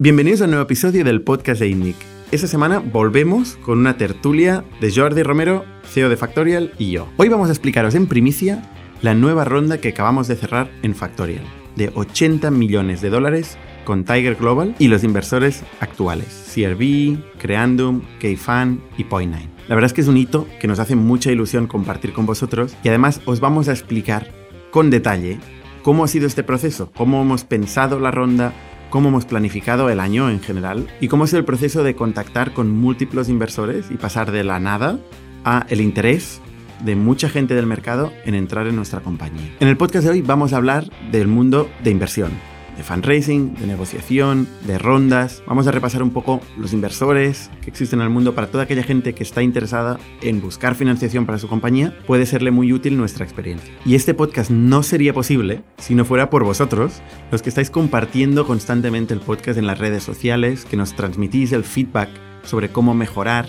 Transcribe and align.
Bienvenidos 0.00 0.40
a 0.40 0.44
un 0.44 0.50
nuevo 0.50 0.62
episodio 0.62 1.02
del 1.02 1.22
podcast 1.22 1.60
de 1.60 1.70
INNIC. 1.70 1.96
Esta 2.30 2.46
semana 2.46 2.78
volvemos 2.78 3.56
con 3.56 3.78
una 3.78 3.96
tertulia 3.96 4.62
de 4.80 4.92
Jordi 4.94 5.24
Romero, 5.24 5.64
CEO 5.82 6.08
de 6.08 6.16
Factorial, 6.16 6.72
y 6.78 6.92
yo. 6.92 7.08
Hoy 7.16 7.28
vamos 7.28 7.48
a 7.48 7.52
explicaros 7.52 7.96
en 7.96 8.06
primicia 8.06 8.62
la 9.02 9.14
nueva 9.14 9.44
ronda 9.44 9.78
que 9.78 9.88
acabamos 9.88 10.28
de 10.28 10.36
cerrar 10.36 10.70
en 10.82 10.94
Factorial, 10.94 11.42
de 11.74 11.90
80 11.92 12.48
millones 12.52 13.00
de 13.00 13.10
dólares 13.10 13.58
con 13.84 14.04
Tiger 14.04 14.36
Global 14.36 14.76
y 14.78 14.86
los 14.86 15.02
inversores 15.02 15.64
actuales, 15.80 16.48
CRV, 16.54 17.18
Creandum, 17.40 18.02
Kfan 18.20 18.80
y 18.98 19.02
Point9. 19.02 19.48
La 19.66 19.74
verdad 19.74 19.86
es 19.86 19.94
que 19.94 20.02
es 20.02 20.08
un 20.08 20.16
hito 20.16 20.46
que 20.60 20.68
nos 20.68 20.78
hace 20.78 20.94
mucha 20.94 21.32
ilusión 21.32 21.66
compartir 21.66 22.12
con 22.12 22.24
vosotros 22.24 22.76
y 22.84 22.88
además 22.88 23.20
os 23.24 23.40
vamos 23.40 23.66
a 23.66 23.72
explicar 23.72 24.28
con 24.70 24.90
detalle 24.90 25.40
cómo 25.82 26.04
ha 26.04 26.08
sido 26.08 26.28
este 26.28 26.44
proceso, 26.44 26.92
cómo 26.96 27.20
hemos 27.20 27.42
pensado 27.42 27.98
la 27.98 28.12
ronda, 28.12 28.52
cómo 28.90 29.08
hemos 29.08 29.24
planificado 29.24 29.90
el 29.90 30.00
año 30.00 30.30
en 30.30 30.40
general 30.40 30.86
y 31.00 31.08
cómo 31.08 31.24
es 31.24 31.32
el 31.34 31.44
proceso 31.44 31.82
de 31.82 31.94
contactar 31.94 32.52
con 32.52 32.70
múltiples 32.70 33.28
inversores 33.28 33.90
y 33.90 33.96
pasar 33.96 34.32
de 34.32 34.44
la 34.44 34.60
nada 34.60 34.98
a 35.44 35.66
el 35.68 35.80
interés 35.80 36.40
de 36.84 36.96
mucha 36.96 37.28
gente 37.28 37.54
del 37.54 37.66
mercado 37.66 38.12
en 38.24 38.34
entrar 38.34 38.66
en 38.66 38.76
nuestra 38.76 39.00
compañía. 39.00 39.54
En 39.60 39.68
el 39.68 39.76
podcast 39.76 40.04
de 40.04 40.12
hoy 40.12 40.22
vamos 40.22 40.52
a 40.52 40.56
hablar 40.56 40.84
del 41.10 41.26
mundo 41.26 41.68
de 41.82 41.90
inversión, 41.90 42.30
de 42.78 42.84
fundraising, 42.84 43.54
de 43.56 43.66
negociación, 43.66 44.48
de 44.64 44.78
rondas. 44.78 45.42
Vamos 45.46 45.66
a 45.66 45.72
repasar 45.72 46.02
un 46.02 46.10
poco 46.10 46.40
los 46.56 46.72
inversores 46.72 47.50
que 47.60 47.70
existen 47.70 47.98
en 47.98 48.04
el 48.04 48.10
mundo 48.10 48.34
para 48.36 48.46
toda 48.46 48.64
aquella 48.64 48.84
gente 48.84 49.14
que 49.14 49.24
está 49.24 49.42
interesada 49.42 49.98
en 50.22 50.40
buscar 50.40 50.76
financiación 50.76 51.26
para 51.26 51.38
su 51.38 51.48
compañía. 51.48 51.92
Puede 52.06 52.24
serle 52.24 52.52
muy 52.52 52.72
útil 52.72 52.96
nuestra 52.96 53.24
experiencia. 53.24 53.74
Y 53.84 53.96
este 53.96 54.14
podcast 54.14 54.50
no 54.50 54.84
sería 54.84 55.12
posible 55.12 55.62
si 55.78 55.96
no 55.96 56.04
fuera 56.04 56.30
por 56.30 56.44
vosotros, 56.44 57.02
los 57.32 57.42
que 57.42 57.48
estáis 57.48 57.68
compartiendo 57.68 58.46
constantemente 58.46 59.12
el 59.12 59.20
podcast 59.20 59.58
en 59.58 59.66
las 59.66 59.78
redes 59.78 60.04
sociales, 60.04 60.64
que 60.64 60.76
nos 60.76 60.94
transmitís 60.94 61.50
el 61.50 61.64
feedback 61.64 62.10
sobre 62.44 62.70
cómo 62.70 62.94
mejorar, 62.94 63.46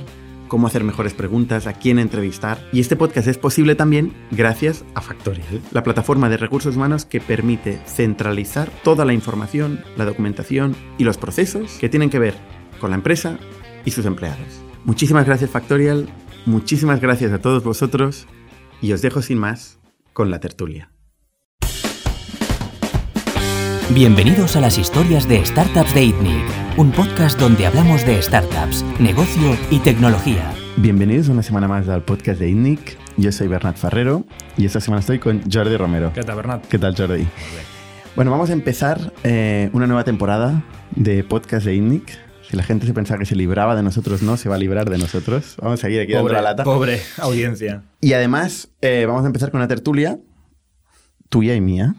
cómo 0.50 0.68
hacer 0.68 0.84
mejores 0.84 1.14
preguntas, 1.14 1.66
a 1.66 1.74
quién 1.74 1.98
entrevistar. 1.98 2.60
Y 2.74 2.82
este 2.82 2.98
podcast 2.98 3.30
es 3.30 3.38
posible 3.38 3.76
también 3.76 4.14
gracias 4.32 4.84
a 4.96 5.02
Factorial, 5.02 5.62
la 5.72 5.84
plataforma 5.84 6.28
de 6.28 6.36
recursos 6.36 6.76
humanos 6.76 7.06
que 7.06 7.22
permite 7.22 7.80
centralizar 7.86 8.70
toda 8.84 9.06
la 9.06 9.14
información, 9.14 9.82
la 9.96 10.04
documentación 10.04 10.76
y 10.98 11.06
los 11.06 11.18
procesos 11.18 11.78
que 11.80 11.88
tienen 11.88 12.10
que 12.10 12.20
ver 12.20 12.34
con 12.82 12.90
la 12.90 12.98
empresa 12.98 13.40
y 13.86 13.92
sus 13.92 14.06
empleados. 14.06 14.62
Muchísimas 14.84 15.26
gracias 15.26 15.52
Factorial, 15.52 16.10
muchísimas 16.46 17.00
gracias 17.00 17.32
a 17.32 17.40
todos 17.40 17.64
vosotros 17.64 18.28
y 18.82 18.92
os 18.92 19.02
dejo 19.02 19.22
sin 19.22 19.38
más 19.38 19.80
con 20.14 20.32
la 20.32 20.40
tertulia. 20.40 20.92
Bienvenidos 23.92 24.56
a 24.56 24.62
las 24.62 24.78
historias 24.78 25.28
de 25.28 25.44
Startups 25.44 25.96
de 25.96 26.04
ITNIC, 26.04 26.46
un 26.80 26.94
podcast 26.94 27.38
donde 27.38 27.66
hablamos 27.66 28.06
de 28.06 28.22
startups, 28.22 28.86
negocio 29.00 29.58
y 29.70 29.80
tecnología. 29.80 30.50
Bienvenidos 30.78 31.28
una 31.28 31.44
semana 31.44 31.68
más 31.68 31.90
al 31.90 32.04
podcast 32.04 32.40
de 32.40 32.48
ITNIC. 32.48 32.98
Yo 33.18 33.34
soy 33.34 33.50
Bernat 33.50 33.76
Ferrero 33.76 34.24
y 34.56 34.66
esta 34.66 34.80
semana 34.80 35.02
estoy 35.02 35.20
con 35.20 35.42
Jordi 35.52 35.76
Romero. 35.76 36.14
¿Qué 36.14 36.24
tal, 36.24 36.38
Bernat? 36.38 36.66
¿Qué 36.68 36.80
tal, 36.80 36.96
Jordi? 36.96 37.28
Bueno, 38.16 38.32
vamos 38.32 38.50
a 38.50 38.54
empezar 38.54 39.12
eh, 39.26 39.70
una 39.74 39.88
nueva 39.88 40.06
temporada 40.06 40.64
de 40.96 41.26
podcast 41.26 41.66
de 41.66 41.76
ITNIC. 41.76 42.18
Si 42.50 42.56
la 42.56 42.64
gente 42.64 42.88
se 42.88 42.94
pensaba 42.94 43.20
que 43.20 43.26
se 43.26 43.36
libraba 43.36 43.76
de 43.76 43.84
nosotros, 43.84 44.22
no 44.22 44.38
se 44.38 44.48
va 44.48 44.56
a 44.56 44.58
librar 44.58 44.90
de 44.90 45.00
nosotros. 45.00 45.58
Vamos 45.62 45.82
a 45.82 45.82
seguir 45.82 46.00
aquí 46.00 46.14
dando 46.14 46.32
la 46.32 46.42
lata. 46.42 46.64
Pobre 46.64 47.02
audiencia. 47.18 47.84
Y 48.00 48.14
además, 48.14 48.70
eh, 48.80 49.04
vamos 49.06 49.26
a 49.26 49.28
empezar 49.28 49.52
con 49.52 49.60
una 49.60 49.68
tertulia 49.68 50.18
tuya 51.28 51.56
y 51.56 51.60
mía. 51.60 51.96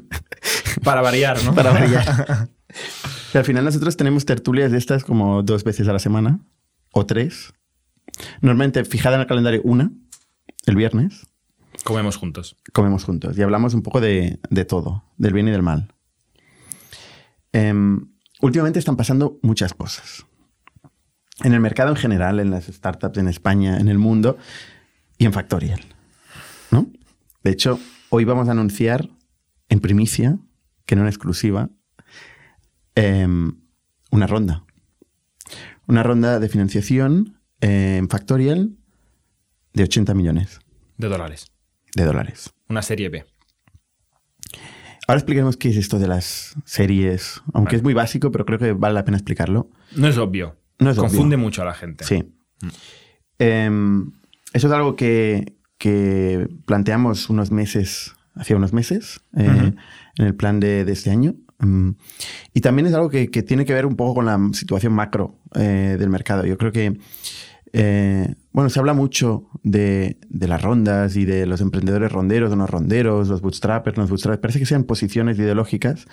Para 0.84 1.00
variar, 1.00 1.42
¿no? 1.42 1.54
Para 1.54 1.70
variar. 1.70 2.50
al 3.34 3.44
final 3.44 3.64
nosotros 3.64 3.96
tenemos 3.96 4.24
tertulias 4.24 4.72
de 4.72 4.78
estas 4.78 5.04
como 5.04 5.42
dos 5.42 5.64
veces 5.64 5.88
a 5.88 5.92
la 5.92 5.98
semana 5.98 6.40
o 6.92 7.06
tres. 7.06 7.52
Normalmente 8.40 8.84
fijada 8.84 9.16
en 9.16 9.22
el 9.22 9.26
calendario 9.26 9.60
una, 9.64 9.92
el 10.66 10.76
viernes. 10.76 11.26
Comemos 11.84 12.16
juntos. 12.16 12.56
Comemos 12.72 13.04
juntos 13.04 13.36
y 13.38 13.42
hablamos 13.42 13.74
un 13.74 13.82
poco 13.82 14.00
de, 14.00 14.38
todo, 14.66 15.04
del 15.16 15.32
bien 15.32 15.48
y 15.48 15.50
del 15.50 15.62
mal. 15.62 15.92
Em, 17.52 18.08
últimamente 18.40 18.78
están 18.78 18.96
pasando 18.96 19.38
muchas 19.42 19.74
cosas. 19.74 20.24
En 21.44 21.52
el 21.52 21.60
mercado 21.60 21.90
en 21.90 21.96
general, 21.96 22.40
en 22.40 22.50
las 22.50 22.66
startups 22.66 23.18
en 23.18 23.28
España, 23.28 23.78
en 23.78 23.88
el 23.88 23.98
mundo 23.98 24.38
y 25.18 25.24
en 25.24 25.32
Factorial. 25.32 25.80
¿no? 26.70 26.88
De 27.44 27.50
hecho, 27.50 27.78
hoy 28.08 28.24
vamos 28.24 28.48
a 28.48 28.52
anunciar 28.52 29.08
en 29.68 29.80
primicia 29.80 30.38
que 30.84 30.96
no 30.96 31.02
en 31.02 31.08
exclusiva, 31.08 31.70
em, 32.98 33.52
una 34.10 34.26
ronda. 34.26 34.64
Una 35.86 36.02
ronda 36.02 36.38
de 36.38 36.48
financiación 36.48 37.38
en 37.60 38.08
Factorial 38.08 38.76
de 39.72 39.82
80 39.84 40.14
millones. 40.14 40.60
De 40.96 41.08
dólares. 41.08 41.50
De 41.94 42.04
dólares. 42.04 42.52
Una 42.68 42.82
serie 42.82 43.08
B. 43.08 43.24
Ahora 45.06 45.20
expliquemos 45.20 45.56
qué 45.56 45.70
es 45.70 45.76
esto 45.76 45.98
de 45.98 46.06
las 46.06 46.54
series, 46.66 47.42
aunque 47.54 47.76
es 47.76 47.82
muy 47.82 47.94
básico, 47.94 48.30
pero 48.30 48.44
creo 48.44 48.58
que 48.58 48.72
vale 48.72 48.94
la 48.94 49.04
pena 49.04 49.16
explicarlo. 49.16 49.70
No 49.96 50.06
es 50.06 50.18
obvio. 50.18 50.56
No 50.78 50.90
es 50.90 50.98
Confunde 50.98 51.38
mucho 51.38 51.62
a 51.62 51.64
la 51.64 51.74
gente. 51.74 52.04
Sí. 52.04 52.24
Mm. 52.60 52.68
Em, 53.38 54.12
eso 54.52 54.66
es 54.66 54.72
algo 54.72 54.96
que, 54.96 55.54
planteamos 56.66 57.30
unos 57.30 57.50
meses, 57.50 58.14
hacía 58.34 58.56
unos 58.56 58.74
meses, 58.74 59.20
eh, 59.36 59.72
en 60.18 60.26
el 60.26 60.34
plan 60.34 60.60
de, 60.60 60.82
este 60.92 61.10
año. 61.10 61.36
Mm. 61.60 61.90
y 62.54 62.60
también 62.60 62.86
es 62.86 62.94
algo 62.94 63.10
que, 63.10 63.26
tiene 63.26 63.64
que 63.64 63.74
ver 63.74 63.84
un 63.84 63.96
poco 63.96 64.14
con 64.14 64.26
la 64.26 64.38
situación 64.52 64.92
macro 64.92 65.40
eh, 65.54 65.96
del 65.98 66.08
mercado. 66.08 66.46
Yo 66.46 66.56
creo 66.56 66.70
que, 66.72 66.98
eh, 67.72 68.34
bueno, 68.52 68.70
se 68.70 68.78
habla 68.78 68.94
mucho 68.94 69.48
de, 69.62 70.18
las 70.30 70.62
rondas 70.62 71.16
y 71.16 71.24
de 71.24 71.46
los 71.46 71.60
emprendedores 71.60 72.12
ronderos, 72.12 72.50
de 72.50 72.56
los 72.56 72.70
ronderos, 72.70 73.28
los 73.28 73.40
bootstrappers, 73.40 73.96
los 73.96 74.08
bootstrappers. 74.08 74.40
Parece 74.40 74.58
que 74.60 74.66
sean 74.66 74.84
posiciones 74.84 75.38
ideológicas. 75.38 76.06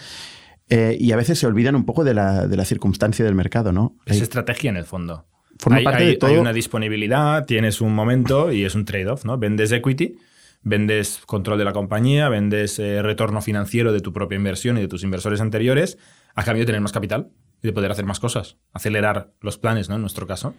Eh, 0.68 0.98
y 1.00 1.12
a 1.12 1.16
veces 1.16 1.38
se 1.38 1.46
olvidan 1.46 1.76
un 1.76 1.86
poco 1.86 2.04
de 2.04 2.16
la, 2.16 2.48
de 2.48 2.58
la 2.58 2.66
circunstancia 2.66 3.24
del 3.24 3.36
mercado, 3.36 3.72
¿no? 3.72 3.98
Es 4.08 4.20
estrategia 4.20 4.72
en 4.72 4.78
el 4.78 4.86
fondo. 4.86 5.28
Forma 5.60 5.80
parte 5.84 6.06
de 6.06 6.18
todo. 6.18 6.32
hay 6.32 6.38
una 6.38 6.54
disponibilidad, 6.54 7.46
tienes 7.46 7.82
un 7.82 7.94
momento 7.94 8.52
y 8.52 8.66
es 8.66 8.74
un 8.74 8.84
trade-off, 8.84 9.26
¿no? 9.26 9.38
Vendes 9.38 9.72
equity 9.72 10.18
vendes 10.66 11.22
control 11.28 11.58
de 11.58 11.64
la 11.64 11.72
compañía, 11.72 12.28
vendes 12.28 12.80
eh, 12.80 13.02
retorno 13.02 13.42
financiero 13.42 13.94
de 13.94 14.02
tu 14.02 14.12
propia 14.12 14.36
inversión 14.36 14.78
y 14.78 14.82
de 14.82 14.88
tus 14.90 15.04
inversores 15.04 15.40
anteriores, 15.40 15.98
a 16.34 16.44
cambio 16.44 16.64
de 16.64 16.66
tener 16.66 16.82
más 16.82 16.92
capital 16.92 17.30
y 17.62 17.68
de 17.68 17.74
poder 17.74 17.92
hacer 17.92 18.06
más 18.06 18.20
cosas, 18.20 18.58
acelerar 18.74 19.32
los 19.40 19.58
planes, 19.58 19.88
¿no? 19.88 19.96
En 19.96 20.02
nuestro 20.02 20.28
caso. 20.28 20.54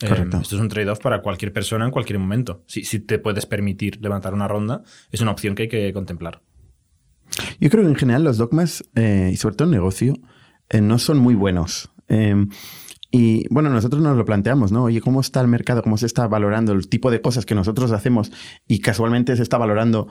Eh, 0.00 0.08
Correcto. 0.08 0.38
esto 0.38 0.54
es 0.54 0.62
un 0.62 0.68
trade-off 0.68 1.00
para 1.00 1.20
cualquier 1.20 1.52
persona 1.52 1.84
en 1.84 1.90
cualquier 1.90 2.18
momento. 2.18 2.62
Si, 2.66 2.84
si 2.84 3.00
te 3.00 3.18
puedes 3.18 3.44
permitir 3.44 4.00
levantar 4.00 4.32
una 4.32 4.48
ronda, 4.48 4.82
es 5.10 5.20
una 5.20 5.32
opción 5.32 5.54
que 5.54 5.64
hay 5.64 5.68
que 5.68 5.92
contemplar. 5.92 6.40
Yo 7.60 7.68
creo 7.70 7.82
que 7.82 7.90
en 7.90 7.96
general 7.96 8.24
los 8.24 8.38
dogmas, 8.38 8.84
eh, 8.94 9.30
y 9.32 9.36
sobre 9.36 9.56
todo 9.56 9.66
el 9.66 9.72
negocio, 9.72 10.14
no 10.80 10.98
son 10.98 11.18
muy 11.18 11.34
buenos. 11.34 11.90
Y 13.10 13.52
bueno, 13.52 13.70
nosotros 13.70 14.02
nos 14.02 14.16
lo 14.16 14.24
planteamos, 14.24 14.70
¿no? 14.70 14.84
Oye, 14.84 15.00
¿cómo 15.00 15.20
está 15.20 15.40
el 15.40 15.48
mercado? 15.48 15.82
¿Cómo 15.82 15.96
se 15.96 16.06
está 16.06 16.28
valorando 16.28 16.72
el 16.72 16.88
tipo 16.88 17.10
de 17.10 17.20
cosas 17.20 17.44
que 17.44 17.54
nosotros 17.54 17.90
hacemos? 17.92 18.30
Y 18.68 18.80
casualmente 18.80 19.36
se 19.36 19.42
está 19.42 19.58
valorando 19.58 20.08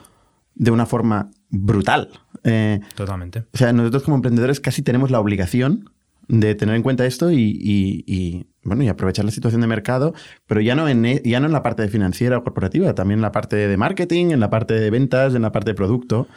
de 0.55 0.71
una 0.71 0.85
forma 0.85 1.31
brutal. 1.49 2.09
Eh, 2.43 2.81
Totalmente. 2.95 3.45
O 3.53 3.57
sea, 3.57 3.71
nosotros 3.71 4.03
como 4.03 4.17
emprendedores 4.17 4.59
casi 4.59 4.81
tenemos 4.81 5.11
la 5.11 5.19
obligación 5.19 5.89
de 6.27 6.53
tener 6.55 6.75
en 6.75 6.83
cuenta 6.83 7.05
esto 7.05 7.31
y, 7.31 8.47
bueno, 8.63 8.83
y 8.83 8.87
aprovechar 8.87 9.25
la 9.25 9.31
situación 9.31 9.61
de 9.61 9.67
mercado, 9.67 10.13
pero 10.45 10.61
ya 10.61 10.75
no, 10.75 10.87
en, 10.87 11.05
e, 11.05 11.21
ya 11.25 11.39
no 11.39 11.47
en 11.47 11.53
la 11.53 11.63
parte 11.63 11.81
de 11.81 11.89
financiera 11.89 12.37
o 12.37 12.43
corporativa, 12.43 12.93
también 12.93 13.17
en 13.17 13.23
la 13.23 13.31
parte 13.31 13.55
de 13.55 13.77
marketing, 13.77 14.27
en 14.31 14.39
la 14.39 14.49
parte 14.51 14.75
de 14.75 14.91
ventas, 14.91 15.33
en 15.33 15.41
la 15.41 15.51
parte 15.51 15.71
de 15.71 15.75
producto. 15.75 16.27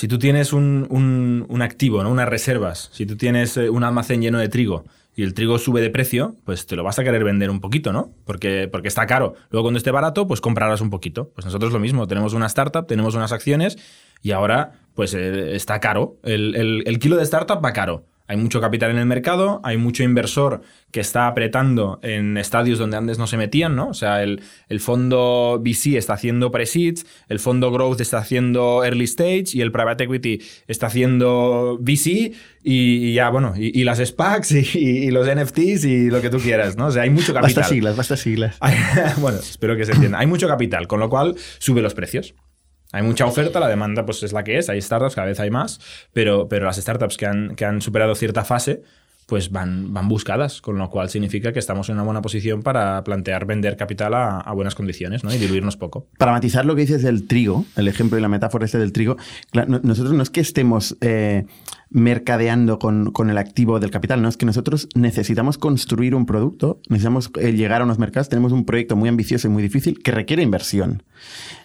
Si 0.00 0.08
tú 0.08 0.18
tienes 0.18 0.54
un, 0.54 0.86
un, 0.88 1.44
un 1.46 1.60
activo, 1.60 2.02
¿no? 2.02 2.10
unas 2.10 2.26
reservas, 2.26 2.88
si 2.90 3.04
tú 3.04 3.18
tienes 3.18 3.58
eh, 3.58 3.68
un 3.68 3.84
almacén 3.84 4.22
lleno 4.22 4.38
de 4.38 4.48
trigo 4.48 4.86
y 5.14 5.24
el 5.24 5.34
trigo 5.34 5.58
sube 5.58 5.82
de 5.82 5.90
precio, 5.90 6.36
pues 6.46 6.64
te 6.64 6.74
lo 6.74 6.82
vas 6.82 6.98
a 6.98 7.04
querer 7.04 7.22
vender 7.22 7.50
un 7.50 7.60
poquito, 7.60 7.92
¿no? 7.92 8.10
Porque, 8.24 8.66
porque 8.72 8.88
está 8.88 9.04
caro. 9.06 9.34
Luego 9.50 9.64
cuando 9.64 9.76
esté 9.76 9.90
barato, 9.90 10.26
pues 10.26 10.40
comprarás 10.40 10.80
un 10.80 10.88
poquito. 10.88 11.32
Pues 11.34 11.44
nosotros 11.44 11.70
lo 11.70 11.80
mismo, 11.80 12.06
tenemos 12.06 12.32
una 12.32 12.46
startup, 12.46 12.86
tenemos 12.86 13.14
unas 13.14 13.30
acciones 13.30 13.76
y 14.22 14.30
ahora 14.30 14.72
pues 14.94 15.12
eh, 15.12 15.54
está 15.54 15.80
caro. 15.80 16.16
El, 16.22 16.82
el 16.86 16.98
kilo 16.98 17.18
de 17.18 17.22
startup 17.24 17.62
va 17.62 17.74
caro. 17.74 18.06
Hay 18.30 18.36
mucho 18.36 18.60
capital 18.60 18.92
en 18.92 18.98
el 18.98 19.06
mercado, 19.06 19.60
hay 19.64 19.76
mucho 19.76 20.04
inversor 20.04 20.62
que 20.92 21.00
está 21.00 21.26
apretando 21.26 21.98
en 22.04 22.36
estadios 22.36 22.78
donde 22.78 22.96
antes 22.96 23.18
no 23.18 23.26
se 23.26 23.36
metían, 23.36 23.74
¿no? 23.74 23.88
O 23.88 23.94
sea, 23.94 24.22
el, 24.22 24.40
fondo 24.78 25.60
VC 25.60 25.96
está 25.96 26.12
haciendo 26.12 26.52
pre-seeds, 26.52 27.06
el 27.28 27.40
fondo 27.40 27.72
Growth 27.72 28.00
está 28.00 28.18
haciendo 28.18 28.84
early 28.84 29.02
stage 29.06 29.46
y 29.54 29.62
el 29.62 29.72
Private 29.72 30.04
Equity 30.04 30.40
está 30.68 30.86
haciendo 30.86 31.76
VC 31.80 32.32
y, 32.62 33.14
ya, 33.14 33.30
bueno, 33.30 33.54
y, 33.56 33.82
las 33.82 33.98
SPACs 33.98 34.52
y, 34.76 35.10
los 35.10 35.26
NFTs 35.26 35.84
y 35.86 36.08
lo 36.08 36.20
que 36.20 36.30
tú 36.30 36.38
quieras, 36.38 36.76
¿no? 36.76 36.86
O 36.86 36.90
sea, 36.92 37.02
hay 37.02 37.10
mucho 37.10 37.34
capital. 37.34 37.56
Basta 37.56 37.64
siglas, 37.64 37.96
basta 37.96 38.16
siglas. 38.16 38.58
bueno, 39.18 39.38
espero 39.38 39.76
que 39.76 39.84
se 39.84 39.90
entienda. 39.90 40.20
Hay 40.20 40.28
mucho 40.28 40.46
capital, 40.46 40.86
con 40.86 41.00
lo 41.00 41.10
cual 41.10 41.34
sube 41.58 41.82
los 41.82 41.94
precios. 41.94 42.36
Hay 42.92 43.02
mucha 43.02 43.24
oferta, 43.26 43.60
la 43.60 43.68
demanda 43.68 44.04
pues 44.04 44.22
es 44.22 44.32
la 44.32 44.42
que 44.42 44.58
es, 44.58 44.68
hay 44.68 44.80
startups, 44.80 45.14
cada 45.14 45.28
vez 45.28 45.38
hay 45.38 45.50
más, 45.50 45.80
pero, 46.12 46.48
pero 46.48 46.66
las 46.66 46.76
startups 46.76 47.16
que 47.16 47.26
han, 47.26 47.54
que 47.54 47.64
han 47.64 47.80
superado 47.80 48.14
cierta 48.14 48.44
fase, 48.44 48.82
pues 49.30 49.52
van, 49.52 49.94
van 49.94 50.08
buscadas, 50.08 50.60
con 50.60 50.76
lo 50.76 50.90
cual 50.90 51.08
significa 51.08 51.52
que 51.52 51.60
estamos 51.60 51.88
en 51.88 51.94
una 51.94 52.02
buena 52.02 52.20
posición 52.20 52.64
para 52.64 53.04
plantear 53.04 53.46
vender 53.46 53.76
capital 53.76 54.12
a, 54.12 54.52
buenas 54.54 54.74
condiciones 54.74 55.22
¿no? 55.22 55.32
y 55.32 55.38
diluirnos 55.38 55.76
poco. 55.76 56.08
Para 56.18 56.32
matizar 56.32 56.66
lo 56.66 56.74
que 56.74 56.80
dices 56.80 57.02
del 57.02 57.28
trigo, 57.28 57.64
el 57.76 57.86
ejemplo 57.86 58.18
y 58.18 58.20
la 58.20 58.28
metáfora 58.28 58.64
este 58.64 58.78
del 58.78 58.92
trigo, 58.92 59.16
nosotros 59.52 60.14
no 60.14 60.24
es 60.24 60.30
que 60.30 60.40
estemos 60.40 60.96
eh, 61.00 61.46
mercadeando 61.90 62.80
con, 62.80 63.12
con, 63.12 63.30
el 63.30 63.38
activo 63.38 63.78
del 63.78 63.92
capital, 63.92 64.20
no 64.20 64.28
es 64.28 64.36
que 64.36 64.46
nosotros 64.46 64.88
necesitamos 64.96 65.58
construir 65.58 66.16
un 66.16 66.26
producto, 66.26 66.80
necesitamos 66.88 67.30
eh, 67.38 67.52
llegar 67.52 67.82
a 67.82 67.84
unos 67.84 68.00
mercados, 68.00 68.28
tenemos 68.28 68.50
un 68.50 68.64
proyecto 68.64 68.96
muy 68.96 69.08
ambicioso 69.08 69.46
y 69.46 69.50
muy 69.50 69.62
difícil 69.62 70.02
que 70.02 70.10
requiere 70.10 70.42
inversión. 70.42 71.04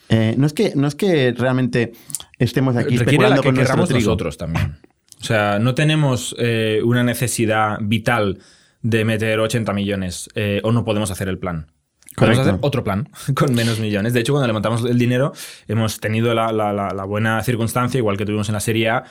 Eh, 0.10 0.36
no, 0.38 0.46
es 0.46 0.54
que, 0.54 0.74
no 0.76 0.88
es 0.88 0.96
que 0.96 1.34
realmente 1.38 1.94
estemos 2.38 2.76
aquí 2.76 2.96
especulando 2.96 3.44
con 3.44 3.56
nuestro 3.56 3.86
trigo. 3.86 4.00
nosotros 4.00 4.38
también. 4.38 4.78
O 5.20 5.24
sea, 5.24 5.60
no 5.60 5.74
tenemos 5.74 6.36
eh, 6.38 6.82
una 6.84 7.04
necesidad 7.04 7.78
vital 7.82 8.40
de 8.82 9.06
meter 9.06 9.40
80 9.40 9.74
millones 9.74 10.30
eh, 10.36 10.62
o 10.64 10.72
no 10.72 10.86
podemos 10.86 11.10
hacer 11.10 11.28
el 11.28 11.40
plan. 11.40 11.72
Podemos 12.16 12.40
hacer 12.40 12.58
otro 12.62 12.84
plan 12.84 13.10
con 13.34 13.54
menos 13.56 13.80
millones. 13.80 14.14
De 14.14 14.20
hecho, 14.20 14.34
cuando 14.34 14.48
levantamos 14.48 14.86
el 14.86 14.98
dinero, 14.98 15.34
hemos 15.68 16.00
tenido 16.00 16.34
la, 16.34 17.06
buena 17.06 17.42
circunstancia, 17.44 17.98
igual 17.98 18.18
que 18.18 18.26
tuvimos 18.26 18.48
en 18.50 18.54
la 18.54 18.60
Serie 18.60 18.90
A, 18.90 19.04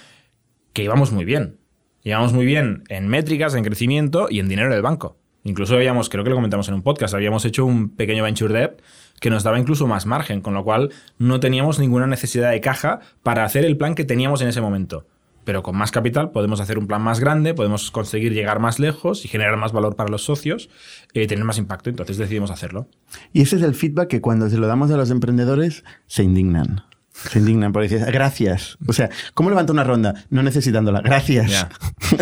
que 0.72 0.84
íbamos 0.84 1.12
muy 1.12 1.24
bien. 1.24 1.58
Íbamos 2.02 2.32
muy 2.32 2.46
bien 2.46 2.84
en 2.88 3.08
métricas, 3.08 3.54
en 3.54 3.64
crecimiento 3.64 4.28
y 4.30 4.38
en 4.38 4.48
dinero 4.48 4.72
del 4.72 4.82
banco. 4.82 5.18
Incluso 5.42 5.74
habíamos, 5.74 6.08
creo 6.08 6.22
que 6.22 6.30
lo 6.30 6.36
comentamos 6.36 6.68
en 6.68 6.74
un 6.74 6.82
podcast, 6.82 7.14
habíamos 7.14 7.44
hecho 7.44 7.66
un 7.66 7.90
pequeño 7.90 8.22
venture 8.22 8.52
debt 8.54 8.80
que 9.24 9.30
nos 9.30 9.42
daba 9.42 9.58
incluso 9.58 9.86
más 9.86 10.04
margen, 10.04 10.42
con 10.42 10.52
lo 10.52 10.64
cual 10.64 10.90
no 11.16 11.40
teníamos 11.40 11.78
ninguna 11.78 12.06
necesidad 12.06 12.50
de 12.50 12.60
caja 12.60 13.00
para 13.22 13.46
hacer 13.46 13.64
el 13.64 13.78
plan 13.78 13.94
que 13.94 14.04
teníamos 14.04 14.42
en 14.42 14.48
ese 14.48 14.60
momento 14.60 15.06
pero 15.44 15.62
con 15.62 15.76
más 15.76 15.90
capital 15.90 16.30
podemos 16.30 16.60
hacer 16.60 16.78
un 16.78 16.86
plan 16.86 17.00
más 17.00 17.20
grande, 17.20 17.54
podemos 17.54 17.90
conseguir 17.90 18.34
llegar 18.34 18.60
más 18.60 18.78
lejos 18.78 19.24
y 19.24 19.28
generar 19.28 19.56
más 19.56 19.72
valor 19.72 19.96
para 19.96 20.10
los 20.10 20.24
socios 20.24 20.68
y 21.14 21.20
eh, 21.20 21.26
tener 21.26 21.44
más 21.44 21.56
impacto. 21.56 21.90
Entonces 21.90 22.16
decidimos 22.16 22.50
hacerlo. 22.50 22.86
Y 23.32 23.42
ese 23.42 23.56
es 23.56 23.62
el 23.62 23.74
feedback 23.74 24.08
que 24.08 24.20
cuando 24.22 24.48
se 24.48 24.56
lo 24.56 24.66
damos 24.66 24.90
a 24.90 24.96
los 24.96 25.10
emprendedores 25.10 25.84
se 26.06 26.22
indignan. 26.22 26.82
Se 27.12 27.38
indignan 27.38 27.72
porque 27.72 27.88
dicen, 27.88 28.06
gracias. 28.10 28.78
O 28.86 28.94
sea, 28.94 29.10
¿cómo 29.34 29.50
levanto 29.50 29.74
una 29.74 29.84
ronda? 29.84 30.24
No 30.30 30.42
necesitándola. 30.42 31.02
Gracias. 31.02 31.66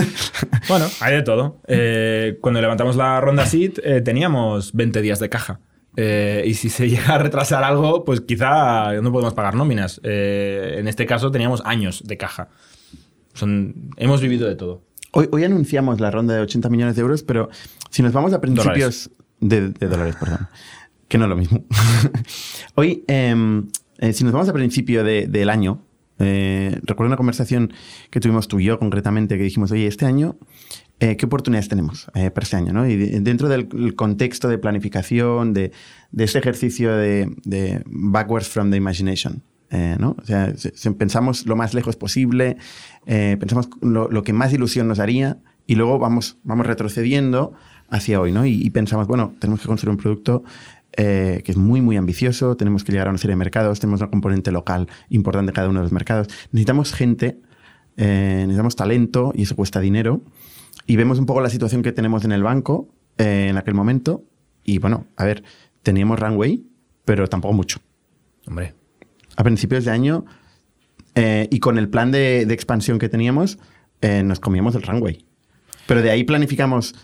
bueno, 0.68 0.86
hay 1.00 1.14
de 1.14 1.22
todo. 1.22 1.60
Eh, 1.68 2.38
cuando 2.40 2.60
levantamos 2.60 2.96
la 2.96 3.20
ronda 3.20 3.46
SIT 3.46 3.78
eh, 3.84 4.00
teníamos 4.00 4.72
20 4.72 5.00
días 5.00 5.20
de 5.20 5.28
caja. 5.28 5.60
Y 5.96 6.54
si 6.54 6.68
se 6.70 6.88
llega 6.90 7.14
a 7.14 7.18
retrasar 7.18 7.64
algo, 7.64 8.04
pues 8.04 8.20
quizá 8.20 8.92
no 9.00 9.12
podemos 9.12 9.34
pagar 9.34 9.54
nóminas. 9.54 10.00
en 10.02 10.88
este 10.88 11.06
caso 11.06 11.30
teníamos 11.30 11.62
años 11.64 12.02
de 12.04 12.16
caja. 12.16 12.48
Son, 13.34 13.90
hemos 13.96 14.20
vivido 14.20 14.48
de 14.48 14.56
todo. 14.56 14.82
Hoy, 15.12 15.28
hoy 15.30 15.44
anunciamos 15.44 16.00
la 16.00 16.10
ronda 16.10 16.34
de 16.34 16.40
80 16.40 16.68
millones 16.70 16.96
de 16.96 17.02
euros, 17.02 17.22
pero 17.22 17.50
si 17.90 18.02
nos 18.02 18.12
vamos 18.12 18.32
a 18.32 18.40
principios 18.40 19.10
De, 19.40 19.68
dólares, 19.70 20.16
perdón, 20.18 20.48
que 21.08 21.18
no 21.18 21.24
es 21.24 21.28
lo 21.28 21.36
mismo. 21.36 21.64
hoy, 22.74 23.04
em, 23.06 23.68
eh, 23.98 24.14
si 24.14 24.24
nos 24.24 24.32
vamos 24.32 24.48
a 24.48 24.52
principio 24.54 25.04
del 25.04 25.50
año, 25.50 25.82
eh, 26.18 26.78
recuerdo 26.84 27.08
una 27.08 27.16
conversación 27.16 27.74
que 28.10 28.20
tuvimos 28.20 28.48
tú 28.48 28.60
y 28.60 28.64
yo 28.64 28.78
concretamente, 28.78 29.36
que 29.36 29.44
dijimos, 29.44 29.70
oye, 29.72 29.86
este 29.86 30.06
año, 30.06 30.36
eh, 31.02 31.16
¿qué 31.16 31.26
oportunidades 31.26 31.68
tenemos 31.68 32.06
para 32.12 32.42
este 32.42 32.56
año? 32.56 32.72
¿no? 32.72 32.88
Y 32.88 32.96
dentro 32.96 33.48
del 33.48 33.94
contexto 33.94 34.48
de 34.48 34.58
planificación, 34.58 35.52
de, 35.52 35.72
de 36.10 36.24
ese 36.24 36.38
ejercicio 36.38 36.96
de, 36.96 37.34
de, 37.44 37.82
backwards 37.86 38.48
from 38.48 38.70
the 38.70 38.76
imagination, 38.76 39.42
eh, 39.72 39.96
¿no? 39.98 40.16
O 40.20 40.24
sea, 40.26 40.52
pensamos 40.98 41.46
lo 41.46 41.56
más 41.56 41.72
lejos 41.72 41.96
posible, 41.96 42.58
eh, 43.06 43.38
pensamos 43.40 43.70
lo, 43.80 44.22
que 44.22 44.34
más 44.34 44.52
ilusión 44.52 44.86
nos 44.86 44.98
haría 44.98 45.38
y 45.66 45.76
luego 45.76 45.98
vamos, 45.98 46.36
vamos 46.44 46.66
retrocediendo 46.66 47.54
hacia 47.88 48.20
hoy, 48.20 48.32
¿no? 48.32 48.44
Y, 48.44 48.68
pensamos, 48.68 49.06
bueno, 49.06 49.34
tenemos 49.38 49.62
que 49.62 49.68
construir 49.68 49.92
un 49.92 49.96
producto 49.96 50.44
eh, 50.98 51.40
que 51.42 51.52
es 51.52 51.56
muy, 51.56 51.80
muy 51.80 51.96
ambicioso, 51.96 52.54
tenemos 52.54 52.84
que 52.84 52.92
llegar 52.92 53.06
a 53.06 53.10
una 53.10 53.18
serie 53.18 53.32
de 53.32 53.38
mercados, 53.38 53.80
tenemos 53.80 54.02
una 54.02 54.10
componente 54.10 54.52
local 54.52 54.88
importante 55.08 55.52
en 55.52 55.54
cada 55.54 55.70
uno 55.70 55.80
de 55.80 55.84
los 55.84 55.92
mercados. 55.92 56.28
Necesitamos 56.52 56.92
gente, 56.92 57.38
necesitamos 57.96 58.76
talento 58.76 59.32
y 59.34 59.44
eso 59.44 59.56
cuesta 59.56 59.80
dinero. 59.80 60.20
Y 60.86 60.96
vemos 60.96 61.18
un 61.18 61.26
poco 61.26 61.40
la 61.40 61.50
situación 61.50 61.82
que 61.82 61.92
tenemos 61.92 62.24
en 62.24 62.32
el 62.32 62.42
banco 62.42 62.88
en 63.18 63.56
aquel 63.56 63.74
momento. 63.74 64.24
Y 64.64 64.78
bueno, 64.78 65.06
a 65.16 65.24
ver, 65.24 65.42
teníamos 65.82 66.18
runway, 66.18 66.64
pero 67.04 67.26
tampoco 67.28 67.54
mucho. 67.54 67.80
Hombre, 68.46 68.74
a 69.36 69.44
principios 69.44 69.84
de 69.84 69.90
año 69.90 70.24
eh, 71.14 71.48
y 71.50 71.58
con 71.60 71.78
el 71.78 71.88
plan 71.88 72.10
de, 72.10 72.42
expansión 72.42 72.98
que 72.98 73.08
teníamos, 73.08 73.58
eh, 74.00 74.22
nos 74.22 74.40
comíamos 74.40 74.74
el 74.74 74.82
runway. 74.82 75.24
Pero 75.86 76.02
de 76.02 76.10
ahí 76.10 76.24
planificamos, 76.24 76.94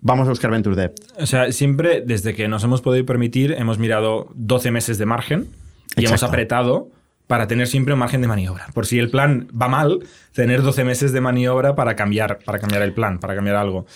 vamos 0.00 0.26
a 0.26 0.30
buscar 0.30 0.50
Venture 0.50 0.76
Debt. 0.76 1.00
O 1.18 1.26
sea, 1.26 1.52
siempre 1.52 2.02
desde 2.04 2.34
que 2.34 2.48
nos 2.48 2.64
hemos 2.64 2.82
podido 2.82 3.04
permitir, 3.06 3.52
hemos 3.52 3.78
mirado 3.78 4.30
12 4.34 4.70
meses 4.70 4.98
de 4.98 5.06
margen 5.06 5.48
y 5.96 6.06
hemos 6.06 6.22
apretado 6.22 6.90
para 7.32 7.46
tener 7.46 7.66
siempre 7.66 7.94
un 7.94 7.98
margen 7.98 8.20
de 8.20 8.28
maniobra. 8.28 8.66
Por 8.74 8.84
si 8.84 8.98
el 8.98 9.08
plan 9.08 9.48
va 9.58 9.66
mal, 9.66 10.00
tener 10.34 10.60
12 10.60 10.84
meses 10.84 11.12
de 11.12 11.22
maniobra 11.22 11.74
para 11.74 11.96
cambiar, 11.96 12.40
para 12.44 12.58
cambiar 12.58 12.82
el 12.82 12.92
plan, 12.92 13.18
para 13.20 13.34
cambiar 13.34 13.56
algo. 13.56 13.86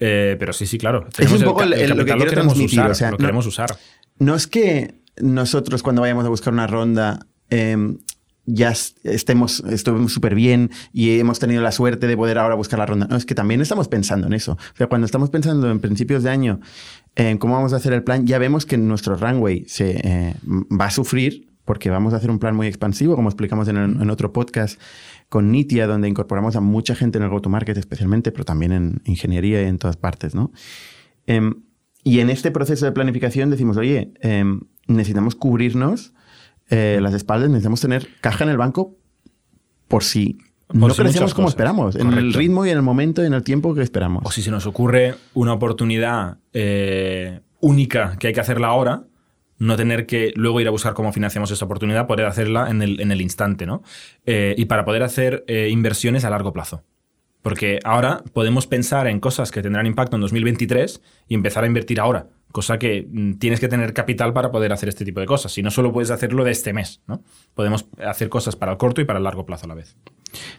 Eh, 0.00 0.36
pero 0.38 0.54
sí, 0.54 0.64
sí, 0.64 0.78
claro. 0.78 1.06
Es 1.18 1.30
un 1.30 1.42
poco 1.42 1.62
el, 1.62 1.90
lo 1.90 2.04
que 2.06 2.16
queremos 2.16 2.58
usar. 2.58 2.90
O 2.90 2.94
sea, 2.94 3.10
lo 3.10 3.18
queremos 3.18 3.44
usar. 3.44 3.76
No 4.18 4.34
es 4.34 4.46
que 4.46 4.94
nosotros 5.20 5.82
cuando 5.82 6.00
vayamos 6.00 6.24
a 6.24 6.30
buscar 6.30 6.54
una 6.54 6.66
ronda 6.66 7.20
Em, 7.50 7.98
ya 8.48 8.72
estemos, 9.02 9.60
estuvimos 9.68 10.12
súper 10.12 10.36
bien 10.36 10.70
y 10.92 11.18
hemos 11.18 11.40
tenido 11.40 11.62
la 11.62 11.72
suerte 11.72 12.06
de 12.06 12.16
poder 12.16 12.38
ahora 12.38 12.54
buscar 12.54 12.78
la 12.78 12.86
ronda. 12.86 13.08
No, 13.10 13.16
es 13.16 13.26
que 13.26 13.34
también 13.34 13.60
estamos 13.60 13.88
pensando 13.88 14.28
en 14.28 14.32
eso. 14.34 14.52
O 14.52 14.76
sea, 14.76 14.86
cuando 14.86 15.04
estamos 15.04 15.30
pensando 15.30 15.68
en 15.68 15.80
principios 15.80 16.22
de 16.22 16.30
año 16.30 16.60
en 17.16 17.38
cómo 17.38 17.54
vamos 17.54 17.72
a 17.72 17.76
hacer 17.76 17.92
el 17.92 18.04
plan, 18.04 18.24
ya 18.24 18.38
vemos 18.38 18.64
que 18.64 18.78
nuestro 18.78 19.16
runway 19.16 19.64
se 19.66 20.00
eh, 20.02 20.34
va 20.46 20.86
a 20.86 20.90
sufrir 20.90 21.55
porque 21.66 21.90
vamos 21.90 22.14
a 22.14 22.16
hacer 22.16 22.30
un 22.30 22.38
plan 22.38 22.56
muy 22.56 22.68
expansivo, 22.68 23.16
como 23.16 23.28
explicamos 23.28 23.68
en, 23.68 24.08
otro 24.08 24.32
podcast 24.32 24.80
con 25.28 25.50
Nitia, 25.50 25.86
donde 25.86 26.08
incorporamos 26.08 26.56
a 26.56 26.60
mucha 26.60 26.94
gente 26.94 27.18
en 27.18 27.24
el 27.24 27.30
go-to-market 27.30 27.76
especialmente, 27.76 28.32
pero 28.32 28.44
también 28.44 28.72
en 28.72 29.02
ingeniería 29.04 29.62
y 29.62 29.66
en 29.66 29.76
todas 29.76 29.96
partes, 29.96 30.34
¿no? 30.34 30.52
Em, 31.26 31.64
y 32.04 32.20
en 32.20 32.30
este 32.30 32.52
proceso 32.52 32.86
de 32.86 32.92
planificación 32.92 33.50
decimos, 33.50 33.76
oye, 33.76 34.12
em, 34.20 34.60
necesitamos 34.86 35.34
cubrirnos 35.34 36.14
eh, 36.70 37.00
las 37.02 37.14
espaldas, 37.14 37.50
necesitamos 37.50 37.80
tener 37.80 38.08
caja 38.20 38.44
en 38.44 38.50
el 38.50 38.56
banco 38.56 38.96
por 39.88 40.04
si 40.04 40.38
no 40.72 40.88
crecemos 40.88 41.34
como 41.34 41.48
esperamos, 41.48 41.96
en 41.96 42.12
el 42.12 42.32
ritmo 42.32 42.64
y 42.64 42.70
en 42.70 42.76
el 42.76 42.82
momento 42.82 43.22
y 43.22 43.26
en 43.26 43.34
el 43.34 43.42
tiempo 43.42 43.74
que 43.74 43.82
esperamos. 43.82 44.22
O 44.24 44.30
si 44.30 44.42
se 44.42 44.50
nos 44.50 44.66
ocurre 44.66 45.16
una 45.34 45.52
oportunidad 45.52 46.38
eh, 46.52 47.40
única 47.60 48.16
que 48.18 48.28
hay 48.28 48.32
que 48.32 48.40
hacerla 48.40 48.68
ahora, 48.68 49.04
no 49.58 49.76
tener 49.76 50.06
que 50.06 50.32
luego 50.36 50.60
ir 50.60 50.68
a 50.68 50.70
buscar 50.70 50.94
cómo 50.94 51.12
financiamos 51.12 51.50
esa 51.50 51.64
oportunidad, 51.64 52.06
poder 52.06 52.26
hacerla 52.26 52.70
en 52.70 52.82
el, 52.82 53.00
en 53.00 53.12
el 53.12 53.20
instante, 53.20 53.66
¿no? 53.66 53.82
Eh, 54.24 54.54
y 54.58 54.66
para 54.66 54.84
poder 54.84 55.02
hacer 55.02 55.44
inversiones 55.48 56.24
a 56.24 56.30
largo 56.30 56.52
plazo. 56.52 56.82
Porque 57.42 57.78
ahora 57.84 58.24
podemos 58.32 58.66
pensar 58.66 59.06
en 59.06 59.20
cosas 59.20 59.50
que 59.52 59.62
tendrán 59.62 59.86
impacto 59.86 60.16
en 60.16 60.22
2023 60.22 61.00
y 61.28 61.34
empezar 61.34 61.64
a 61.64 61.66
invertir 61.68 62.00
ahora 62.00 62.26
cosa 62.56 62.78
que 62.78 63.06
mm, 63.06 63.34
tienes 63.34 63.60
que 63.60 63.68
tener 63.68 63.92
capital 63.92 64.32
para 64.32 64.50
poder 64.50 64.72
hacer 64.72 64.88
este 64.88 65.04
tipo 65.04 65.20
de 65.20 65.26
cosas. 65.26 65.52
Si 65.52 65.62
no, 65.62 65.70
solo 65.70 65.92
puedes 65.92 66.10
hacerlo 66.10 66.42
de 66.42 66.52
este 66.52 66.72
mes. 66.72 67.02
¿no? 67.06 67.22
Podemos 67.52 67.84
hacer 68.02 68.30
cosas 68.30 68.56
para 68.56 68.72
el 68.72 68.78
corto 68.78 69.02
y 69.02 69.04
para 69.04 69.18
el 69.18 69.24
largo 69.24 69.44
plazo 69.44 69.66
a 69.66 69.68
la 69.68 69.74
vez. 69.74 69.94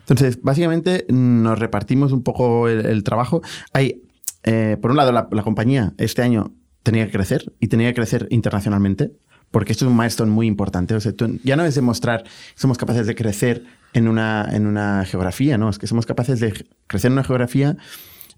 Entonces, 0.01 0.39
básicamente 0.43 1.07
nos 1.09 1.57
repartimos 1.57 2.11
un 2.11 2.21
poco 2.21 2.67
el, 2.67 3.03
trabajo. 3.03 3.41
Hay, 3.73 4.03
eh, 4.43 4.77
por 4.79 4.91
un 4.91 4.97
lado, 4.97 5.11
la, 5.11 5.43
compañía 5.43 5.93
este 5.97 6.21
año 6.21 6.53
tenía 6.87 7.05
que 7.05 7.11
crecer 7.11 7.53
y 7.59 7.67
tenía 7.67 7.89
que 7.89 7.95
crecer 7.95 8.27
internacionalmente, 8.29 9.11
porque 9.51 9.73
esto 9.73 9.83
es 9.83 9.91
un 9.91 9.97
milestone 9.97 10.31
muy 10.31 10.47
importante. 10.47 10.95
O 10.95 11.01
sea, 11.01 11.11
ya 11.43 11.57
no 11.57 11.65
es 11.65 11.75
demostrar 11.75 12.23
que 12.23 12.29
somos 12.55 12.77
capaces 12.77 13.05
de 13.05 13.13
crecer 13.13 13.65
en 13.91 14.07
una, 14.07 14.47
en 14.53 14.65
una 14.65 15.03
geografía, 15.03 15.57
¿no? 15.57 15.69
Es 15.69 15.79
que 15.79 15.85
somos 15.85 16.05
capaces 16.05 16.39
de 16.39 16.65
crecer 16.87 17.09
en 17.09 17.13
una 17.13 17.25
geografía, 17.25 17.75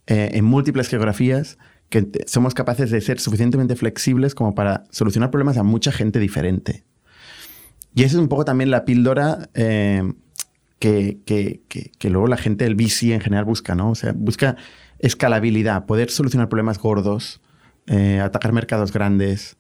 eh, 0.08 0.32
en 0.34 0.46
múltiples 0.46 0.88
geografías, 0.88 1.60
que 1.90 2.08
somos 2.26 2.56
capaces 2.56 2.90
de 2.90 3.02
ser 3.02 3.20
suficientemente 3.20 3.76
flexibles 3.76 4.34
como 4.34 4.56
para 4.56 4.86
solucionar 4.90 5.30
problemas 5.30 5.58
a 5.58 5.64
mucha 5.64 5.92
gente 5.92 6.18
diferente. 6.18 6.84
Y 7.94 8.02
esa 8.02 8.16
es 8.16 8.20
un 8.20 8.30
poco 8.30 8.46
también 8.46 8.72
la 8.72 8.84
píldora 8.84 9.50
eh, 9.54 10.12
que, 10.80 11.20
que, 11.28 12.10
luego 12.10 12.28
la 12.28 12.38
gente 12.38 12.64
del 12.64 12.74
VC 12.74 13.14
en 13.14 13.22
general 13.22 13.46
busca, 13.46 13.76
¿no? 13.76 13.92
O 13.92 13.96
sea, 13.96 14.14
busca 14.16 14.56
escalabilidad, 14.98 15.86
poder 15.86 16.10
solucionar 16.10 16.50
problemas 16.50 16.80
gordos, 16.80 17.42
eh, 17.90 18.20
atacar 18.20 18.54
mercados 18.54 18.94
grandes, 18.94 19.58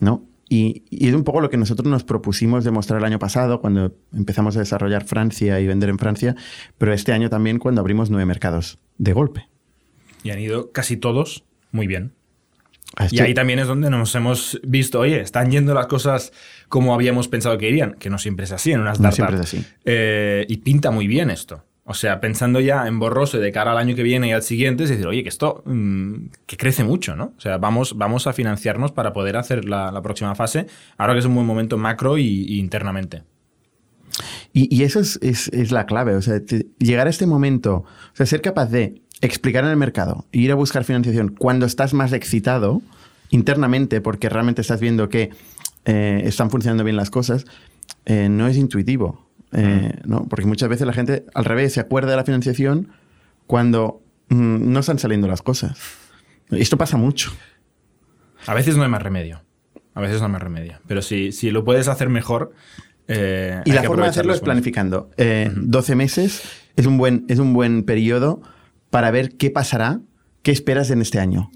¿no? 0.00 0.24
Y, 0.48 0.84
y, 0.90 1.08
es 1.08 1.14
un 1.14 1.24
poco 1.24 1.40
lo 1.40 1.50
que 1.50 1.56
nosotros 1.56 1.88
nos 1.88 2.04
propusimos 2.04 2.64
demostrar 2.64 3.00
el 3.00 3.04
año 3.04 3.18
pasado 3.18 3.60
cuando 3.60 3.96
empezamos 4.12 4.56
a 4.56 4.60
desarrollar 4.60 5.04
Francia 5.04 5.58
y 5.58 5.66
vender 5.66 5.88
en 5.88 5.98
Francia, 5.98 6.36
pero 6.78 6.92
este 6.92 7.12
año 7.12 7.30
también 7.30 7.58
cuando 7.58 7.80
abrimos 7.80 8.10
nueve 8.10 8.26
mercados 8.26 8.78
de 8.98 9.12
golpe. 9.12 9.48
Y 10.22 10.30
han 10.30 10.38
ido 10.38 10.70
casi 10.70 10.96
todos 10.96 11.44
muy 11.72 11.86
bien. 11.86 12.12
Y 13.10 13.20
ahí 13.20 13.34
también 13.34 13.58
es 13.58 13.66
donde 13.66 13.90
nos 13.90 14.14
hemos 14.14 14.60
visto, 14.62 15.00
oye, 15.00 15.20
están 15.20 15.50
yendo 15.50 15.74
las 15.74 15.86
cosas 15.86 16.32
como 16.68 16.94
habíamos 16.94 17.28
pensado 17.28 17.58
que 17.58 17.68
irían, 17.68 17.94
que 17.94 18.08
no 18.08 18.18
siempre 18.18 18.44
es 18.44 18.52
así 18.52 18.72
en 18.72 18.80
unas 18.80 18.98
startups. 18.98 19.18
No 19.18 19.26
siempre 19.26 19.36
es 19.36 19.40
así. 19.42 19.74
Eh, 19.84 20.46
y 20.48 20.58
pinta 20.58 20.90
muy 20.90 21.08
bien 21.08 21.30
esto. 21.30 21.64
O 21.86 21.92
sea, 21.92 22.18
pensando 22.18 22.60
ya 22.60 22.86
en 22.86 22.98
borroso 22.98 23.38
de 23.38 23.52
cara 23.52 23.72
al 23.72 23.78
año 23.78 23.94
que 23.94 24.02
viene 24.02 24.28
y 24.28 24.32
al 24.32 24.42
siguiente, 24.42 24.84
es 24.84 24.90
decir, 24.90 25.06
oye, 25.06 25.22
que 25.22 25.28
esto 25.28 25.62
mm, 25.66 26.28
que 26.46 26.56
crece 26.56 26.82
mucho, 26.82 27.14
¿no? 27.14 27.34
O 27.36 27.40
sea, 27.40 27.58
vamos, 27.58 27.98
vamos 27.98 28.26
a 28.26 28.32
financiarnos 28.32 28.90
para 28.92 29.12
poder 29.12 29.36
hacer 29.36 29.66
la, 29.66 30.00
próxima 30.02 30.34
fase, 30.34 30.66
ahora 30.96 31.12
que 31.12 31.18
es 31.18 31.26
un 31.26 31.34
buen 31.34 31.46
momento 31.46 31.76
macro 31.76 32.16
y, 32.16 32.58
internamente. 32.58 33.22
Y, 34.54 34.82
eso 34.84 35.00
es, 35.00 35.18
es, 35.22 35.72
la 35.72 35.84
clave, 35.84 36.14
o 36.14 36.22
sea, 36.22 36.40
llegar 36.78 37.08
a 37.08 37.10
este 37.10 37.26
momento, 37.26 37.78
o 37.78 38.16
sea, 38.16 38.24
ser 38.24 38.40
capaz 38.40 38.66
de 38.66 39.02
explicar 39.20 39.64
en 39.64 39.70
el 39.70 39.76
mercado, 39.76 40.26
ir 40.30 40.52
a 40.52 40.54
buscar 40.54 40.84
financiación 40.84 41.34
cuando 41.36 41.66
estás 41.66 41.92
más 41.92 42.12
excitado 42.12 42.80
internamente, 43.30 44.00
porque 44.00 44.28
realmente 44.28 44.60
estás 44.60 44.80
viendo 44.80 45.08
que 45.08 45.30
eh, 45.84 46.22
están 46.24 46.50
funcionando 46.50 46.84
bien 46.84 46.96
las 46.96 47.10
cosas, 47.10 47.46
eh, 48.06 48.28
no 48.30 48.46
es 48.46 48.56
intuitivo. 48.56 49.24
Eh, 49.54 50.00
¿no? 50.04 50.26
Porque 50.28 50.46
muchas 50.46 50.68
veces 50.68 50.86
la 50.86 50.92
gente, 50.92 51.24
al 51.34 51.44
revés, 51.44 51.72
se 51.72 51.80
acuerda 51.80 52.10
de 52.10 52.16
la 52.16 52.24
financiación 52.24 52.88
cuando 53.46 54.02
mm, 54.28 54.72
no 54.72 54.80
están 54.80 54.98
saliendo 54.98 55.28
las 55.28 55.42
cosas. 55.42 55.78
Esto 56.50 56.76
pasa 56.76 56.96
mucho. 56.96 57.32
A 58.46 58.54
veces 58.54 58.76
no 58.76 58.82
hay 58.82 58.88
más 58.88 59.02
remedio. 59.02 59.42
A 59.94 60.00
veces 60.00 60.18
no 60.20 60.26
hay 60.26 60.32
más 60.32 60.42
remedio. 60.42 60.78
Pero 60.86 61.02
si, 61.02 61.32
si 61.32 61.50
lo 61.50 61.64
puedes 61.64 61.88
hacer 61.88 62.08
mejor. 62.08 62.52
Eh, 63.06 63.60
y 63.64 63.72
la 63.72 63.82
forma 63.84 64.04
de 64.04 64.10
hacerlo 64.10 64.34
es 64.34 64.40
planificando. 64.40 65.10
12 65.16 65.92
eh, 65.92 65.96
meses 65.96 66.42
es 66.76 66.86
un, 66.86 66.98
buen, 66.98 67.24
es 67.28 67.38
un 67.38 67.52
buen 67.52 67.84
periodo 67.84 68.42
para 68.90 69.10
ver 69.10 69.36
qué 69.36 69.50
pasará, 69.50 70.00
qué 70.42 70.50
esperas 70.50 70.90
en 70.90 71.00
este 71.00 71.20
año. 71.20 71.50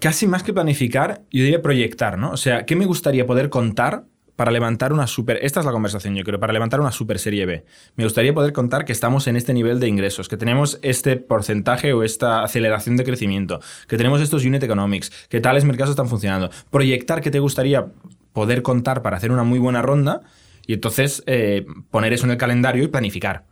Casi 0.00 0.26
más 0.26 0.42
que 0.42 0.52
planificar, 0.52 1.22
yo 1.30 1.42
diría 1.42 1.62
proyectar, 1.62 2.18
¿no? 2.18 2.30
O 2.30 2.36
sea, 2.36 2.66
¿qué 2.66 2.76
me 2.76 2.86
gustaría 2.86 3.26
poder 3.26 3.50
contar 3.50 4.04
para 4.36 4.50
levantar 4.50 4.92
una 4.92 5.06
super. 5.06 5.38
Esta 5.42 5.60
es 5.60 5.66
la 5.66 5.72
conversación, 5.72 6.14
yo 6.14 6.24
creo, 6.24 6.40
para 6.40 6.52
levantar 6.52 6.80
una 6.80 6.92
super 6.92 7.18
serie 7.18 7.46
B. 7.46 7.64
Me 7.96 8.04
gustaría 8.04 8.34
poder 8.34 8.52
contar 8.52 8.84
que 8.84 8.92
estamos 8.92 9.26
en 9.26 9.36
este 9.36 9.54
nivel 9.54 9.80
de 9.80 9.88
ingresos, 9.88 10.28
que 10.28 10.36
tenemos 10.36 10.78
este 10.82 11.16
porcentaje 11.16 11.92
o 11.92 12.02
esta 12.02 12.42
aceleración 12.42 12.96
de 12.96 13.04
crecimiento, 13.04 13.60
que 13.88 13.96
tenemos 13.96 14.20
estos 14.20 14.44
unit 14.44 14.62
economics, 14.62 15.10
que 15.28 15.40
tales 15.40 15.64
mercados 15.64 15.90
están 15.90 16.08
funcionando. 16.08 16.50
Proyectar 16.70 17.20
que 17.20 17.30
te 17.30 17.38
gustaría 17.38 17.86
poder 18.32 18.62
contar 18.62 19.02
para 19.02 19.16
hacer 19.16 19.30
una 19.30 19.44
muy 19.44 19.58
buena 19.58 19.82
ronda 19.82 20.22
y 20.66 20.74
entonces 20.74 21.22
eh, 21.26 21.64
poner 21.90 22.12
eso 22.12 22.26
en 22.26 22.32
el 22.32 22.38
calendario 22.38 22.82
y 22.82 22.88
planificar. 22.88 23.44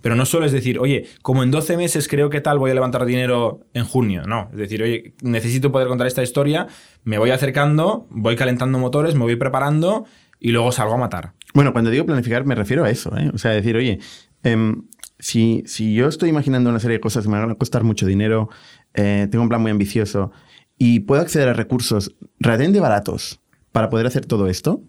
Pero 0.00 0.14
no 0.14 0.24
solo 0.24 0.46
es 0.46 0.52
decir, 0.52 0.78
oye, 0.78 1.06
como 1.22 1.42
en 1.42 1.50
12 1.50 1.76
meses 1.76 2.08
creo 2.08 2.30
que 2.30 2.40
tal 2.40 2.58
voy 2.58 2.70
a 2.70 2.74
levantar 2.74 3.04
dinero 3.04 3.60
en 3.74 3.84
junio. 3.84 4.22
No, 4.26 4.48
es 4.52 4.58
decir, 4.58 4.82
oye, 4.82 5.12
necesito 5.22 5.70
poder 5.72 5.88
contar 5.88 6.06
esta 6.06 6.22
historia, 6.22 6.68
me 7.04 7.18
voy 7.18 7.30
acercando, 7.30 8.06
voy 8.08 8.36
calentando 8.36 8.78
motores, 8.78 9.14
me 9.14 9.24
voy 9.24 9.36
preparando 9.36 10.06
y 10.40 10.50
luego 10.50 10.72
salgo 10.72 10.94
a 10.94 10.96
matar. 10.96 11.34
Bueno, 11.54 11.72
cuando 11.72 11.90
digo 11.90 12.06
planificar 12.06 12.44
me 12.44 12.54
refiero 12.54 12.84
a 12.84 12.90
eso, 12.90 13.16
¿eh? 13.16 13.30
O 13.32 13.38
sea, 13.38 13.52
decir, 13.52 13.76
oye, 13.76 14.00
em, 14.42 14.82
si, 15.18 15.62
si, 15.66 15.94
yo 15.94 16.08
estoy 16.08 16.30
imaginando 16.30 16.70
una 16.70 16.80
serie 16.80 16.96
de 16.96 17.00
cosas 17.00 17.24
que 17.24 17.30
me 17.30 17.38
van 17.38 17.50
a 17.50 17.54
costar 17.54 17.84
mucho 17.84 18.06
dinero, 18.06 18.48
eh, 18.94 19.28
tengo 19.30 19.42
un 19.42 19.48
plan 19.48 19.60
muy 19.60 19.70
ambicioso 19.70 20.32
y 20.78 21.00
puedo 21.00 21.20
acceder 21.20 21.48
a 21.48 21.52
recursos 21.52 22.16
relativamente 22.38 22.80
baratos 22.80 23.40
para 23.70 23.90
poder 23.90 24.06
hacer 24.06 24.24
todo 24.24 24.48
esto, 24.48 24.82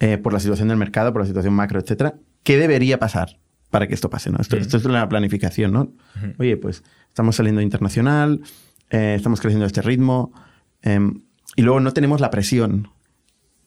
eh, 0.00 0.18
por 0.18 0.32
la 0.32 0.40
situación 0.40 0.68
del 0.68 0.78
mercado, 0.78 1.12
por 1.12 1.20
la 1.22 1.26
situación 1.26 1.54
macro, 1.54 1.78
etcétera, 1.78 2.14
¿qué 2.42 2.56
debería 2.56 2.98
pasar 2.98 3.38
para 3.70 3.86
que 3.86 3.94
esto 3.94 4.08
pase? 4.08 4.30
¿no? 4.30 4.38
Esto, 4.40 4.56
esto 4.56 4.76
es 4.78 4.84
una 4.86 5.08
planificación, 5.08 5.72
¿no? 5.72 5.92
Oye, 6.38 6.56
pues 6.56 6.82
estamos 7.08 7.36
saliendo 7.36 7.60
internacional, 7.60 8.40
eh, 8.90 9.14
estamos 9.16 9.40
creciendo 9.40 9.64
a 9.64 9.66
este 9.66 9.82
ritmo 9.82 10.32
em, 10.82 11.22
y 11.56 11.62
luego 11.62 11.80
no 11.80 11.92
tenemos 11.92 12.20
la 12.20 12.30
presión 12.30 12.88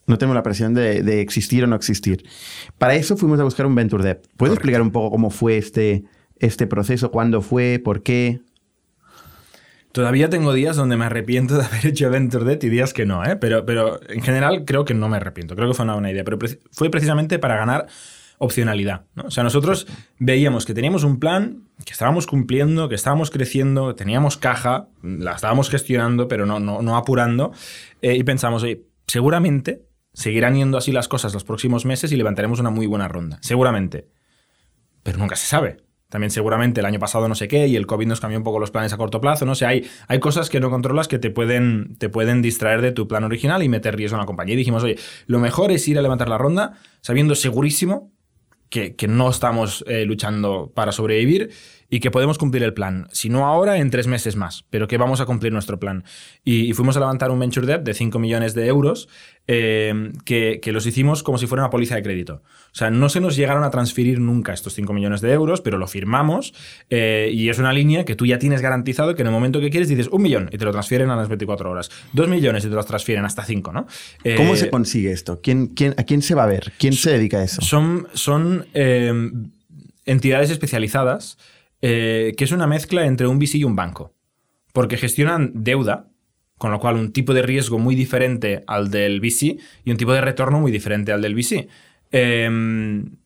no 0.08 0.18
tenemos 0.18 0.36
la 0.36 0.44
presión 0.44 0.74
de, 0.74 1.22
existir 1.22 1.64
o 1.64 1.68
no 1.68 1.76
existir. 1.76 2.26
Para 2.78 2.96
eso 2.96 3.18
fuimos 3.18 3.40
a 3.40 3.44
buscar 3.44 3.66
un 3.66 3.76
Venture 3.76 4.04
Debt. 4.04 4.26
¿Puedes 4.38 4.54
explicar 4.54 4.82
un 4.82 4.92
poco 4.92 5.12
cómo 5.12 5.30
fue 5.30 5.58
este, 5.58 6.06
este 6.40 6.66
proceso? 6.66 7.12
¿Cuándo 7.12 7.42
fue? 7.42 7.80
¿Por 7.84 8.02
qué? 8.04 8.40
Todavía 9.92 10.30
tengo 10.30 10.54
días 10.54 10.78
donde 10.78 10.96
me 10.96 11.06
arrepiento 11.06 11.58
de 11.58 11.66
haber 11.66 11.88
hecho 11.88 12.10
Venture 12.10 12.46
Debt 12.46 12.64
y 12.64 12.70
días 12.70 12.94
que 12.94 13.06
no, 13.06 13.24
¿eh? 13.26 13.36
pero, 13.36 13.66
pero 13.66 14.00
en 14.10 14.22
general 14.22 14.64
creo 14.66 14.86
que 14.86 14.94
no 14.94 15.10
me 15.10 15.18
arrepiento. 15.18 15.56
Creo 15.56 15.68
que 15.68 15.74
fue 15.74 15.84
una 15.84 15.94
buena 15.94 16.10
idea. 16.10 16.24
Pero 16.24 16.40
fue 16.72 16.90
precisamente 16.90 17.38
para 17.38 17.58
ganar 17.58 17.88
opcionalidad. 18.38 19.06
O 19.26 19.32
sea, 19.32 19.44
nosotros 19.44 19.88
veíamos 20.20 20.66
que 20.66 20.74
teníamos 20.74 21.04
un 21.04 21.20
plan, 21.20 21.64
que 21.86 21.92
estábamos 21.92 22.28
cumpliendo, 22.28 22.88
que 22.88 22.96
estábamos 22.96 23.32
creciendo, 23.32 23.96
teníamos 23.96 24.38
caja, 24.38 24.88
la 25.02 25.34
estábamos 25.34 25.70
gestionando, 25.70 26.28
pero 26.28 26.46
no, 26.46 26.60
no, 26.60 26.98
apurando, 26.98 27.52
eh, 28.02 28.16
y 28.16 28.24
pensamos, 28.24 28.64
oye, 28.64 28.84
seguramente 29.08 29.87
seguirán 30.18 30.56
yendo 30.56 30.80
así 30.80 30.92
las 30.92 31.08
cosas 31.08 31.32
los 31.36 31.44
próximos 31.44 31.86
meses 31.86 32.12
y 32.12 32.16
levantaremos 32.16 32.60
una 32.60 32.72
muy 32.72 32.88
buena 32.88 33.08
ronda. 33.08 33.38
Seguramente. 33.42 34.08
Pero 35.04 35.20
nunca 35.20 35.36
se 35.36 35.46
sabe. 35.46 35.78
También 36.10 36.32
seguramente 36.32 36.80
el 36.80 36.88
año 36.88 36.98
pasado 36.98 37.28
no 37.28 37.36
sé 37.36 37.48
qué 37.48 37.68
y 37.68 37.76
el 37.76 37.86
COVID 37.86 38.08
nos 38.08 38.20
cambió 38.20 38.40
un 38.40 38.44
poco 38.44 38.60
los 38.60 38.72
planes 38.72 38.92
a 38.94 38.98
corto 38.98 39.22
plazo. 39.22 39.46
No 39.46 39.54
sé, 39.54 39.68
hay, 39.68 39.88
hay 40.08 40.20
cosas 40.20 40.50
que 40.50 40.60
no 40.60 40.72
controlas 40.72 41.08
que 41.08 41.20
te 41.20 41.30
pueden, 41.30 41.98
te 42.00 42.10
pueden 42.10 42.42
distraer 42.42 42.82
de 42.82 42.92
tu 42.94 43.08
plan 43.08 43.26
original 43.26 43.62
y 43.62 43.70
meter 43.70 43.96
riesgo 43.96 44.16
en 44.16 44.22
la 44.22 44.26
compañía. 44.26 44.56
Y 44.56 44.58
dijimos, 44.58 44.84
oye, 44.84 44.98
lo 45.28 45.38
mejor 45.38 45.72
es 45.72 45.88
ir 45.88 46.00
a 46.00 46.02
levantar 46.02 46.30
la 46.30 46.40
ronda 46.40 46.74
sabiendo 47.02 47.36
segurísimo 47.36 48.12
que, 48.70 48.96
no 49.08 49.30
estamos 49.30 49.86
eh, 49.88 50.04
luchando 50.06 50.72
para 50.74 50.92
sobrevivir 50.92 51.52
y 51.90 52.00
que 52.00 52.12
podemos 52.12 52.38
cumplir 52.38 52.64
el 52.64 52.74
plan. 52.74 53.08
Si 53.12 53.30
no 53.30 53.46
ahora, 53.46 53.78
en 53.78 53.90
tres 53.90 54.08
meses 54.08 54.36
más, 54.36 54.66
pero 54.70 54.88
que 54.88 54.98
vamos 54.98 55.22
a 55.22 55.26
cumplir 55.26 55.54
nuestro 55.54 55.80
plan. 55.80 56.04
Y, 56.44 56.74
fuimos 56.74 56.98
a 56.98 57.00
levantar 57.00 57.32
un 57.32 57.40
venture 57.40 57.66
debt 57.66 57.84
de 57.84 57.94
5 57.94 58.20
millones 58.20 58.54
de 58.54 58.68
euros 58.68 59.08
eh, 59.48 60.12
que, 60.26 60.60
los 60.66 60.86
hicimos 60.86 61.24
como 61.24 61.38
si 61.38 61.48
fuera 61.48 61.64
una 61.64 61.70
póliza 61.70 61.96
de 61.96 62.04
crédito. 62.04 62.44
O 62.72 62.76
sea, 62.76 62.90
no 62.92 63.10
se 63.10 63.22
nos 63.22 63.36
llegaron 63.36 63.64
a 63.64 63.70
transferir 63.70 64.20
nunca 64.20 64.54
estos 64.54 64.74
5 64.74 64.92
millones 64.94 65.22
de 65.22 65.32
euros, 65.32 65.62
pero 65.62 65.78
lo 65.78 65.88
firmamos 65.88 66.54
eh, 66.90 67.30
y 67.34 67.50
es 67.50 67.58
una 67.58 67.72
línea 67.72 68.04
que 68.04 68.16
tú 68.16 68.26
ya 68.26 68.38
tienes 68.38 68.62
garantizado 68.62 69.16
que 69.16 69.22
en 69.22 69.28
el 69.28 69.34
momento 69.34 69.62
que 69.62 69.70
quieres 69.70 69.88
dices 69.88 70.10
un 70.10 70.22
millón 70.22 70.50
y 70.52 70.58
te 70.58 70.66
lo 70.66 70.72
transfieren 70.72 71.10
a 71.10 71.16
las 71.16 71.30
24 71.30 71.72
horas. 71.72 71.90
Dos 72.12 72.28
millones 72.28 72.66
y 72.66 72.70
te 72.70 72.76
los 72.76 72.86
transfieren 72.86 73.24
hasta 73.24 73.44
cinco, 73.44 73.72
¿no? 73.72 73.88
¿Cómo 74.36 74.56
se 74.56 74.70
consigue 74.70 75.12
esto? 75.12 75.40
¿Quién, 75.42 75.68
quién, 75.68 75.96
¿A 75.98 76.04
quién 76.04 76.22
se 76.22 76.36
va 76.36 76.44
a 76.44 76.48
ver? 76.48 76.74
¿Quién 76.78 76.94
se 76.94 77.12
dedica 77.12 77.38
a 77.38 77.44
eso? 77.44 77.62
Son, 77.62 78.08
son 78.14 78.68
entidades 80.06 80.50
especializadas 80.50 81.38
eh, 81.82 82.34
que 82.38 82.44
es 82.44 82.52
una 82.52 82.68
mezcla 82.68 83.06
entre 83.06 83.28
un 83.28 83.40
VC 83.40 83.56
y 83.56 83.64
un 83.64 83.76
banco. 83.76 84.14
Porque 84.74 84.98
gestionan 84.98 85.52
deuda, 85.54 86.10
con 86.58 86.72
lo 86.72 86.80
cual 86.80 86.96
un 86.96 87.12
tipo 87.12 87.34
de 87.34 87.42
riesgo 87.42 87.80
muy 87.80 87.96
diferente 87.96 88.64
al 88.68 88.90
del 88.90 89.20
VC 89.20 89.58
y 89.84 89.92
un 89.92 89.98
tipo 89.98 90.14
de 90.14 90.22
retorno 90.22 90.60
muy 90.60 90.72
diferente 90.72 91.12
al 91.12 91.22
del 91.22 91.36
VC. 91.36 91.68
Em, 92.12 93.18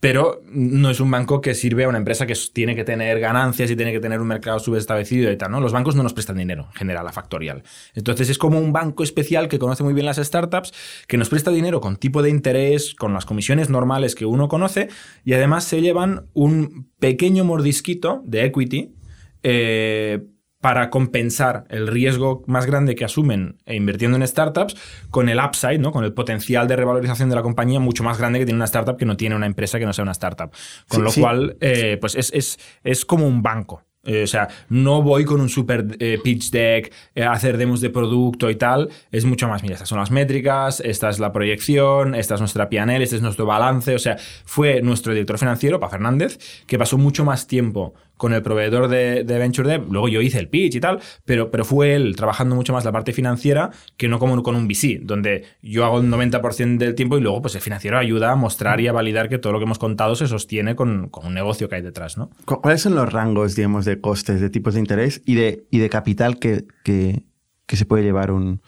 pero 0.00 0.40
no 0.46 0.90
es 0.90 1.00
un 1.00 1.10
banco 1.10 1.40
que 1.40 1.54
sirve 1.54 1.84
a 1.84 1.88
una 1.88 1.98
empresa 1.98 2.26
que 2.26 2.34
tiene 2.52 2.76
que 2.76 2.84
tener 2.84 3.18
ganancias 3.18 3.70
y 3.70 3.76
tiene 3.76 3.92
que 3.92 3.98
tener 3.98 4.20
un 4.20 4.28
mercado 4.28 4.60
subestablecido 4.60 5.30
y 5.32 5.36
tal, 5.36 5.50
¿no? 5.50 5.60
Los 5.60 5.72
bancos 5.72 5.96
no 5.96 6.04
nos 6.04 6.12
prestan 6.12 6.36
dinero, 6.36 6.68
en 6.72 6.74
general, 6.74 7.06
a 7.08 7.12
Factorial. 7.12 7.64
Entonces 7.94 8.30
es 8.30 8.38
como 8.38 8.60
un 8.60 8.72
banco 8.72 9.02
especial 9.02 9.48
que 9.48 9.58
conoce 9.58 9.82
muy 9.82 9.94
bien 9.94 10.06
las 10.06 10.18
startups, 10.18 10.72
que 11.08 11.16
nos 11.16 11.28
presta 11.28 11.50
dinero 11.50 11.80
con 11.80 11.96
tipo 11.96 12.22
de 12.22 12.30
interés, 12.30 12.94
con 12.94 13.12
las 13.12 13.26
comisiones 13.26 13.70
normales 13.70 14.14
que 14.14 14.24
uno 14.24 14.46
conoce, 14.46 14.88
y 15.24 15.32
además 15.32 15.64
se 15.64 15.80
llevan 15.80 16.26
un 16.32 16.90
pequeño 17.00 17.44
mordisquito 17.44 18.22
de 18.24 18.44
equity 18.44 18.94
eh, 19.42 20.24
para 20.60 20.90
compensar 20.90 21.64
el 21.68 21.86
riesgo 21.86 22.42
más 22.46 22.66
grande 22.66 22.96
que 22.96 23.04
asumen 23.04 23.58
e 23.64 23.76
invirtiendo 23.76 24.16
en 24.16 24.26
startups 24.26 24.76
con 25.10 25.28
el 25.28 25.38
upside, 25.38 25.78
¿no? 25.78 25.92
con 25.92 26.04
el 26.04 26.12
potencial 26.12 26.66
de 26.66 26.76
revalorización 26.76 27.28
de 27.28 27.36
la 27.36 27.42
compañía 27.42 27.78
mucho 27.78 28.02
más 28.02 28.18
grande 28.18 28.40
que 28.40 28.44
tiene 28.44 28.56
una 28.56 28.64
startup 28.64 28.96
que 28.96 29.04
no 29.04 29.16
tiene 29.16 29.36
una 29.36 29.46
empresa 29.46 29.78
que 29.78 29.86
no 29.86 29.92
sea 29.92 30.02
una 30.02 30.12
startup. 30.12 30.50
Con 30.88 31.04
lo 31.04 31.12
cual, 31.12 31.56
eh, 31.60 31.96
pues 32.00 32.16
es, 32.16 32.32
es, 32.32 32.58
es 32.82 33.04
como 33.04 33.26
un 33.26 33.42
banco. 33.42 33.84
Eh, 34.04 34.22
o 34.22 34.26
sea, 34.26 34.48
no 34.68 35.02
voy 35.02 35.24
con 35.24 35.40
un 35.40 35.48
super 35.48 35.84
eh, 35.98 36.18
pitch 36.22 36.50
deck 36.50 36.92
a 37.16 37.32
hacer 37.32 37.58
demos 37.58 37.80
de 37.80 37.90
producto 37.90 38.48
y 38.48 38.56
tal. 38.56 38.88
Es 39.10 39.24
mucho 39.24 39.48
más, 39.48 39.62
mira, 39.62 39.74
estas 39.74 39.88
son 39.88 39.98
las 39.98 40.10
métricas, 40.10 40.80
esta 40.80 41.10
es 41.10 41.18
la 41.18 41.32
proyección, 41.32 42.14
esta 42.14 42.34
es 42.34 42.40
nuestra 42.40 42.68
PNL, 42.70 43.02
este 43.02 43.16
es 43.16 43.22
nuestro 43.22 43.44
balance. 43.44 43.94
O 43.94 43.98
sea, 43.98 44.16
fue 44.44 44.80
nuestro 44.82 45.12
director 45.12 45.38
financiero, 45.38 45.78
Pa 45.78 45.88
Fernández, 45.88 46.38
que 46.66 46.78
pasó 46.78 46.96
mucho 46.96 47.24
más 47.24 47.46
tiempo 47.46 47.94
con 48.18 48.34
el 48.34 48.42
proveedor 48.42 48.88
de, 48.88 49.22
Venture 49.24 49.68
Dev. 49.68 49.90
Luego 49.90 50.08
yo 50.08 50.20
hice 50.20 50.38
el 50.38 50.48
pitch 50.48 50.74
y 50.74 50.80
tal, 50.80 51.00
pero, 51.24 51.50
pero 51.50 51.64
fue 51.64 51.94
él 51.94 52.14
trabajando 52.16 52.54
mucho 52.54 52.74
más 52.74 52.84
la 52.84 52.92
parte 52.92 53.14
financiera 53.14 53.70
que 53.96 54.08
no 54.08 54.18
como 54.18 54.42
con 54.42 54.56
un 54.56 54.68
VC, 54.68 55.00
donde 55.02 55.44
yo 55.62 55.84
hago 55.84 56.00
el 56.00 56.10
90% 56.10 56.76
del 56.76 56.94
tiempo 56.94 57.16
y 57.16 57.20
luego 57.20 57.40
pues 57.40 57.54
el 57.54 57.60
financiero 57.60 57.96
ayuda 57.96 58.32
a 58.32 58.36
mostrar 58.36 58.80
y 58.80 58.88
a 58.88 58.92
validar 58.92 59.28
que 59.28 59.38
todo 59.38 59.52
lo 59.52 59.58
que 59.58 59.64
hemos 59.64 59.78
contado 59.78 60.14
se 60.16 60.26
sostiene 60.26 60.76
con, 60.76 61.10
un 61.10 61.34
negocio 61.34 61.68
que 61.68 61.76
hay 61.76 61.82
detrás. 61.82 62.18
¿no? 62.18 62.30
¿Cuáles 62.44 62.82
son 62.82 62.94
los 62.94 63.10
rangos, 63.10 63.54
digamos, 63.54 63.84
de 63.84 64.00
costes, 64.00 64.40
de 64.40 64.50
tipos 64.50 64.74
de 64.74 64.80
interés 64.80 65.22
y 65.24 65.36
de, 65.36 65.66
y 65.70 65.78
de 65.78 65.88
capital 65.88 66.38
que, 66.38 66.66
que, 66.84 67.24
se 67.68 67.84
puede 67.86 68.02
llevar 68.02 68.32
un, 68.32 68.60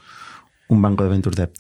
un 0.68 0.82
banco 0.82 1.02
de 1.04 1.10
Venture 1.10 1.36
Debt 1.36 1.58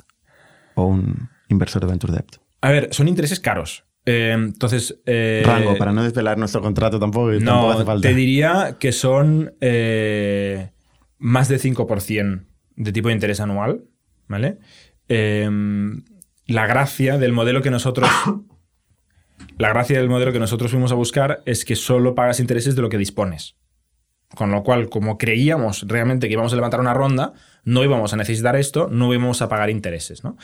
o 0.74 0.86
un 0.86 1.28
inversor 1.48 1.82
de 1.82 1.88
Venture 1.88 2.12
Debt? 2.12 2.36
A 2.60 2.70
ver, 2.70 2.88
son 2.92 3.08
intereses 3.08 3.40
caros. 3.40 3.84
Eh, 4.06 4.32
entonces. 4.32 5.00
Eh, 5.06 5.42
Rango, 5.44 5.76
para 5.76 5.92
no 5.92 6.02
desvelar 6.02 6.38
nuestro 6.38 6.62
contrato 6.62 6.98
tampoco. 6.98 7.30
No, 7.32 7.70
hace 7.70 7.84
falta. 7.84 8.08
te 8.08 8.14
diría 8.14 8.76
que 8.78 8.92
son 8.92 9.54
eh, 9.60 10.70
más 11.18 11.48
de 11.48 11.58
5% 11.58 12.44
de 12.76 12.92
tipo 12.92 13.08
de 13.08 13.14
interés 13.14 13.40
anual. 13.40 13.84
¿Vale? 14.28 14.58
la 16.46 16.66
gracia 16.66 17.18
del 17.18 17.32
modelo 17.32 17.62
que 17.62 17.70
nosotros. 17.70 18.08
la 19.58 19.70
gracia 19.70 19.98
del 19.98 20.08
modelo 20.08 20.32
que 20.32 20.38
nosotros 20.38 20.70
fuimos 20.70 20.92
a 20.92 20.94
buscar 20.94 21.42
es 21.46 21.64
que 21.64 21.74
solo 21.74 22.14
pagas 22.14 22.38
intereses 22.38 22.76
de 22.76 22.82
lo 22.82 22.88
que 22.88 22.96
dispones. 22.96 23.56
Con 24.36 24.52
lo 24.52 24.62
cual, 24.62 24.88
como 24.88 25.18
creíamos 25.18 25.84
realmente 25.88 26.28
que 26.28 26.34
íbamos 26.34 26.52
a 26.52 26.56
levantar 26.56 26.78
una 26.78 26.94
ronda, 26.94 27.32
no 27.64 27.82
íbamos 27.82 28.12
a 28.12 28.16
necesitar 28.16 28.54
esto, 28.54 28.86
no 28.88 29.12
íbamos 29.12 29.42
a 29.42 29.48
pagar 29.48 29.68
intereses. 29.70 30.22
¿no? 30.22 30.36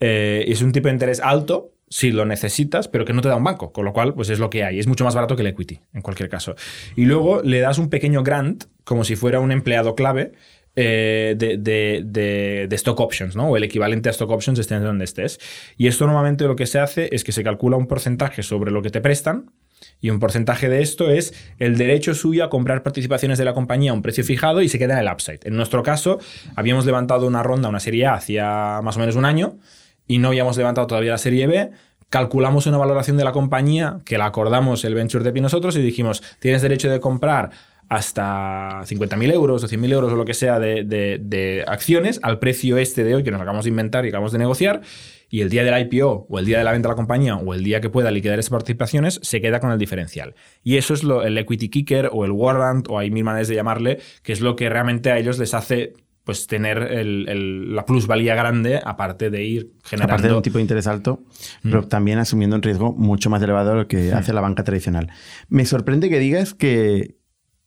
Es 0.00 0.62
un 0.62 0.72
tipo 0.72 0.88
de 0.88 0.94
interés 0.94 1.20
alto 1.20 1.73
si 1.88 2.10
lo 2.10 2.24
necesitas, 2.24 2.88
pero 2.88 3.04
que 3.04 3.12
no 3.12 3.22
te 3.22 3.28
da 3.28 3.36
un 3.36 3.44
banco, 3.44 3.72
con 3.72 3.84
lo 3.84 3.92
cual 3.92 4.14
pues 4.14 4.30
es 4.30 4.38
lo 4.38 4.50
que 4.50 4.64
hay. 4.64 4.78
Es 4.78 4.86
mucho 4.86 5.04
más 5.04 5.14
barato 5.14 5.36
que 5.36 5.42
el 5.42 5.48
equity, 5.48 5.80
en 5.92 6.02
cualquier 6.02 6.28
caso. 6.28 6.54
Y 6.96 7.04
luego 7.04 7.42
le 7.42 7.60
das 7.60 7.78
un 7.78 7.90
pequeño 7.90 8.22
grant, 8.22 8.64
como 8.84 9.04
si 9.04 9.16
fuera 9.16 9.40
un 9.40 9.52
empleado 9.52 9.94
clave, 9.94 10.32
eh, 10.76 11.36
de, 11.38 12.68
stock 12.72 12.98
options, 12.98 13.36
¿no? 13.36 13.48
O 13.48 13.56
el 13.56 13.62
equivalente 13.62 14.08
a 14.08 14.12
stock 14.12 14.30
options 14.30 14.58
estés 14.58 14.82
donde 14.82 15.04
estés. 15.04 15.38
Y 15.76 15.86
esto 15.86 16.06
normalmente 16.06 16.44
lo 16.44 16.56
que 16.56 16.66
se 16.66 16.80
hace 16.80 17.08
es 17.12 17.22
que 17.22 17.32
se 17.32 17.44
calcula 17.44 17.76
un 17.76 17.86
porcentaje 17.86 18.42
sobre 18.42 18.72
lo 18.72 18.82
que 18.82 18.90
te 18.90 19.00
prestan 19.00 19.52
y 20.00 20.10
un 20.10 20.18
porcentaje 20.18 20.68
de 20.68 20.82
esto 20.82 21.10
es 21.10 21.34
el 21.58 21.76
derecho 21.76 22.14
suyo 22.14 22.44
a 22.44 22.50
comprar 22.50 22.82
participaciones 22.82 23.38
de 23.38 23.44
la 23.44 23.54
compañía 23.54 23.92
a 23.92 23.94
un 23.94 24.02
precio 24.02 24.24
fijado 24.24 24.62
y 24.62 24.68
se 24.68 24.78
queda 24.78 24.94
en 24.94 25.06
el 25.06 25.12
upside. 25.12 25.40
En 25.44 25.56
nuestro 25.56 25.82
caso, 25.82 26.18
habíamos 26.56 26.86
levantado 26.86 27.26
una 27.26 27.42
ronda, 27.42 27.68
una 27.68 27.80
serie 27.80 28.06
A, 28.06 28.14
hacía 28.14 28.80
más 28.82 28.96
o 28.96 29.00
menos 29.00 29.14
un 29.14 29.26
año 29.26 29.58
y 30.06 30.18
no 30.18 30.28
habíamos 30.28 30.56
levantado 30.56 30.86
todavía 30.86 31.12
la 31.12 31.18
serie 31.18 31.46
B. 31.46 31.70
Calculamos 32.08 32.66
una 32.66 32.78
valoración 32.78 33.16
de 33.16 33.24
la 33.24 33.32
compañía 33.32 34.00
que 34.04 34.18
la 34.18 34.26
acordamos 34.26 34.84
el 34.84 34.94
venture 34.94 35.24
de 35.24 35.36
y 35.38 35.42
nosotros 35.42 35.76
y 35.76 35.82
dijimos, 35.82 36.22
tienes 36.38 36.62
derecho 36.62 36.90
de 36.90 37.00
comprar 37.00 37.50
hasta 37.88 38.80
50.000 38.82 39.32
euros 39.32 39.62
o 39.62 39.68
100.000 39.68 39.92
euros 39.92 40.12
o 40.12 40.16
lo 40.16 40.24
que 40.24 40.34
sea 40.34 40.58
de, 40.58 40.84
de, 40.84 41.64
acciones 41.66 42.18
al 42.22 42.38
precio 42.38 42.78
este 42.78 43.04
de 43.04 43.14
hoy 43.14 43.22
que 43.22 43.30
nos 43.30 43.40
acabamos 43.40 43.64
de 43.64 43.70
inventar 43.70 44.04
y 44.04 44.08
acabamos 44.08 44.32
de 44.32 44.38
negociar 44.38 44.82
y 45.28 45.42
el 45.42 45.50
día 45.50 45.64
del 45.64 45.86
IPO 45.86 46.26
o 46.28 46.38
el 46.38 46.44
día 46.44 46.58
de 46.58 46.64
la 46.64 46.72
venta 46.72 46.88
de 46.88 46.92
la 46.92 46.96
compañía 46.96 47.36
o 47.36 47.54
el 47.54 47.64
día 47.64 47.80
que 47.80 47.90
pueda 47.90 48.10
liquidar 48.10 48.38
esas 48.38 48.50
participaciones 48.50 49.20
se 49.22 49.40
queda 49.40 49.60
con 49.60 49.72
el 49.72 49.78
diferencial. 49.78 50.34
Y 50.62 50.76
eso 50.76 50.94
es 50.94 51.02
lo, 51.02 51.24
el 51.24 51.36
equity 51.36 51.68
kicker 51.68 52.10
o 52.12 52.24
el 52.24 52.30
warrant 52.30 52.88
o 52.88 52.98
hay 52.98 53.10
mil 53.10 53.24
maneras 53.24 53.48
de 53.48 53.56
llamarle, 53.56 53.98
que 54.22 54.32
es 54.32 54.40
lo 54.40 54.54
que 54.54 54.68
realmente 54.68 55.10
a 55.10 55.18
ellos 55.18 55.38
les 55.38 55.52
hace 55.52 55.94
pues 56.24 56.46
tener 56.46 57.04
la 57.04 57.84
plusvalía 57.84 58.34
grande 58.34 58.80
aparte 58.82 59.30
de 59.30 59.44
ir 59.44 59.72
generando... 59.84 60.14
Aparte 60.14 60.28
de 60.28 60.34
un 60.34 60.42
tipo 60.42 60.58
de 60.58 60.62
interés 60.62 60.86
alto, 60.86 61.22
mm. 61.62 61.70
pero 61.70 61.86
también 61.86 62.18
asumiendo 62.18 62.56
un 62.56 62.62
riesgo 62.62 62.92
mucho 62.92 63.28
más 63.28 63.42
elevado 63.42 63.70
de 63.70 63.76
lo 63.76 63.88
que 63.88 64.10
mm. 64.10 64.16
hace 64.16 64.32
la 64.32 64.40
banca 64.40 64.64
tradicional. 64.64 65.10
Me 65.48 65.66
sorprende 65.66 66.08
que 66.08 66.18
digas 66.18 66.54
que, 66.54 67.16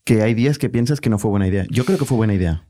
que 0.03 0.23
hay 0.23 0.33
días 0.33 0.57
que 0.57 0.69
piensas 0.69 1.01
que 1.01 1.09
no 1.09 1.19
fue 1.19 1.29
buena 1.29 1.47
idea. 1.47 1.65
Yo 1.69 1.85
creo 1.85 1.99
que 1.99 2.05
fue 2.05 2.17
buena 2.17 2.33
idea. 2.33 2.65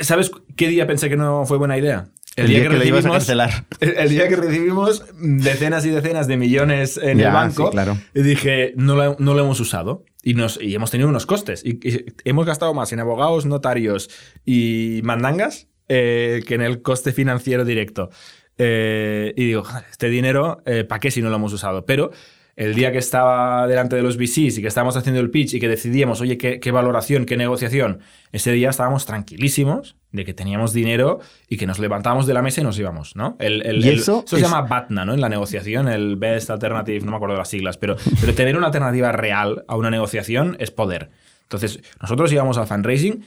¿Sabes 0.00 0.30
qué 0.56 0.68
día 0.68 0.86
pensé 0.86 1.10
que 1.10 1.16
no 1.16 1.44
fue 1.44 1.58
buena 1.58 1.76
idea? 1.76 2.08
El, 2.36 2.48
día, 2.48 2.62
que, 2.62 2.68
recibimos, 2.68 3.06
a 3.06 3.10
cancelar. 3.10 3.64
El, 3.80 4.10
día 4.10 4.28
que 4.28 4.36
recibimos 4.36 5.04
decenas 5.18 5.86
y 5.86 5.90
decenas 5.90 6.26
de 6.26 6.36
millones 6.36 6.98
en 6.98 7.18
el 7.18 7.32
banco, 7.32 7.70
claro. 7.70 7.96
y 8.14 8.22
dije, 8.22 8.74
no 8.76 8.94
lo, 8.94 9.16
no 9.18 9.32
lo, 9.32 9.42
hemos 9.42 9.58
usado. 9.58 10.04
Y, 10.26 10.74
hemos 10.74 10.90
tenido 10.90 11.08
unos 11.08 11.24
costes. 11.24 11.64
Y, 11.64 11.78
hemos 12.24 12.46
gastado 12.46 12.74
más 12.74 12.92
en 12.92 12.98
abogados, 12.98 13.46
notarios 13.46 14.10
y 14.44 15.00
mandangas 15.04 15.68
eh, 15.88 16.42
que 16.44 16.56
en 16.56 16.62
el 16.62 16.82
coste 16.82 17.12
financiero 17.12 17.64
directo. 17.64 18.10
Eh, 18.58 19.32
y 19.36 19.46
digo, 19.46 19.62
este 19.88 20.08
dinero, 20.08 20.62
eh, 20.66 20.82
¿para 20.82 20.98
qué 20.98 21.12
si 21.12 21.22
no 21.22 21.30
lo 21.30 21.36
hemos 21.36 21.52
usado? 21.52 21.86
Pero 21.86 22.10
el 22.56 22.74
día 22.74 22.90
que 22.90 22.98
estaba 22.98 23.66
delante 23.66 23.96
de 23.96 24.02
los 24.02 24.16
VCs 24.16 24.58
y 24.58 24.62
que 24.62 24.68
estábamos 24.68 24.96
haciendo 24.96 25.20
el 25.20 25.30
pitch 25.30 25.54
y 25.54 25.60
que 25.60 25.68
decidíamos, 25.68 26.22
oye, 26.22 26.38
qué, 26.38 26.70
valoración, 26.70 27.26
qué 27.26 27.36
negociación, 27.36 28.00
ese 28.32 28.50
día 28.52 28.70
estábamos 28.70 29.04
tranquilísimos 29.04 29.96
de 30.10 30.24
que 30.24 30.32
teníamos 30.32 30.72
dinero 30.72 31.20
y 31.48 31.58
que 31.58 31.66
nos 31.66 31.78
levantábamos 31.78 32.26
de 32.26 32.32
la 32.32 32.40
mesa 32.40 32.62
y 32.62 32.64
nos 32.64 32.78
íbamos, 32.78 33.14
¿no? 33.14 33.36
El, 33.40 33.84
¿Y 33.84 33.90
eso, 33.90 34.24
se 34.26 34.40
llama 34.40 34.62
BATNA, 34.62 35.04
¿no? 35.04 35.12
En 35.12 35.20
la 35.20 35.28
negociación, 35.28 35.86
el 35.88 36.16
Best 36.16 36.48
Alternative, 36.48 37.04
no 37.04 37.10
me 37.10 37.16
acuerdo 37.18 37.34
de 37.34 37.40
las 37.40 37.50
siglas, 37.50 37.76
pero, 37.76 37.96
pero 38.20 38.34
tener 38.34 38.56
una 38.56 38.68
alternativa 38.68 39.12
real 39.12 39.64
a 39.68 39.76
una 39.76 39.90
negociación 39.90 40.56
es 40.58 40.70
poder. 40.70 41.10
Entonces, 41.42 41.80
nosotros 42.00 42.32
íbamos 42.32 42.56
al 42.56 42.66
fundraising 42.66 43.22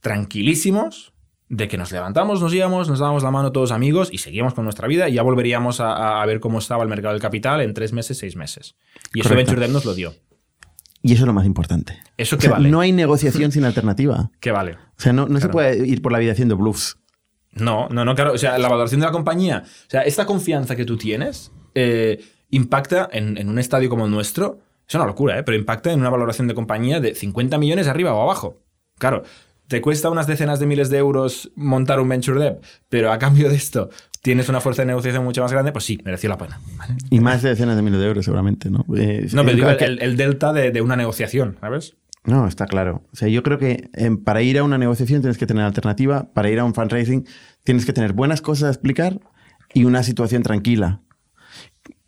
tranquilísimos, 0.00 1.13
de 1.48 1.68
que 1.68 1.76
nos 1.76 1.92
levantamos, 1.92 2.40
nos 2.40 2.52
íbamos, 2.54 2.88
nos 2.88 2.98
dábamos 2.98 3.22
la 3.22 3.30
mano 3.30 3.52
todos 3.52 3.70
amigos 3.70 4.08
y 4.12 4.18
seguíamos 4.18 4.54
con 4.54 4.64
nuestra 4.64 4.88
vida 4.88 5.08
y 5.08 5.14
ya 5.14 5.22
volveríamos 5.22 5.80
a, 5.80 6.24
ver 6.26 6.40
cómo 6.40 6.58
estaba 6.58 6.82
el 6.82 6.88
mercado 6.88 7.12
del 7.12 7.22
capital 7.22 7.60
en 7.60 7.74
tres 7.74 7.92
meses, 7.92 8.18
seis 8.18 8.36
meses. 8.36 8.76
Y 9.12 9.20
eso 9.20 9.34
Venture 9.34 9.60
Debt 9.60 9.70
nos 9.70 9.84
lo 9.84 9.94
dio. 9.94 10.14
Y 11.02 11.12
eso 11.12 11.24
es 11.24 11.26
lo 11.26 11.34
más 11.34 11.44
importante. 11.44 11.98
¿Eso 12.16 12.38
qué 12.38 12.48
vale? 12.48 12.70
No 12.70 12.80
hay 12.80 12.92
negociación 12.92 13.52
sin 13.52 13.64
alternativa. 13.64 14.30
¿Qué 14.40 14.52
vale? 14.52 14.72
O 14.72 15.00
sea, 15.00 15.12
no, 15.12 15.28
no 15.28 15.38
se 15.38 15.50
puede 15.50 15.86
ir 15.86 16.00
por 16.00 16.12
la 16.12 16.18
vida 16.18 16.32
haciendo 16.32 16.56
bluffs. 16.56 16.96
No, 17.52 17.88
no, 17.90 18.06
no, 18.06 18.14
claro. 18.14 18.32
O 18.32 18.38
sea, 18.38 18.58
la 18.58 18.68
valoración 18.68 19.00
de 19.00 19.06
la 19.06 19.12
compañía, 19.12 19.64
o 19.66 19.90
sea, 19.90 20.00
esta 20.00 20.24
confianza 20.24 20.76
que 20.76 20.86
tú 20.86 20.96
tienes 20.96 21.52
eh, 21.74 22.24
impacta 22.50 23.08
en, 23.12 23.36
en, 23.36 23.50
un 23.50 23.58
estadio 23.58 23.90
como 23.90 24.06
el 24.06 24.10
nuestro. 24.10 24.60
Es 24.88 24.94
una 24.94 25.04
locura, 25.04 25.38
¿eh? 25.38 25.42
Pero 25.42 25.58
impacta 25.58 25.92
en 25.92 26.00
una 26.00 26.10
valoración 26.10 26.48
de 26.48 26.54
compañía 26.54 27.00
de 27.00 27.14
50 27.14 27.58
millones 27.58 27.86
arriba 27.86 28.14
o 28.14 28.22
abajo. 28.22 28.62
Claro, 28.98 29.24
te 29.68 29.80
cuesta 29.80 30.10
unas 30.10 30.26
decenas 30.26 30.60
de 30.60 30.66
miles 30.66 30.90
de 30.90 30.98
euros 30.98 31.50
montar 31.54 32.00
un 32.00 32.08
venture 32.08 32.40
debt, 32.40 32.64
pero 32.88 33.12
a 33.12 33.18
cambio 33.18 33.48
de 33.48 33.56
esto 33.56 33.90
tienes 34.22 34.48
una 34.48 34.60
fuerza 34.60 34.82
de 34.82 34.86
negociación 34.86 35.22
mucho 35.24 35.42
más 35.42 35.52
grande, 35.52 35.72
pues 35.72 35.84
sí, 35.84 35.98
mereció 36.04 36.30
la 36.30 36.38
pena. 36.38 36.60
Y 37.10 37.20
más 37.20 37.42
de 37.42 37.50
decenas 37.50 37.76
de 37.76 37.82
miles 37.82 38.00
de 38.00 38.06
euros 38.06 38.24
seguramente, 38.24 38.70
¿no? 38.70 38.84
Eh, 38.96 39.28
no, 39.32 39.44
pero 39.44 39.56
digo 39.56 39.68
el, 39.68 40.16
delta 40.16 40.52
de, 40.52 40.80
una 40.80 40.96
negociación, 40.96 41.58
¿sabes? 41.60 41.96
No, 42.24 42.48
está 42.48 42.66
claro. 42.66 43.02
O 43.12 43.16
sea, 43.16 43.28
yo 43.28 43.42
creo 43.42 43.58
que 43.58 43.90
em, 43.92 44.16
para 44.16 44.40
ir 44.40 44.58
a 44.58 44.64
una 44.64 44.78
negociación 44.78 45.20
tienes 45.20 45.36
que 45.36 45.46
tener 45.46 45.62
alternativa, 45.62 46.32
para 46.32 46.48
ir 46.48 46.58
a 46.58 46.64
un 46.64 46.72
fundraising 46.72 47.26
tienes 47.64 47.84
que 47.84 47.92
tener 47.92 48.14
buenas 48.14 48.40
cosas 48.40 48.68
a 48.68 48.70
explicar 48.70 49.20
y 49.74 49.84
una 49.84 50.02
situación 50.02 50.42
tranquila. 50.42 51.02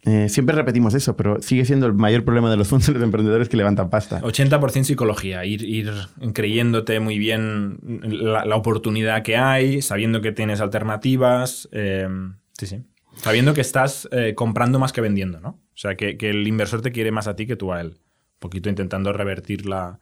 Eh, 0.07 0.29
siempre 0.29 0.55
repetimos 0.55 0.95
eso, 0.95 1.17
pero 1.17 1.43
sigue 1.43 1.65
siendo 1.65 1.87
el 1.87 1.93
mayor 1.93 2.25
problema 2.25 2.49
de 2.49 2.57
los 2.57 2.69
fondos 2.69 2.95
de 2.95 3.03
emprendedores 3.03 3.49
que 3.49 3.57
levantan 3.57 3.91
pasta. 3.91 4.21
80% 4.23 4.85
psicología, 4.85 5.45
ir, 5.45 5.65
ir 5.65 5.93
creyéndote 6.33 7.01
muy 7.01 7.19
bien 7.19 7.79
la, 7.83 8.55
oportunidad 8.55 9.23
que 9.23 9.37
hay, 9.37 9.83
sabiendo 9.83 10.21
que 10.21 10.31
tienes 10.31 10.61
alternativas. 10.61 11.69
Eh, 11.73 12.09
sí, 12.57 12.67
sí. 12.67 12.85
Sabiendo 13.17 13.53
que 13.53 13.63
estás 13.63 14.09
eh, 14.13 14.35
comprando 14.37 14.79
más 14.79 14.93
que 14.93 15.01
vendiendo, 15.01 15.41
¿no? 15.41 15.49
O 15.49 15.79
sea, 15.79 15.97
que, 15.97 16.17
el 16.21 16.47
inversor 16.47 16.83
te 16.83 16.93
quiere 16.93 17.11
más 17.11 17.27
a 17.27 17.35
ti 17.35 17.47
que 17.47 17.57
tú 17.57 17.73
a 17.73 17.81
él. 17.81 17.89
Un 17.89 18.39
poquito 18.39 18.69
intentando 18.69 19.13
revertir 19.13 19.67
la, 19.67 19.99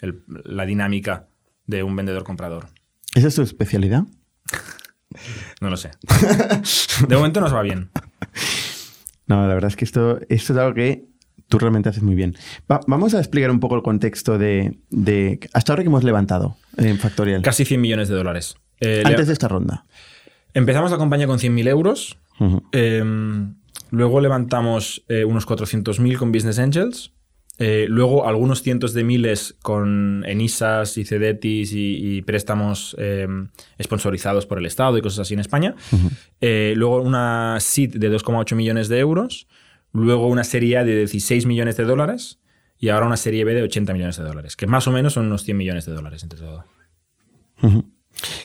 la 0.00 0.66
dinámica 0.66 1.28
de 1.66 1.84
un 1.84 1.94
vendedor-comprador. 1.94 2.70
¿Esa 3.14 3.28
es 3.28 3.34
tu 3.36 3.42
especialidad? 3.42 4.04
no 5.60 5.70
lo 5.70 5.76
sé. 5.76 5.90
De 7.06 7.14
momento 7.14 7.40
nos 7.40 7.54
va 7.54 7.62
bien. 7.62 7.90
No, 9.26 9.46
la 9.46 9.54
verdad 9.54 9.68
es 9.68 9.76
que 9.76 9.84
esto, 9.84 10.18
esto 10.28 10.52
es 10.52 10.58
algo 10.58 10.74
que 10.74 11.06
tú 11.48 11.58
realmente 11.58 11.88
haces 11.88 12.02
muy 12.02 12.14
bien. 12.14 12.36
vamos 12.86 13.14
a 13.14 13.18
explicar 13.18 13.50
un 13.50 13.60
poco 13.60 13.76
el 13.76 13.82
contexto 13.82 14.38
de, 14.38 14.78
hasta 15.52 15.72
ahora 15.72 15.82
que 15.82 15.88
hemos 15.88 16.04
levantado 16.04 16.56
en 16.76 16.98
Factorial. 16.98 17.42
Casi 17.42 17.64
100 17.64 17.80
millones 17.80 18.08
de 18.08 18.14
dólares. 18.14 18.56
Eh, 18.80 19.02
Antes 19.04 19.26
de 19.26 19.32
esta 19.32 19.48
ronda. 19.48 19.86
Empezamos 20.52 20.90
la 20.90 20.98
compañía 20.98 21.26
con 21.26 21.38
100.000 21.38 21.68
euros. 21.68 22.18
Em, 22.72 23.54
luego 23.90 24.20
levantamos 24.20 25.04
eh, 25.08 25.24
unos 25.24 25.46
400.000 25.46 26.16
con 26.16 26.32
Business 26.32 26.58
Angels. 26.58 27.12
Eh, 27.58 27.86
luego 27.88 28.26
algunos 28.26 28.62
cientos 28.62 28.94
de 28.94 29.04
miles 29.04 29.54
con 29.62 30.24
ENISAS 30.26 30.98
y 30.98 31.04
CEDETIS 31.04 31.70
y, 31.72 32.22
préstamos 32.22 32.96
eh, 32.98 33.28
sponsorizados 33.80 34.44
por 34.46 34.58
el 34.58 34.66
Estado 34.66 34.98
y 34.98 35.02
cosas 35.02 35.20
así 35.20 35.34
en 35.34 35.40
España. 35.40 35.74
Eh, 36.40 36.74
luego 36.76 37.00
una 37.00 37.58
SID 37.60 37.96
de 37.96 38.10
2,8 38.10 38.56
millones 38.56 38.88
de 38.88 38.98
euros. 38.98 39.46
Luego 39.92 40.26
una 40.26 40.42
serie 40.42 40.78
A 40.78 40.84
de 40.84 40.96
16 40.98 41.46
millones 41.46 41.76
de 41.76 41.84
dólares. 41.84 42.40
Y 42.78 42.88
ahora 42.88 43.06
una 43.06 43.16
serie 43.16 43.44
B 43.44 43.54
de 43.54 43.62
80 43.62 43.92
millones 43.92 44.16
de 44.16 44.24
dólares, 44.24 44.56
que 44.56 44.66
más 44.66 44.86
o 44.88 44.92
menos 44.92 45.14
son 45.14 45.26
unos 45.26 45.44
100 45.44 45.56
millones 45.56 45.86
de 45.86 45.92
dólares 45.92 46.22
entre 46.24 46.40
todo. 46.40 46.64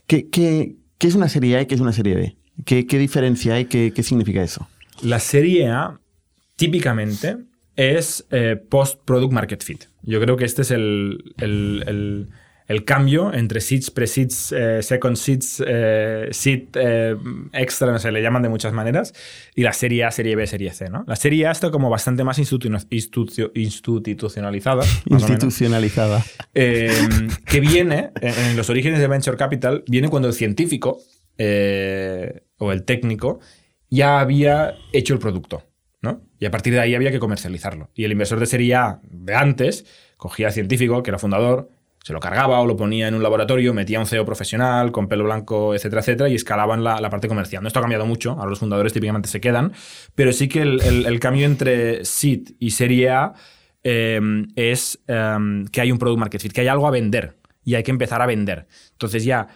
¿Qué, 0.05 0.75
es 0.99 1.15
una 1.15 1.27
serie 1.27 1.57
A 1.57 1.61
y 1.63 1.65
qué 1.65 1.75
es 1.75 1.81
una 1.81 1.91
serie 1.91 2.15
B? 2.15 2.37
¿Qué, 2.63 2.83
diferencia 2.99 3.55
hay? 3.55 3.65
¿Qué, 3.65 3.91
¿Qué 3.93 4.03
significa 4.03 4.41
eso? 4.43 4.69
La 5.01 5.19
serie 5.19 5.67
A, 5.67 5.99
típicamente, 6.55 7.37
es 7.79 8.27
eh, 8.31 8.57
post-product 8.57 9.31
market 9.31 9.63
fit. 9.63 9.85
Yo 10.01 10.19
creo 10.19 10.35
que 10.35 10.43
este 10.43 10.63
es 10.63 10.71
el, 10.71 12.27
cambio 12.85 13.33
entre 13.33 13.61
seeds, 13.61 13.89
pre-seeds, 13.89 14.51
eh, 14.51 14.83
second 14.83 15.15
seeds, 15.15 15.63
eh, 15.65 16.27
seed 16.31 16.75
extra, 17.53 17.93
no 17.93 17.99
sé, 17.99 18.11
le 18.11 18.21
llaman 18.21 18.43
de 18.43 18.49
muchas 18.49 18.73
maneras, 18.73 19.13
y 19.55 19.63
la 19.63 19.71
serie 19.71 20.03
A, 20.03 20.11
serie 20.11 20.35
B, 20.35 20.45
serie 20.45 20.73
C. 20.73 20.89
¿no? 20.89 21.05
La 21.07 21.15
serie 21.15 21.47
A 21.47 21.51
está 21.51 21.71
como 21.71 21.89
bastante 21.89 22.25
más 22.25 22.37
institucionalizada. 22.37 24.83
institucionalizada. 25.05 26.21
que 26.53 27.59
viene, 27.61 28.11
en, 28.21 28.57
los 28.57 28.69
orígenes 28.69 28.99
de 28.99 29.07
Venture 29.07 29.37
Capital, 29.37 29.85
viene 29.87 30.09
cuando 30.09 30.27
el 30.27 30.33
científico 30.33 30.99
o 31.37 32.71
el 32.73 32.83
técnico 32.83 33.39
ya 33.89 34.19
había 34.19 34.75
hecho 34.91 35.13
el 35.13 35.19
producto. 35.19 35.68
Y 36.39 36.45
a 36.45 36.51
partir 36.51 36.73
de 36.73 36.79
ahí 36.79 36.95
había 36.95 37.11
que 37.11 37.19
comercializarlo. 37.19 37.89
Y 37.93 38.05
el 38.05 38.11
inversor 38.13 38.39
de 38.39 38.45
serie 38.45 38.75
A 38.75 38.99
de 39.03 39.35
antes 39.35 39.85
cogía 40.17 40.47
al 40.47 40.53
científico, 40.53 41.03
que 41.03 41.09
era 41.11 41.19
fundador, 41.19 41.69
se 42.03 42.13
lo 42.13 42.21
cargaba 42.21 42.61
o 42.61 42.65
lo 42.65 42.77
ponía 42.77 43.09
en 43.09 43.15
un 43.15 43.21
laboratorio, 43.23 43.73
metía 43.73 43.99
un 43.99 44.05
CEO 44.05 44.23
profesional 44.23 44.93
con 44.93 45.09
pelo 45.09 45.25
blanco, 45.25 45.75
etcétera, 45.75 45.99
etcétera, 45.99 46.29
y 46.29 46.35
escalaban 46.35 46.83
la, 46.83 47.01
la 47.01 47.09
parte 47.09 47.27
comercial. 47.27 47.65
Esto 47.67 47.79
ha 47.79 47.81
cambiado 47.81 48.05
mucho, 48.05 48.31
ahora 48.31 48.49
los 48.49 48.59
fundadores 48.59 48.93
típicamente 48.93 49.27
se 49.27 49.41
quedan, 49.41 49.73
pero 50.15 50.31
sí 50.31 50.47
que 50.47 50.61
el, 50.61 50.79
el- 51.05 51.19
cambio 51.19 51.45
entre 51.45 52.05
seed 52.05 52.51
y 52.57 52.71
serie 52.71 53.09
A 53.09 53.33
eh, 53.83 54.21
es 54.55 54.99
eh, 55.07 55.37
que 55.71 55.81
hay 55.81 55.91
un 55.91 55.99
product 55.99 56.19
market 56.19 56.41
fit, 56.41 56.53
que 56.53 56.61
hay 56.61 56.67
algo 56.67 56.87
a 56.87 56.91
vender 56.91 57.35
y 57.65 57.75
hay 57.75 57.83
que 57.83 57.91
empezar 57.91 58.21
a 58.21 58.25
vender. 58.25 58.67
Entonces 58.93 59.25
ya, 59.25 59.47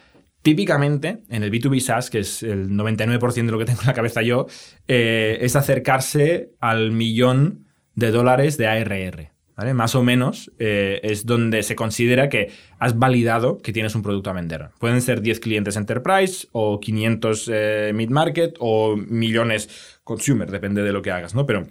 típicamente, 0.44 1.22
en 1.30 1.42
el 1.42 1.50
B2B 1.50 1.80
SaaS, 1.80 2.10
que 2.10 2.18
es 2.18 2.42
el 2.42 2.68
99% 2.68 3.46
de 3.46 3.50
lo 3.50 3.58
que 3.58 3.64
tengo 3.64 3.80
en 3.80 3.86
la 3.86 3.94
cabeza 3.94 4.20
yo, 4.20 4.46
eh, 4.86 5.38
es 5.40 5.56
acercarse 5.56 6.50
al 6.60 6.92
millón 6.92 7.64
de 7.94 8.10
dólares 8.10 8.58
de 8.58 8.66
ARR. 8.66 9.32
¿vale? 9.56 9.72
Más 9.72 9.94
o 9.94 10.02
menos 10.02 10.52
eh, 10.58 11.00
es 11.02 11.24
donde 11.24 11.62
se 11.62 11.74
considera 11.74 12.28
que 12.28 12.52
has 12.78 12.98
validado 12.98 13.56
que 13.56 13.72
tienes 13.72 13.94
un 13.94 14.02
producto 14.02 14.28
a 14.28 14.34
vender. 14.34 14.68
Pueden 14.78 15.00
ser 15.00 15.22
10 15.22 15.40
clientes 15.40 15.76
enterprise 15.76 16.46
o 16.52 16.78
500 16.78 17.50
eh, 17.50 17.92
mid-market 17.94 18.56
o 18.60 18.96
millones 18.96 19.98
consumer, 20.04 20.50
depende 20.50 20.82
de 20.82 20.92
lo 20.92 21.00
que 21.00 21.10
hagas, 21.10 21.34
¿no? 21.34 21.46
Pero 21.46 21.66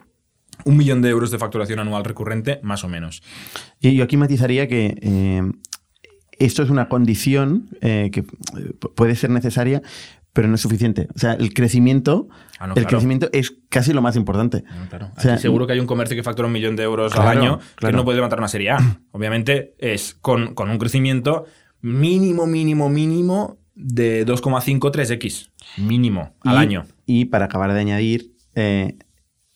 un 0.65 0.77
millón 0.77 1.03
de 1.03 1.09
euros 1.09 1.29
de 1.29 1.37
facturación 1.37 1.77
anual 1.77 2.05
recurrente, 2.05 2.59
más 2.63 2.83
o 2.83 2.89
menos. 2.89 3.21
Y 3.79 3.93
yo 3.95 4.03
aquí 4.03 4.17
matizaría 4.17 4.67
que 4.67 5.51
esto 6.45 6.63
es 6.63 6.69
una 6.69 6.89
condición 6.89 7.69
eh, 7.81 8.09
que 8.11 8.21
eh, 8.21 8.73
puede 8.95 9.15
ser 9.15 9.29
necesaria, 9.29 9.81
pero 10.33 10.47
no 10.47 10.55
es 10.55 10.61
suficiente. 10.61 11.07
O 11.15 11.19
sea, 11.19 11.33
el 11.33 11.53
crecimiento, 11.53 12.27
Ah, 12.59 12.67
no, 12.67 12.73
el 12.73 12.81
claro. 12.83 12.89
crecimiento 12.89 13.29
es 13.33 13.53
casi 13.69 13.93
lo 13.93 14.01
más 14.01 14.15
importante. 14.15 14.63
No, 14.79 14.89
claro. 14.89 15.11
O 15.15 15.19
sea, 15.21 15.33
Aquí 15.33 15.41
seguro 15.43 15.67
que 15.67 15.73
hay 15.73 15.79
un 15.79 15.85
comercio 15.87 16.15
que 16.15 16.23
factura 16.23 16.47
un 16.47 16.53
millón 16.53 16.75
de 16.75 16.83
euros 16.83 17.13
Claro, 17.13 17.29
al 17.29 17.37
año 17.37 17.59
que 17.77 17.91
no 17.91 18.03
puede 18.03 18.15
levantar 18.15 18.39
una 18.39 18.47
serie 18.47 18.71
A. 18.71 18.99
Obviamente 19.11 19.75
es 19.77 20.15
con, 20.21 20.53
con 20.55 20.69
un 20.69 20.77
crecimiento 20.79 21.45
mínimo, 21.81 22.47
mínimo, 22.47 22.89
mínimo 22.89 23.57
de 23.75 24.25
2,5, 24.25 24.79
3x. 24.91 25.49
Mínimo 25.77 26.33
al 26.41 26.55
Y- 26.55 26.57
año. 26.57 26.85
Y 27.05 27.25
para 27.25 27.45
acabar 27.45 27.73
de 27.73 27.79
añadir, 27.79 28.33
eh, 28.55 28.97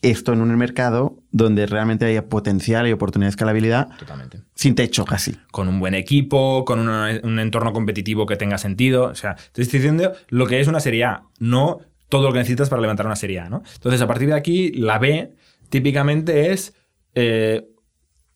esto 0.02 0.34
en 0.34 0.42
un 0.42 0.56
mercado 0.58 1.24
donde 1.32 1.66
realmente 1.66 2.06
haya 2.06 2.28
potencial 2.30 2.88
y 2.88 2.92
oportunidad 2.92 3.28
de 3.28 3.32
escalabilidad 3.32 3.90
Totalmente. 3.98 4.42
Sin 4.58 4.74
techo 4.74 5.06
casi. 5.06 5.38
Con 5.52 5.68
un 5.70 5.80
buen 5.80 5.94
equipo, 5.94 6.66
con 6.66 6.80
un 6.90 7.40
entorno 7.40 7.72
competitivo 7.74 8.26
que 8.26 8.36
tenga 8.36 8.58
sentido. 8.58 9.06
O 9.06 9.16
sea, 9.16 9.36
te 9.54 9.62
estoy 9.62 9.80
diciendo 9.80 10.14
lo 10.30 10.48
que 10.48 10.60
es 10.60 10.68
una 10.68 10.80
serie 10.80 11.06
A, 11.06 11.24
no 11.40 11.80
todo 12.10 12.24
lo 12.24 12.34
que 12.34 12.40
necesitas 12.40 12.70
para 12.70 12.82
levantar 12.82 13.06
una 13.06 13.16
serie 13.16 13.40
A, 13.40 13.50
¿no? 13.50 13.62
Entonces, 13.76 14.02
a 14.02 14.08
partir 14.08 14.30
de 14.30 14.34
aquí, 14.34 14.72
la 14.72 14.98
B 14.98 15.34
típicamente 15.70 16.52
es 16.52 16.74
eh, 17.14 17.68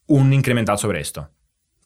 un 0.05 0.31
incremental 0.31 0.77
sobre 0.77 1.01
esto. 1.01 1.31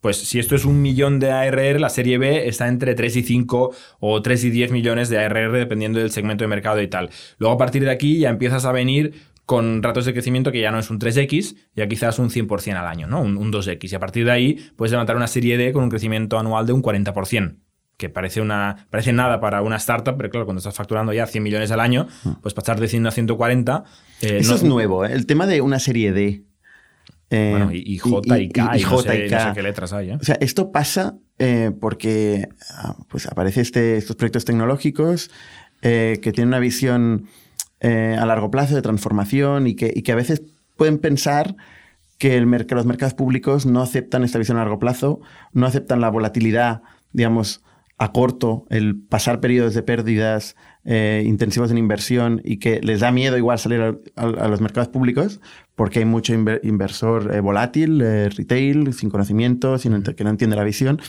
Pues 0.01 0.17
si 0.17 0.37
esto 0.37 0.55
es 0.55 0.65
un 0.65 0.81
millón 0.81 1.19
de 1.19 1.31
ARR, 1.31 1.79
la 1.79 1.89
serie 1.89 2.17
B 2.17 2.47
está 2.47 2.67
entre 2.67 2.93
3 2.93 3.15
y 3.15 3.23
5 3.23 3.75
o 3.99 4.21
3 4.21 4.43
y 4.43 4.49
10 4.49 4.71
millones 4.71 5.09
de 5.09 5.17
ARR 5.17 5.51
dependiendo 5.53 5.99
del 5.99 6.11
segmento 6.11 6.43
de 6.43 6.49
mercado 6.49 6.81
y 6.81 6.87
tal. 6.87 7.09
Luego 7.37 7.55
a 7.55 7.57
partir 7.57 7.83
de 7.85 7.91
aquí 7.91 8.19
ya 8.19 8.29
empiezas 8.29 8.65
a 8.65 8.71
venir 8.71 9.13
con 9.45 9.83
ratos 9.83 10.05
de 10.05 10.13
crecimiento 10.13 10.51
que 10.51 10.59
ya 10.61 10.71
no 10.71 10.79
es 10.79 10.89
un 10.89 10.99
3X, 10.99 11.55
ya 11.75 11.87
quizás 11.87 12.17
un 12.19 12.29
100% 12.29 12.75
al 12.77 12.87
año, 12.87 13.07
¿no? 13.07 13.21
Un, 13.21 13.37
un 13.37 13.51
2X. 13.51 13.91
Y 13.91 13.95
a 13.95 13.99
partir 13.99 14.25
de 14.25 14.31
ahí 14.31 14.53
puedes 14.75 14.91
levantar 14.91 15.15
una 15.15 15.27
serie 15.27 15.57
D 15.57 15.71
con 15.71 15.83
un 15.83 15.89
crecimiento 15.89 16.39
anual 16.39 16.65
de 16.65 16.73
un 16.73 16.81
40%, 16.81 17.55
que 17.97 18.09
parece, 18.09 18.41
una, 18.41 18.87
parece 18.89 19.13
nada 19.13 19.39
para 19.39 19.61
una 19.61 19.75
startup, 19.77 20.17
pero 20.17 20.29
claro, 20.29 20.45
cuando 20.45 20.57
estás 20.59 20.73
facturando 20.75 21.13
ya 21.13 21.27
100 21.27 21.43
millones 21.43 21.69
al 21.71 21.79
año, 21.79 22.07
pues 22.41 22.53
pasar 22.53 22.79
de 22.79 22.87
100 22.87 23.07
a 23.07 23.11
140... 23.11 23.83
eh, 24.21 24.37
Eso 24.39 24.49
no- 24.51 24.55
es 24.55 24.63
nuevo, 24.63 25.05
¿eh? 25.05 25.13
el 25.13 25.25
tema 25.27 25.45
de 25.47 25.61
una 25.61 25.77
serie 25.79 26.11
D. 26.11 26.43
eh, 27.29 27.49
Bueno, 27.51 27.71
y, 27.71 27.83
y 27.85 27.97
J 27.99 28.39
y, 28.39 28.49
K, 28.49 28.77
y, 28.77 28.81
no, 28.83 28.89
J 28.89 29.03
sé, 29.03 29.17
y 29.27 29.29
no 29.29 29.37
K. 29.37 29.47
sé 29.49 29.53
qué 29.55 29.61
letras 29.63 29.93
hay, 29.93 30.09
¿eh? 30.09 30.17
O 30.19 30.23
sea, 30.23 30.37
esto 30.41 30.71
pasa 30.71 31.17
porque 31.79 32.47
ah, 32.71 32.95
pues 33.09 33.27
aparece 33.27 33.61
este, 33.61 33.97
estos 33.97 34.15
proyectos 34.15 34.45
tecnológicos 34.45 35.29
que 35.81 36.17
tienen 36.33 36.47
una 36.47 36.59
visión 36.59 37.27
eh, 37.79 38.15
a 38.19 38.25
largo 38.25 38.49
plazo 38.51 38.75
de 38.75 38.81
transformación 38.81 39.67
y 39.67 39.75
que, 39.75 39.91
y 39.95 40.01
que 40.03 40.11
a 40.11 40.15
veces 40.15 40.41
pueden 40.77 40.97
pensar 40.97 41.55
que 42.17 42.37
el 42.37 42.47
merc- 42.47 42.71
los 42.73 42.85
mercados 42.85 43.13
públicos 43.13 43.65
no 43.65 43.81
aceptan 43.81 44.23
esta 44.23 44.39
visión 44.39 44.57
a 44.57 44.61
largo 44.61 44.79
plazo, 44.79 45.19
no 45.53 45.65
aceptan 45.65 45.99
la 46.01 46.09
volatilidad, 46.09 46.81
digamos, 47.11 47.61
a 47.97 48.11
corto, 48.11 48.65
el 48.69 48.97
pasar 49.01 49.39
periodos 49.39 49.73
de 49.73 49.81
pérdidas 49.81 50.57
eh, 50.83 51.23
intensivos 51.25 51.71
en 51.71 51.77
inversión 51.77 52.41
y 52.43 52.57
que 52.57 52.81
les 52.81 52.99
da 52.99 53.09
miedo 53.11 53.37
igual 53.37 53.57
salir 53.57 53.79
a, 53.81 53.95
a- 54.17 54.25
a 54.45 54.47
los 54.49 54.59
mercados 54.59 54.89
públicos 54.89 55.39
porque 55.75 55.99
hay 55.99 56.05
mucho 56.05 56.33
inver- 56.33 56.59
inversor 56.63 57.33
eh, 57.33 57.39
volátil, 57.39 58.01
eh, 58.01 58.29
retail, 58.29 58.93
sin 58.93 59.09
conocimiento, 59.09 59.77
sin 59.77 60.01
que 60.03 60.23
no 60.25 60.29
entiende 60.29 60.57
la 60.57 60.63
visión. 60.65 60.99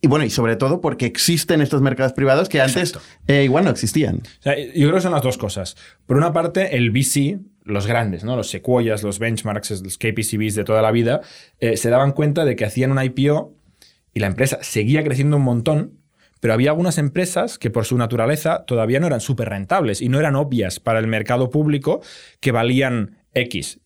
Y 0.00 0.06
bueno, 0.06 0.24
y 0.24 0.30
sobre 0.30 0.54
todo 0.54 0.80
porque 0.80 1.06
existen 1.06 1.60
estos 1.60 1.82
mercados 1.82 2.12
privados 2.12 2.48
que 2.48 2.60
antes 2.60 2.96
eh, 3.26 3.42
igual 3.42 3.64
no 3.64 3.70
existían. 3.70 4.18
O 4.18 4.42
sea, 4.42 4.56
yo 4.56 4.88
creo 4.88 4.94
que 4.94 5.00
son 5.00 5.12
las 5.12 5.22
dos 5.22 5.38
cosas. 5.38 5.76
Por 6.06 6.16
una 6.16 6.32
parte, 6.32 6.76
el 6.76 6.90
VC, 6.90 7.40
los 7.64 7.86
grandes, 7.86 8.22
¿no? 8.22 8.36
los 8.36 8.48
Sequoias, 8.48 9.02
los 9.02 9.18
benchmarks, 9.18 9.82
los 9.82 9.98
KPCBs 9.98 10.54
de 10.54 10.64
toda 10.64 10.82
la 10.82 10.92
vida, 10.92 11.20
eh, 11.58 11.76
se 11.76 11.90
daban 11.90 12.12
cuenta 12.12 12.44
de 12.44 12.54
que 12.54 12.64
hacían 12.64 12.92
una 12.92 13.04
IPO 13.04 13.54
y 14.14 14.20
la 14.20 14.28
empresa 14.28 14.58
seguía 14.62 15.02
creciendo 15.02 15.36
un 15.36 15.42
montón, 15.42 15.98
pero 16.40 16.54
había 16.54 16.70
algunas 16.70 16.98
empresas 16.98 17.58
que 17.58 17.70
por 17.70 17.84
su 17.84 17.98
naturaleza 17.98 18.64
todavía 18.66 19.00
no 19.00 19.08
eran 19.08 19.20
súper 19.20 19.48
rentables 19.48 20.00
y 20.00 20.08
no 20.08 20.20
eran 20.20 20.36
obvias 20.36 20.78
para 20.78 21.00
el 21.00 21.08
mercado 21.08 21.50
público 21.50 22.00
que 22.38 22.52
valían 22.52 23.17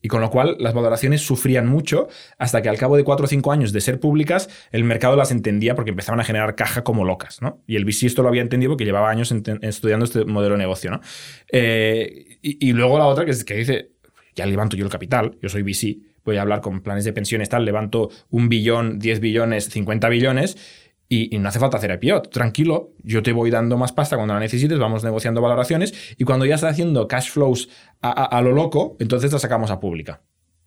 Y 0.01 0.07
con 0.07 0.21
lo 0.21 0.29
cual 0.29 0.55
las 0.59 0.73
valoraciones 0.73 1.21
sufrían 1.21 1.67
mucho 1.67 2.07
hasta 2.37 2.61
que 2.61 2.69
al 2.69 2.77
cabo 2.77 2.97
de 2.97 3.03
cuatro 3.03 3.25
o 3.25 3.27
cinco 3.27 3.51
años 3.51 3.71
de 3.73 3.81
ser 3.81 3.99
públicas, 3.99 4.49
el 4.71 4.83
mercado 4.83 5.15
las 5.15 5.31
entendía 5.31 5.75
porque 5.75 5.91
empezaban 5.91 6.19
a 6.19 6.23
generar 6.23 6.55
caja 6.55 6.83
como 6.83 7.05
locas. 7.05 7.41
¿no? 7.41 7.61
Y 7.67 7.75
el 7.75 7.85
VC 7.85 8.07
esto 8.07 8.23
lo 8.23 8.29
había 8.29 8.41
entendido 8.41 8.71
porque 8.71 8.85
llevaba 8.85 9.09
años 9.09 9.33
estudiando 9.61 10.05
este 10.05 10.25
modelo 10.25 10.55
de 10.55 10.59
negocio. 10.59 10.91
¿no? 10.91 11.01
Eh, 11.51 12.37
y, 12.41 12.69
y 12.69 12.73
luego 12.73 12.97
la 12.97 13.05
otra 13.05 13.25
que, 13.25 13.31
es, 13.31 13.43
que 13.43 13.55
dice, 13.55 13.91
ya 14.35 14.45
levanto 14.45 14.75
yo 14.75 14.85
el 14.85 14.91
capital, 14.91 15.37
yo 15.41 15.49
soy 15.49 15.63
VC, 15.63 15.97
voy 16.25 16.37
a 16.37 16.41
hablar 16.41 16.61
con 16.61 16.81
planes 16.81 17.05
de 17.05 17.13
pensiones, 17.13 17.49
tal, 17.49 17.65
levanto 17.65 18.09
un 18.29 18.49
billón, 18.49 18.99
10 18.99 19.19
billones, 19.19 19.65
50 19.65 20.09
billones. 20.09 20.57
Y, 21.31 21.37
no 21.39 21.49
hace 21.49 21.59
falta 21.59 21.77
hacer 21.77 21.99
IPO. 22.01 22.21
Tranquilo, 22.23 22.91
yo 23.03 23.21
te 23.21 23.31
voy 23.33 23.49
dando 23.51 23.77
más 23.77 23.91
pasta 23.91 24.15
cuando 24.15 24.33
la 24.33 24.39
necesites, 24.39 24.79
vamos 24.79 25.03
negociando 25.03 25.41
valoraciones 25.41 26.15
y 26.17 26.23
cuando 26.23 26.45
ya 26.45 26.55
está 26.55 26.69
haciendo 26.69 27.07
cash 27.07 27.29
flows 27.29 27.69
a, 28.01 28.09
a- 28.09 28.25
a 28.37 28.41
lo 28.41 28.51
loco, 28.53 28.95
entonces 28.99 29.31
la 29.31 29.39
sacamos 29.39 29.69
a 29.71 29.79
pública. 29.79 30.21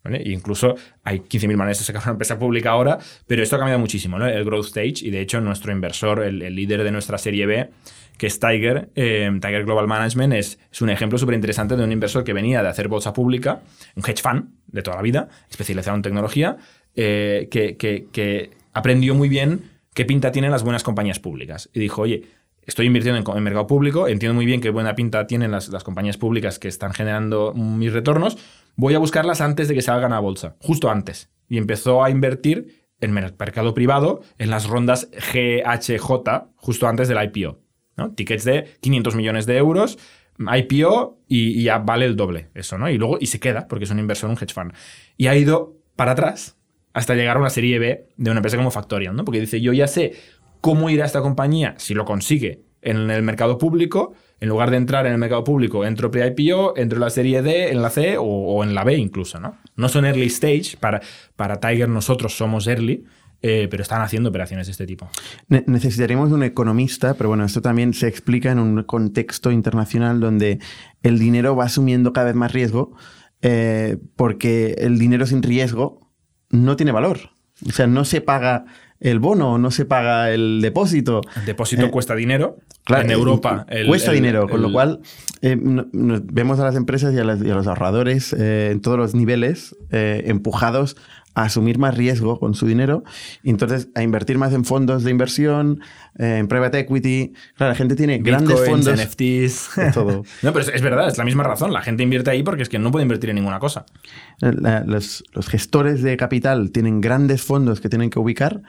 ¿vale? 0.04 0.18
E 0.22 0.30
incluso 0.30 0.76
hay 1.02 1.18
15.000 1.20 1.56
maneras 1.56 1.78
de 1.80 1.84
sacar 1.84 2.02
una 2.04 2.12
empresa 2.12 2.38
pública 2.38 2.70
ahora, 2.70 2.98
pero 3.26 3.42
esto 3.42 3.56
ha 3.56 3.58
cambiado 3.58 3.80
muchísimo, 3.80 4.18
¿no? 4.20 4.26
El 4.28 4.44
growth 4.44 4.66
stage 4.66 5.02
y 5.02 5.10
de 5.10 5.20
hecho 5.20 5.40
nuestro 5.40 5.72
inversor, 5.72 6.22
el, 6.22 6.40
el 6.42 6.54
líder 6.54 6.84
de 6.84 6.92
nuestra 6.92 7.18
serie 7.18 7.44
B, 7.46 7.70
que 8.16 8.28
es 8.28 8.38
Tiger, 8.38 8.90
eh, 8.94 9.28
Tiger 9.42 9.64
Global 9.64 9.88
Management, 9.88 10.32
es, 10.34 10.60
es 10.70 10.80
un 10.80 10.90
ejemplo 10.90 11.18
súper 11.18 11.34
interesante 11.34 11.74
de 11.76 11.82
un 11.82 11.90
inversor 11.90 12.22
que 12.22 12.32
venía 12.32 12.62
de 12.62 12.68
hacer 12.68 12.86
bolsa 12.86 13.12
pública, 13.12 13.62
un 13.96 14.04
hedge 14.08 14.22
fund 14.22 14.50
de 14.68 14.82
toda 14.82 14.96
la 14.96 15.02
vida, 15.02 15.28
especializado 15.50 15.96
en 15.96 16.02
tecnología, 16.02 16.56
eh, 16.94 17.48
que, 17.50 17.76
que- 17.76 18.06
que 18.12 18.50
aprendió 18.74 19.14
muy 19.16 19.28
bien 19.28 19.70
qué 19.96 20.04
pinta 20.04 20.30
tienen 20.30 20.50
las 20.50 20.62
buenas 20.62 20.84
compañías 20.84 21.18
públicas. 21.18 21.70
Y 21.72 21.80
dijo, 21.80 22.02
oye, 22.02 22.24
estoy 22.62 22.86
invirtiendo 22.86 23.34
en, 23.34 23.42
mercado 23.42 23.66
público, 23.66 24.08
entiendo 24.08 24.34
muy 24.34 24.44
bien 24.44 24.60
qué 24.60 24.68
buena 24.68 24.94
pinta 24.94 25.26
tienen 25.26 25.50
las, 25.50 25.70
compañías 25.82 26.18
públicas 26.18 26.58
que 26.58 26.68
están 26.68 26.92
generando 26.92 27.54
mis 27.54 27.94
retornos, 27.94 28.36
voy 28.76 28.94
a 28.94 28.98
buscarlas 28.98 29.40
antes 29.40 29.68
de 29.68 29.74
que 29.74 29.80
salgan 29.80 30.12
a 30.12 30.20
bolsa, 30.20 30.54
justo 30.60 30.90
antes. 30.90 31.30
Y 31.48 31.56
empezó 31.56 32.04
a 32.04 32.10
invertir 32.10 32.84
en 33.00 33.12
mer- 33.12 33.34
mercado 33.38 33.72
privado 33.72 34.20
en 34.36 34.50
las 34.50 34.66
rondas 34.66 35.08
GHJ, 35.32 36.52
justo 36.56 36.86
antes 36.86 37.08
del 37.08 37.18
IPO. 37.24 37.58
¿no? 37.96 38.12
Tickets 38.12 38.44
de 38.44 38.76
500 38.82 39.14
millones 39.14 39.46
de 39.46 39.56
euros, 39.56 39.98
IPO 40.38 41.22
y, 41.26 41.58
y 41.58 41.62
ya 41.62 41.78
vale 41.78 42.04
el 42.04 42.16
doble 42.16 42.50
eso, 42.52 42.76
¿no? 42.76 42.90
Y 42.90 42.98
luego, 42.98 43.16
y 43.18 43.26
se 43.28 43.40
queda, 43.40 43.66
porque 43.66 43.86
es 43.86 43.90
un 43.90 43.98
inversor, 43.98 44.28
un 44.28 44.36
hedge 44.36 44.52
fund. 44.52 44.74
Y 45.16 45.28
ha 45.28 45.36
ido 45.36 45.78
para 45.96 46.12
atrás 46.12 46.58
hasta 46.96 47.14
llegar 47.14 47.36
a 47.36 47.40
una 47.40 47.50
serie 47.50 47.78
B 47.78 48.08
de 48.16 48.30
una 48.30 48.38
empresa 48.38 48.56
como 48.56 48.70
Factorial, 48.70 49.14
¿no? 49.14 49.24
Porque 49.26 49.38
dice, 49.38 49.60
yo 49.60 49.74
ya 49.74 49.86
sé 49.86 50.14
cómo 50.62 50.88
irá 50.88 51.04
esta 51.04 51.20
compañía 51.20 51.74
si 51.76 51.92
lo 51.92 52.06
consigue 52.06 52.62
en 52.80 53.10
el 53.10 53.22
mercado 53.22 53.58
público, 53.58 54.14
en 54.40 54.48
lugar 54.48 54.70
de 54.70 54.78
entrar 54.78 55.04
en 55.04 55.12
el 55.12 55.18
mercado 55.18 55.44
público, 55.44 55.84
entro 55.84 56.10
pre-IPO, 56.10 56.78
entro 56.78 56.96
en 56.96 57.00
la 57.02 57.10
serie 57.10 57.42
D, 57.42 57.70
en 57.70 57.82
la 57.82 57.90
C 57.90 58.16
o, 58.18 58.64
en 58.64 58.74
la 58.74 58.82
B 58.82 58.96
incluso, 58.96 59.38
¿no? 59.38 59.58
No 59.76 59.90
son 59.90 60.06
early 60.06 60.24
stage, 60.26 60.78
para, 60.80 61.02
para 61.36 61.60
Tiger 61.60 61.90
nosotros 61.90 62.34
somos 62.34 62.66
early, 62.66 63.04
eh, 63.42 63.68
pero 63.70 63.82
están 63.82 64.00
haciendo 64.00 64.30
operaciones 64.30 64.66
de 64.66 64.70
este 64.70 64.86
tipo. 64.86 65.10
Ne- 65.48 65.64
necesitaríamos 65.66 66.32
un 66.32 66.44
economista, 66.44 67.12
pero 67.12 67.28
bueno, 67.28 67.44
esto 67.44 67.60
también 67.60 67.92
se 67.92 68.08
explica 68.08 68.50
en 68.50 68.58
un 68.58 68.84
contexto 68.84 69.50
internacional 69.50 70.18
donde 70.18 70.60
el 71.02 71.18
dinero 71.18 71.54
va 71.54 71.64
asumiendo 71.64 72.14
cada 72.14 72.28
vez 72.28 72.36
más 72.36 72.52
riesgo, 72.52 72.96
eh, 73.42 73.98
porque 74.16 74.76
el 74.78 74.98
dinero 74.98 75.26
sin 75.26 75.42
riesgo 75.42 76.05
no 76.50 76.76
tiene 76.76 76.92
valor. 76.92 77.18
O 77.66 77.72
sea, 77.72 77.86
no 77.86 78.04
se 78.04 78.20
paga 78.20 78.64
el 79.00 79.18
bono, 79.18 79.58
no 79.58 79.70
se 79.70 79.84
paga 79.84 80.30
el 80.30 80.60
depósito. 80.62 81.20
El 81.36 81.46
depósito 81.46 81.86
Eh, 81.86 81.90
cuesta 81.90 82.14
dinero. 82.14 82.56
Claro, 82.84 83.04
en 83.04 83.10
Europa. 83.10 83.66
el- 83.68 83.86
cuesta 83.88 84.10
el- 84.10 84.16
dinero, 84.16 84.48
con 84.48 84.62
lo 84.62 84.70
cual 84.72 85.00
eh, 85.42 85.56
vemos 85.60 86.60
a 86.60 86.64
las 86.64 86.76
empresas 86.76 87.12
y 87.14 87.18
a, 87.18 87.24
las- 87.24 87.42
y 87.42 87.50
a 87.50 87.54
los 87.54 87.66
ahorradores 87.66 88.32
eh, 88.32 88.70
en 88.72 88.80
todos 88.80 88.96
los 88.98 89.14
niveles 89.14 89.74
empujados 89.90 90.96
a 91.36 91.42
asumir 91.42 91.78
más 91.78 91.94
riesgo 91.94 92.40
con 92.40 92.54
su 92.54 92.66
dinero 92.66 93.04
y 93.42 93.50
entonces 93.50 93.88
a 93.94 94.02
invertir 94.02 94.38
más 94.38 94.54
en 94.54 94.64
fondos 94.64 95.04
de 95.04 95.10
inversión, 95.10 95.80
eh, 96.18 96.38
en 96.38 96.48
private 96.48 96.78
equity. 96.80 97.34
Claro, 97.56 97.72
la 97.72 97.76
gente 97.76 97.94
tiene 97.94 98.18
grandes 98.18 98.58
fondos. 98.66 98.98
NFTs. 98.98 99.70
todo. 99.94 100.24
no, 100.42 100.52
pero 100.52 100.60
es, 100.60 100.68
es 100.68 100.80
verdad, 100.80 101.08
es 101.08 101.18
la 101.18 101.24
misma 101.24 101.42
razón. 101.42 101.74
La 101.74 101.82
gente 101.82 102.02
invierte 102.02 102.30
ahí 102.30 102.42
porque 102.42 102.62
es 102.62 102.70
que 102.70 102.78
no 102.78 102.90
puede 102.90 103.02
invertir 103.02 103.28
en 103.30 103.36
ninguna 103.36 103.58
cosa. 103.58 103.84
La- 104.40 104.80
los, 104.80 105.24
los 105.34 105.46
gestores 105.48 106.02
de 106.02 106.16
capital 106.16 106.70
tienen 106.72 107.02
grandes 107.02 107.42
fondos 107.42 107.82
que 107.82 107.90
tienen 107.90 108.08
que 108.08 108.18
ubicar 108.18 108.62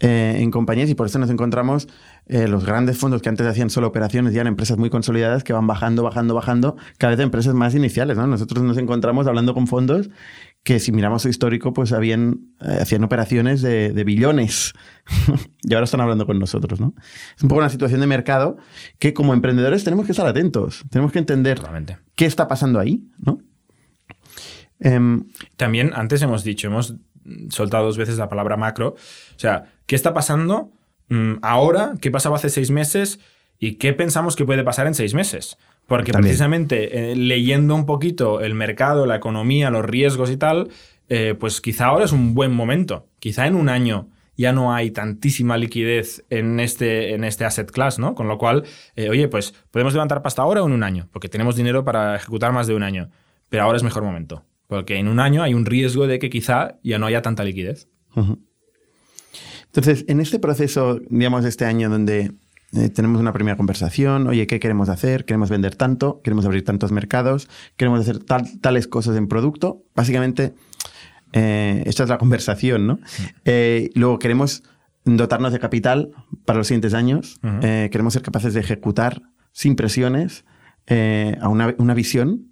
eh, 0.00 0.36
en 0.38 0.50
compañías 0.50 0.90
y 0.90 0.94
por 0.94 1.06
eso 1.06 1.18
nos 1.18 1.28
encontramos 1.30 1.88
eh, 2.26 2.46
los 2.46 2.64
grandes 2.64 2.98
fondos 2.98 3.20
que 3.20 3.28
antes 3.28 3.46
hacían 3.46 3.68
solo 3.68 3.88
operaciones 3.88 4.32
ya 4.32 4.42
en 4.42 4.46
empresas 4.46 4.76
muy 4.78 4.90
consolidadas 4.90 5.42
que 5.42 5.52
van 5.52 5.66
bajando, 5.66 6.02
bajando, 6.02 6.34
bajando, 6.34 6.76
cada 6.98 7.10
vez 7.10 7.18
de 7.18 7.24
empresas 7.24 7.54
más 7.54 7.74
iniciales. 7.74 8.16
¿no? 8.16 8.26
Nosotros 8.26 8.62
nos 8.64 8.78
encontramos 8.78 9.26
hablando 9.26 9.54
con 9.54 9.66
fondos 9.66 10.08
que 10.64 10.80
si 10.80 10.92
miramos 10.92 11.22
su 11.22 11.28
histórico, 11.28 11.72
pues 11.72 11.92
habían, 11.92 12.52
eh, 12.60 12.78
hacían 12.82 13.02
operaciones 13.04 13.62
de, 13.62 13.92
de 13.92 14.04
billones 14.04 14.74
y 15.62 15.72
ahora 15.74 15.84
están 15.84 16.00
hablando 16.00 16.26
con 16.26 16.38
nosotros. 16.38 16.80
¿no? 16.80 16.94
Es 17.36 17.42
un 17.42 17.48
poco 17.48 17.60
una 17.60 17.70
situación 17.70 18.00
de 18.00 18.06
mercado 18.06 18.58
que 18.98 19.14
como 19.14 19.32
emprendedores 19.32 19.84
tenemos 19.84 20.04
que 20.04 20.12
estar 20.12 20.26
atentos, 20.26 20.84
tenemos 20.90 21.12
que 21.12 21.20
entender 21.20 21.58
Totalmente. 21.58 21.98
qué 22.16 22.26
está 22.26 22.48
pasando 22.48 22.78
ahí. 22.80 23.02
¿no? 23.18 23.38
Em, 24.80 25.24
También 25.56 25.92
antes 25.94 26.22
hemos 26.22 26.44
dicho, 26.44 26.66
hemos 26.66 26.94
soltado 27.50 27.84
dos 27.86 27.96
veces 27.98 28.18
la 28.18 28.28
palabra 28.28 28.56
macro. 28.56 28.90
O 28.90 29.38
sea, 29.38 29.72
¿qué 29.86 29.96
está 29.96 30.14
pasando 30.14 30.72
mm, 31.08 31.34
ahora? 31.42 31.94
¿Qué 32.00 32.10
pasaba 32.10 32.36
hace 32.36 32.50
seis 32.50 32.70
meses? 32.70 33.20
¿Y 33.58 33.74
qué 33.74 33.92
pensamos 33.92 34.36
que 34.36 34.44
puede 34.44 34.62
pasar 34.64 34.86
en 34.86 34.94
seis 34.94 35.14
meses? 35.14 35.56
Porque 35.88 36.12
También. 36.12 36.28
precisamente 36.30 37.12
eh, 37.12 37.16
leyendo 37.16 37.74
un 37.74 37.86
poquito 37.86 38.42
el 38.42 38.54
mercado, 38.54 39.06
la 39.06 39.16
economía, 39.16 39.70
los 39.70 39.84
riesgos 39.86 40.30
y 40.30 40.36
tal, 40.36 40.68
eh, 41.08 41.34
pues 41.40 41.62
quizá 41.62 41.86
ahora 41.86 42.04
es 42.04 42.12
un 42.12 42.34
buen 42.34 42.52
momento. 42.52 43.06
Quizá 43.18 43.46
en 43.46 43.54
un 43.54 43.70
año 43.70 44.10
ya 44.36 44.52
no 44.52 44.74
hay 44.74 44.90
tantísima 44.90 45.56
liquidez 45.56 46.26
en 46.28 46.60
este, 46.60 47.14
en 47.14 47.24
este 47.24 47.46
asset 47.46 47.70
class, 47.70 47.98
¿no? 47.98 48.14
Con 48.14 48.28
lo 48.28 48.36
cual, 48.36 48.64
eh, 48.96 49.08
oye, 49.08 49.28
pues 49.28 49.54
podemos 49.70 49.94
levantar 49.94 50.20
pasta 50.20 50.42
ahora 50.42 50.62
o 50.62 50.66
en 50.66 50.74
un 50.74 50.82
año, 50.82 51.08
porque 51.10 51.30
tenemos 51.30 51.56
dinero 51.56 51.84
para 51.84 52.16
ejecutar 52.16 52.52
más 52.52 52.66
de 52.66 52.74
un 52.74 52.82
año. 52.82 53.08
Pero 53.48 53.62
ahora 53.62 53.78
es 53.78 53.82
mejor 53.82 54.02
momento. 54.02 54.44
Porque 54.66 54.96
en 54.96 55.08
un 55.08 55.20
año 55.20 55.42
hay 55.42 55.54
un 55.54 55.64
riesgo 55.64 56.06
de 56.06 56.18
que 56.18 56.28
quizá 56.28 56.76
ya 56.84 56.98
no 56.98 57.06
haya 57.06 57.22
tanta 57.22 57.44
liquidez. 57.44 57.88
Entonces, 59.66 60.04
en 60.06 60.20
este 60.20 60.38
proceso, 60.38 61.00
digamos, 61.08 61.46
este 61.46 61.64
año 61.64 61.88
donde 61.88 62.32
eh, 62.72 62.88
tenemos 62.90 63.20
una 63.20 63.32
primera 63.32 63.56
conversación, 63.56 64.26
oye, 64.26 64.46
¿qué 64.46 64.60
queremos 64.60 64.88
hacer? 64.88 65.24
¿Queremos 65.24 65.48
vender 65.50 65.74
tanto? 65.74 66.20
¿Queremos 66.22 66.44
abrir 66.44 66.64
tantos 66.64 66.92
mercados? 66.92 67.48
¿Queremos 67.76 68.00
hacer 68.00 68.18
tal- 68.18 68.60
tales 68.60 68.86
cosas 68.86 69.16
en 69.16 69.26
producto? 69.28 69.82
Básicamente, 69.94 70.54
eh, 71.32 71.82
esta 71.86 72.02
es 72.04 72.08
la 72.08 72.18
conversación, 72.18 72.86
¿no? 72.86 72.98
Eh, 73.44 73.90
luego 73.94 74.18
queremos 74.18 74.62
dotarnos 75.04 75.52
de 75.52 75.58
capital 75.58 76.10
para 76.44 76.58
los 76.58 76.66
siguientes 76.66 76.92
años. 76.94 77.38
Queremos 77.60 78.12
ser 78.12 78.22
capaces 78.22 78.52
de 78.54 78.60
ejecutar 78.60 79.22
sin 79.52 79.74
presiones 79.76 80.44
a 81.40 81.48
una, 81.48 81.74
una 81.78 81.94
visión 81.94 82.50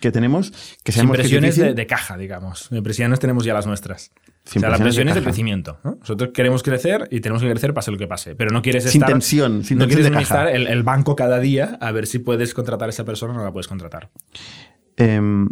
que 0.00 0.10
tenemos 0.12 0.50
que 0.82 0.92
es 0.92 0.96
presiones 1.10 1.56
de, 1.56 1.86
caja, 1.86 2.16
digamos. 2.18 2.68
Presiones 2.82 3.20
tenemos 3.20 3.44
ya 3.44 3.54
las 3.54 3.66
nuestras. 3.66 4.12
Sin 4.44 4.58
o 4.58 4.60
sea, 4.60 4.70
la 4.70 4.78
presión 4.78 5.08
es 5.08 5.14
de 5.14 5.20
caja. 5.20 5.30
crecimiento. 5.30 5.78
¿no? 5.84 5.96
Nosotros 6.00 6.30
queremos 6.34 6.62
crecer 6.62 7.08
y 7.10 7.20
tenemos 7.20 7.42
que 7.42 7.50
crecer 7.50 7.72
pase 7.72 7.90
lo 7.90 7.96
que 7.98 8.06
pase. 8.06 8.34
Pero 8.34 8.50
no 8.50 8.60
quieres 8.62 8.84
Sin 8.84 9.00
estar. 9.00 9.08
tensión, 9.10 9.64
sin 9.64 9.78
no 9.78 9.86
tensión 9.86 10.12
quieres 10.12 10.22
estar 10.22 10.48
el, 10.48 10.66
el 10.66 10.82
banco 10.82 11.16
cada 11.16 11.40
día 11.40 11.78
a 11.80 11.92
ver 11.92 12.06
si 12.06 12.18
puedes 12.18 12.52
contratar 12.52 12.88
a 12.88 12.90
esa 12.90 13.04
persona 13.04 13.32
o 13.32 13.36
no 13.38 13.42
la 13.44 13.52
puedes 13.52 13.68
contratar. 13.68 14.10
Em, 14.96 15.48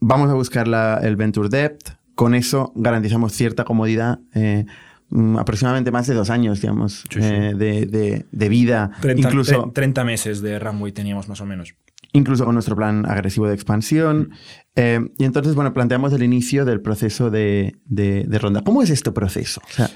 vamos 0.00 0.30
a 0.30 0.34
buscar 0.34 0.68
la- 0.68 1.00
el 1.02 1.16
Venture 1.16 1.48
Debt. 1.48 1.90
Con 2.14 2.34
eso 2.34 2.72
garantizamos 2.74 3.32
cierta 3.32 3.64
comodidad, 3.64 4.20
eh, 4.34 4.64
mm, 5.10 5.38
aproximadamente 5.38 5.90
más 5.90 6.06
de 6.06 6.14
dos 6.14 6.30
años, 6.30 6.60
digamos, 6.60 7.04
Sí, 7.10 7.20
sí. 7.20 7.28
eh, 7.28 7.54
de, 7.56 7.86
de- 7.86 8.26
de 8.30 8.48
vida, 8.48 8.90
30, 9.00 9.28
incluso, 9.28 9.66
tre- 9.66 9.72
30 9.74 10.04
meses 10.04 10.40
de 10.42 10.58
runway 10.58 10.92
teníamos 10.92 11.28
más 11.28 11.40
o 11.40 11.46
menos. 11.46 11.74
Incluso 12.12 12.44
con 12.44 12.54
nuestro 12.54 12.76
plan 12.76 13.06
agresivo 13.06 13.46
de 13.48 13.54
expansión. 13.54 14.30
Eh, 14.76 15.00
y 15.18 15.24
entonces, 15.24 15.54
bueno, 15.54 15.72
planteamos 15.72 16.12
el 16.12 16.22
inicio 16.22 16.64
del 16.64 16.80
proceso 16.80 17.30
de, 17.30 17.76
de- 17.86 18.24
de 18.24 18.38
ronda. 18.38 18.62
¿Cómo 18.62 18.82
es 18.82 18.90
este 18.90 19.12
proceso? 19.12 19.60
O 19.68 19.72
sea, 19.72 19.90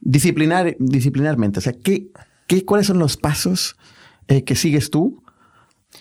disciplinar, 0.00 0.76
disciplinarmente, 0.78 1.58
o 1.58 1.62
sea, 1.62 1.72
¿qué, 1.72 2.08
qué, 2.46 2.64
¿cuáles 2.64 2.86
son 2.86 2.98
los 2.98 3.16
pasos 3.16 3.76
eh, 4.28 4.44
que 4.44 4.54
sigues 4.54 4.90
tú? 4.90 5.22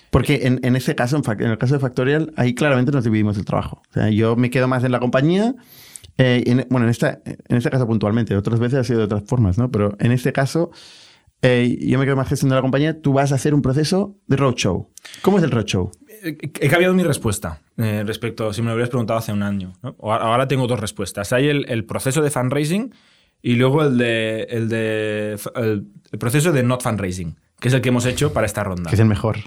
Porque 0.09 0.41
en, 0.47 0.59
en 0.63 0.75
este 0.75 0.95
caso, 0.95 1.21
en, 1.25 1.41
el 1.51 1.57
caso 1.57 1.75
de 1.75 1.79
Factorial, 1.79 2.33
ahí 2.35 2.53
claramente 2.55 2.91
nos 2.91 3.03
dividimos 3.03 3.37
el 3.37 3.45
trabajo. 3.45 3.81
O 3.89 3.93
sea, 3.93 4.09
yo 4.09 4.35
me 4.35 4.49
quedo 4.49 4.67
más 4.67 4.83
en 4.83 4.91
la 4.91 4.99
compañía. 4.99 5.55
eh, 6.17 6.43
en- 6.45 6.67
bueno, 6.69 6.85
en, 6.87 6.91
esta, 6.91 7.21
en 7.25 7.57
este 7.57 7.69
caso 7.69 7.87
puntualmente, 7.87 8.35
otras 8.35 8.59
veces 8.59 8.79
ha 8.79 8.83
sido 8.83 8.99
de 8.99 9.05
otras 9.05 9.23
formas, 9.25 9.57
¿no? 9.57 9.71
Pero 9.71 9.95
en 9.99 10.11
este 10.11 10.33
caso, 10.33 10.71
eh, 11.43 11.77
yo 11.81 11.99
me 11.99 12.05
quedo 12.05 12.15
más 12.15 12.29
gestionando 12.29 12.55
la 12.55 12.61
compañía. 12.61 13.01
Tú 13.01 13.11
vas 13.11 13.33
a 13.33 13.35
hacer 13.35 13.53
un 13.53 13.61
proceso 13.61 14.15
de 14.27 14.37
roadshow. 14.37 14.89
¿Cómo 15.21 15.37
es 15.37 15.43
el 15.43 15.51
roadshow? 15.51 15.91
He 16.23 16.37
he 16.61 16.69
cambiado 16.69 16.93
mi 16.93 17.03
respuesta 17.03 17.61
eh, 17.75 18.03
respecto 18.05 18.53
si 18.53 18.61
me 18.61 18.69
lo 18.69 18.75
hubieras 18.75 18.89
preguntado 18.89 19.19
hace 19.19 19.33
un 19.33 19.43
año. 19.43 19.73
Ahora 20.01 20.47
tengo 20.47 20.67
dos 20.67 20.79
respuestas. 20.79 21.33
Hay 21.33 21.49
el, 21.49 21.65
el 21.67 21.83
proceso 21.83 22.21
de 22.21 22.29
fundraising 22.29 22.95
y 23.41 23.55
luego 23.55 23.83
el 23.83 23.97
de, 23.97 24.43
el 24.49 24.69
de 24.69 25.37
el, 25.55 25.87
el 26.13 26.19
proceso 26.19 26.53
de 26.53 26.63
not 26.63 26.81
fundraising, 26.81 27.35
que 27.59 27.67
es 27.67 27.73
el 27.73 27.81
que 27.81 27.89
hemos 27.89 28.05
hecho 28.05 28.31
para 28.31 28.45
esta 28.45 28.63
ronda. 28.63 28.89
Que 28.89 28.95
es 28.95 29.01
el 29.01 29.07
mejor. 29.07 29.39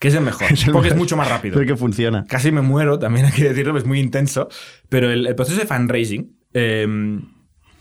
Que 0.00 0.08
es 0.08 0.14
el 0.14 0.22
mejor, 0.22 0.50
Es 0.50 0.64
porque 0.72 0.88
es 0.88 0.96
mucho 0.96 1.18
más 1.18 1.28
rápido. 1.28 1.56
Es 1.56 1.60
el 1.60 1.66
que 1.66 1.76
funciona. 1.76 2.24
Casi 2.26 2.50
me 2.50 2.62
muero, 2.62 2.98
también 2.98 3.26
hay 3.26 3.32
que 3.32 3.44
decirlo, 3.44 3.76
es 3.76 3.84
muy 3.84 4.00
intenso. 4.00 4.48
Pero 4.88 5.10
el, 5.12 5.26
el 5.26 5.34
proceso 5.34 5.60
de 5.60 5.66
fundraising 5.66 6.34
eh, 6.54 7.20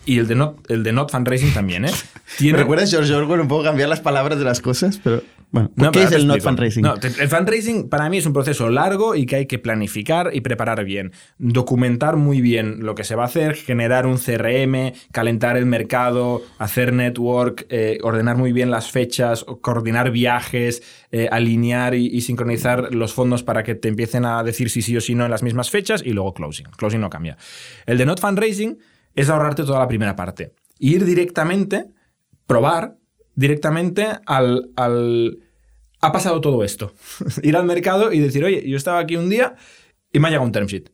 y 0.06 0.20
el 0.20 0.28
de, 0.28 0.36
not, 0.36 0.70
el 0.70 0.84
de 0.84 0.92
not 0.94 1.12
fundraising 1.12 1.54
también, 1.54 1.86
¿eh? 1.86 1.92
¿Me 1.92 2.22
Tiene, 2.38 2.58
recuerdas, 2.58 2.90
George 2.90 3.14
Orwell, 3.14 3.42
un 3.42 3.48
poco 3.48 3.64
cambiar 3.64 3.90
las 3.90 4.00
palabras 4.00 4.40
de 4.40 4.46
las 4.46 4.62
cosas? 4.62 5.00
Pero, 5.04 5.22
bueno, 5.52 5.70
No, 5.76 5.92
¿qué 5.92 6.04
es 6.04 6.12
el 6.14 6.28
not 6.28 6.42
fundraising? 6.42 6.82
No, 6.82 6.96
el 6.96 7.28
fundraising 7.28 7.90
para 7.90 8.10
mí 8.10 8.18
es 8.18 8.26
un 8.26 8.34
proceso 8.34 8.70
largo 8.70 9.16
y 9.16 9.26
que 9.26 9.36
hay 9.36 9.46
que 9.46 9.60
planificar 9.60 10.32
y 10.34 10.42
preparar 10.42 10.84
bien. 10.86 11.12
Documentar 11.38 12.16
muy 12.16 12.42
bien 12.42 12.86
lo 12.86 12.96
que 12.96 13.04
se 13.04 13.16
va 13.16 13.24
a 13.24 13.26
hacer, 13.26 13.56
generar 13.56 14.08
un 14.08 14.18
CRM, 14.18 14.94
calentar 15.12 15.58
el 15.58 15.66
mercado, 15.66 16.42
hacer 16.58 16.94
network, 16.94 17.68
eh, 17.70 18.00
ordenar 18.02 18.38
muy 18.38 18.54
bien 18.54 18.72
las 18.72 18.90
fechas, 18.90 19.46
coordinar 19.62 20.12
viajes, 20.12 20.82
eh, 21.12 21.28
alinear 21.30 21.96
y, 21.96 22.08
y 22.08 22.22
sincronizar 22.22 22.96
los 22.96 23.14
fondos 23.14 23.44
para 23.44 23.64
que 23.64 23.76
te 23.76 23.90
empiecen 23.90 24.26
a 24.26 24.42
decir 24.44 24.70
si 24.70 24.82
sí 24.82 24.96
o 24.96 25.02
si 25.02 25.16
no 25.16 25.26
en 25.26 25.32
las 25.32 25.44
mismas 25.44 25.70
fechas 25.70 26.02
y 26.04 26.12
luego 26.12 26.34
closing. 26.34 26.68
Closing 26.78 27.02
no 27.02 27.10
cambia. 27.10 27.38
El 27.86 27.98
de 27.98 28.06
not 28.06 28.22
fundraising 28.22 28.80
es 29.16 29.30
ahorrarte 29.30 29.64
toda 29.64 29.80
la 29.80 29.88
primera 29.88 30.16
parte. 30.16 30.54
Ir 30.80 31.06
directamente, 31.06 31.88
probar 32.48 32.98
directamente 33.36 34.08
al, 34.26 34.72
al- 34.76 35.40
Ha 36.02 36.12
pasado 36.12 36.42
todo 36.42 36.64
esto. 36.64 36.94
Ir 37.44 37.56
al 37.56 37.66
mercado 37.66 38.12
y 38.12 38.20
decir, 38.20 38.44
oye, 38.44 38.68
yo 38.68 38.76
estaba 38.78 39.00
aquí 39.00 39.16
un 39.16 39.30
día 39.30 39.56
y 40.12 40.20
me 40.20 40.28
ha 40.28 40.32
llegado 40.32 40.46
un 40.46 40.52
term 40.52 40.68
sheet. 40.68 40.90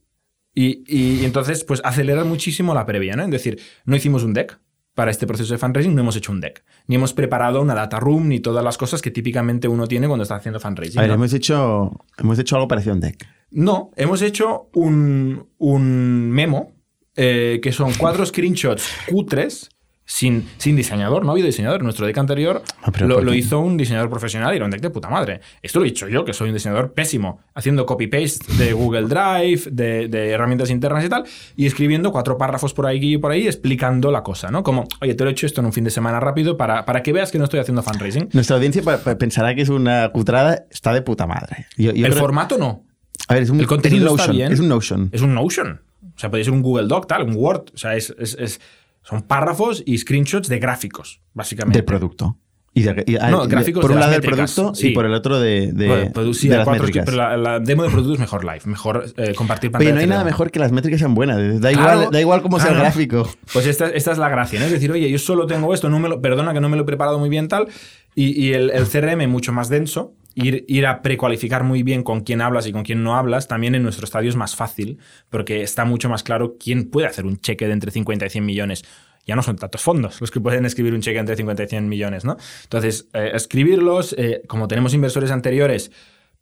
Y, 0.54 0.84
y- 0.88 1.22
y 1.22 1.26
entonces, 1.26 1.64
pues 1.64 1.82
acelerar 1.84 2.26
muchísimo 2.26 2.74
la 2.74 2.86
previa, 2.86 3.16
¿no? 3.16 3.24
Es 3.24 3.30
decir, 3.32 3.60
no 3.86 3.96
hicimos 3.96 4.24
un 4.24 4.34
deck 4.34 4.60
para 4.96 5.12
este 5.12 5.28
proceso 5.28 5.54
de 5.54 5.60
fundraising, 5.60 5.94
no 5.94 6.02
hemos 6.02 6.16
hecho 6.16 6.32
un 6.32 6.42
deck. 6.42 6.64
Ni 6.88 6.96
hemos 6.96 7.14
preparado 7.14 7.62
una 7.62 7.76
data 7.76 8.00
room, 8.00 8.28
ni 8.30 8.40
todas 8.40 8.64
las 8.64 8.78
cosas 8.80 9.02
que 9.02 9.12
típicamente 9.12 9.68
uno 9.68 9.88
tiene 9.88 10.08
cuando 10.08 10.24
está 10.24 10.36
haciendo 10.36 10.60
fundraising. 10.60 10.98
A 10.98 11.02
ver, 11.04 11.10
¿no? 11.10 11.16
hemos 11.16 11.34
hecho, 11.34 11.92
hemos 12.18 12.40
hecho 12.40 12.56
algo 12.56 12.68
parecido 12.68 12.94
a 12.94 12.96
un 12.96 13.02
deck. 13.02 13.28
No, 13.52 13.92
hemos 13.96 14.22
hecho 14.24 14.70
un, 14.74 15.48
un 15.60 16.32
memo 16.32 16.74
eh, 17.18 17.60
que 17.62 17.72
son 17.72 17.94
cuatro 17.98 18.26
screenshots 18.26 18.88
cutres 19.10 19.70
sin, 20.10 20.48
sin 20.58 20.78
diseñador. 20.78 21.26
No 21.26 21.32
ha 21.32 21.34
habido 21.34 21.48
diseñador. 21.48 21.84
Nuestro 21.84 22.06
deck 22.08 22.18
anterior 22.18 22.64
Ah, 22.82 22.92
lo, 23.02 23.34
hizo 23.34 23.60
un 23.60 23.76
diseñador 23.76 24.10
profesional 24.10 24.54
y 24.54 24.56
era 24.56 24.64
un 24.64 24.72
deck 24.72 24.80
de 24.80 24.90
puta 24.90 25.10
madre. 25.10 25.42
Esto 25.62 25.80
lo 25.80 25.86
he 25.86 25.90
dicho 25.90 26.08
yo, 26.08 26.24
que 26.24 26.32
soy 26.32 26.48
un 26.48 26.54
diseñador 26.54 26.94
pésimo, 26.94 27.42
haciendo 27.54 27.86
copy-paste 27.86 28.54
de 28.54 28.72
Google 28.72 29.08
Drive, 29.10 29.64
de, 29.70 30.08
de 30.08 30.30
herramientas 30.30 30.70
internas 30.70 31.04
y 31.04 31.10
tal, 31.10 31.26
y 31.58 31.66
escribiendo 31.66 32.14
cuatro 32.14 32.38
párrafos 32.38 32.74
por 32.74 32.86
ahí 32.86 33.16
y 33.16 33.18
por 33.18 33.32
ahí 33.34 33.48
explicando 33.48 34.10
la 34.10 34.24
cosa, 34.24 34.50
¿no? 34.50 34.64
Como, 34.64 34.88
oye, 35.02 35.14
te 35.14 35.26
lo 35.26 35.30
he 35.30 35.34
hecho 35.34 35.46
esto 35.46 35.60
en 35.60 35.66
un 35.68 35.74
fin 35.74 35.84
de 35.84 35.90
semana 35.92 36.22
rápido 36.22 36.56
para, 36.56 36.86
para 36.86 37.04
que 37.04 37.12
veas 37.12 37.30
que 37.30 37.38
no 37.38 37.44
estoy 37.44 37.60
haciendo 37.60 37.84
fundraising. 37.84 38.30
Nuestra 38.32 38.56
audiencia 38.56 38.82
pensará 39.20 39.56
que 39.56 39.64
es 39.64 39.70
una 39.70 40.08
cutrada, 40.14 40.68
está 40.72 40.94
de 40.94 41.02
puta 41.02 41.28
madre. 41.28 41.66
Yo- 41.76 41.92
yo 41.92 42.06
el 42.06 42.12
creo- 42.14 42.24
formato 42.24 42.58
no. 42.58 42.86
a 43.28 43.34
ver, 43.34 43.44
es 43.44 43.50
un, 43.50 43.60
el 43.60 43.68
contenido 43.68 44.06
es 44.06 44.12
un 44.14 44.20
está 44.22 44.32
bien. 44.32 44.52
Es 44.54 44.60
un 44.62 44.70
Notion. 44.70 45.10
Es 45.12 45.22
un 45.22 45.34
Notion. 45.34 45.82
O 46.18 46.20
sea, 46.20 46.30
podría 46.32 46.46
ser 46.46 46.54
un 46.54 46.64
Google 46.64 46.88
Doc, 46.88 47.08
tal, 47.08 47.24
un 47.24 47.36
Word. 47.36 47.66
O 47.74 47.78
sea, 47.78 47.96
es, 47.96 48.14
es- 48.20 48.36
es- 48.40 48.60
son 49.04 49.22
párrafos 49.22 49.84
y 49.86 49.98
screenshots 49.98 50.50
de 50.50 50.60
gráficos, 50.60 51.22
básicamente. 51.34 51.78
Del 51.78 51.86
producto. 51.86 52.38
Y 52.74 52.84
de- 52.84 53.04
y- 53.08 53.14
No, 53.32 53.48
gráficos 53.48 53.82
por 53.82 53.90
de 53.92 53.96
un 53.96 54.00
lado 54.02 54.12
del 54.12 54.22
producto 54.22 54.76
sí. 54.76 54.90
y 54.90 54.92
por 54.94 55.06
el 55.06 55.14
otro 55.14 55.40
de, 55.40 55.72
de, 55.72 55.88
Bueno, 55.88 56.12
produ- 56.12 56.34
sí, 56.34 56.48
de 56.48 56.56
hay 56.56 56.58
las 56.60 56.66
cuatro- 56.66 56.84
métricas. 56.84 57.06
pero 57.06 57.18
la, 57.18 57.36
la 57.38 57.60
demo 57.60 57.82
de 57.84 57.90
producto 57.90 58.14
es 58.14 58.20
mejor 58.20 58.44
live, 58.44 58.62
mejor 58.66 59.06
eh, 59.18 59.34
compartir 59.36 59.72
pantalla. 59.72 59.90
Oye, 59.92 59.96
no 59.96 60.02
hay 60.02 60.08
nada 60.08 60.24
mejor 60.24 60.52
que 60.52 60.60
las 60.60 60.72
métricas 60.72 61.00
sean 61.00 61.16
buenas. 61.16 61.38
Da 61.62 61.72
Claro. 61.72 61.94
igual, 62.02 62.12
da 62.12 62.20
igual 62.22 62.42
cómo 62.44 62.60
sea 62.60 62.72
el 62.72 62.78
gráfico. 62.78 63.28
Pues 63.54 63.66
esta, 63.66 63.88
esta 63.90 64.12
es 64.12 64.18
la 64.20 64.30
gracia, 64.30 64.60
¿no? 64.60 64.66
Es 64.68 64.72
decir, 64.74 64.92
oye, 64.92 65.10
yo 65.10 65.18
solo 65.18 65.48
tengo 65.48 65.74
esto, 65.74 65.90
no 65.90 66.00
me 66.00 66.08
lo, 66.10 66.22
perdona 66.22 66.54
que 66.54 66.60
no 66.62 66.70
me 66.70 66.76
lo 66.78 66.84
he 66.84 66.86
preparado 66.86 67.18
muy 67.18 67.30
bien 67.30 67.48
tal, 67.48 67.68
y, 68.14 68.40
y 68.46 68.54
el, 68.54 68.70
el 68.70 68.86
CRM 68.88 69.26
mucho 69.28 69.54
más 69.54 69.70
denso, 69.70 70.14
ir, 70.38 70.66
ir 70.68 70.86
a 70.86 71.02
precualificar 71.02 71.64
muy 71.64 71.84
bien 71.84 72.04
con 72.04 72.22
quién 72.22 72.42
hablas 72.42 72.68
y 72.68 72.72
con 72.72 72.84
quién 72.84 73.04
no 73.04 73.16
hablas, 73.18 73.48
también 73.48 73.76
en 73.76 73.84
nuestro 73.84 74.06
estadio 74.06 74.30
es 74.30 74.36
más 74.36 74.56
fácil, 74.56 75.00
porque 75.30 75.64
está 75.64 75.84
mucho 75.84 76.10
más 76.10 76.24
claro 76.24 76.58
quién 76.60 76.90
puede 76.90 77.08
hacer 77.08 77.26
un 77.26 77.40
cheque 77.40 77.66
de 77.66 77.74
entre 77.74 77.92
50 77.92 78.26
y 78.26 78.30
100 78.30 78.46
millones 78.46 78.84
ya 79.26 79.36
no 79.36 79.44
son 79.44 79.58
tantos 79.58 79.82
fondos 79.82 80.22
los 80.22 80.32
que 80.32 80.40
pueden 80.40 80.66
escribir 80.66 80.94
un 80.94 81.02
cheque 81.02 81.20
entre 81.20 81.36
50 81.36 81.64
y 81.64 81.68
100 81.68 81.90
millones, 81.90 82.24
¿no? 82.24 82.38
Entonces, 82.64 83.10
eh, 83.12 83.32
escribirlos, 83.34 84.16
eh, 84.18 84.42
como 84.48 84.70
tenemos 84.70 84.94
inversores 84.94 85.32
anteriores, 85.32 85.92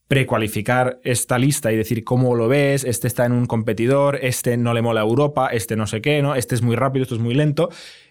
precualificar 0.07 0.99
esta 1.03 1.39
lista 1.39 1.73
y 1.73 1.77
decir 1.77 2.03
cómo 2.03 2.35
lo 2.35 2.47
ves, 2.47 2.83
este 2.83 3.07
está 3.07 3.25
en 3.25 3.31
un 3.31 3.47
competidor, 3.47 4.19
este 4.21 4.55
no 4.55 4.75
le 4.75 4.83
mola 4.83 5.01
Europa, 5.01 5.47
este 5.47 5.75
no 5.75 5.87
sé 5.87 6.01
qué, 6.01 6.21
¿no? 6.21 6.35
Este 6.35 6.53
es 6.53 6.61
muy 6.61 6.75
rápido, 6.75 7.01
esto 7.01 7.15
es 7.15 7.21
muy 7.21 7.33
lento, 7.33 7.69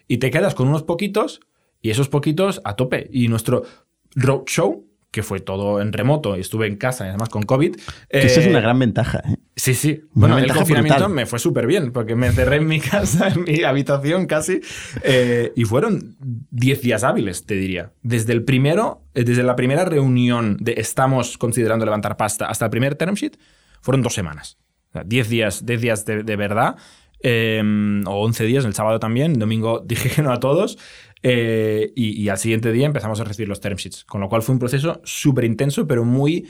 y 0.09 0.17
te 0.17 0.29
quedas 0.29 0.55
con 0.55 0.67
unos 0.67 0.83
poquitos 0.83 1.39
y 1.81 1.91
esos 1.91 2.09
poquitos 2.09 2.59
a 2.65 2.75
tope. 2.75 3.09
Y 3.13 3.29
nuestro 3.29 3.63
roadshow 4.13 4.84
que 5.15 5.23
fue 5.23 5.39
todo 5.39 5.79
en 5.79 5.93
remoto 5.93 6.35
y 6.35 6.41
estuve 6.41 6.67
en 6.67 6.75
casa, 6.75 7.05
y 7.05 7.07
además 7.07 7.29
con 7.29 7.43
COVID. 7.43 7.77
Que 8.09 8.19
eso 8.19 8.41
es 8.41 8.47
una 8.47 8.59
eh, 8.59 8.61
gran 8.61 8.77
ventaja. 8.77 9.23
¿eh? 9.25 9.37
Sí, 9.55 9.73
sí. 9.73 10.01
bueno, 10.11 10.37
el 10.37 10.51
confinamiento 10.51 11.07
me 11.07 11.25
fue 11.25 11.39
súper 11.39 11.67
bien, 11.67 11.93
porque 11.93 12.15
me 12.15 12.27
encerré 12.27 12.57
en 12.57 12.67
mi 12.67 12.79
casa, 12.81 13.29
en 13.29 13.45
mi 13.45 13.63
habitación 13.63 14.25
casi, 14.25 14.59
eh, 15.03 15.53
y 15.55 15.63
fueron 15.63 16.17
10 16.19 16.81
días 16.81 17.05
hábiles, 17.05 17.45
te 17.45 17.55
diría. 17.55 17.93
Desde 18.01 18.33
el 18.33 18.43
primero, 18.43 19.03
desde 19.13 19.43
la 19.43 19.55
primera 19.55 19.85
reunión 19.85 20.57
de 20.59 20.73
estamos 20.73 21.37
considerando 21.37 21.85
levantar 21.85 22.17
pasta 22.17 22.47
hasta 22.47 22.65
el 22.65 22.71
primer 22.71 22.95
term 22.95 23.15
sheet, 23.15 23.37
fueron 23.81 24.01
dos 24.01 24.13
semanas. 24.13 24.57
10 25.05 25.29
días, 25.29 25.65
10 25.65 25.79
días 25.81 26.03
de, 26.03 26.23
de 26.23 26.35
verdad. 26.35 26.75
o 27.23 28.25
11 28.25 28.43
días, 28.43 28.65
el 28.65 28.73
sábado 28.73 28.99
también, 28.99 29.39
domingo 29.39 29.81
dije 29.85 30.09
que 30.09 30.21
no 30.21 30.33
a 30.33 30.41
todos, 30.41 30.77
eh, 31.27 31.91
y, 31.95 32.29
al 32.29 32.37
siguiente 32.37 32.71
día 32.71 32.85
empezamos 32.85 33.19
a 33.19 33.23
recibir 33.23 33.49
los 33.49 33.59
term 33.59 33.77
sheets. 33.77 34.05
Con 34.05 34.21
lo 34.21 34.29
cual 34.29 34.43
fue 34.43 34.53
un 34.53 34.59
proceso 34.59 35.01
súper 35.03 35.45
intenso, 35.45 35.87
pero 35.87 36.05
muy, 36.05 36.47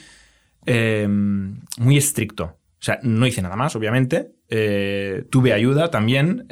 eh, 0.65 1.07
muy 1.07 1.95
estricto. 1.97 2.43
O 2.43 2.83
sea, 2.85 2.99
no 3.01 3.25
hice 3.25 3.41
nada 3.41 3.55
más, 3.55 3.73
obviamente. 3.77 4.33
Eh, 4.49 5.23
tuve 5.29 5.53
ayuda 5.53 5.89
también. 5.89 6.45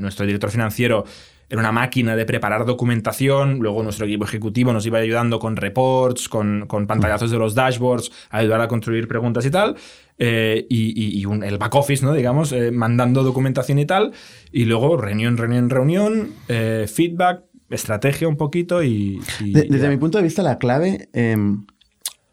nuestro 0.00 0.24
director 0.24 0.50
financiero 0.50 1.04
era 1.50 1.60
una 1.60 1.72
máquina 1.72 2.14
de 2.14 2.24
preparar 2.24 2.64
documentación. 2.64 3.58
Luego 3.58 3.82
nuestro 3.82 4.06
equipo 4.06 4.24
ejecutivo 4.24 4.72
nos 4.72 4.86
iba 4.86 4.98
ayudando 4.98 5.40
con 5.40 5.56
reports, 5.56 6.28
con, 6.28 6.66
con 6.68 6.86
pantallazos 6.86 7.32
de 7.32 7.38
los 7.38 7.56
dashboards, 7.56 8.12
a 8.30 8.38
ayudar 8.38 8.60
a 8.60 8.68
construir 8.68 9.08
preguntas 9.08 9.44
y 9.44 9.50
tal. 9.50 9.76
Eh, 10.16 10.66
y, 10.68 11.24
el 11.24 11.58
back 11.58 11.74
office, 11.74 12.04
¿no? 12.04 12.12
Digamos, 12.12 12.52
eh, 12.52 12.70
mandando 12.70 13.24
documentación 13.24 13.80
y 13.80 13.86
tal. 13.86 14.12
Y 14.52 14.66
luego 14.66 14.96
reunión, 14.96 15.36
reunión, 15.36 15.70
reunión, 15.70 16.34
eh, 16.48 16.86
feedback, 16.92 17.42
estrategia 17.68 18.28
un 18.28 18.36
poquito 18.36 18.82
y... 18.82 19.20
desde 19.40 19.88
mi 19.88 19.96
punto 19.96 20.18
de 20.18 20.24
vista, 20.24 20.42
la 20.42 20.58
clave... 20.58 21.08
Em, 21.12 21.66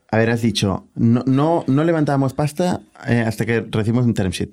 a 0.09 0.17
ver, 0.17 0.29
has 0.29 0.41
dicho, 0.41 0.87
no, 0.95 1.21
no, 1.25 1.65
no 1.67 1.83
levantábamos 1.83 2.33
pasta 2.33 2.79
hasta 2.95 3.45
que 3.45 3.65
recibimos 3.69 4.05
un 4.05 4.13
term 4.13 4.29
sheet. 4.29 4.51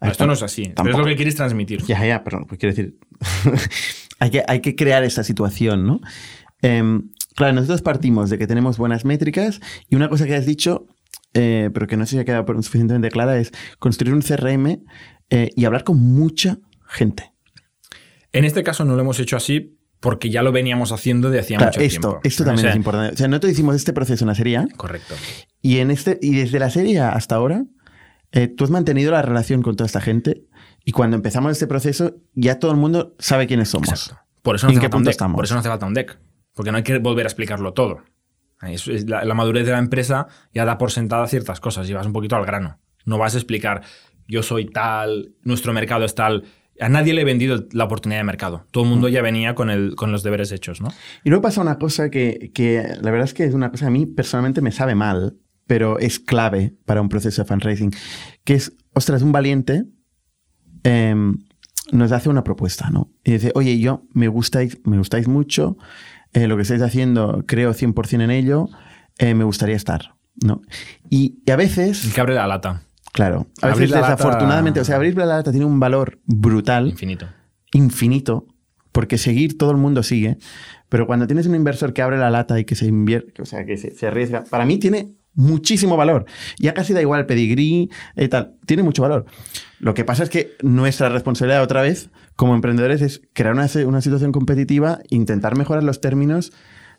esto 0.00 0.26
no 0.26 0.32
es 0.32 0.42
así, 0.42 0.72
pero 0.74 0.90
es 0.90 0.98
lo 0.98 1.04
que 1.04 1.14
quieres 1.14 1.36
transmitir. 1.36 1.80
Ya, 1.84 2.04
ya, 2.04 2.24
pero 2.24 2.44
quiero 2.44 2.74
decir, 2.74 2.98
hay, 4.18 4.30
que, 4.30 4.44
hay 4.46 4.60
que 4.60 4.76
crear 4.76 5.04
esa 5.04 5.24
situación, 5.24 5.86
¿no? 5.86 6.00
Em, 6.62 7.10
claro, 7.34 7.54
nosotros 7.54 7.82
partimos 7.82 8.30
de 8.30 8.38
que 8.38 8.46
tenemos 8.46 8.78
buenas 8.78 9.04
métricas 9.04 9.60
y 9.88 9.96
una 9.96 10.08
cosa 10.08 10.26
que 10.26 10.34
has 10.34 10.46
dicho 10.46 10.86
eh, 11.38 11.70
pero 11.72 11.86
que 11.86 11.98
no 11.98 12.06
sé 12.06 12.12
si 12.12 12.18
ha 12.18 12.24
quedado 12.24 12.46
suficientemente 12.62 13.10
clara, 13.10 13.38
es 13.38 13.52
construir 13.78 14.14
un 14.14 14.22
CRM 14.22 14.82
eh, 15.28 15.50
y 15.54 15.64
hablar 15.66 15.84
con 15.84 16.00
mucha 16.00 16.58
gente. 16.88 17.32
En 18.32 18.46
este 18.46 18.62
caso 18.62 18.86
no 18.86 18.94
lo 18.94 19.02
hemos 19.02 19.20
hecho 19.20 19.36
así 19.36 19.78
porque 20.00 20.30
ya 20.30 20.42
lo 20.42 20.50
veníamos 20.50 20.92
haciendo 20.92 21.30
de 21.30 21.40
hacía 21.40 21.58
mucho 21.58 21.80
esto, 21.80 22.00
tiempo. 22.00 22.20
Esto 22.24 22.44
también 22.44 22.68
es 22.68 22.76
importante. 22.76 23.14
O 23.14 23.16
sea, 23.18 23.28
nosotros 23.28 23.52
hicimos 23.52 23.76
este 23.76 23.92
proceso 23.92 24.24
en 24.24 24.28
la 24.28 24.34
serie 24.34 24.56
A. 24.56 24.66
Correcto. 24.76 25.14
Y, 25.60 25.78
en 25.78 25.90
este, 25.90 26.18
y 26.22 26.36
desde 26.36 26.58
la 26.58 26.70
serie 26.70 27.00
A 27.00 27.10
hasta 27.10 27.34
ahora, 27.34 27.64
eh, 28.32 28.48
tú 28.48 28.64
has 28.64 28.70
mantenido 28.70 29.12
la 29.12 29.20
relación 29.20 29.60
con 29.60 29.76
toda 29.76 29.86
esta 29.86 30.00
gente 30.00 30.42
y 30.86 30.92
cuando 30.92 31.16
empezamos 31.16 31.52
este 31.52 31.66
proceso 31.66 32.14
ya 32.32 32.58
todo 32.58 32.70
el 32.70 32.78
mundo 32.78 33.14
sabe 33.18 33.46
quiénes 33.46 33.68
somos. 33.68 33.90
Exacto. 33.90 34.18
Por 34.40 34.56
eso 34.56 34.66
no 34.66 34.70
hace 34.70 34.80
falta 34.80 35.28
Por 35.34 35.44
eso 35.44 35.54
no 35.54 35.60
hace 35.60 35.68
falta 35.68 35.84
un 35.84 35.92
deck. 35.92 36.18
Porque 36.54 36.70
no 36.70 36.78
hay 36.78 36.84
que 36.84 36.96
volver 36.98 37.26
a 37.26 37.28
explicarlo 37.28 37.74
todo 37.74 38.00
la, 39.06 39.34
madurez 39.34 39.66
de 39.66 39.72
la 39.72 39.78
empresa 39.78 40.28
ya 40.52 40.64
da 40.64 40.78
por 40.78 40.90
sentada 40.90 41.26
ciertas 41.26 41.60
cosas 41.60 41.88
y 41.88 41.92
vas 41.92 42.06
un 42.06 42.12
poquito 42.12 42.36
al 42.36 42.46
grano. 42.46 42.78
No 43.04 43.18
vas 43.18 43.34
a 43.34 43.38
explicar, 43.38 43.82
yo 44.26 44.42
soy 44.42 44.66
tal, 44.66 45.34
nuestro 45.42 45.72
mercado 45.72 46.04
es 46.04 46.14
tal. 46.14 46.44
A 46.80 46.88
nadie 46.88 47.14
le 47.14 47.22
he 47.22 47.24
vendido 47.24 47.66
la 47.72 47.84
oportunidad 47.84 48.20
de 48.20 48.24
mercado. 48.24 48.66
Todo 48.70 48.84
el 48.84 48.90
mundo 48.90 49.08
ya 49.08 49.22
venía 49.22 49.54
con, 49.54 49.70
el, 49.70 49.94
con 49.94 50.12
los 50.12 50.22
deberes 50.22 50.52
hechos, 50.52 50.80
¿no? 50.80 50.88
Y 51.24 51.30
luego 51.30 51.42
pasa 51.42 51.60
una 51.60 51.78
cosa 51.78 52.10
que, 52.10 52.50
la 53.00 53.10
verdad 53.10 53.24
es 53.24 53.34
que 53.34 53.44
es 53.44 53.54
una 53.54 53.70
cosa 53.70 53.84
que 53.84 53.88
a 53.88 53.92
mí 53.92 54.06
personalmente 54.06 54.60
me 54.60 54.72
sabe 54.72 54.94
mal, 54.94 55.36
pero 55.66 55.98
es 55.98 56.18
clave 56.18 56.74
para 56.84 57.00
un 57.00 57.08
proceso 57.08 57.42
de 57.42 57.48
fundraising, 57.48 57.92
que 58.44 58.54
es, 58.54 58.76
ostras, 58.92 59.22
un 59.22 59.32
valiente 59.32 59.84
em, 60.86 61.38
nos 61.92 62.12
hace 62.12 62.28
una 62.28 62.44
propuesta, 62.44 62.90
¿no? 62.90 63.10
Y 63.24 63.32
dice, 63.32 63.52
oye, 63.54 63.78
yo 63.78 64.02
me 64.12 64.28
gustáis, 64.28 64.78
me 64.84 64.98
gustáis 64.98 65.28
mucho, 65.28 65.76
eh, 66.32 66.46
lo 66.46 66.56
que 66.56 66.62
estáis 66.62 66.82
haciendo, 66.82 67.44
creo 67.46 67.72
100% 67.72 68.22
en 68.22 68.30
ello, 68.30 68.68
eh, 69.18 69.34
me 69.34 69.44
gustaría 69.44 69.76
estar. 69.76 70.16
¿no? 70.44 70.62
Y, 71.08 71.42
a 71.50 71.56
veces... 71.56 72.04
El 72.04 72.12
que 72.12 72.20
abre 72.20 72.34
la 72.34 72.46
lata. 72.46 72.82
Claro. 73.12 73.46
A 73.62 73.68
veces, 73.68 73.90
desafortunadamente, 73.90 74.80
o 74.80 74.84
sea, 74.84 74.96
abrir 74.96 75.16
la 75.16 75.24
lata 75.24 75.50
tiene 75.50 75.64
un 75.64 75.80
valor 75.80 76.18
brutal. 76.26 76.88
Infinito. 76.88 77.26
Infinito. 77.72 78.46
Porque 78.92 79.16
seguir, 79.18 79.56
todo 79.56 79.70
el 79.70 79.78
mundo 79.78 80.02
sigue. 80.02 80.36
Pero 80.88 81.06
cuando 81.06 81.26
tienes 81.26 81.46
un 81.46 81.54
inversor 81.54 81.92
que 81.92 82.02
abre 82.02 82.18
la 82.18 82.30
lata 82.30 82.58
y 82.60 82.64
que 82.64 82.74
se 82.74 82.86
invierte, 82.86 83.42
o 83.42 83.46
sea, 83.46 83.64
que 83.64 83.76
se, 83.76 84.06
arriesga, 84.06 84.44
para 84.44 84.66
mí 84.66 84.78
tiene 84.78 85.14
muchísimo 85.36 85.96
valor. 85.96 86.26
Ya 86.58 86.74
casi 86.74 86.92
da 86.92 87.00
igual 87.00 87.20
el 87.20 87.26
pedigrí 87.26 87.62
y 87.62 87.90
eh, 88.16 88.28
tal. 88.28 88.56
Tiene 88.66 88.82
mucho 88.82 89.02
valor. 89.02 89.26
Lo 89.78 89.94
que 89.94 90.04
pasa 90.04 90.24
es 90.24 90.30
que 90.30 90.56
nuestra 90.62 91.08
responsabilidad 91.08 91.62
otra 91.62 91.82
vez 91.82 92.10
como 92.34 92.54
emprendedores 92.54 93.02
es 93.02 93.22
crear 93.32 93.54
una, 93.54 93.68
situación 93.68 94.32
competitiva, 94.32 95.00
intentar 95.10 95.56
mejorar 95.56 95.84
los 95.84 96.00
términos 96.00 96.52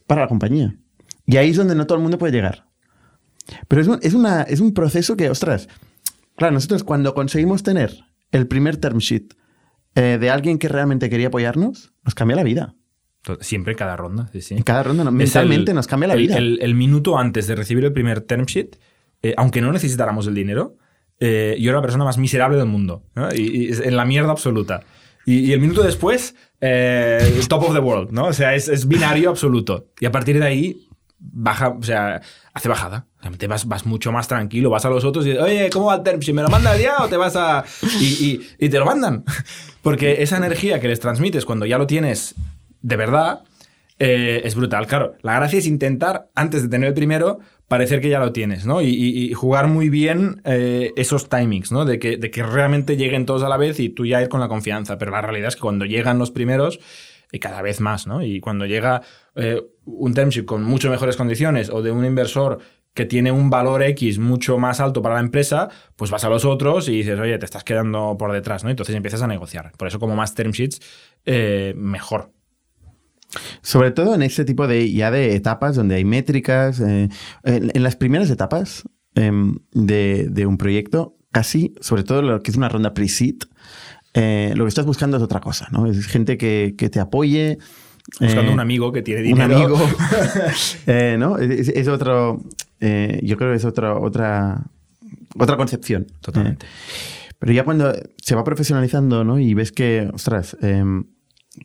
para 0.06 0.22
la 0.22 0.28
compañía. 0.28 0.78
Y 1.26 1.38
ahí 1.38 1.50
es 1.50 1.58
donde 1.58 1.76
no 1.76 1.86
todo 1.86 1.98
el 1.98 2.04
mundo 2.04 2.18
puede 2.18 2.34
llegar. 2.34 2.68
Pero 3.68 3.82
es 3.82 3.88
un, 3.88 4.00
es 4.02 4.14
una, 4.14 4.44
es 4.44 4.60
un 4.60 4.74
proceso 4.74 5.18
que, 5.18 5.30
ostras, 5.30 5.68
claro, 6.36 6.54
nosotros 6.54 6.84
cuando 6.84 7.14
conseguimos 7.14 7.64
tener 7.64 8.06
el 8.32 8.48
primer 8.48 8.78
term 8.78 9.00
sheet 9.00 9.34
eh, 9.96 10.18
de 10.20 10.30
alguien 10.30 10.60
que 10.60 10.70
realmente 10.70 11.10
quería 11.10 11.28
apoyarnos, 11.28 11.94
nos 12.04 12.14
cambia 12.14 12.36
la 12.36 12.44
vida. 12.44 12.76
Siempre 13.42 13.74
en 13.74 13.78
cada 13.78 13.96
ronda, 13.96 14.30
sí, 14.32 14.42
sí. 14.42 14.56
En 14.56 14.64
cada 14.64 14.84
ronda, 14.84 15.10
mentalmente 15.12 15.74
nos 15.74 15.88
cambia 15.88 16.08
la 16.08 16.16
vida. 16.16 16.38
El, 16.38 16.76
minuto 16.76 17.18
antes 17.18 17.48
de 17.48 17.56
recibir 17.56 17.84
el 17.86 17.94
primer 17.94 18.22
term 18.22 18.46
sheet, 18.46 18.78
eh, 19.22 19.34
aunque 19.38 19.62
no 19.62 19.72
necesitáramos 19.72 20.28
el 20.28 20.36
dinero, 20.36 20.78
eh, 21.20 21.58
yo 21.60 21.70
era 21.70 21.80
la 21.80 21.82
persona 21.82 22.06
más 22.06 22.18
miserable 22.18 22.58
del 22.58 22.68
mundo. 22.68 23.04
y, 23.36 23.74
en 23.74 23.96
la 23.96 24.06
mierda 24.06 24.32
absoluta. 24.32 24.84
Y, 25.26 25.52
el 25.52 25.60
minuto 25.60 25.84
después, 25.84 26.36
eh, 26.62 27.42
top 27.50 27.64
of 27.64 27.74
the 27.74 27.80
world, 27.80 28.12
¿no? 28.12 28.28
O 28.28 28.34
sea, 28.34 28.56
es, 28.56 28.88
binario 28.88 29.30
absoluto. 29.30 29.88
Y 30.00 30.06
a 30.06 30.12
partir 30.12 30.40
de 30.40 30.46
ahí, 30.46 30.88
baja, 31.20 31.70
o 31.70 31.84
sea, 31.84 32.22
hace 32.54 32.70
bajada. 32.70 33.08
te 33.38 33.48
vas, 33.48 33.68
vas 33.68 33.86
mucho 33.86 34.12
más 34.12 34.28
tranquilo, 34.28 34.70
vas 34.70 34.86
a 34.86 34.90
los 34.90 35.04
otros 35.04 35.26
y 35.26 35.30
dices, 35.32 35.44
oye, 35.44 35.70
¿cómo 35.70 35.88
va 35.88 35.96
el 35.96 36.04
term? 36.04 36.22
¿Si 36.22 36.32
me 36.32 36.44
lo 36.44 36.50
mandas 36.50 36.80
ya 36.80 37.04
o 37.04 37.10
te 37.10 37.18
vas 37.18 37.36
a...? 37.36 37.66
Y, 38.00 38.42
y 38.58 38.70
te 38.70 38.80
lo 38.80 38.86
mandan. 38.86 39.26
Porque 39.82 40.22
esa 40.22 40.38
energía 40.38 40.80
que 40.80 40.88
les 40.88 41.00
transmites 41.00 41.46
cuando 41.46 41.66
ya 41.66 41.78
lo 41.78 41.88
tienes 41.88 42.36
de 42.82 42.96
verdad, 42.96 43.44
eh, 44.00 44.42
es 44.44 44.56
brutal. 44.56 44.88
Claro, 44.88 45.16
la 45.22 45.36
gracia 45.36 45.60
es 45.60 45.66
intentar, 45.66 46.30
antes 46.36 46.62
de 46.64 46.70
tener 46.70 46.90
el 46.90 46.94
primero, 46.94 47.40
parecer 47.68 48.00
que 48.00 48.10
ya 48.10 48.20
lo 48.20 48.32
tienes, 48.32 48.66
¿no? 48.66 48.82
Y, 48.82 49.34
jugar 49.34 49.68
muy 49.68 49.90
bien 49.90 50.42
eh, 50.46 50.92
esos 50.96 51.30
timings, 51.30 51.72
¿no? 51.72 51.86
De 51.86 52.00
que, 52.00 52.18
de 52.18 52.32
que, 52.32 52.44
realmente 52.44 52.96
lleguen 52.96 53.26
todos 53.26 53.44
a 53.44 53.50
la 53.50 53.58
vez 53.58 53.80
y 53.80 53.90
tú 53.90 54.06
ya 54.06 54.22
ir 54.22 54.30
con 54.30 54.40
la 54.40 54.48
confianza. 54.48 54.98
Pero 54.98 55.12
la 55.12 55.22
realidad 55.22 55.50
es 55.50 55.56
que 55.56 55.62
cuando 55.62 55.86
llegan 55.86 56.20
los 56.20 56.32
primeros, 56.32 56.80
y 57.32 57.40
cada 57.40 57.62
vez 57.62 57.82
más, 57.82 58.08
¿no? 58.08 58.24
Y 58.24 58.40
cuando 58.40 58.66
llega 58.66 59.02
eh, 59.36 59.62
un 59.84 60.14
termship 60.14 60.46
con 60.46 60.64
mucho 60.64 60.90
mejores 60.90 61.18
condiciones 61.18 61.70
o 61.70 61.82
de 61.82 61.92
un 61.92 62.06
inversor 62.06 62.60
que 62.94 63.06
tiene 63.06 63.32
un 63.32 63.50
valor 63.50 63.84
X 63.84 64.18
mucho 64.18 64.58
más 64.58 64.80
alto 64.80 65.02
para 65.02 65.16
la 65.16 65.22
empresa, 65.22 65.70
pues 65.98 66.10
vas 66.10 66.24
a 66.24 66.30
los 66.30 66.46
otros 66.46 66.88
y 66.88 66.94
dices, 66.94 67.20
oye, 67.20 67.38
te 67.38 67.46
estás 67.46 67.66
quedando 67.66 68.16
por 68.18 68.32
detrás, 68.32 68.64
¿no? 68.64 68.70
Entonces 68.70 68.96
empiezas 68.96 69.22
a 69.22 69.28
negociar. 69.28 69.74
Por 69.78 69.90
eso, 69.90 70.00
como 70.00 70.16
más 70.16 70.34
term 70.34 70.52
sheets, 70.52 70.80
mejor. 71.76 72.32
Sobre 73.62 73.92
todo 73.92 74.16
en 74.16 74.22
este 74.22 74.46
tipo 74.46 74.68
de 74.68 74.92
ya 74.92 75.12
de 75.12 75.36
etapas 75.36 75.76
donde 75.76 75.96
hay 75.96 76.06
métricas. 76.06 76.80
Eh, 76.80 77.10
en, 77.44 77.84
las 77.84 77.96
primeras 77.96 78.30
etapas 78.30 78.84
em, 79.16 79.58
de, 79.72 80.46
un 80.48 80.58
proyecto, 80.58 81.18
casi, 81.32 81.74
sobre 81.82 82.04
todo 82.04 82.22
lo 82.22 82.42
que 82.42 82.52
es 82.52 82.58
una 82.58 82.70
ronda 82.70 82.94
pre-seed, 82.94 83.36
eh, 84.14 84.54
lo 84.56 84.66
que 84.66 84.70
estás 84.70 84.86
buscando 84.86 85.18
es 85.18 85.24
otra 85.24 85.42
cosa, 85.42 85.68
¿no? 85.72 85.88
Es 85.88 86.08
gente 86.08 86.38
que, 86.38 86.74
te 86.74 87.00
apoye. 87.00 87.58
Buscando 88.20 88.52
eh, 88.52 88.54
un 88.54 88.60
amigo 88.60 88.92
que 88.92 89.02
tiene 89.02 89.22
dinero. 89.22 89.46
Un 89.46 89.54
amigo. 89.54 89.78
¿No? 91.20 91.38
Es, 91.38 91.88
otro. 91.88 92.42
yo 92.80 93.38
creo 93.38 93.52
que 93.52 93.58
es 93.58 93.66
otra, 93.66 93.98
otra, 93.98 94.64
otra 95.38 95.58
concepción. 95.58 96.08
Totalmente. 96.22 96.66
pero 97.38 97.52
ya 97.52 97.66
cuando 97.66 97.94
se 98.22 98.36
va 98.36 98.44
profesionalizando, 98.44 99.26
¿no? 99.26 99.38
Y 99.38 99.54
ves 99.54 99.74
que, 99.74 100.10
ostras, 100.14 100.58
em, 100.62 101.04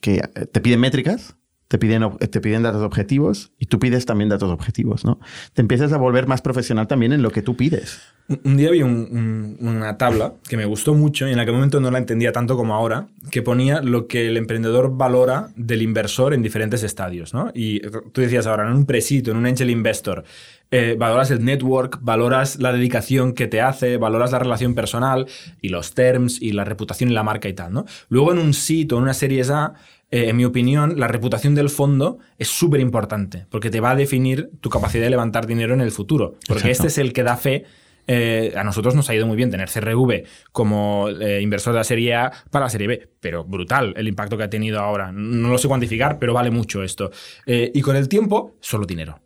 que 0.01 0.20
te 0.51 0.61
piden 0.61 0.80
métricas, 0.80 1.36
te 1.73 1.79
piden, 1.79 2.03
te 2.18 2.41
piden 2.43 2.62
datos 2.62 2.83
objetivos 2.83 3.51
y 3.59 3.64
tú 3.64 3.79
pides 3.79 4.05
también 4.05 4.29
datos 4.29 4.51
objetivos, 4.51 5.07
¿no? 5.07 5.18
Te 5.55 5.62
empiezas 5.62 5.91
a 5.95 5.97
volver 5.97 6.27
más 6.27 6.43
profesional 6.43 6.87
también 6.87 7.14
en 7.14 7.23
lo 7.23 7.31
que 7.31 7.41
tú 7.41 7.57
pides. 7.57 7.99
Un 8.45 8.59
día 8.59 8.70
vi 8.70 8.83
un- 8.83 9.57
un- 9.59 9.66
una 9.66 9.97
tabla 9.97 10.35
que 10.47 10.59
me 10.59 10.66
gustó 10.66 10.93
mucho 10.93 11.27
y 11.27 11.33
en 11.33 11.39
aquel 11.41 11.55
momento 11.55 11.81
no 11.81 11.91
la 11.91 11.97
entendía 11.97 12.31
tanto 12.31 12.59
como 12.59 12.75
ahora, 12.75 13.07
que 13.31 13.41
ponía 13.41 13.81
lo 13.81 14.07
que 14.07 14.29
el 14.29 14.37
emprendedor 14.37 14.95
valora 14.99 15.49
del 15.57 15.81
inversor 15.81 16.35
en 16.35 16.43
diferentes 16.43 16.83
estadios. 16.83 17.33
¿no? 17.33 17.51
Y 17.55 17.81
tú 17.81 18.20
decías 18.20 18.47
ahora, 18.47 18.68
en 18.68 18.75
un 18.75 18.85
presito, 18.85 19.31
en 19.31 19.39
un 19.39 19.47
angel 19.47 19.70
investor, 19.70 20.25
eh, 20.70 20.95
valoras 20.99 21.31
el 21.31 21.43
network, 21.43 22.01
valoras 22.03 22.59
la 22.59 22.70
dedicación 22.75 23.33
que 23.33 23.47
te 23.47 23.62
hace, 23.62 23.97
valoras 23.97 24.31
la 24.33 24.41
relación 24.41 24.75
personal 24.75 25.27
y 25.62 25.70
los 25.70 25.95
terms 25.95 26.41
y 26.43 26.53
la 26.53 26.64
reputación 26.64 27.11
y 27.11 27.14
la 27.14 27.23
marca 27.23 27.49
y 27.49 27.55
tal. 27.55 27.73
¿no? 27.73 27.87
Luego 28.11 28.33
en 28.33 28.41
un 28.41 28.53
SIT 28.53 28.93
o 28.93 28.99
en 28.99 29.05
una 29.05 29.14
series 29.14 29.49
A, 29.49 29.73
eh, 30.12 30.28
en 30.28 30.36
mi 30.36 30.44
opinión, 30.44 31.00
la 31.00 31.08
reputación 31.08 31.56
del 31.56 31.70
fondo 31.70 32.18
es 32.38 32.46
súper 32.46 32.80
importante 32.80 33.46
porque 33.50 33.70
te 33.70 33.80
va 33.80 33.90
a 33.90 33.96
definir 33.96 34.50
tu 34.60 34.70
capacidad 34.70 35.02
de 35.02 35.10
levantar 35.10 35.46
dinero 35.48 35.74
en 35.74 35.80
el 35.80 35.90
futuro. 35.90 36.36
Porque 36.46 36.68
Exacto. 36.68 36.70
este 36.70 36.86
es 36.86 36.98
el 36.98 37.12
que 37.12 37.24
da 37.24 37.36
fe 37.36 37.64
eh, 38.06 38.52
a 38.56 38.64
nosotros 38.64 38.94
nos 38.94 39.08
ha 39.10 39.14
ido 39.14 39.26
muy 39.26 39.36
bien 39.36 39.50
tener 39.50 39.68
CRV 39.68 40.24
como 40.50 41.08
eh, 41.08 41.40
inversor 41.40 41.72
de 41.72 41.78
la 41.78 41.84
serie 41.84 42.14
A 42.14 42.32
para 42.50 42.66
la 42.66 42.70
serie 42.70 42.88
B, 42.88 43.08
pero 43.20 43.44
brutal 43.44 43.94
el 43.96 44.08
impacto 44.08 44.36
que 44.36 44.44
ha 44.44 44.50
tenido 44.50 44.80
ahora. 44.80 45.12
No 45.12 45.48
lo 45.48 45.58
sé 45.58 45.68
cuantificar, 45.68 46.18
pero 46.18 46.34
vale 46.34 46.50
mucho 46.50 46.82
esto. 46.82 47.10
Eh, 47.46 47.70
y 47.74 47.80
con 47.80 47.96
el 47.96 48.08
tiempo, 48.08 48.56
solo 48.60 48.86
dinero. 48.86 49.18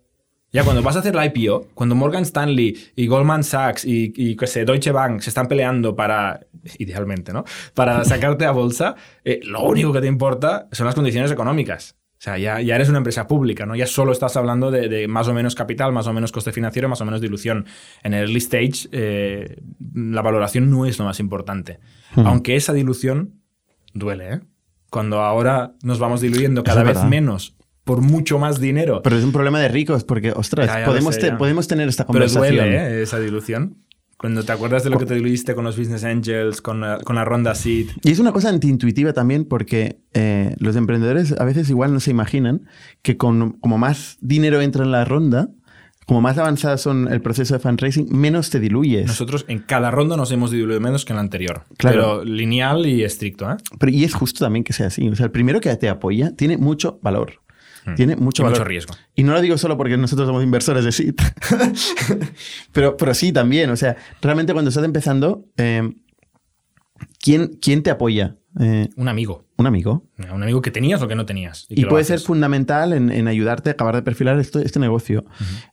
Ya 0.57 0.65
cuando 0.65 0.81
vas 0.81 0.97
a 0.97 1.01
hacer 1.01 1.15
la 1.15 1.27
IPO, 1.27 1.69
cuando 1.75 1.95
Morgan 1.95 2.23
Stanley 2.23 2.75
y 2.97 3.07
Goldman 3.09 3.45
Sachs 3.45 3.85
y, 3.85 4.11
y 4.17 4.37
qué 4.37 4.47
sé, 4.47 4.65
Deutsche 4.65 4.91
Bank 4.91 5.21
se 5.21 5.29
están 5.29 5.49
peleando 5.49 5.95
para, 5.95 6.47
idealmente, 6.79 7.35
¿no? 7.35 7.45
Para 7.75 8.03
sacarte 8.07 8.47
a 8.47 8.53
bolsa, 8.53 8.97
eh, 9.23 9.41
lo 9.45 9.65
único 9.65 9.93
que 9.93 10.01
te 10.01 10.07
importa 10.07 10.67
son 10.73 10.87
las 10.87 10.95
condiciones 10.95 11.31
económicas. 11.31 11.97
O 12.13 12.21
sea, 12.23 12.39
ya, 12.39 12.63
ya 12.63 12.75
eres 12.75 12.89
una 12.89 12.97
empresa 12.97 13.27
pública, 13.27 13.67
¿no? 13.67 13.77
Ya 13.77 13.87
solo 13.87 14.13
estás 14.13 14.35
hablando 14.39 14.71
de, 14.71 14.89
de 14.89 15.07
más 15.09 15.29
o 15.29 15.35
menos 15.35 15.55
capital, 15.55 15.93
más 15.93 16.07
o 16.07 16.15
menos 16.15 16.33
coste 16.33 16.53
financiero, 16.53 16.89
más 16.89 17.03
o 17.03 17.05
menos 17.05 17.21
dilución. 17.21 17.67
En 18.03 18.15
el 18.15 18.23
early 18.23 18.39
stage, 18.39 18.89
eh, 18.93 19.61
la 19.93 20.23
valoración 20.23 20.71
no 20.71 20.87
es 20.87 20.99
lo 20.99 21.05
más 21.05 21.21
importante. 21.21 21.81
Aunque 22.15 22.57
esa 22.57 22.73
dilución 22.73 23.43
duele, 23.93 24.33
¿eh? 24.33 24.41
Cuando 24.89 25.21
ahora 25.21 25.75
nos 25.83 25.99
vamos 25.99 26.23
diluyendo 26.23 26.65
cada 26.65 26.81
es 26.81 26.87
vez 26.87 26.95
verdad. 26.95 27.11
menos 27.11 27.57
por 27.87 28.01
mucho 28.03 28.39
más 28.41 28.61
dinero. 28.61 29.01
Pero 29.03 29.17
es 29.17 29.23
un 29.25 29.31
problema 29.31 29.61
de 29.61 29.69
ricos 29.69 30.03
porque, 30.03 30.33
ostras, 30.33 30.67
Ya, 30.67 30.81
ya 30.81 30.85
podemos, 30.87 31.15
sé, 31.15 31.21
te- 31.21 31.33
podemos 31.33 31.69
tener 31.69 31.89
esta 31.89 32.03
Pero 32.05 32.15
conversación. 32.15 32.57
duele, 32.57 32.77
¿eh? 32.99 33.03
Esa 33.03 33.21
dilución. 33.21 33.77
Cuando 34.19 34.43
te 34.43 34.51
acuerdas 34.51 34.83
de 34.83 34.91
lo 34.91 34.99
que 34.99 35.07
te 35.07 35.15
diluiste 35.15 35.55
con 35.55 35.65
los 35.65 35.79
Business 35.79 36.03
Angels, 36.03 36.61
con 36.63 36.81
la, 36.81 36.99
con 36.99 37.15
la 37.17 37.25
ronda 37.25 37.55
Seed. 37.55 37.91
Y 38.03 38.11
es 38.11 38.19
una 38.19 38.33
cosa 38.33 38.49
antiintuitiva 38.49 39.13
también 39.13 39.45
porque 39.45 40.01
eh, 40.15 40.57
los 40.59 40.75
emprendedores 40.75 41.33
a 41.39 41.45
veces 41.45 41.71
igual 41.71 41.93
no 41.93 42.01
se 42.01 42.11
imaginan 42.11 42.63
que 43.03 43.17
con, 43.17 43.53
como 43.53 43.79
más 43.79 44.17
dinero 44.21 44.61
entra 44.63 44.85
en 44.85 44.91
la 44.91 45.05
ronda, 45.05 45.51
como 46.07 46.21
más 46.23 46.39
avanzadas 46.39 46.81
son 46.81 47.13
el 47.13 47.21
proceso 47.21 47.55
de 47.55 47.61
fundraising, 47.61 48.09
menos 48.11 48.51
te 48.51 48.59
diluyes. 48.59 49.07
Nosotros 49.07 49.45
en 49.49 49.61
cada 49.61 49.91
ronda 49.93 50.17
nos 50.17 50.33
hemos 50.33 50.51
diluido 50.51 50.81
menos 50.81 51.05
que 51.05 51.13
en 51.13 51.17
la 51.19 51.23
anterior. 51.23 51.63
Claro. 51.77 52.23
Pero 52.23 52.25
lineal 52.25 52.85
y 52.87 53.05
estricto, 53.05 53.49
¿eh? 53.51 53.57
Pero, 53.79 53.93
y 53.93 54.03
es 54.03 54.15
justo 54.15 54.45
también 54.45 54.65
que 54.65 54.73
sea 54.73 54.87
así. 54.89 55.07
O 55.09 55.15
sea, 55.15 55.27
el 55.27 55.33
primero 55.33 55.61
que 55.61 55.77
te 55.77 55.89
apoya 55.89 56.35
tiene 56.35 56.57
mucho 56.57 56.99
valor. 57.03 57.35
Tiene 57.95 58.17
mucho 58.17 58.43
valor. 58.43 58.59
mucho 58.59 58.65
riesgo. 58.69 58.95
Y 59.15 59.23
no 59.23 59.33
lo 59.33 59.41
digo 59.41 59.57
solo 59.59 59.77
porque 59.77 59.97
nosotros 59.97 60.27
somos 60.27 60.43
inversores 60.43 60.85
de 60.85 60.91
SIT. 60.93 61.21
pero, 62.73 62.97
pero 62.97 63.15
sí 63.15 63.33
también. 63.33 63.71
O 63.71 63.77
sea, 63.77 63.97
realmente 64.21 64.53
cuando 64.53 64.71
estás 64.71 64.85
empezando, 64.85 65.45
eh, 65.57 65.93
¿quién, 67.21 67.59
¿quién 67.61 67.83
te 67.83 67.91
apoya? 67.91 68.37
Eh, 68.59 68.89
Un 68.97 69.09
amigo. 69.09 69.47
un 69.59 69.67
amigo. 69.67 70.09
Un 70.33 70.43
amigo 70.43 70.63
que 70.63 70.71
tenías 70.71 71.03
o 71.03 71.09
que 71.09 71.15
no 71.15 71.27
tenías. 71.27 71.67
Y, 71.69 71.85
puede 71.85 72.05
ser 72.05 72.21
fundamental 72.21 72.93
en, 72.93 73.11
en 73.11 73.29
ayudarte 73.29 73.71
a 73.71 73.73
acabar 73.75 73.95
de 73.95 74.03
perfilar 74.03 74.39
esto- 74.41 74.61
este 74.61 74.79
negocio 74.81 75.25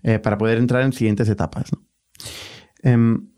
eh, 0.04 0.20
para 0.20 0.38
poder 0.38 0.58
entrar 0.58 0.84
en 0.84 0.92
siguientes 0.94 1.30
etapas. 1.30 1.72
¿no? 1.72 1.86
Em, 2.84 3.30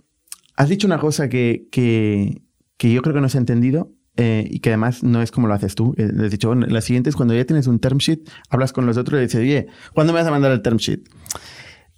has 0.56 0.70
dicho 0.70 0.88
una 0.88 0.98
cosa 1.00 1.30
que, 1.30 1.68
que- 1.72 2.42
que 2.78 2.92
yo 2.92 3.02
creo 3.02 3.14
que 3.16 3.22
no 3.22 3.30
se 3.30 3.38
ha 3.38 3.40
entendido 3.40 3.92
eh, 4.18 4.48
y 4.50 4.60
que 4.60 4.70
además 4.70 5.04
no 5.04 5.22
es 5.22 5.32
como 5.32 5.48
lo 5.48 5.54
haces 5.54 5.76
tú. 5.76 5.94
Eh, 5.98 6.10
has 6.24 6.32
dicho, 6.32 6.48
bueno, 6.48 6.66
la 6.68 6.82
siguiente 6.82 7.10
es 7.10 7.16
cuando 7.16 7.34
ya 7.34 7.46
tienes 7.46 7.68
un 7.68 7.80
term 7.80 7.98
sheet, 7.98 8.22
hablas 8.50 8.72
con 8.72 8.86
los 8.86 8.98
otros 8.98 9.20
y 9.20 9.24
dices, 9.24 9.42
oye, 9.42 9.68
¿cuándo 9.94 10.14
me 10.14 10.20
vas 10.20 10.28
a 10.28 10.32
mandar 10.32 10.52
el 10.52 10.62
term 10.62 10.78
sheet? 10.78 11.02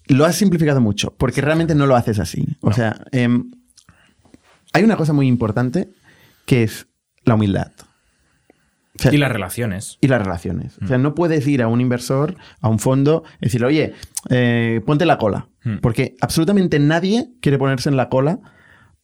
Lo 0.07 0.25
has 0.25 0.35
simplificado 0.35 0.81
mucho 0.81 1.13
porque 1.17 1.41
realmente 1.41 1.75
no 1.75 1.85
lo 1.85 1.95
haces 1.95 2.19
así. 2.19 2.45
O 2.61 2.73
sea, 2.73 3.03
em, 3.11 3.51
hay 4.73 4.83
una 4.83 4.95
cosa 4.95 5.13
muy 5.13 5.27
importante 5.27 5.89
que 6.45 6.63
es 6.63 6.87
la 7.23 7.35
humildad. 7.35 7.71
O 8.97 9.03
sea, 9.03 9.13
Y 9.13 9.17
las 9.17 9.31
relaciones. 9.31 9.99
y 10.01 10.07
las 10.07 10.19
relaciones. 10.21 10.77
O 10.81 10.87
sea, 10.87 10.97
no 10.97 11.13
puedes 11.13 11.45
ir 11.45 11.61
a 11.61 11.67
un 11.67 11.81
inversor, 11.81 12.35
a 12.61 12.69
un 12.69 12.79
fondo, 12.79 13.23
y 13.39 13.45
decirle, 13.45 13.67
oye, 13.67 13.93
eh, 14.29 14.81
ponte 14.87 15.05
la 15.05 15.19
cola. 15.19 15.49
Hmm. 15.63 15.77
Porque 15.81 16.15
absolutamente 16.19 16.79
nadie 16.79 17.29
quiere 17.41 17.59
ponerse 17.59 17.89
en 17.89 17.97
la 17.97 18.09
cola 18.09 18.39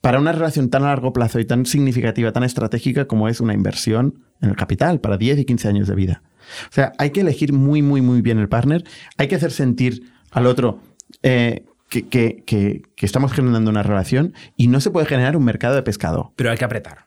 para 0.03 0.19
una 0.19 0.33
relación 0.33 0.69
tan 0.69 0.83
a 0.83 0.87
largo 0.87 1.13
plazo 1.13 1.39
y 1.39 1.45
tan 1.45 1.65
significativa, 1.65 2.33
tan 2.33 2.43
estratégica 2.43 3.05
como 3.05 3.29
es 3.29 3.39
una 3.39 3.53
inversión 3.53 4.19
en 4.41 4.49
el 4.49 4.57
capital 4.57 4.99
para 4.99 5.17
10 5.17 5.39
y 5.39 5.45
15 5.45 5.69
años 5.69 5.87
de 5.87 5.95
vida. 5.95 6.23
O 6.69 6.73
sea, 6.73 6.91
hay 6.97 7.11
que 7.11 7.21
elegir 7.21 7.53
muy, 7.53 7.81
muy, 7.81 8.01
muy 8.01 8.21
bien 8.21 8.37
el 8.37 8.49
partner. 8.49 8.83
Hay 9.17 9.29
que 9.29 9.35
hacer 9.35 9.51
sentir 9.51 10.11
al 10.31 10.45
otro 10.45 10.81
eh, 11.21 11.63
que, 11.87 12.05
que- 12.09 12.43
que- 12.45 12.81
que 12.97 13.05
estamos 13.05 13.31
generando 13.31 13.71
una 13.71 13.81
relación 13.81 14.33
y 14.57 14.67
no 14.67 14.81
se 14.81 14.91
puede 14.91 15.05
generar 15.05 15.37
un 15.37 15.45
mercado 15.45 15.75
de 15.75 15.83
pescado. 15.83 16.33
Pero 16.35 16.51
hay 16.51 16.57
que 16.57 16.65
apretar. 16.65 17.05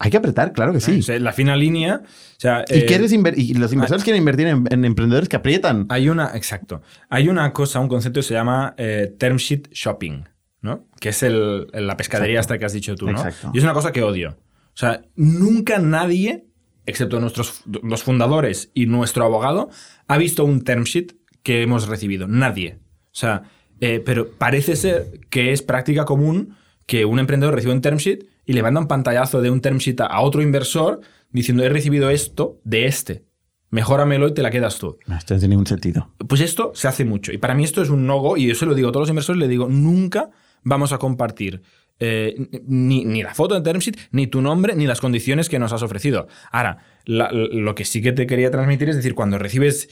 Hay 0.00 0.10
que 0.10 0.16
apretar, 0.16 0.52
claro 0.52 0.72
que 0.72 0.80
sí. 0.80 1.00
La 1.20 1.32
fina 1.32 1.54
línea. 1.56 2.02
O 2.04 2.40
sea, 2.40 2.64
¿Y, 2.68 2.78
eh, 2.80 2.86
quieres 2.86 3.12
y 3.12 3.54
los 3.54 3.72
inversores 3.72 4.02
quieren 4.02 4.20
invertir 4.20 4.48
en, 4.48 4.64
en 4.68 4.84
emprendedores 4.84 5.28
que 5.28 5.36
aprietan. 5.36 5.86
Hay 5.90 6.08
una, 6.08 6.36
exacto. 6.36 6.82
Hay 7.08 7.28
una 7.28 7.52
cosa, 7.52 7.78
un 7.78 7.86
concepto 7.88 8.18
que 8.18 8.24
se 8.24 8.34
llama 8.34 8.74
eh, 8.78 9.14
term 9.16 9.36
sheet 9.36 9.68
shopping, 9.72 10.24
¿no? 10.66 10.86
Que 11.00 11.08
es 11.08 11.22
el, 11.22 11.68
la 11.72 11.96
pescadería 11.96 12.34
Exacto. 12.34 12.54
hasta 12.54 12.58
que 12.58 12.64
has 12.66 12.72
dicho 12.74 12.94
tú, 12.94 13.06
¿no? 13.06 13.12
Exacto. 13.12 13.50
Y 13.54 13.58
es 13.58 13.64
una 13.64 13.72
cosa 13.72 13.92
que 13.92 14.02
odio. 14.02 14.36
O 14.74 14.76
sea, 14.78 15.00
nunca 15.14 15.78
nadie, 15.78 16.48
excepto 16.84 17.18
nuestros 17.18 17.62
los 17.64 18.02
fundadores 18.02 18.70
y 18.74 18.84
nuestro 18.84 19.24
abogado, 19.24 19.70
ha 20.06 20.18
visto 20.18 20.44
un 20.44 20.62
term 20.62 20.82
sheet 20.84 21.14
que 21.42 21.62
hemos 21.62 21.88
recibido. 21.88 22.28
Nadie. 22.28 22.78
O 23.06 23.18
sea, 23.18 23.44
eh, 23.80 24.02
pero 24.04 24.30
parece 24.32 24.76
ser 24.76 25.20
que 25.30 25.52
es 25.52 25.62
práctica 25.62 26.04
común 26.04 26.56
que 26.84 27.04
un 27.04 27.18
emprendedor 27.18 27.54
reciba 27.54 27.72
un 27.72 27.80
term 27.80 27.96
sheet 27.96 28.26
y 28.44 28.52
le 28.52 28.62
manda 28.62 28.80
un 28.80 28.86
pantallazo 28.86 29.40
de 29.40 29.50
un 29.50 29.60
term 29.60 29.78
sheet 29.78 30.00
a 30.00 30.20
otro 30.20 30.42
inversor 30.42 31.00
diciendo 31.30 31.64
he 31.64 31.68
recibido 31.68 32.10
esto 32.10 32.60
de 32.64 32.86
este. 32.86 33.24
Mejóramelo 33.70 34.28
y 34.28 34.34
te 34.34 34.42
la 34.42 34.50
quedas 34.50 34.78
tú. 34.78 34.98
Esto 35.00 35.34
no 35.34 35.40
tiene 35.40 35.52
ningún 35.52 35.66
sentido. 35.66 36.10
Pues 36.28 36.40
esto 36.40 36.72
se 36.74 36.88
hace 36.88 37.04
mucho. 37.04 37.32
Y 37.32 37.38
para 37.38 37.54
mí 37.54 37.64
esto 37.64 37.82
es 37.82 37.90
un 37.90 38.06
no-go. 38.06 38.36
Y 38.36 38.46
yo 38.46 38.54
se 38.54 38.64
lo 38.66 38.74
digo 38.74 38.88
a 38.88 38.92
todos 38.92 39.02
los 39.02 39.10
inversores, 39.10 39.40
le 39.40 39.48
digo, 39.48 39.68
nunca 39.68 40.30
vamos 40.66 40.92
a 40.92 40.98
compartir 40.98 41.62
eh, 42.00 42.34
ni, 42.66 43.04
ni 43.04 43.22
la 43.22 43.34
foto 43.34 43.54
de 43.54 43.60
term 43.62 43.78
sheet, 43.78 43.96
ni 44.10 44.26
tu 44.26 44.42
nombre, 44.42 44.74
ni 44.74 44.86
las 44.86 45.00
condiciones 45.00 45.48
que 45.48 45.58
nos 45.58 45.72
has 45.72 45.82
ofrecido. 45.82 46.26
Ahora, 46.52 46.78
la- 47.06 47.30
lo 47.32 47.74
que 47.74 47.84
sí 47.86 48.02
que 48.02 48.12
te 48.12 48.26
quería 48.26 48.50
transmitir 48.50 48.88
es 48.90 48.96
decir, 48.96 49.14
cuando 49.14 49.38
recibes 49.38 49.88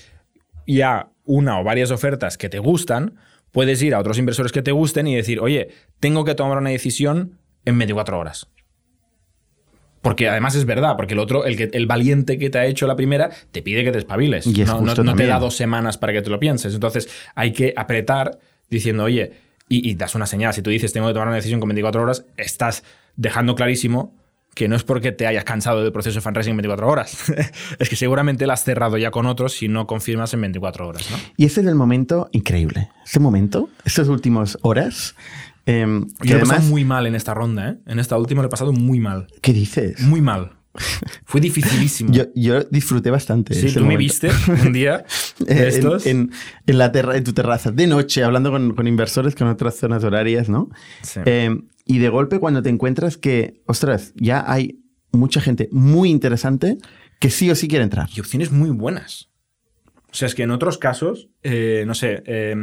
ya 0.67 1.09
una 1.25 1.59
o 1.61 1.65
varias 1.65 1.91
ofertas 1.91 2.37
que 2.37 2.49
te 2.51 2.59
gustan, 2.59 3.15
puedes 3.53 3.81
ir 3.83 3.95
a 3.95 4.01
otros 4.01 4.19
inversores 4.19 4.51
que 4.53 4.63
te 4.63 4.73
gusten 4.73 5.07
y 5.07 5.15
decir, 5.15 5.39
oye, 5.41 5.69
tengo 6.01 6.25
que 6.25 6.35
tomar 6.35 6.59
una 6.59 6.71
decisión 6.71 7.39
en 7.65 7.79
24 7.79 8.19
horas. 8.19 8.49
Porque 10.03 10.29
además 10.29 10.55
es 10.55 10.67
verdad, 10.67 10.97
porque 10.97 11.15
el 11.15 11.21
otro, 11.21 11.47
el, 11.47 11.57
que, 11.57 11.71
el 11.73 11.87
valiente 11.87 12.37
que 12.37 12.51
te 12.51 12.59
ha 12.59 12.67
hecho 12.67 12.87
la 12.87 12.97
primera, 12.97 13.31
te 13.53 13.63
pide 13.63 13.85
que 13.85 13.93
te 13.93 13.99
espabiles. 13.99 14.47
Y 14.47 14.61
es 14.63 14.69
no, 14.69 14.75
no- 14.81 14.95
no 15.05 15.13
te 15.17 15.23
da 15.27 15.39
dos 15.39 15.57
semanas 15.57 15.97
para 15.97 16.13
que 16.13 16.21
te 16.21 16.29
lo 16.29 16.39
pienses. 16.39 16.75
Entonces 16.75 17.09
hay 17.35 17.53
que 17.55 17.73
apretar 17.75 18.39
diciendo, 18.69 19.05
oye, 19.05 19.33
y, 19.69 19.91
y 19.91 19.95
das 19.95 20.15
una 20.15 20.27
señal. 20.27 20.55
Si 20.55 20.63
tú 20.63 20.71
dices, 20.71 20.93
tengo 20.93 21.07
que 21.07 21.13
tomar 21.13 21.29
una 21.29 21.37
decisión 21.37 21.61
con 21.61 21.69
24 21.69 22.03
horas, 22.03 22.25
estás 22.37 22.85
dejando 23.17 23.55
clarísimo 23.55 24.15
que 24.55 24.69
no 24.69 24.77
es 24.77 24.85
porque 24.85 25.13
te 25.13 25.27
hayas 25.27 25.45
cansado 25.45 25.83
del 25.83 25.93
proceso 25.93 26.15
de 26.17 26.21
fundraising 26.21 26.53
en 26.53 26.57
24 26.59 26.89
horas. 26.89 27.33
es 27.79 27.89
que 27.89 27.97
seguramente 27.97 28.47
la 28.47 28.55
has 28.55 28.65
cerrado 28.65 28.97
ya 28.97 29.11
con 29.11 29.27
otros 29.27 29.53
si 29.53 29.69
no 29.69 29.87
confirmas 29.87 30.33
en 30.35 30.41
24 30.41 30.89
horas. 30.89 31.11
¿no? 31.11 31.17
Y 31.37 31.45
este 31.45 31.61
es 31.61 31.67
el 31.67 31.75
momento 31.75 32.29
increíble. 32.33 32.89
Este 33.05 33.21
momento, 33.21 33.69
estas 33.85 34.09
últimas 34.09 34.57
horas, 34.63 35.15
em, 35.67 36.07
que 36.21 36.29
Yo 36.29 36.39
lo 36.39 36.45
he 36.45 36.47
pasado 36.47 36.69
muy 36.69 36.85
mal 36.85 37.07
en 37.07 37.15
esta 37.15 37.35
ronda, 37.35 37.71
¿eh? 37.71 37.77
En 37.87 37.99
esta 37.99 38.17
última 38.17 38.43
lo 38.43 38.49
he 38.49 38.51
pasado 38.51 38.73
muy 38.73 39.01
mal. 39.01 39.27
¿Qué 39.43 39.53
dices? 39.53 40.01
Muy 40.01 40.21
mal. 40.21 40.53
Fue 41.25 41.41
dificilísimo. 41.41 42.13
Yo, 42.13 42.25
yo 42.35 42.63
disfruté 42.65 43.11
bastante. 43.11 43.55
sí, 43.55 43.67
ese 43.67 43.79
tú 43.79 43.87
me 43.87 43.97
viste 43.97 44.31
un 44.65 44.73
día 44.73 45.05
de 45.39 45.53
en- 45.63 45.69
estos. 45.69 46.07
En, 46.07 46.31
en 46.67 46.79
la 46.79 46.91
terra- 46.93 47.17
en 47.17 47.25
tu 47.25 47.33
terraza, 47.33 47.71
de 47.71 47.87
noche, 47.87 48.25
hablando 48.25 48.51
con, 48.51 48.75
con 48.75 48.87
inversores 48.89 49.35
con 49.35 49.47
otras 49.49 49.77
zonas 49.77 50.03
horarias, 50.05 50.49
¿no? 50.49 50.71
Sí. 51.03 51.21
Eh, 51.25 51.57
y 51.87 51.99
de 51.99 52.09
golpe 52.09 52.39
cuando 52.41 52.63
te 52.63 52.71
encuentras 52.71 53.17
que, 53.17 53.63
ostras, 53.67 54.13
ya 54.17 54.45
hay 54.51 54.81
mucha 55.13 55.41
gente 55.41 55.69
muy 55.71 56.11
interesante 56.11 56.79
que 57.21 57.31
sí 57.31 57.51
o 57.51 57.55
sí 57.55 57.69
quiere 57.69 57.85
entrar. 57.85 58.09
y 58.15 58.21
opciones 58.21 58.51
muy 58.51 58.71
buenas. 58.71 59.31
O 60.11 60.15
sea, 60.17 60.27
es 60.27 60.35
que 60.35 60.43
en 60.45 60.51
otros 60.51 60.79
casos, 60.79 61.29
eh, 61.43 61.85
no 61.87 61.95
sé, 61.95 62.23
eh, 62.27 62.55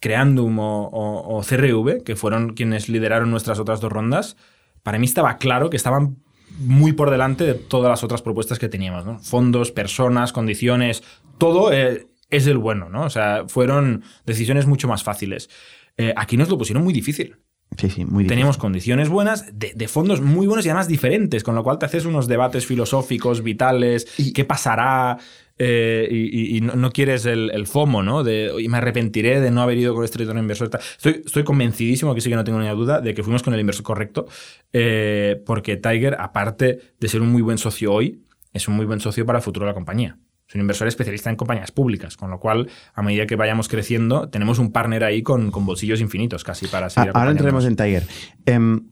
Creandum 0.00 0.58
o, 0.58 0.88
o- 0.88 1.38
o 1.38 1.42
CRV, 1.42 2.02
que 2.04 2.16
fueron 2.16 2.54
quienes 2.54 2.88
lideraron 2.88 3.30
nuestras 3.30 3.58
otras 3.58 3.80
dos 3.80 3.90
rondas, 3.92 4.36
para 4.82 4.98
mí 4.98 5.06
estaba 5.06 5.38
claro 5.38 5.70
que 5.70 5.76
estaban 5.76 6.18
muy 6.58 6.92
por 6.92 7.10
delante 7.10 7.44
de 7.44 7.54
todas 7.54 7.90
las 7.90 8.04
otras 8.04 8.22
propuestas 8.22 8.58
que 8.58 8.68
teníamos, 8.68 9.04
¿no? 9.04 9.18
Fondos, 9.18 9.72
personas, 9.72 10.32
condiciones, 10.32 11.02
todo 11.38 11.72
eh, 11.72 12.06
es 12.30 12.46
el 12.46 12.58
bueno, 12.58 12.88
¿no? 12.88 13.04
O 13.04 13.10
sea, 13.10 13.44
fueron 13.48 14.02
decisiones 14.26 14.66
mucho 14.66 14.88
más 14.88 15.02
fáciles. 15.02 15.50
Eh, 15.96 16.12
aquí 16.16 16.36
nos 16.36 16.48
lo 16.48 16.58
pusieron 16.58 16.82
muy 16.84 16.92
difícil. 16.92 17.36
Sí, 17.76 17.90
sí, 17.90 18.04
muy 18.04 18.24
difícil. 18.24 18.28
Teníamos 18.28 18.56
condiciones 18.56 19.08
buenas, 19.08 19.46
de, 19.52 19.88
fondos 19.88 20.20
muy 20.20 20.46
buenos 20.46 20.64
y 20.64 20.68
además 20.68 20.86
diferentes, 20.86 21.42
con 21.42 21.54
lo 21.54 21.64
cual 21.64 21.78
te 21.78 21.86
haces 21.86 22.04
unos 22.04 22.28
debates 22.28 22.66
filosóficos, 22.66 23.42
vitales, 23.42 24.06
y, 24.18 24.32
qué 24.32 24.44
pasará, 24.44 25.18
eh, 25.56 26.08
y, 26.10 26.60
no, 26.60 26.90
quieres 26.90 27.26
el, 27.26 27.66
FOMO, 27.66 28.02
¿no? 28.02 28.24
De, 28.24 28.52
y 28.58 28.68
me 28.68 28.78
arrepentiré 28.78 29.40
de 29.40 29.50
no 29.50 29.62
haber 29.62 29.78
ido 29.78 29.94
con 29.94 30.04
este 30.04 30.18
retorno 30.18 30.40
inversor. 30.40 30.70
Estoy, 30.96 31.22
estoy 31.24 31.44
convencidísimo, 31.44 32.14
que 32.14 32.20
sí 32.20 32.28
que 32.28 32.36
no 32.36 32.44
tengo 32.44 32.58
ninguna 32.58 32.74
duda, 32.74 33.00
de 33.00 33.14
que 33.14 33.22
fuimos 33.22 33.42
con 33.42 33.54
el 33.54 33.60
inversor 33.60 33.84
correcto, 33.84 34.26
eh, 34.72 35.42
porque 35.46 35.76
Tiger, 35.76 36.16
aparte 36.18 36.80
de 36.98 37.08
ser 37.08 37.20
un 37.20 37.30
muy 37.30 37.42
buen 37.42 37.58
socio 37.58 37.92
hoy, 37.92 38.22
es 38.52 38.66
un 38.68 38.74
muy 38.74 38.86
buen 38.86 39.00
socio 39.00 39.24
para 39.24 39.38
el 39.38 39.44
futuro 39.44 39.66
de 39.66 39.70
la 39.70 39.74
compañía. 39.74 40.18
Es 40.46 40.54
un 40.54 40.60
inversor 40.60 40.88
especialista 40.88 41.30
en 41.30 41.36
compañías 41.36 41.70
públicas, 41.70 42.16
con 42.16 42.30
lo 42.30 42.38
cual, 42.38 42.68
a 42.92 43.02
medida 43.02 43.26
que 43.26 43.36
vayamos 43.36 43.68
creciendo, 43.68 44.28
tenemos 44.28 44.58
un 44.58 44.72
partner 44.72 45.04
ahí 45.04 45.22
con, 45.22 45.50
bolsillos 45.50 46.00
infinitos 46.00 46.44
casi 46.44 46.66
para 46.66 46.90
seguir 46.90 47.12
Ahora 47.14 47.30
entraremos 47.30 47.64
en 47.64 47.76
Tiger. 47.76 48.06
Em, 48.44 48.82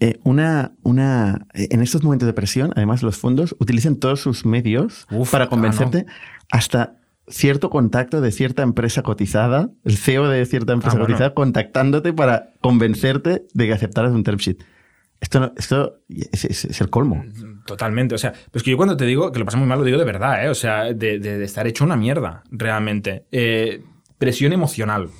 eh, 0.00 0.18
una, 0.24 0.72
una, 0.82 1.46
eh, 1.52 1.68
en 1.70 1.82
estos 1.82 2.02
momentos 2.02 2.26
de 2.26 2.32
presión, 2.32 2.72
además, 2.74 3.02
los 3.02 3.18
fondos 3.18 3.54
utilizan 3.58 3.96
todos 3.96 4.20
sus 4.20 4.46
medios 4.46 5.06
para 5.30 5.48
convencerte 5.48 6.06
hasta 6.50 6.96
cierto 7.28 7.70
contacto 7.70 8.20
de 8.20 8.32
cierta 8.32 8.62
empresa 8.62 9.02
cotizada, 9.02 9.70
el 9.84 9.96
CEO 9.96 10.28
de 10.28 10.44
cierta 10.46 10.72
empresa 10.72 10.96
ah, 10.96 11.00
cotizada, 11.00 11.34
contactándote 11.34 12.12
para 12.12 12.54
convencerte 12.60 13.46
de 13.52 13.66
que 13.66 13.72
aceptaras 13.72 14.12
un 14.12 14.24
term 14.24 14.38
sheet. 14.38 14.64
Esto, 15.20 15.52
esto 15.58 15.98
es, 16.08 16.80
el 16.80 16.88
colmo. 16.88 17.22
Totalmente. 17.66 18.14
O 18.14 18.18
sea, 18.18 18.32
pues 18.50 18.64
que 18.64 18.70
yo 18.70 18.78
cuando 18.78 18.96
te 18.96 19.04
digo 19.04 19.30
que 19.32 19.38
lo 19.38 19.44
pasa 19.44 19.58
muy 19.58 19.66
mal, 19.68 19.78
lo 19.78 19.84
digo 19.84 19.98
de 19.98 20.04
verdad, 20.04 20.44
¿eh? 20.44 20.48
O 20.48 20.54
sea, 20.54 20.94
de, 20.94 21.44
estar 21.44 21.66
hecho 21.66 21.84
una 21.84 21.96
mierda, 21.96 22.42
realmente. 22.50 23.26
Eh, 23.30 23.84
presión 24.16 24.54
emocional. 24.54 25.10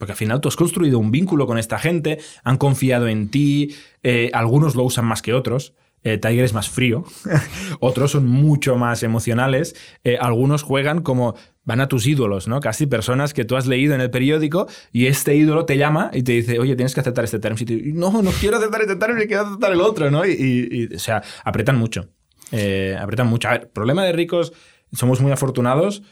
Porque 0.00 0.12
al 0.12 0.18
final 0.18 0.40
tú 0.40 0.48
has 0.48 0.56
construido 0.56 0.98
un 0.98 1.12
vínculo 1.12 1.46
con 1.46 1.58
esta 1.58 1.78
gente, 1.78 2.18
han 2.42 2.56
confiado 2.56 3.06
en 3.06 3.28
ti, 3.28 3.76
eh, 4.02 4.30
algunos 4.32 4.74
lo 4.74 4.82
usan 4.82 5.04
más 5.04 5.22
que 5.22 5.32
otros. 5.32 5.74
Tiger 6.02 6.44
es 6.44 6.54
más 6.54 6.70
frío, 6.70 7.04
otros 7.80 8.12
son 8.12 8.26
mucho 8.26 8.76
más 8.76 9.02
emocionales, 9.02 9.76
algunos 10.18 10.62
juegan 10.62 11.02
como 11.02 11.34
van 11.70 11.80
a 11.80 11.88
tus 11.88 12.06
ídolos, 12.06 12.48
¿no? 12.48 12.60
Casi 12.60 12.86
personas 12.86 13.34
que 13.34 13.44
tú 13.44 13.56
has 13.56 13.66
leído 13.66 13.94
en 13.94 14.00
el 14.00 14.10
periódico 14.10 14.66
y 14.92 15.06
este 15.06 15.36
ídolo 15.36 15.66
te 15.66 15.76
llama 15.76 16.10
y 16.12 16.22
te 16.22 16.32
dice, 16.32 16.58
oye, 16.58 16.74
tienes 16.74 16.94
que 16.94 17.00
aceptar 17.00 17.24
este 17.24 17.38
term 17.38 17.56
Y 17.60 17.92
no, 17.92 18.22
no 18.22 18.30
quiero 18.32 18.56
aceptar 18.56 18.80
este 18.80 18.96
term 18.96 19.16
quiero 19.18 19.42
aceptar 19.42 19.72
el 19.72 19.80
otro, 19.80 20.10
¿no? 20.10 20.26
Y, 20.26 20.88
o 20.94 20.98
sea, 20.98 21.22
apretan 21.44 21.76
mucho. 21.78 22.08
Eh, 22.50 22.96
apretan 22.98 23.28
mucho. 23.28 23.48
A 23.48 23.52
ver, 23.52 23.70
problema 23.70 24.04
de 24.04 24.12
ricos, 24.12 24.52
somos 24.92 25.20
muy 25.20 25.32
afortunados, 25.32 26.02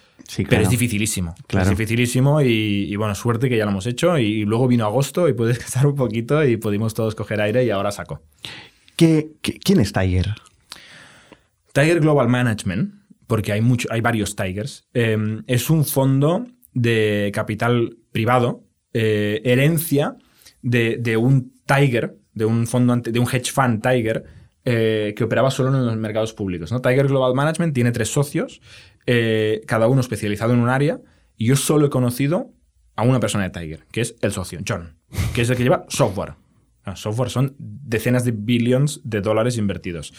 pero 0.48 0.62
es 0.62 0.70
dificilísimo. 0.70 1.34
Es 1.48 1.68
dificilísimo 1.68 2.40
y, 2.40 2.94
bueno, 2.96 3.14
suerte 3.14 3.48
que 3.48 3.56
ya 3.56 3.64
lo 3.64 3.70
hemos 3.70 3.86
hecho 3.86 4.18
y, 4.18 4.44
luego 4.44 4.68
vino 4.68 4.84
agosto 4.84 5.28
y 5.28 5.32
puedes 5.32 5.56
descansar 5.58 5.86
un 5.86 5.94
poquito 5.94 6.44
y 6.44 6.56
pudimos 6.56 6.94
todos 6.94 7.14
coger 7.14 7.40
aire 7.40 7.64
y 7.64 7.70
ahora 7.70 7.90
saco. 7.90 8.22
¿Qué, 8.96 9.32
quién 9.40 9.80
es 9.80 9.92
Tiger? 9.92 10.34
Tiger 11.72 12.00
Global 12.00 12.28
Management 12.28 12.94
porque 13.28 13.52
hay, 13.52 13.60
mucho, 13.60 13.88
hay 13.92 14.00
varios 14.00 14.34
Tigers. 14.34 14.88
Em, 14.94 15.44
es 15.46 15.70
un 15.70 15.84
fondo 15.84 16.46
de 16.72 17.30
capital 17.34 17.98
privado, 18.10 18.64
eh, 18.92 19.40
herencia 19.44 20.16
de, 20.62 21.16
un 21.16 21.52
Tiger, 21.66 22.18
de 22.32 22.46
un 22.46 22.66
fondo 22.66 22.96
de 22.96 23.18
un 23.18 23.26
hedge 23.26 23.52
fund 23.52 23.82
Tiger, 23.82 24.24
eh, 24.64 25.14
que 25.16 25.24
operaba 25.24 25.50
solo 25.50 25.76
en 25.76 25.86
los 25.86 25.96
mercados 25.96 26.32
públicos. 26.32 26.70
Tiger 26.82 27.08
Global 27.08 27.34
Management 27.34 27.74
tiene 27.74 27.92
tres 27.92 28.12
socios, 28.12 28.60
eh, 29.06 29.62
cada 29.66 29.88
uno 29.88 30.00
especializado 30.00 30.52
en 30.52 30.60
un 30.60 30.68
área, 30.68 31.00
y 31.36 31.46
yo 31.46 31.56
solo 31.56 31.86
he 31.86 31.90
conocido 31.90 32.52
a 32.96 33.02
una 33.02 33.20
persona 33.20 33.48
de 33.48 33.50
Tiger, 33.50 33.86
que 33.90 34.00
es 34.00 34.16
el 34.20 34.32
socio, 34.32 34.58
John, 34.66 34.96
que 35.34 35.42
es 35.42 35.50
el 35.50 35.56
que 35.56 35.62
lleva 35.62 35.86
software. 35.88 36.34
software 36.94 37.30
son 37.30 37.54
decenas 37.58 38.24
de 38.24 38.32
billions 38.32 39.00
de 39.04 39.20
dólares 39.20 39.56
invertidos. 39.56 40.12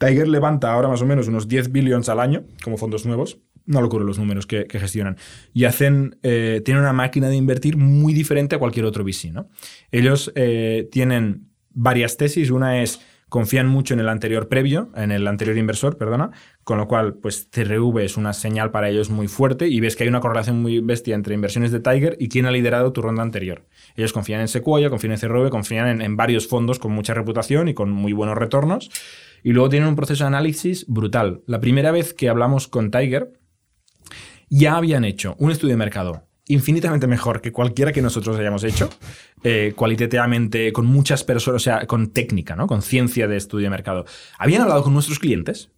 Tiger 0.00 0.28
levanta 0.28 0.72
ahora 0.72 0.88
más 0.88 1.02
o 1.02 1.06
menos 1.06 1.28
unos 1.28 1.46
10 1.46 1.72
billions 1.72 2.08
al 2.08 2.20
año 2.20 2.44
como 2.64 2.78
fondos 2.78 3.04
nuevos. 3.04 3.38
No 3.66 3.82
locura 3.82 4.02
los 4.02 4.18
números 4.18 4.46
que, 4.46 4.66
gestionan. 4.70 5.18
Y 5.52 5.64
hacen, 5.64 6.18
eh, 6.22 6.62
tienen 6.64 6.82
una 6.82 6.94
máquina 6.94 7.28
de 7.28 7.36
invertir 7.36 7.76
muy 7.76 8.14
diferente 8.14 8.56
a 8.56 8.58
cualquier 8.58 8.86
otro 8.86 9.04
VC. 9.04 9.30
¿no? 9.30 9.50
Ellos 9.92 10.32
eh, 10.36 10.88
tienen 10.90 11.50
varias 11.68 12.16
tesis. 12.16 12.50
Una 12.50 12.82
es 12.82 13.00
confían 13.30 13.68
mucho 13.68 13.94
en 13.94 14.00
el 14.00 14.08
anterior 14.08 14.48
previo, 14.48 14.90
en 14.94 15.12
el 15.12 15.26
anterior 15.26 15.56
inversor, 15.56 15.96
perdona, 15.96 16.32
con 16.64 16.76
lo 16.76 16.88
cual, 16.88 17.14
pues 17.14 17.48
CRV 17.50 18.00
es 18.00 18.16
una 18.16 18.34
señal 18.34 18.72
para 18.72 18.90
ellos 18.90 19.08
muy 19.08 19.28
fuerte 19.28 19.68
y 19.68 19.80
ves 19.80 19.96
que 19.96 20.02
hay 20.02 20.08
una 20.08 20.20
correlación 20.20 20.60
muy 20.60 20.80
bestia 20.80 21.14
entre 21.14 21.34
inversiones 21.34 21.70
de 21.70 21.80
Tiger 21.80 22.16
y 22.20 22.28
quién 22.28 22.44
ha 22.46 22.50
liderado 22.50 22.92
tu 22.92 23.00
ronda 23.00 23.22
anterior. 23.22 23.64
Ellos 23.96 24.12
confían 24.12 24.40
en 24.40 24.48
Sequoia, 24.48 24.90
confían 24.90 25.12
en 25.12 25.20
CRV, 25.20 25.48
confían 25.48 25.88
en, 25.88 26.02
en 26.02 26.16
varios 26.16 26.48
fondos 26.48 26.78
con 26.78 26.92
mucha 26.92 27.14
reputación 27.14 27.68
y 27.68 27.74
con 27.74 27.90
muy 27.90 28.12
buenos 28.12 28.36
retornos. 28.36 28.90
Y 29.42 29.52
luego 29.52 29.70
tienen 29.70 29.88
un 29.88 29.96
proceso 29.96 30.24
de 30.24 30.28
análisis 30.28 30.84
brutal. 30.88 31.42
La 31.46 31.60
primera 31.60 31.92
vez 31.92 32.12
que 32.12 32.28
hablamos 32.28 32.68
con 32.68 32.90
Tiger, 32.90 33.32
ya 34.50 34.76
habían 34.76 35.04
hecho 35.04 35.36
un 35.38 35.52
estudio 35.52 35.74
de 35.74 35.78
mercado 35.78 36.29
infinitamente 36.52 37.06
mejor 37.06 37.40
que 37.40 37.52
cualquiera 37.52 37.92
que 37.92 38.02
nosotros 38.02 38.38
hayamos 38.38 38.64
hecho, 38.64 38.90
eh, 39.42 39.72
cualitativamente, 39.74 40.72
con 40.72 40.86
muchas 40.86 41.24
personas, 41.24 41.62
o 41.62 41.64
sea, 41.64 41.86
con 41.86 42.08
técnica, 42.08 42.56
¿no? 42.56 42.66
con 42.66 42.82
ciencia 42.82 43.28
de 43.28 43.36
estudio 43.36 43.64
de 43.64 43.70
mercado. 43.70 44.04
Habían 44.38 44.62
hablado 44.62 44.82
con 44.82 44.92
nuestros 44.92 45.18
clientes, 45.18 45.70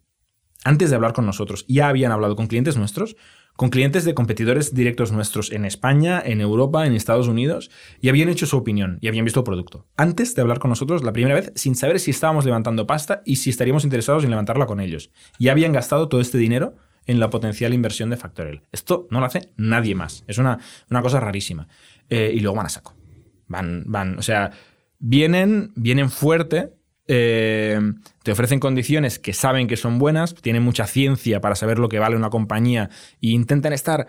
antes 0.64 0.90
de 0.90 0.96
hablar 0.96 1.12
con 1.12 1.26
nosotros, 1.26 1.64
ya 1.68 1.88
habían 1.88 2.12
hablado 2.12 2.36
con 2.36 2.46
clientes 2.46 2.76
nuestros 2.76 3.16
con 3.56 3.68
clientes 3.68 4.04
de 4.04 4.14
competidores 4.14 4.74
directos 4.74 5.12
nuestros 5.12 5.52
en 5.52 5.64
España, 5.64 6.22
en 6.24 6.40
Europa, 6.40 6.86
en 6.86 6.94
Estados 6.94 7.28
Unidos, 7.28 7.70
y 8.00 8.08
habían 8.08 8.28
hecho 8.28 8.46
su 8.46 8.56
opinión 8.56 8.98
y 9.00 9.08
habían 9.08 9.24
visto 9.24 9.40
el 9.40 9.44
producto. 9.44 9.86
Antes 9.96 10.34
de 10.34 10.42
hablar 10.42 10.58
con 10.58 10.70
nosotros 10.70 11.04
la 11.04 11.12
primera 11.12 11.34
vez, 11.34 11.52
sin 11.54 11.74
saber 11.74 12.00
si 12.00 12.10
estábamos 12.10 12.44
levantando 12.44 12.86
pasta 12.86 13.22
y 13.24 13.36
si 13.36 13.50
estaríamos 13.50 13.84
interesados 13.84 14.24
en 14.24 14.30
levantarla 14.30 14.66
con 14.66 14.80
ellos. 14.80 15.10
Y 15.38 15.48
habían 15.48 15.72
gastado 15.72 16.08
todo 16.08 16.20
este 16.20 16.38
dinero 16.38 16.76
en 17.07 17.20
la 17.20 17.30
potencial 17.30 17.74
inversión 17.74 18.11
de 18.11 18.16
Factorial. 18.16 18.62
Esto 18.72 19.07
no 19.11 19.20
lo 19.20 19.26
hace 19.26 19.50
nadie 19.57 19.94
más. 19.94 20.24
Es 20.26 20.38
una, 20.38 20.59
una 20.90 21.03
cosa 21.03 21.20
rarísima. 21.20 21.68
Eh, 22.09 22.32
y 22.34 22.40
luego 22.40 22.57
van 22.57 22.66
a 22.66 22.70
saco. 22.70 22.94
Van, 23.48 23.84
van, 23.86 24.18
o 24.18 24.22
sea, 24.22 24.50
vienen, 24.98 25.72
vienen 25.74 26.11
fuerte 26.11 26.72
eh, 27.09 27.80
te 28.22 28.32
ofrecen 28.32 28.61
condiciones 28.61 29.18
que 29.18 29.32
saben 29.32 29.66
que 29.66 29.76
son 29.76 29.98
buenas, 29.98 30.34
tienen 30.34 30.62
mucha 30.62 30.86
ciencia 30.86 31.40
para 31.40 31.57
saber 31.57 31.78
lo 31.78 31.88
que 31.88 31.98
vale 31.98 32.16
una 32.16 32.30
compañía 32.30 32.90
e 33.20 33.28
intentan 33.30 33.72
estar 33.72 34.07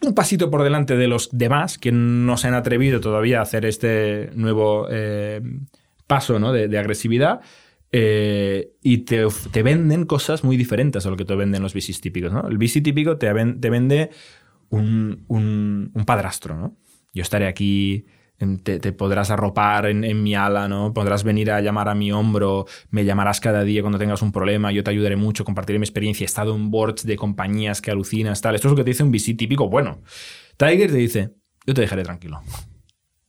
un 0.00 0.14
pasito 0.14 0.50
por 0.50 0.62
delante 0.62 0.96
de 0.96 1.06
los 1.06 1.28
demás 1.30 1.78
que 1.78 1.92
no 1.92 2.36
se 2.36 2.48
han 2.48 2.54
atrevido 2.54 3.00
todavía 3.00 3.38
a 3.38 3.42
hacer 3.42 3.64
este 3.66 4.30
nuevo 4.34 4.88
eh, 4.90 5.40
paso 6.06 6.38
¿no? 6.38 6.52
de, 6.52 6.78
agresividad. 6.78 7.42
Eh, 7.92 8.72
y 8.82 8.98
te, 8.98 9.26
venden 9.62 10.06
cosas 10.06 10.44
muy 10.44 10.56
diferentes 10.56 11.04
a 11.04 11.10
lo 11.10 11.16
que 11.16 11.26
te 11.26 11.34
venden 11.34 11.62
los 11.62 11.74
VCs 11.74 12.00
típicos. 12.00 12.32
¿no? 12.32 12.48
El 12.48 12.56
VC 12.56 12.82
típico 12.82 13.18
te, 13.18 13.26
te 13.60 13.70
vende 13.70 14.10
un, 14.70 15.24
un, 15.28 15.90
un 15.94 16.04
padrastro. 16.04 16.56
¿no? 16.56 16.76
Yo 17.12 17.22
estaré 17.22 17.46
aquí 17.46 18.06
te, 18.62 18.92
podrás 18.92 19.30
arropar 19.30 19.86
en, 19.86 20.22
mi 20.22 20.34
ala, 20.34 20.68
¿no? 20.68 20.92
Podrás 20.92 21.22
venir 21.22 21.50
a 21.50 21.60
llamar 21.60 21.88
a 21.88 21.94
mi 21.94 22.10
hombro, 22.12 22.66
me 22.90 23.04
llamarás 23.04 23.40
cada 23.40 23.62
día 23.62 23.82
cuando 23.82 23.98
tengas 23.98 24.22
un 24.22 24.32
problema, 24.32 24.72
yo 24.72 24.82
te 24.82 24.90
ayudaré 24.90 25.16
mucho, 25.16 25.44
compartiré 25.44 25.78
mi 25.78 25.84
experiencia, 25.84 26.24
he 26.24 26.26
estado 26.26 26.54
en 26.54 26.70
boards 26.70 27.06
de 27.06 27.16
compañías 27.16 27.80
que 27.80 27.90
alucinas, 27.90 28.40
tal. 28.40 28.54
Esto 28.54 28.68
es 28.68 28.72
lo 28.72 28.76
que 28.76 28.84
te 28.84 28.90
dice 28.90 29.04
un 29.04 29.12
VC 29.12 29.34
típico 29.34 29.68
bueno. 29.68 30.02
Tiger 30.56 30.90
te 30.90 30.96
dice, 30.96 31.30
yo 31.66 31.74
te 31.74 31.82
dejaré 31.82 32.02
tranquilo. 32.02 32.40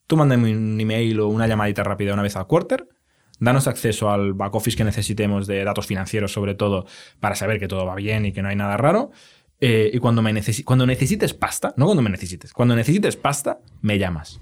Tú 0.08 0.18
mándame 0.18 0.52
un 0.52 0.80
email 0.80 1.20
o 1.20 1.28
una 1.28 1.48
llamadita 1.48 1.84
rápida 1.84 2.14
una 2.14 2.24
vez 2.24 2.36
al 2.36 2.48
quarter, 2.48 2.88
danos 3.44 3.68
acceso 3.68 4.10
al 4.10 4.34
back 4.34 4.56
office 4.56 4.78
que 4.78 4.84
necesitemos 4.84 5.48
de 5.48 5.64
datos 5.64 5.86
financieros 5.86 6.32
sobre 6.32 6.56
todo 6.56 6.86
para 7.20 7.36
saber 7.36 7.60
que 7.60 7.68
todo 7.68 7.86
va 7.86 7.96
bien 7.96 8.26
y 8.26 8.32
que 8.32 8.42
no 8.42 8.50
hay 8.50 8.56
nada 8.56 8.78
raro. 8.78 9.12
Eh, 9.60 9.92
y 9.94 10.00
cuando, 10.00 10.22
me 10.22 10.34
cuando 10.66 10.86
necesites 10.86 11.34
pasta, 11.34 11.74
no 11.78 11.86
cuando 11.86 12.02
me 12.02 12.10
necesites, 12.10 12.54
cuando 12.54 12.76
necesites 12.76 13.16
pasta, 13.16 13.60
me 13.82 13.98
llamas. 13.98 14.42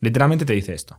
Literalmente 0.00 0.44
te 0.44 0.52
dice 0.52 0.74
esto. 0.74 0.98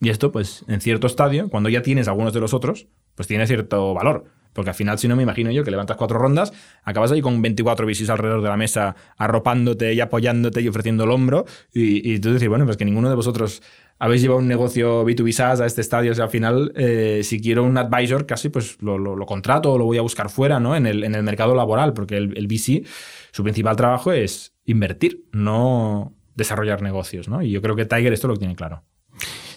Y 0.00 0.08
esto, 0.08 0.32
pues, 0.32 0.64
en 0.66 0.80
cierto 0.80 1.06
estadio, 1.06 1.50
cuando 1.50 1.68
ya 1.68 1.82
tienes 1.82 2.08
algunos 2.08 2.32
de 2.32 2.40
los 2.40 2.54
otros, 2.54 2.88
pues 3.14 3.28
tiene 3.28 3.46
cierto 3.46 3.92
valor. 3.92 4.24
Porque 4.52 4.70
al 4.70 4.74
final, 4.74 4.98
si 4.98 5.08
no 5.08 5.16
me 5.16 5.22
imagino 5.22 5.50
yo 5.50 5.64
que 5.64 5.70
levantas 5.70 5.96
cuatro 5.96 6.18
rondas, 6.18 6.52
acabas 6.82 7.12
ahí 7.12 7.20
con 7.20 7.40
24 7.40 7.86
bicis 7.86 8.10
alrededor 8.10 8.42
de 8.42 8.48
la 8.48 8.56
mesa, 8.56 8.96
arropándote 9.16 9.94
y 9.94 10.00
apoyándote 10.00 10.60
y 10.60 10.68
ofreciendo 10.68 11.04
el 11.04 11.10
hombro. 11.10 11.44
Y, 11.72 12.18
tú 12.18 12.32
dices, 12.32 12.48
bueno, 12.48 12.64
pues 12.64 12.76
que 12.76 12.84
ninguno 12.84 13.08
de 13.08 13.14
vosotros 13.14 13.62
habéis 13.98 14.22
llevado 14.22 14.40
un 14.40 14.48
negocio 14.48 15.04
B2B 15.04 15.32
SaaS 15.32 15.60
a 15.60 15.66
este 15.66 15.80
estadio. 15.80 16.12
O 16.12 16.14
sea, 16.14 16.24
al 16.24 16.30
final, 16.30 16.72
eh, 16.74 17.20
si 17.22 17.40
quiero 17.40 17.64
un 17.64 17.76
advisor, 17.78 18.26
casi 18.26 18.48
pues 18.48 18.76
lo, 18.80 19.26
contrato 19.26 19.72
o 19.72 19.78
lo 19.78 19.84
voy 19.84 19.98
a 19.98 20.02
buscar 20.02 20.30
fuera, 20.30 20.58
¿no? 20.58 20.74
En 20.74 20.86
el, 20.86 21.04
en 21.04 21.14
el 21.14 21.22
mercado 21.22 21.54
laboral, 21.54 21.92
porque 21.92 22.16
el, 22.16 22.36
el 22.36 22.46
VC, 22.46 22.84
su 23.30 23.42
principal 23.42 23.76
trabajo 23.76 24.12
es 24.12 24.54
invertir, 24.64 25.24
no 25.32 26.14
desarrollar 26.34 26.82
negocios, 26.82 27.28
¿no? 27.28 27.42
Y 27.42 27.50
yo 27.50 27.62
creo 27.62 27.76
que 27.76 27.84
Tiger 27.84 28.12
esto 28.12 28.28
lo 28.28 28.36
tiene 28.36 28.56
claro. 28.56 28.82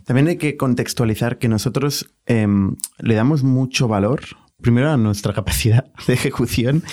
también 0.05 0.27
hay 0.27 0.37
que 0.37 0.57
contextualizar 0.57 1.37
que 1.37 1.47
nosotros 1.47 2.13
em, 2.25 2.75
le 2.99 3.15
damos 3.15 3.43
mucho 3.43 3.87
valor, 3.87 4.21
primero 4.63 4.89
a 4.89 4.97
nuestra 4.97 5.33
capacidad 5.33 5.85
de 6.07 6.13
ejecución, 6.13 6.83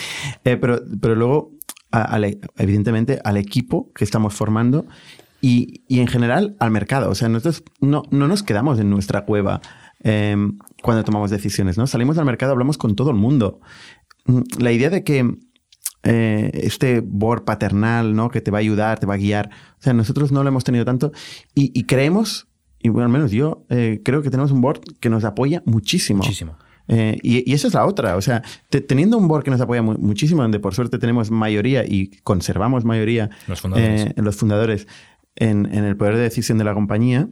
eh, 0.44 0.58
pero, 0.58 0.82
pero 1.00 1.14
luego, 1.14 1.52
evidentemente, 2.58 3.20
al 3.24 3.38
equipo 3.38 3.90
que 3.94 4.04
estamos 4.04 4.34
formando 4.34 4.86
y, 5.40 5.82
en 5.88 6.06
general 6.06 6.56
al 6.58 6.70
mercado. 6.70 7.10
O 7.10 7.14
sea, 7.14 7.28
nosotros 7.28 7.64
no, 7.80 8.02
no 8.10 8.28
nos 8.28 8.42
quedamos 8.42 8.78
en 8.78 8.90
nuestra 8.90 9.24
cueva 9.24 9.62
em, 10.00 10.58
cuando 10.82 11.04
tomamos 11.04 11.30
decisiones, 11.30 11.78
¿no? 11.78 11.86
Salimos 11.86 12.18
al 12.18 12.26
mercado, 12.26 12.52
hablamos 12.52 12.76
con 12.76 12.94
todo 12.94 13.10
el 13.10 13.16
mundo. 13.16 13.60
Mm, 14.26 14.40
la 14.58 14.72
idea 14.72 14.90
de 14.90 15.02
que 15.02 15.38
eh, 16.02 16.50
este 16.54 17.00
board 17.00 17.44
paternal, 17.44 18.14
¿no? 18.14 18.30
Que 18.30 18.40
te 18.40 18.50
va 18.50 18.58
a 18.58 18.60
ayudar, 18.60 18.98
te 18.98 19.06
va 19.06 19.14
a 19.14 19.18
guiar. 19.18 19.50
O 19.78 19.82
sea, 19.82 19.94
nosotros 19.94 20.32
no 20.32 20.42
lo 20.42 20.48
hemos 20.48 20.64
tenido 20.64 20.84
tanto 20.84 21.12
y, 21.54 21.84
creemos, 21.84 22.48
y 22.78 22.88
bueno, 22.88 23.06
al 23.06 23.12
menos 23.12 23.30
yo 23.30 23.64
eh, 23.70 24.00
creo 24.04 24.22
que 24.22 24.30
tenemos 24.30 24.50
un 24.50 24.60
board 24.60 24.80
que 25.00 25.10
nos 25.10 25.24
apoya 25.24 25.62
muchísimo. 25.64 26.18
Muchísimo. 26.18 26.56
Eh, 26.93 27.18
y, 27.22 27.53
esa 27.53 27.68
es 27.68 27.74
la 27.74 27.86
otra. 27.86 28.16
O 28.16 28.20
sea, 28.20 28.43
teniendo 28.68 29.16
un 29.16 29.28
board 29.28 29.45
que 29.45 29.51
nos 29.51 29.61
apoya 29.61 29.80
muchísimo, 29.82 30.43
donde 30.43 30.59
por 30.59 30.74
suerte 30.74 30.99
tenemos 30.99 31.30
mayoría 31.30 31.84
y 31.86 32.09
conservamos 32.22 32.84
mayoría 32.84 33.30
en 33.47 34.24
los 34.24 34.36
fundadores 34.36 34.86
en, 35.36 35.66
el 35.66 35.97
poder 35.97 36.16
de 36.16 36.22
decisión 36.22 36.59
de 36.59 36.64
la 36.64 36.74
compañía. 36.74 37.28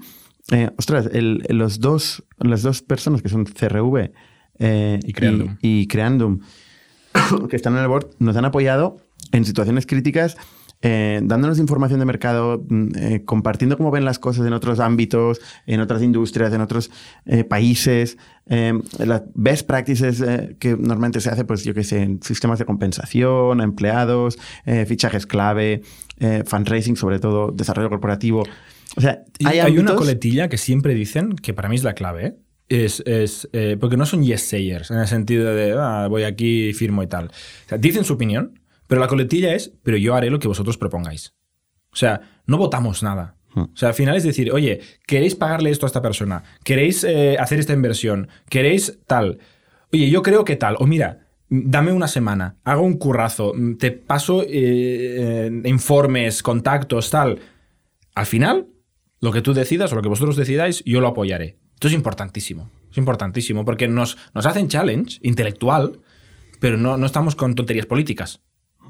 ostras, 0.77 1.11
los 1.13 1.81
dos, 1.81 2.25
las 2.39 2.63
dos 2.63 2.83
personas 2.83 3.21
que 3.21 3.29
son 3.29 3.45
CRV 3.45 4.13
y 4.61 5.13
Creandum, 5.13 5.57
y 5.61 5.87
Creandum 5.89 6.41
que 7.49 7.57
están 7.57 7.75
en 7.75 7.81
el 7.81 7.89
board 7.89 8.11
nos 8.19 8.37
han 8.37 8.45
apoyado 8.45 8.99
en 9.33 9.45
situaciones 9.45 9.87
críticas, 9.87 10.37
eh, 10.81 11.21
dándonos 11.23 11.59
información 11.59 11.99
de 11.99 12.07
mercado, 12.07 12.65
mm, 12.69 12.89
eh, 12.97 13.25
compartiendo 13.25 13.77
cómo 13.77 13.91
ven 13.91 14.05
las 14.05 14.19
cosas 14.19 14.47
en 14.47 14.53
otros 14.53 14.79
ámbitos, 14.79 15.41
en 15.67 15.81
otras 15.81 16.03
industrias, 16.03 16.53
en 16.53 16.61
otros 16.61 16.91
eh, 17.27 17.45
países, 17.45 18.17
las 18.47 19.25
best 19.35 19.67
practices 19.67 20.25
que 20.59 20.71
normalmente 20.71 21.21
se 21.21 21.29
hace, 21.29 21.45
pues 21.45 21.65
yo 21.65 21.75
qué 21.75 21.85
sé, 21.85 22.03
en 22.03 22.23
sistemas 22.23 22.59
de 22.59 22.65
compensación, 22.65 23.61
empleados, 23.61 24.39
fichajes 24.87 25.27
clave, 25.27 25.83
fundraising, 26.47 26.97
sobre 26.97 27.19
todo, 27.19 27.51
desarrollo 27.51 27.91
corporativo. 27.91 28.45
O 28.97 29.03
sea, 29.03 29.23
hay, 29.45 29.59
hay 29.59 29.77
una 29.77 29.95
coletilla 29.97 30.49
que 30.49 30.57
siempre 30.57 30.95
dicen, 30.95 31.37
que 31.37 31.53
para 31.53 31.69
mí 31.69 31.77
es 31.77 31.85
la 31.85 31.93
clave, 31.93 32.37
es, 32.69 33.03
es 33.07 33.49
eh, 33.53 33.77
porque 33.81 33.97
no 33.97 34.07
son 34.07 34.23
yes 34.23 34.43
sayers 34.43 34.91
en 34.91 34.99
el 34.99 35.07
sentido 35.07 35.55
de 35.55 35.75
ah, 35.79 36.07
voy 36.09 36.25
aquí, 36.25 36.73
firmo 36.73 37.03
y 37.03 37.07
tal. 37.07 37.27
O 37.29 37.69
sea, 37.69 37.79
dicen 37.79 38.05
su 38.05 38.15
opinión, 38.15 38.58
pero 38.89 39.01
la 39.01 39.07
coletilla 39.07 39.55
es, 39.55 39.73
pero 39.85 39.97
yo 39.97 40.17
haré 40.17 40.31
lo 40.31 40.41
que 40.41 40.49
vosotros 40.49 40.77
propongáis. 40.77 41.35
O 41.93 41.97
sea, 41.97 42.43
no 42.47 42.59
votamos 42.59 43.03
nada. 43.03 43.37
Hmm. 43.55 43.63
O 43.73 43.77
sea, 43.77 43.91
al 43.91 43.95
final 43.95 44.17
es 44.17 44.25
decir, 44.25 44.51
oye, 44.51 44.81
¿queréis 45.07 45.35
pagarle 45.35 45.71
esto 45.71 45.87
a 45.87 45.89
esta 45.89 46.03
persona? 46.03 46.43
¿Queréis 46.65 47.05
eh, 47.05 47.37
hacer 47.39 47.61
esta 47.61 47.73
inversión? 47.73 48.29
¿Queréis 48.49 48.99
tal? 49.07 49.39
Oye, 49.93 50.11
yo 50.11 50.23
creo 50.23 50.45
que 50.45 50.57
tal. 50.57 50.77
O 50.81 50.87
mira, 50.87 51.29
dame 51.49 51.93
una 51.93 52.09
semana, 52.09 52.57
hago 52.65 52.83
un 52.83 52.99
currazo, 52.99 53.53
te 53.79 53.91
paso 53.91 54.43
eh, 54.47 55.51
informes, 55.65 56.43
contactos, 56.43 57.11
tal. 57.11 57.39
Al 58.15 58.27
final, 58.27 58.69
lo 59.21 59.33
que 59.33 59.43
tú 59.43 59.55
decidas 59.55 59.93
o 59.93 59.97
lo 59.97 60.03
que 60.03 60.09
vosotros 60.09 60.37
decidáis, 60.37 60.83
yo 60.85 61.01
lo 61.01 61.09
apoyaré. 61.09 61.59
Esto 61.75 61.89
es 61.89 61.95
importantísimo. 61.95 62.71
Es 62.91 62.99
importantísimo 62.99 63.65
porque 63.65 63.87
nos, 63.87 64.17
nos 64.35 64.47
hacen 64.47 64.69
challenge 64.69 65.19
intelectual, 65.23 66.01
pero 66.59 66.77
no, 66.77 66.97
no 66.97 67.07
estamos 67.07 67.37
con 67.37 67.55
tonterías 67.55 67.87
políticas. 67.87 68.41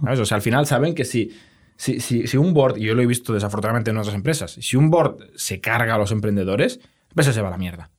O 0.03 0.25
sea, 0.25 0.37
al 0.37 0.43
final 0.43 0.67
saben 0.67 0.95
que 0.95 1.05
si, 1.05 1.33
si, 1.77 2.01
si, 2.01 2.37
un 2.37 2.53
board, 2.53 2.79
y 2.79 2.85
yo 2.85 2.95
lo 2.95 3.03
he 3.03 3.07
visto 3.07 3.33
desafortunadamente 3.33 3.91
en 3.91 3.99
otras 3.99 4.15
empresas, 4.15 4.53
si 4.53 4.77
un 4.77 4.91
board 4.91 5.19
se 5.37 5.61
carga 5.61 5.95
a 5.95 5.99
los 5.99 6.13
emprendedores, 6.13 6.81
la 6.83 7.11
empresa 7.11 7.33
se 7.33 7.41
va 7.41 7.49
a 7.49 7.53
la 7.53 7.59
mierda. 7.59 7.91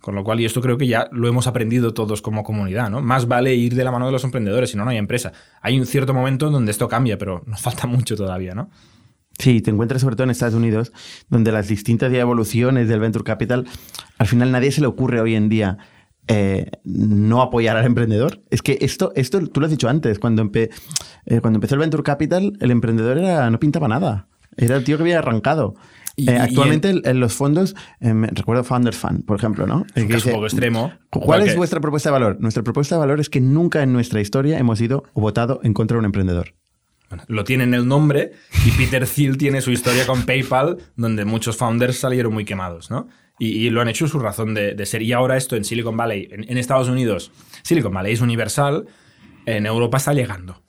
Con 0.00 0.14
lo 0.14 0.22
cual, 0.22 0.38
y 0.40 0.44
esto 0.44 0.60
creo 0.60 0.76
que 0.76 0.86
ya 0.86 1.08
lo 1.12 1.28
hemos 1.28 1.46
aprendido 1.46 1.94
todos 1.94 2.20
como 2.20 2.44
comunidad, 2.44 2.90
¿no? 2.90 3.00
Más 3.00 3.26
vale 3.26 3.54
ir 3.54 3.74
de 3.74 3.84
la 3.84 3.90
mano 3.90 4.04
de 4.04 4.12
los 4.12 4.22
emprendedores, 4.22 4.70
si 4.70 4.76
no, 4.76 4.84
no 4.84 4.90
hay 4.90 4.98
empresa. 4.98 5.32
Hay 5.62 5.80
un 5.80 5.86
cierto 5.86 6.12
momento 6.12 6.48
en 6.48 6.52
donde 6.52 6.72
esto 6.72 6.88
cambia, 6.88 7.16
pero 7.16 7.42
nos 7.46 7.62
falta 7.62 7.86
mucho 7.86 8.14
todavía, 8.14 8.54
¿no? 8.54 8.70
Sí, 9.38 9.60
te 9.62 9.70
encuentras 9.70 10.02
sobre 10.02 10.14
todo 10.14 10.24
en 10.24 10.30
Estados 10.30 10.54
Unidos, 10.54 10.92
donde 11.28 11.52
las 11.52 11.68
distintas 11.68 12.12
evoluciones 12.12 12.88
del 12.88 13.00
venture 13.00 13.24
capital, 13.24 13.66
al 14.18 14.26
final 14.26 14.52
nadie 14.52 14.70
se 14.70 14.80
le 14.80 14.86
ocurre 14.86 15.20
hoy 15.20 15.34
en 15.34 15.48
día 15.48 15.78
eh, 16.28 16.70
no 16.84 17.42
apoyar 17.42 17.76
al 17.76 17.84
emprendedor. 17.84 18.40
Es 18.50 18.62
que 18.62 18.78
esto, 18.80 19.12
esto 19.14 19.46
tú 19.46 19.60
lo 19.60 19.66
has 19.66 19.70
dicho 19.70 19.88
antes, 19.88 20.18
cuando, 20.18 20.50
eh, 20.54 20.70
cuando 21.40 21.56
empezó 21.56 21.74
el 21.74 21.80
venture 21.80 22.02
capital, 22.02 22.56
el 22.60 22.70
emprendedor 22.70 23.18
era, 23.18 23.50
no 23.50 23.58
pintaba 23.60 23.88
nada. 23.88 24.28
Era 24.56 24.76
el 24.76 24.84
tío 24.84 24.96
que 24.96 25.02
había 25.02 25.18
arrancado. 25.18 25.74
Eh, 26.16 26.38
actualmente 26.38 26.94
en 27.04 27.18
los 27.18 27.32
fondos, 27.32 27.74
recuerdo 28.00 28.62
Founders 28.62 28.96
Fund, 28.96 29.24
por 29.24 29.36
ejemplo, 29.36 29.66
¿no? 29.66 29.84
Es 29.96 30.24
un 30.26 30.32
poco 30.32 30.46
extremo. 30.46 30.92
¿Cuál 31.10 31.42
es 31.42 31.56
vuestra 31.56 31.80
propuesta 31.80 32.10
de 32.10 32.12
valor? 32.12 32.36
Nuestra 32.38 32.62
propuesta 32.62 32.94
de 32.94 33.00
valor 33.00 33.18
es 33.18 33.28
que 33.28 33.40
nunca 33.40 33.82
en 33.82 33.92
nuestra 33.92 34.20
historia 34.20 34.58
hemos 34.58 34.80
ido 34.80 35.02
o 35.12 35.20
votado 35.20 35.58
en 35.64 35.74
contra 35.74 35.96
de 35.96 36.00
un 36.00 36.04
emprendedor 36.04 36.54
lo 37.28 37.44
tiene 37.44 37.64
en 37.64 37.74
el 37.74 37.86
nombre 37.86 38.32
y 38.66 38.70
Peter 38.72 39.06
Thiel 39.06 39.36
tiene 39.36 39.60
su 39.60 39.70
historia 39.70 40.06
con 40.06 40.24
PayPal, 40.24 40.78
donde 40.96 41.24
muchos 41.24 41.56
founders 41.56 41.98
salieron 41.98 42.32
muy 42.32 42.44
quemados, 42.44 42.90
¿no? 42.90 43.08
Y, 43.38 43.68
lo 43.70 43.80
han 43.80 43.88
hecho 43.88 44.06
su 44.06 44.18
razón 44.18 44.54
de, 44.54 44.86
ser. 44.86 45.02
Y 45.02 45.12
ahora 45.12 45.36
esto 45.36 45.56
en 45.56 45.64
Silicon 45.64 45.96
Valley, 45.96 46.28
en 46.30 46.56
Estados 46.56 46.88
Unidos, 46.88 47.32
Silicon 47.62 47.92
Valley 47.92 48.12
es 48.12 48.20
universal, 48.20 48.86
en 49.46 49.66
Europa 49.66 49.98
está 49.98 50.12
llegando. 50.14 50.62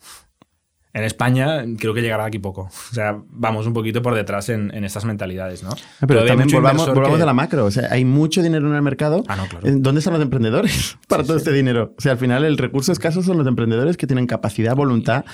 En 0.96 1.04
España 1.04 1.66
creo 1.78 1.94
que 1.94 2.02
llegará 2.02 2.24
aquí 2.24 2.40
poco. 2.40 2.70
O 2.72 2.94
sea, 2.94 3.22
vamos 3.28 3.68
un 3.68 3.74
poquito 3.74 4.02
por 4.02 4.16
detrás 4.16 4.48
en, 4.48 4.72
estas 4.86 5.04
mentalidades, 5.04 5.62
¿no? 5.62 5.72
Ah, 6.00 6.08
pero, 6.08 6.26
también 6.26 6.48
volvamos, 6.50 6.88
volvamos 6.88 7.20
a 7.20 7.26
la 7.26 7.34
macro. 7.34 7.66
O 7.66 7.72
sea, 7.72 7.90
hay 7.92 8.06
mucho 8.06 8.42
dinero 8.42 8.70
en 8.70 8.76
el 8.76 8.82
mercado. 8.82 9.22
Ah, 9.28 9.36
no, 9.36 9.46
claro. 9.46 9.68
¿Dónde 9.78 10.00
están 10.00 10.14
los 10.14 10.22
emprendedores 10.22 10.98
para 11.10 11.26
todo 11.26 11.36
este 11.36 11.52
dinero? 11.52 11.94
O 11.98 12.02
sea, 12.02 12.14
al 12.14 12.18
final 12.18 12.46
el 12.46 12.58
recurso 12.58 12.94
escaso 12.94 13.22
son 13.24 13.38
los 13.38 13.46
emprendedores 13.46 13.98
que 13.98 14.08
tienen 14.08 14.26
capacidad, 14.26 14.74
voluntad 14.74 15.26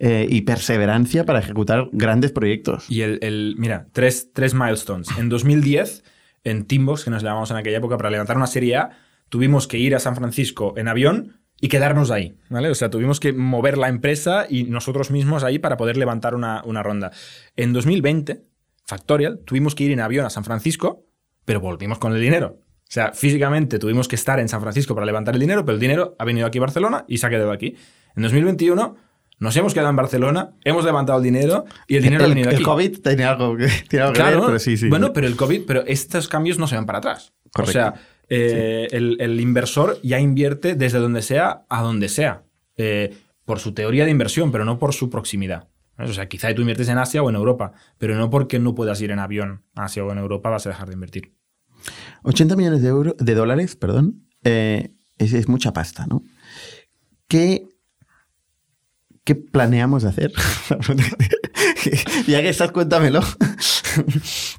eh, 0.00 0.26
y 0.28 0.40
perseverancia 0.40 1.24
para 1.24 1.38
ejecutar 1.38 1.90
grandes 1.92 2.32
proyectos. 2.32 2.90
Y 2.90 3.02
el, 3.02 3.54
mira, 3.56 3.86
tres, 3.92 4.32
tres 4.32 4.52
milestones. 4.52 5.06
En 5.16 5.28
2010, 5.28 6.02
en 6.44 6.66
Teambox, 6.66 7.04
que 7.04 7.10
nos 7.10 7.22
llamamos 7.22 7.50
en 7.50 7.56
aquella 7.56 7.78
época, 7.78 7.96
para 7.96 8.10
levantar 8.10 8.36
una 8.36 8.46
serie 8.46 8.76
A, 8.76 8.90
tuvimos 9.28 9.66
que 9.66 9.78
ir 9.78 9.94
a 9.94 9.98
San 9.98 10.14
Francisco 10.14 10.74
en 10.76 10.88
avión 10.88 11.40
y 11.60 11.68
quedarnos 11.68 12.10
ahí, 12.10 12.36
¿vale? 12.50 12.68
O 12.70 12.74
sea, 12.74 12.90
tuvimos 12.90 13.20
que 13.20 13.32
mover 13.32 13.78
la 13.78 13.88
empresa 13.88 14.46
y 14.48 14.64
nosotros 14.64 15.10
mismos 15.10 15.44
ahí 15.44 15.58
para 15.58 15.76
poder 15.76 15.96
levantar 15.96 16.34
una, 16.34 16.62
ronda. 16.82 17.10
En 17.56 17.72
2020, 17.72 18.42
Factorial, 18.84 19.40
tuvimos 19.44 19.74
que 19.74 19.84
ir 19.84 19.92
en 19.92 20.00
avión 20.00 20.26
a 20.26 20.30
San 20.30 20.44
Francisco, 20.44 21.06
pero 21.44 21.60
volvimos 21.60 21.98
con 21.98 22.12
el 22.12 22.20
dinero. 22.20 22.58
O 22.60 22.90
sea, 22.94 23.12
físicamente 23.12 23.78
tuvimos 23.78 24.08
que 24.08 24.14
estar 24.14 24.38
en 24.40 24.48
San 24.48 24.60
Francisco 24.60 24.94
para 24.94 25.06
levantar 25.06 25.34
el 25.34 25.40
dinero, 25.40 25.64
pero 25.64 25.74
el 25.74 25.80
dinero 25.80 26.14
ha 26.18 26.24
venido 26.24 26.46
aquí 26.46 26.58
a 26.58 26.60
Barcelona 26.60 27.04
y 27.08 27.18
se 27.18 27.26
ha 27.26 27.30
quedado 27.30 27.50
aquí. 27.50 27.76
En 28.14 28.22
2021 28.22 28.96
nos 29.38 29.56
hemos 29.56 29.74
quedado 29.74 29.90
en 29.90 29.96
Barcelona, 29.96 30.54
hemos 30.64 30.84
levantado 30.84 31.18
el 31.18 31.24
dinero 31.24 31.64
y 31.86 31.96
el 31.96 32.02
dinero 32.02 32.24
ha 32.24 32.28
venido 32.28 32.48
aquí. 32.48 32.58
El 32.58 32.64
COVID 32.64 32.98
tiene 33.02 33.24
algo 33.24 33.56
que, 33.56 33.68
tiene 33.88 34.04
algo 34.04 34.14
claro, 34.14 34.38
ver, 34.38 34.46
pero 34.46 34.58
sí, 34.58 34.76
sí. 34.76 34.88
Bueno, 34.88 35.12
pero 35.12 35.26
el 35.26 35.36
COVID, 35.36 35.62
pero 35.66 35.84
estos 35.86 36.28
cambios 36.28 36.58
no 36.58 36.66
se 36.66 36.76
van 36.76 36.86
para 36.86 36.98
atrás. 36.98 37.32
O 37.58 37.66
sea, 37.66 37.94
eh, 38.28 38.88
el, 38.90 39.40
inversor 39.40 39.98
ya 40.02 40.18
invierte 40.18 40.74
desde 40.74 40.98
donde 40.98 41.22
sea 41.22 41.64
a 41.68 41.82
donde 41.82 42.08
sea, 42.08 42.44
eh, 42.76 43.16
por 43.44 43.60
su 43.60 43.74
teoría 43.74 44.04
de 44.04 44.10
inversión, 44.10 44.50
pero 44.50 44.64
no 44.64 44.78
por 44.78 44.94
su 44.94 45.10
proximidad. 45.10 45.68
O 45.98 46.12
sea, 46.12 46.28
quizá 46.28 46.52
tú 46.54 46.62
inviertes 46.62 46.88
en 46.88 46.98
Asia 46.98 47.22
o 47.22 47.30
en 47.30 47.36
Europa, 47.36 47.72
pero 47.98 48.16
no 48.16 48.30
porque 48.30 48.58
no 48.58 48.74
puedas 48.74 49.00
ir 49.00 49.10
en 49.10 49.20
avión 49.20 49.62
a 49.74 49.84
Asia 49.84 50.04
o 50.04 50.10
en 50.10 50.18
Europa 50.18 50.50
vas 50.50 50.66
a 50.66 50.70
dejar 50.70 50.88
de 50.88 50.94
invertir. 50.94 51.34
80 52.24 52.56
millones 52.56 52.82
de, 52.82 52.88
euros, 52.88 53.14
de 53.18 53.34
dólares, 53.34 53.76
perdón, 53.76 54.26
eh, 54.42 54.92
es, 55.18 55.48
mucha 55.48 55.72
pasta, 55.72 56.06
¿no? 56.06 56.22
¿Qué, 57.28 57.68
¿Qué 59.24 59.34
planeamos 59.34 60.04
hacer? 60.04 60.32
ya 62.26 62.42
que 62.42 62.48
estás, 62.50 62.72
cuéntamelo. 62.72 63.20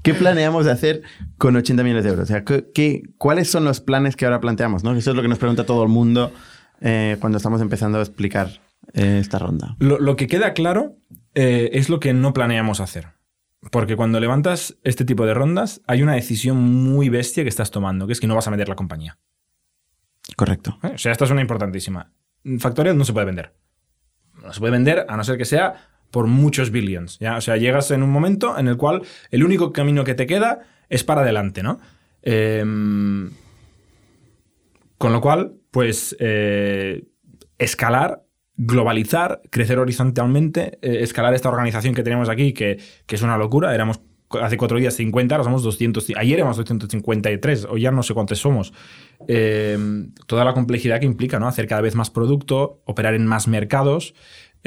¿Qué 0.02 0.16
planeamos 0.16 0.66
hacer 0.66 1.04
con 1.38 1.56
80 1.56 1.84
millones 1.84 2.04
de 2.04 2.10
euros? 2.10 2.24
O 2.24 2.28
sea, 2.28 2.44
¿qué, 2.44 3.04
cuáles 3.18 3.50
son 3.50 3.64
los 3.64 3.80
planes 3.80 4.16
que 4.16 4.26
ahora 4.26 4.40
planteamos? 4.40 4.84
¿no? 4.84 4.96
Eso 4.96 5.12
es 5.12 5.16
lo 5.16 5.22
que 5.22 5.28
nos 5.28 5.38
pregunta 5.38 5.68
todo 5.68 5.84
el 5.84 5.90
mundo 5.90 6.32
eh, 6.82 7.18
cuando 7.20 7.38
estamos 7.38 7.62
empezando 7.62 8.00
a 8.00 8.02
explicar 8.02 8.60
eh, 8.94 9.20
esta 9.22 9.38
ronda. 9.38 9.76
Lo, 9.78 10.16
que 10.16 10.26
queda 10.26 10.54
claro 10.54 10.98
eh, 11.36 11.70
es 11.74 11.90
lo 11.90 12.00
que 12.00 12.14
no 12.14 12.34
planeamos 12.34 12.80
hacer. 12.80 13.10
Porque 13.72 13.96
cuando 13.96 14.20
levantas 14.20 14.78
este 14.84 15.06
tipo 15.06 15.28
de 15.28 15.36
rondas, 15.36 15.82
hay 15.86 16.02
una 16.02 16.14
decisión 16.14 16.58
muy 16.58 17.10
bestia 17.10 17.44
que 17.44 17.50
estás 17.50 17.70
tomando, 17.70 18.08
que 18.08 18.14
es 18.14 18.20
que 18.20 18.28
no 18.28 18.36
vas 18.36 18.48
a 18.48 18.52
vender 18.52 18.70
la 18.70 18.76
compañía. 18.76 19.20
Correcto. 20.36 20.80
O 20.82 20.98
sea, 20.98 21.12
esta 21.12 21.26
es 21.26 21.32
una 21.32 21.42
importantísima. 21.42 22.12
Factorial 22.60 22.98
no 22.98 23.06
se 23.06 23.14
puede 23.14 23.28
vender. 23.28 23.54
No 24.46 24.54
se 24.54 24.60
puede 24.60 24.72
vender 24.72 25.06
a 25.08 25.18
no 25.18 25.24
ser 25.24 25.38
que 25.38 25.46
sea 25.46 25.76
por 26.12 26.28
muchos 26.28 26.72
billions. 26.72 27.20
¿ya? 27.20 27.38
O 27.38 27.42
sea, 27.42 27.58
llegas 27.58 27.92
en 27.92 28.04
un 28.04 28.10
momento 28.10 28.58
en 28.58 28.68
el 28.68 28.78
cual 28.78 29.02
el 29.32 29.44
único 29.44 29.74
camino 29.74 30.04
que 30.04 30.16
te 30.16 30.26
queda 30.26 30.62
es 30.90 31.04
para 31.04 31.22
adelante, 31.22 31.64
¿no? 31.64 31.80
Em, 32.22 33.32
con 34.98 35.14
lo 35.14 35.22
cual, 35.22 35.54
pues, 35.72 36.16
eh, 36.20 37.04
escalar, 37.58 38.24
globalizar, 38.58 39.42
crecer 39.50 39.80
horizontalmente, 39.80 40.80
eh, 40.82 41.00
escalar 41.02 41.34
esta 41.34 41.50
organización 41.50 41.94
que 41.94 42.04
tenemos 42.04 42.30
aquí, 42.30 42.54
que, 42.54 42.80
es 43.08 43.22
una 43.22 43.38
locura. 43.38 43.76
Éramos 43.76 44.00
hace 44.42 44.58
cuatro 44.58 44.78
días 44.80 44.96
50, 44.96 45.36
ahora 45.36 45.44
somos 45.44 45.64
200. 45.64 46.12
Ayer 46.18 46.38
éramos 46.40 46.58
253, 46.58 47.68
o 47.70 47.78
ya 47.78 47.92
no 47.92 48.04
sé 48.04 48.14
cuántos 48.14 48.40
somos. 48.40 48.74
Eh, 49.28 49.78
toda 50.28 50.46
la 50.46 50.54
complejidad 50.54 51.00
que 51.00 51.06
implica, 51.06 51.40
¿no? 51.40 51.48
Hacer 51.48 51.68
cada 51.68 51.82
vez 51.82 51.96
más 51.96 52.10
producto, 52.10 52.82
operar 52.86 53.14
en 53.14 53.26
más 53.26 53.48
mercados. 53.48 54.14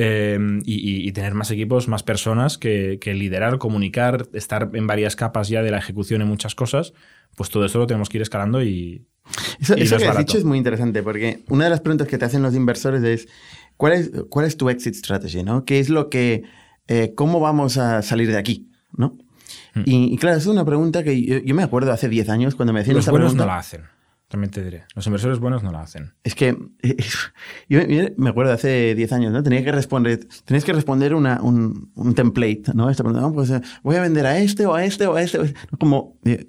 eh, 0.00 0.38
y, 0.64 1.08
y 1.08 1.12
tener 1.12 1.34
más 1.34 1.50
equipos, 1.50 1.88
más 1.88 2.04
personas 2.04 2.56
que, 2.56 2.98
que 3.00 3.14
liderar, 3.14 3.58
comunicar, 3.58 4.28
estar 4.32 4.70
en 4.72 4.86
varias 4.86 5.16
capas 5.16 5.48
ya 5.48 5.60
de 5.60 5.72
la 5.72 5.78
ejecución 5.78 6.22
en 6.22 6.28
muchas 6.28 6.54
cosas, 6.54 6.92
pues 7.36 7.50
todo 7.50 7.64
eso 7.64 7.80
lo 7.80 7.86
tenemos 7.88 8.08
que 8.08 8.18
ir 8.18 8.22
escalando 8.22 8.62
y, 8.62 9.04
Eso, 9.60 9.76
Y 9.76 9.82
eso 9.82 9.96
no 9.96 9.98
es 9.98 10.02
que 10.04 10.08
has 10.08 10.18
dicho 10.18 10.38
es 10.38 10.44
muy 10.44 10.56
interesante 10.56 11.02
porque 11.02 11.42
una 11.48 11.64
de 11.64 11.70
las 11.70 11.80
preguntas 11.80 12.06
que 12.06 12.16
te 12.16 12.24
hacen 12.24 12.42
los 12.42 12.54
inversores 12.54 13.02
es 13.02 13.28
¿cuál 13.76 13.92
es, 13.94 14.12
cuál 14.30 14.46
es 14.46 14.56
tu 14.56 14.70
exit 14.70 14.94
strategy? 14.94 15.42
¿no? 15.42 15.64
¿Qué 15.64 15.80
es 15.80 15.88
lo 15.88 16.10
que, 16.10 16.44
eh, 16.86 17.12
cómo 17.16 17.40
vamos 17.40 17.76
a 17.76 18.02
salir 18.02 18.28
de 18.28 18.38
aquí? 18.38 18.68
¿no? 18.96 19.18
Hmm. 19.74 19.82
Y, 19.84 20.14
y 20.14 20.16
claro, 20.16 20.36
es 20.36 20.46
una 20.46 20.64
pregunta 20.64 21.02
que 21.02 21.20
yo, 21.22 21.38
yo 21.38 21.54
me 21.54 21.62
acuerdo 21.62 21.92
hace 21.92 22.08
10 22.08 22.28
años 22.28 22.54
cuando 22.54 22.72
me 22.72 22.80
hacían 22.80 22.96
los 22.96 23.02
esta 23.02 23.10
buenos 23.12 23.32
pregunta. 23.32 23.44
no 23.44 23.52
la 23.52 23.58
hacen. 23.58 23.82
También 24.28 24.50
te 24.50 24.62
diré. 24.62 24.84
Los 24.94 25.06
inversores 25.06 25.38
buenos 25.38 25.62
no 25.62 25.72
la 25.72 25.80
hacen. 25.80 26.12
Es 26.22 26.34
que 26.34 26.54
eh, 26.82 26.96
yo, 27.68 27.80
me 28.18 28.28
acuerdo 28.28 28.52
hace 28.52 28.94
10 28.94 29.12
años, 29.12 29.32
¿no? 29.32 29.42
Tenía 29.42 29.64
que 29.64 29.72
responder, 29.72 30.20
tenías 30.44 30.64
que 30.64 30.74
responder 30.74 31.14
una, 31.14 31.40
un, 31.40 31.90
un 31.94 32.14
template, 32.14 32.64
¿no? 32.74 32.90
Esta 32.90 33.04
pregunta, 33.04 33.26
no, 33.26 33.32
pues 33.32 33.50
eh, 33.50 33.62
voy 33.82 33.96
a 33.96 34.02
vender 34.02 34.26
a 34.26 34.38
este 34.38 34.66
o 34.66 34.74
a 34.74 34.84
este 34.84 35.06
o 35.06 35.16
a 35.16 35.22
este. 35.22 35.54
Como, 35.78 36.18
eh, 36.24 36.46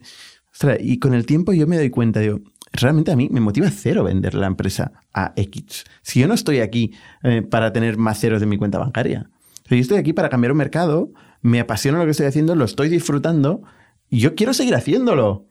ostras, 0.51 0.77
y 0.81 0.99
con 0.99 1.13
el 1.13 1.25
tiempo 1.25 1.53
yo 1.53 1.67
me 1.67 1.77
doy 1.77 1.89
cuenta, 1.89 2.19
digo, 2.19 2.41
realmente 2.73 3.11
a 3.11 3.15
mí 3.15 3.29
me 3.31 3.39
motiva 3.39 3.69
cero 3.71 4.03
vender 4.03 4.35
la 4.35 4.47
empresa 4.47 4.91
a 5.13 5.31
X. 5.37 5.85
Si 6.01 6.19
yo 6.19 6.27
no 6.27 6.33
estoy 6.33 6.59
aquí 6.59 6.91
eh, 7.23 7.41
para 7.43 7.71
tener 7.71 7.97
más 7.97 8.19
ceros 8.19 8.41
de 8.41 8.45
mi 8.45 8.57
cuenta 8.57 8.77
bancaria. 8.77 9.29
Sea, 9.67 9.77
yo 9.77 9.81
estoy 9.81 9.97
aquí 9.97 10.11
para 10.11 10.29
cambiar 10.29 10.51
un 10.51 10.57
mercado, 10.57 11.11
me 11.41 11.59
apasiona 11.59 11.97
lo 11.99 12.05
que 12.05 12.11
estoy 12.11 12.25
haciendo, 12.27 12.55
lo 12.55 12.65
estoy 12.65 12.89
disfrutando 12.89 13.61
y 14.09 14.19
yo 14.19 14.35
quiero 14.35 14.53
seguir 14.53 14.75
haciéndolo. 14.75 15.45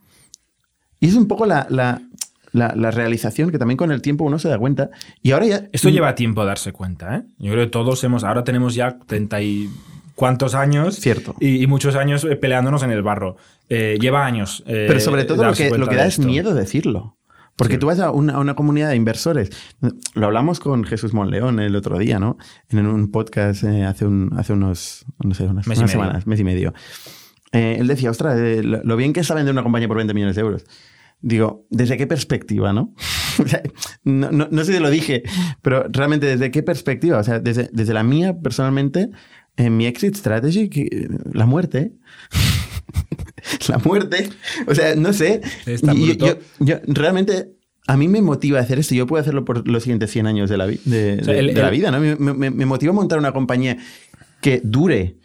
Y 1.00 1.08
es 1.08 1.14
un 1.14 1.28
poco 1.28 1.46
la, 1.46 1.66
la, 1.70 2.02
la- 2.52 2.74
la 2.74 2.90
realización 2.90 3.50
que 3.50 3.58
también 3.58 3.76
con 3.76 3.92
el 3.92 4.02
tiempo 4.02 4.24
uno 4.24 4.38
se 4.38 4.48
da 4.48 4.58
cuenta. 4.58 4.90
Y 5.22 5.30
ahora 5.32 5.46
ya. 5.46 5.68
Esto 5.72 5.88
lleva 5.90 6.14
tiempo 6.14 6.40
a 6.42 6.44
darse 6.44 6.72
cuenta, 6.72 7.16
¿eh? 7.16 7.22
Yo 7.38 7.52
creo 7.52 7.64
que 7.66 7.70
todos 7.70 8.02
hemos. 8.04 8.24
Ahora 8.24 8.42
tenemos 8.44 8.74
ya 8.74 8.98
30 9.06 9.40
y 9.42 9.68
cuántos 10.14 10.54
años. 10.54 10.96
Cierto. 10.96 11.36
Y, 11.40 11.62
y 11.62 11.66
muchos 11.66 11.94
años 11.94 12.24
eh, 12.24 12.34
peleándonos 12.36 12.82
en 12.82 12.90
el 12.90 13.02
barro. 13.02 13.36
Eh, 13.68 13.96
lleva 14.00 14.26
años. 14.26 14.64
eh, 14.66 14.86
Pero 14.88 14.98
sobre 15.00 15.24
todo 15.24 15.44
lo 15.44 15.52
que, 15.52 15.68
lo 15.70 15.86
da 15.86 16.06
es 16.06 16.18
miedo 16.18 16.54
decirlo. 16.54 17.16
Porque 17.58 17.74
Sí. 17.74 17.80
tú 17.80 17.86
vas 17.88 17.98
a 17.98 18.10
una, 18.12 18.34
a 18.34 18.38
una 18.38 18.54
comunidad 18.54 18.88
de 18.90 18.96
inversores. 18.96 19.50
Lo 20.14 20.26
hablamos 20.26 20.60
con 20.60 20.84
Jesús 20.84 21.12
Monleón 21.12 21.58
el 21.60 21.74
otro 21.76 21.98
día, 21.98 22.18
¿no? 22.18 22.38
En 22.70 22.86
un 22.86 23.10
podcast 23.10 23.64
eh, 23.64 23.84
hace, 23.84 24.06
un, 24.06 24.30
hace 24.38 24.52
unos, 24.54 25.04
no 25.22 25.34
sé, 25.34 25.44
unas, 25.44 25.66
Mes 25.66 25.78
unas 25.78 25.90
semanas, 25.90 26.26
mes 26.26 26.38
y 26.40 26.44
medio. 26.44 26.72
Eh, 27.52 27.76
él 27.80 27.86
decía, 27.88 28.10
ostras, 28.10 28.38
eh, 28.38 28.62
lo, 28.62 28.96
bien 28.96 29.12
que 29.12 29.20
es 29.20 29.28
vender 29.34 29.52
una 29.52 29.62
compañía 29.64 29.88
por 29.88 29.96
20 29.96 30.14
millones 30.14 30.36
de 30.36 30.42
euros. 30.42 30.64
Digo, 31.20 31.66
¿desde 31.68 31.96
qué 31.96 32.06
perspectiva, 32.06 32.72
no? 32.72 32.94
No, 34.04 34.30
no- 34.30 34.48
no 34.50 34.64
sé 34.64 34.72
si 34.74 34.78
lo 34.78 34.88
dije, 34.90 35.22
pero 35.60 35.84
realmente, 35.90 36.26
¿desde 36.26 36.50
qué 36.50 36.62
perspectiva? 36.62 37.18
O 37.18 37.24
sea, 37.24 37.40
desde, 37.40 37.68
desde 37.72 37.92
la 37.92 38.02
mía, 38.04 38.38
personalmente, 38.40 39.10
en 39.56 39.76
mi 39.76 39.86
exit 39.86 40.14
strategy, 40.14 40.68
que- 40.68 41.08
la 41.32 41.44
muerte. 41.46 41.92
la 43.68 43.78
muerte. 43.78 44.28
O 44.66 44.74
sea, 44.74 44.94
no 44.94 45.12
sé. 45.12 45.40
Y- 45.66 46.16
yo, 46.16 46.38
yo- 46.60 46.76
realmente, 46.86 47.52
a 47.86 47.96
mí 47.96 48.08
me 48.08 48.20
motiva 48.22 48.60
hacer 48.60 48.78
esto. 48.78 48.94
Yo 48.94 49.06
puedo 49.06 49.20
hacerlo 49.20 49.44
por 49.44 49.66
los 49.68 49.82
siguientes 49.82 50.10
100 50.10 50.26
años 50.26 50.50
de 50.50 50.56
la, 50.56 50.66
vi- 50.66 50.80
de, 50.84 51.18
O 51.20 51.24
sea, 51.24 51.34
de- 51.34 51.40
el- 51.40 51.54
de 51.54 51.62
la 51.62 51.70
vida, 51.70 51.90
¿no? 51.90 52.00
Me, 52.00 52.16
me- 52.16 52.50
me 52.50 52.66
motiva 52.66 52.92
montar 52.92 53.18
una 53.18 53.32
compañía 53.32 53.76
que 54.40 54.60
dure. 54.62 55.16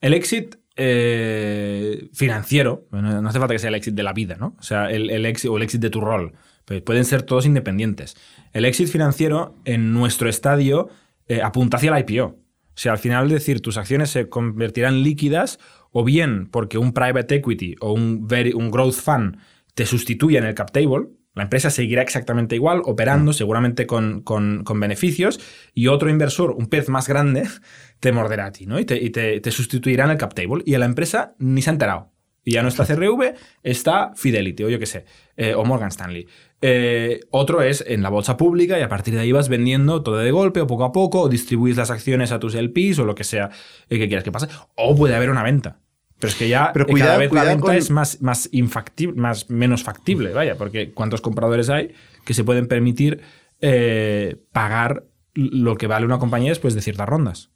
El 0.00 0.14
exit 0.14 0.56
eh, 0.76 2.08
financiero, 2.12 2.86
no 2.90 3.28
hace 3.28 3.38
falta 3.38 3.54
que 3.54 3.58
sea 3.58 3.68
el 3.68 3.74
exit 3.74 3.94
de 3.94 4.02
la 4.02 4.12
vida, 4.12 4.36
¿no? 4.38 4.56
O 4.58 4.62
sea, 4.62 4.90
el, 4.90 5.10
el 5.10 5.26
exit 5.26 5.50
o 5.50 5.56
el 5.56 5.62
exit 5.62 5.80
de 5.80 5.90
tu 5.90 6.00
rol. 6.00 6.32
Pues 6.64 6.82
pueden 6.82 7.04
ser 7.04 7.22
todos 7.22 7.46
independientes. 7.46 8.16
El 8.52 8.64
exit 8.64 8.88
financiero 8.88 9.56
en 9.64 9.92
nuestro 9.92 10.28
estadio 10.28 10.88
eh, 11.26 11.42
apunta 11.42 11.76
hacia 11.78 11.94
el 11.96 12.04
IPO. 12.08 12.24
O 12.26 12.36
sea, 12.82 12.92
al 12.92 12.98
final 12.98 13.28
decir, 13.28 13.60
tus 13.60 13.76
acciones 13.76 14.10
se 14.10 14.28
convertirán 14.28 15.02
líquidas 15.02 15.58
o 15.92 16.04
bien 16.04 16.48
porque 16.50 16.78
un 16.78 16.92
private 16.92 17.36
equity 17.36 17.76
o 17.80 17.92
un, 17.92 18.26
very- 18.28 18.52
un 18.54 18.70
growth 18.70 18.94
fund 18.94 19.36
te 19.74 19.86
sustituya 19.86 20.38
en 20.38 20.46
el 20.46 20.54
cap 20.54 20.70
table. 20.72 21.08
La 21.34 21.44
empresa 21.44 21.70
seguirá 21.70 22.02
exactamente 22.02 22.56
igual, 22.56 22.82
operando, 22.84 23.32
seguramente 23.32 23.86
con, 23.86 24.22
con- 24.22 24.64
con 24.64 24.80
beneficios, 24.80 25.38
y 25.74 25.86
otro 25.86 26.10
inversor, 26.10 26.50
un 26.50 26.66
pez 26.66 26.88
más 26.88 27.08
grande, 27.08 27.44
te 28.00 28.10
morderá 28.12 28.46
a 28.46 28.52
ti, 28.52 28.66
¿no? 28.66 28.80
Y 28.80 28.84
te, 28.84 28.96
y 29.02 29.10
te- 29.10 29.40
te 29.40 29.50
sustituirá 29.52 30.04
en 30.06 30.10
el 30.10 30.16
cap 30.18 30.34
table. 30.34 30.62
Y 30.66 30.74
a 30.74 30.78
la 30.80 30.86
empresa 30.86 31.34
ni 31.38 31.62
se 31.62 31.70
ha 31.70 31.72
enterado. 31.74 32.12
Y 32.50 32.54
ya 32.54 32.62
no 32.64 32.68
está 32.68 32.84
CRV, 32.84 33.34
está 33.62 34.10
Fidelity, 34.16 34.64
o 34.64 34.68
yo 34.68 34.80
qué 34.80 34.86
sé, 34.86 35.04
eh, 35.36 35.54
o 35.54 35.64
Morgan 35.64 35.90
Stanley. 35.90 36.26
Eh, 36.60 37.20
otro 37.30 37.62
es 37.62 37.84
en 37.86 38.02
la 38.02 38.08
bolsa 38.08 38.36
pública 38.36 38.76
y 38.76 38.82
a 38.82 38.88
partir 38.88 39.14
de 39.14 39.20
ahí 39.20 39.30
vas 39.30 39.48
vendiendo 39.48 40.02
todo 40.02 40.16
de 40.18 40.32
golpe 40.32 40.60
o 40.60 40.66
poco 40.66 40.82
a 40.82 40.90
poco, 40.90 41.20
o 41.20 41.28
distribuyes 41.28 41.76
las 41.76 41.92
acciones 41.92 42.32
a 42.32 42.40
tus 42.40 42.56
LPs 42.56 42.98
o 42.98 43.04
lo 43.04 43.14
que 43.14 43.22
sea 43.22 43.50
eh, 43.88 43.98
que 44.00 44.08
quieras 44.08 44.24
que 44.24 44.32
pase. 44.32 44.48
O 44.74 44.96
puede 44.96 45.14
haber 45.14 45.30
una 45.30 45.44
venta. 45.44 45.78
Pero 46.18 46.28
es 46.32 46.34
que 46.36 46.48
ya 46.48 46.72
Pero 46.72 46.86
cuidado- 46.86 47.10
cada 47.10 47.18
vez 47.20 47.32
la 47.32 47.44
venta 47.44 47.60
con- 47.66 47.76
es 47.76 47.90
más, 47.92 48.20
más 48.20 48.48
infactible, 48.50 49.14
más, 49.20 49.48
menos 49.48 49.84
factible, 49.84 50.32
vaya, 50.32 50.56
porque 50.56 50.90
¿cuántos 50.90 51.20
compradores 51.20 51.70
hay 51.70 51.94
que 52.24 52.34
se 52.34 52.42
pueden 52.42 52.66
permitir 52.66 53.20
eh, 53.60 54.42
pagar 54.50 55.04
lo 55.34 55.76
que 55.76 55.86
vale 55.86 56.04
una 56.04 56.18
compañía 56.18 56.48
después 56.50 56.74
de 56.74 56.82
ciertas 56.82 57.08
rondas? 57.08 57.52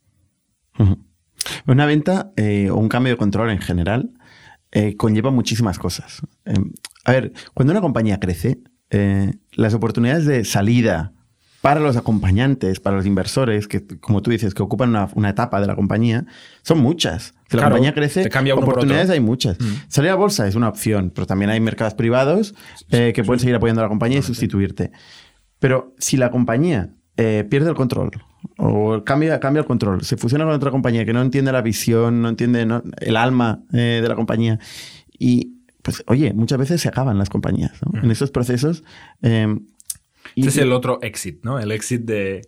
Una 1.67 1.85
venta 1.85 2.31
eh, 2.37 2.69
o 2.69 2.75
un 2.77 2.87
cambio 2.89 3.11
de 3.13 3.17
control 3.17 3.49
en 3.51 3.59
general 3.59 4.11
eh, 4.75 4.97
conlleva 4.97 5.31
muchísimas 5.31 5.79
cosas. 5.79 6.21
Eh, 6.43 6.53
a 7.05 7.11
ver, 7.13 7.31
cuando 7.53 7.71
una 7.71 7.79
compañía 7.79 8.19
crece, 8.19 8.59
eh, 8.89 9.33
las 9.53 9.73
oportunidades 9.73 10.25
de 10.25 10.43
salida 10.43 11.13
para 11.61 11.79
los 11.79 11.95
acompañantes, 11.95 12.81
para 12.81 12.97
los 12.97 13.05
inversores, 13.05 13.69
que 13.69 13.87
como 13.87 14.21
tú 14.21 14.31
dices, 14.31 14.53
que 14.53 14.61
ocupan 14.61 14.89
una, 14.89 15.09
una 15.15 15.29
etapa 15.29 15.61
de 15.61 15.67
la 15.67 15.75
compañía, 15.75 16.25
son 16.61 16.79
muchas. 16.79 17.33
Si 17.49 17.55
la 17.55 17.61
Claro, 17.61 17.69
compañía 17.69 17.93
crece, 17.93 18.29
cambia 18.29 18.53
oportunidades 18.53 19.09
hay 19.09 19.21
muchas. 19.21 19.57
Salir 19.87 20.11
a 20.11 20.15
bolsa 20.15 20.45
es 20.45 20.55
una 20.55 20.67
opción, 20.67 21.09
pero 21.15 21.25
también 21.25 21.49
hay 21.49 21.61
mercados 21.61 21.93
privados 21.93 22.53
eh, 22.91 23.13
que 23.15 23.23
pueden 23.23 23.39
seguir 23.39 23.55
apoyando 23.55 23.81
a 23.81 23.85
la 23.85 23.89
compañía 23.89 24.19
y 24.19 24.23
sustituirte. 24.23 24.91
Pero 25.59 25.95
si 25.97 26.17
la 26.17 26.31
compañía 26.31 26.89
eh, 27.15 27.45
pierde 27.49 27.69
el 27.69 27.75
control 27.75 28.11
o 28.57 29.03
cambia, 29.03 29.39
cambia 29.39 29.61
el 29.61 29.65
control, 29.65 30.03
se 30.03 30.17
fusiona 30.17 30.45
con 30.45 30.53
otra 30.53 30.71
compañía 30.71 31.05
que 31.05 31.13
no 31.13 31.21
entiende 31.21 31.51
la 31.51 31.61
visión, 31.61 32.21
no 32.21 32.29
entiende 32.29 32.65
no- 32.65 32.83
el 32.99 33.17
alma 33.17 33.63
eh, 33.73 33.99
de 34.01 34.07
la 34.07 34.15
compañía 34.15 34.59
y 35.17 35.51
pues 35.81 36.03
oye, 36.07 36.33
muchas 36.33 36.57
veces 36.57 36.81
se 36.81 36.87
acaban 36.89 37.17
las 37.17 37.29
compañías 37.29 37.73
¿no? 37.85 38.01
en 38.01 38.09
esos 38.11 38.31
procesos. 38.31 38.83
eh, 39.21 39.47
y- 40.33 40.41
Este 40.41 40.49
es 40.49 40.57
el 40.57 40.71
otro 40.73 40.99
exit, 41.03 41.43
¿no? 41.43 41.59
El 41.59 41.71
exit 41.71 42.01
de... 42.01 42.41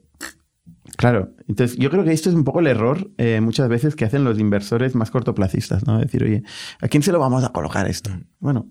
Claro, 0.95 1.32
entonces 1.47 1.78
yo 1.78 1.91
creo 1.91 2.03
que 2.03 2.11
esto 2.11 2.30
es 2.30 2.36
un 2.36 2.43
poco 2.43 2.59
el 2.59 2.68
error 2.68 3.11
eh, 3.18 3.39
muchas 3.41 3.70
veces 3.70 3.95
que 3.95 4.05
hacen 4.05 4.24
los 4.24 4.39
inversores 4.39 4.95
más 4.95 5.11
cortoplacistas, 5.11 5.86
¿no? 5.86 5.99
Decir, 5.99 6.24
oye, 6.24 6.43
¿a 6.82 6.88
quién 6.88 7.03
se 7.03 7.11
lo 7.11 7.20
vamos 7.20 7.43
a 7.43 7.49
colocar 7.49 7.88
esto? 7.88 8.09
Bueno, 8.39 8.68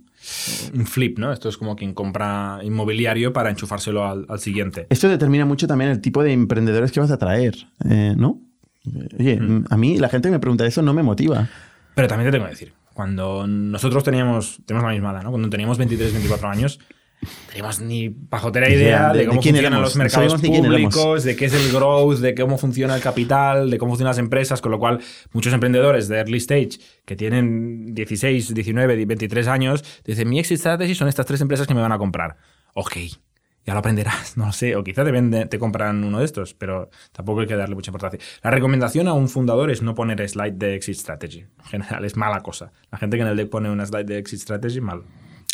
un 0.75 0.87
flip, 0.87 1.19
¿no? 1.19 1.33
Esto 1.33 1.49
es 1.49 1.57
como 1.57 1.77
quien 1.77 1.95
compra 1.95 2.59
inmobiliario 2.63 3.33
para 3.33 3.51
enchufárselo 3.51 4.05
al, 4.05 4.27
al 4.29 4.41
siguiente. 4.41 4.87
esto 4.91 5.09
determina 5.09 5.45
mucho 5.45 5.67
también 5.67 5.91
el 5.91 6.01
tipo 6.01 6.23
de 6.23 6.33
emprendedores 6.33 6.91
que 6.91 7.01
vas 7.01 7.11
a 7.11 7.19
traer, 7.19 7.55
eh, 7.89 8.15
¿no? 8.17 8.41
Oye, 9.19 9.39
a 9.69 9.77
mí 9.77 9.99
la 9.99 10.09
gente 10.09 10.29
que 10.29 10.33
me 10.33 10.39
pregunta 10.39 10.65
eso 10.65 10.81
no 10.81 10.95
me 10.95 11.03
motiva. 11.03 11.49
Pero 11.95 12.09
también 12.09 12.29
te 12.29 12.33
tengo 12.33 12.45
que 12.45 12.53
decir, 12.53 12.73
cuando 12.93 13.47
nosotros 13.47 14.05
teníamos, 14.05 14.61
tenemos 14.65 14.87
la 14.87 14.93
misma 14.93 15.13
edad, 15.13 15.23
¿no? 15.23 15.31
Cuando 15.31 15.51
teníamos 15.51 15.79
23, 15.79 16.13
24 16.13 16.49
años, 16.49 16.81
no 17.27 17.49
teníamos 17.49 17.81
ni 17.81 18.11
pajotera 18.11 18.68
Idea 18.70 19.09
de- 19.09 19.12
de, 19.12 19.18
de 19.24 19.27
cómo 19.29 19.41
quién 19.41 19.55
funcionan 19.55 19.72
éramos. 19.79 19.89
los 19.89 19.97
No 19.97 20.03
mercados 20.05 20.43
éramos. 20.45 20.66
públicos, 20.66 21.24
de 21.24 21.37
qué 21.37 21.45
es 21.47 21.53
el 21.55 21.72
growth, 21.72 22.18
de 22.18 22.35
cómo 22.35 22.59
funciona 22.59 22.95
el 22.97 23.03
capital, 23.03 23.70
de 23.70 23.79
cómo 23.79 23.93
funcionan 23.93 24.11
las 24.11 24.18
empresas, 24.18 24.61
con 24.61 24.72
lo 24.72 24.79
cual 24.79 25.01
muchos 25.33 25.53
emprendedores 25.53 26.09
de 26.09 26.16
early 26.18 26.39
stage 26.39 26.79
que 27.05 27.16
tienen 27.16 27.95
16, 27.95 28.55
19, 28.55 29.05
23 29.07 29.47
años, 29.49 29.85
dicen, 30.05 30.29
mi 30.29 30.39
exit 30.39 30.59
strategy 30.59 30.95
son 30.95 31.09
estas 31.09 31.27
tres 31.27 31.41
empresas 31.41 31.66
que 31.66 31.74
me 31.74 31.81
van 31.81 31.93
a 31.93 31.99
comprar. 31.99 32.37
Ok, 32.74 32.97
ya 33.64 33.72
lo 33.72 33.81
aprenderás, 33.81 34.37
no 34.37 34.47
lo 34.47 34.53
sé, 34.53 34.77
o 34.77 34.85
quizá 34.85 35.05
te, 35.05 35.11
vende- 35.11 35.47
te 35.47 35.59
compran 35.59 36.05
uno 36.05 36.20
de 36.20 36.24
estos, 36.24 36.55
pero 36.55 36.89
tampoco 37.12 37.41
hay 37.41 37.47
que 37.47 37.57
darle 37.57 37.74
mucha 37.74 37.91
importancia. 37.91 38.20
La 38.43 38.51
recomendación 38.51 39.09
a 39.09 39.12
un 39.12 39.29
fundador 39.29 39.70
es 39.70 39.83
no 39.83 39.95
poner 39.95 40.27
slide 40.29 40.53
de 40.53 40.74
exit 40.77 40.95
strategy. 40.97 41.41
En 41.72 41.83
general, 41.83 42.05
es 42.05 42.16
mala 42.16 42.43
cosa. 42.43 42.70
La 42.93 42.99
gente 42.99 43.16
que 43.16 43.22
en 43.22 43.29
el 43.29 43.37
deck 43.37 43.49
pone 43.51 43.68
una 43.70 43.85
slide 43.85 44.05
de 44.05 44.18
exit 44.18 44.39
strategy, 44.41 44.81
mal. 44.81 45.03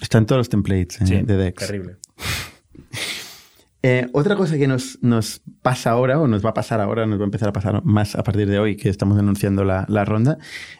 Están 0.02 0.26
todos 0.26 0.40
los 0.40 0.48
templates 0.50 1.00
eh, 1.00 1.06
Sí, 1.06 1.22
de 1.22 1.36
Dex. 1.36 1.66
terrible. 1.66 1.96
Eh, 3.84 4.08
otra 4.12 4.36
cosa 4.36 4.56
que 4.56 4.68
nos, 4.68 4.96
nos 5.02 5.42
pasa 5.60 5.90
ahora, 5.90 6.20
o 6.20 6.28
nos 6.28 6.44
va 6.44 6.50
a 6.50 6.54
pasar 6.54 6.80
ahora, 6.80 7.04
nos 7.04 7.18
va 7.18 7.24
a 7.24 7.24
empezar 7.24 7.48
a 7.48 7.52
pasar 7.52 7.84
más 7.84 8.14
a 8.14 8.22
partir 8.22 8.48
de 8.48 8.60
hoy 8.60 8.76
que 8.76 8.88
estamos 8.88 9.18
anunciando 9.18 9.64
la, 9.64 9.86
la 9.88 10.04
ronda, 10.04 10.38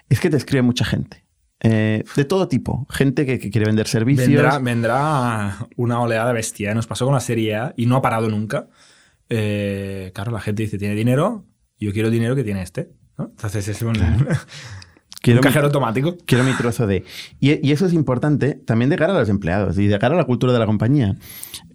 es 0.09 0.21
que 0.21 0.31
te 0.31 0.37
escribe 0.37 0.63
mucha 0.63 0.85
gente. 0.85 1.25
Eh, 1.65 2.05
de 2.15 2.25
todo 2.25 2.47
tipo. 2.47 2.87
Gente 2.91 3.27
que, 3.27 3.41
que 3.41 3.51
quiere 3.51 3.67
vender 3.67 3.89
servicios. 3.89 4.29
Vendrá, 4.29 4.59
vendrá 4.61 5.67
una 5.77 6.01
oleada 6.01 6.33
bestia. 6.33 6.75
Nos 6.75 6.87
pasó 6.87 7.05
con 7.05 7.15
la 7.15 7.21
serie 7.21 7.57
A 7.57 7.75
y 7.77 7.87
no 7.87 7.97
ha 7.97 8.03
parado 8.03 8.29
nunca. 8.29 8.69
Eh, 9.29 10.13
claro, 10.15 10.31
la 10.31 10.41
gente 10.41 10.63
dice, 10.63 10.79
tiene 10.79 10.95
dinero, 10.95 11.45
yo 11.81 11.93
quiero 11.93 12.07
el 12.07 12.15
dinero 12.15 12.37
que 12.37 12.45
tiene 12.45 12.63
este. 12.63 12.93
¿no? 13.19 13.31
Entonces 13.31 13.67
es 13.67 13.83
un... 13.83 13.95
Quiero 15.23 15.39
un 15.39 15.43
mi- 15.43 15.49
cajero 15.49 15.67
automático. 15.67 16.17
Quiero 16.27 16.45
mi 16.45 16.53
trozo 16.53 16.87
de. 16.87 17.05
Y, 17.41 17.67
y 17.67 17.73
eso 17.73 17.87
es 17.87 17.93
importante 17.93 18.55
también 18.55 18.91
de 18.91 18.97
cara 18.97 19.15
a 19.15 19.19
los 19.19 19.29
empleados 19.29 19.79
y 19.79 19.87
de 19.87 19.99
cara 19.99 20.15
a 20.15 20.19
la 20.19 20.25
cultura 20.25 20.53
de 20.53 20.59
la 20.59 20.67
compañía. 20.67 21.17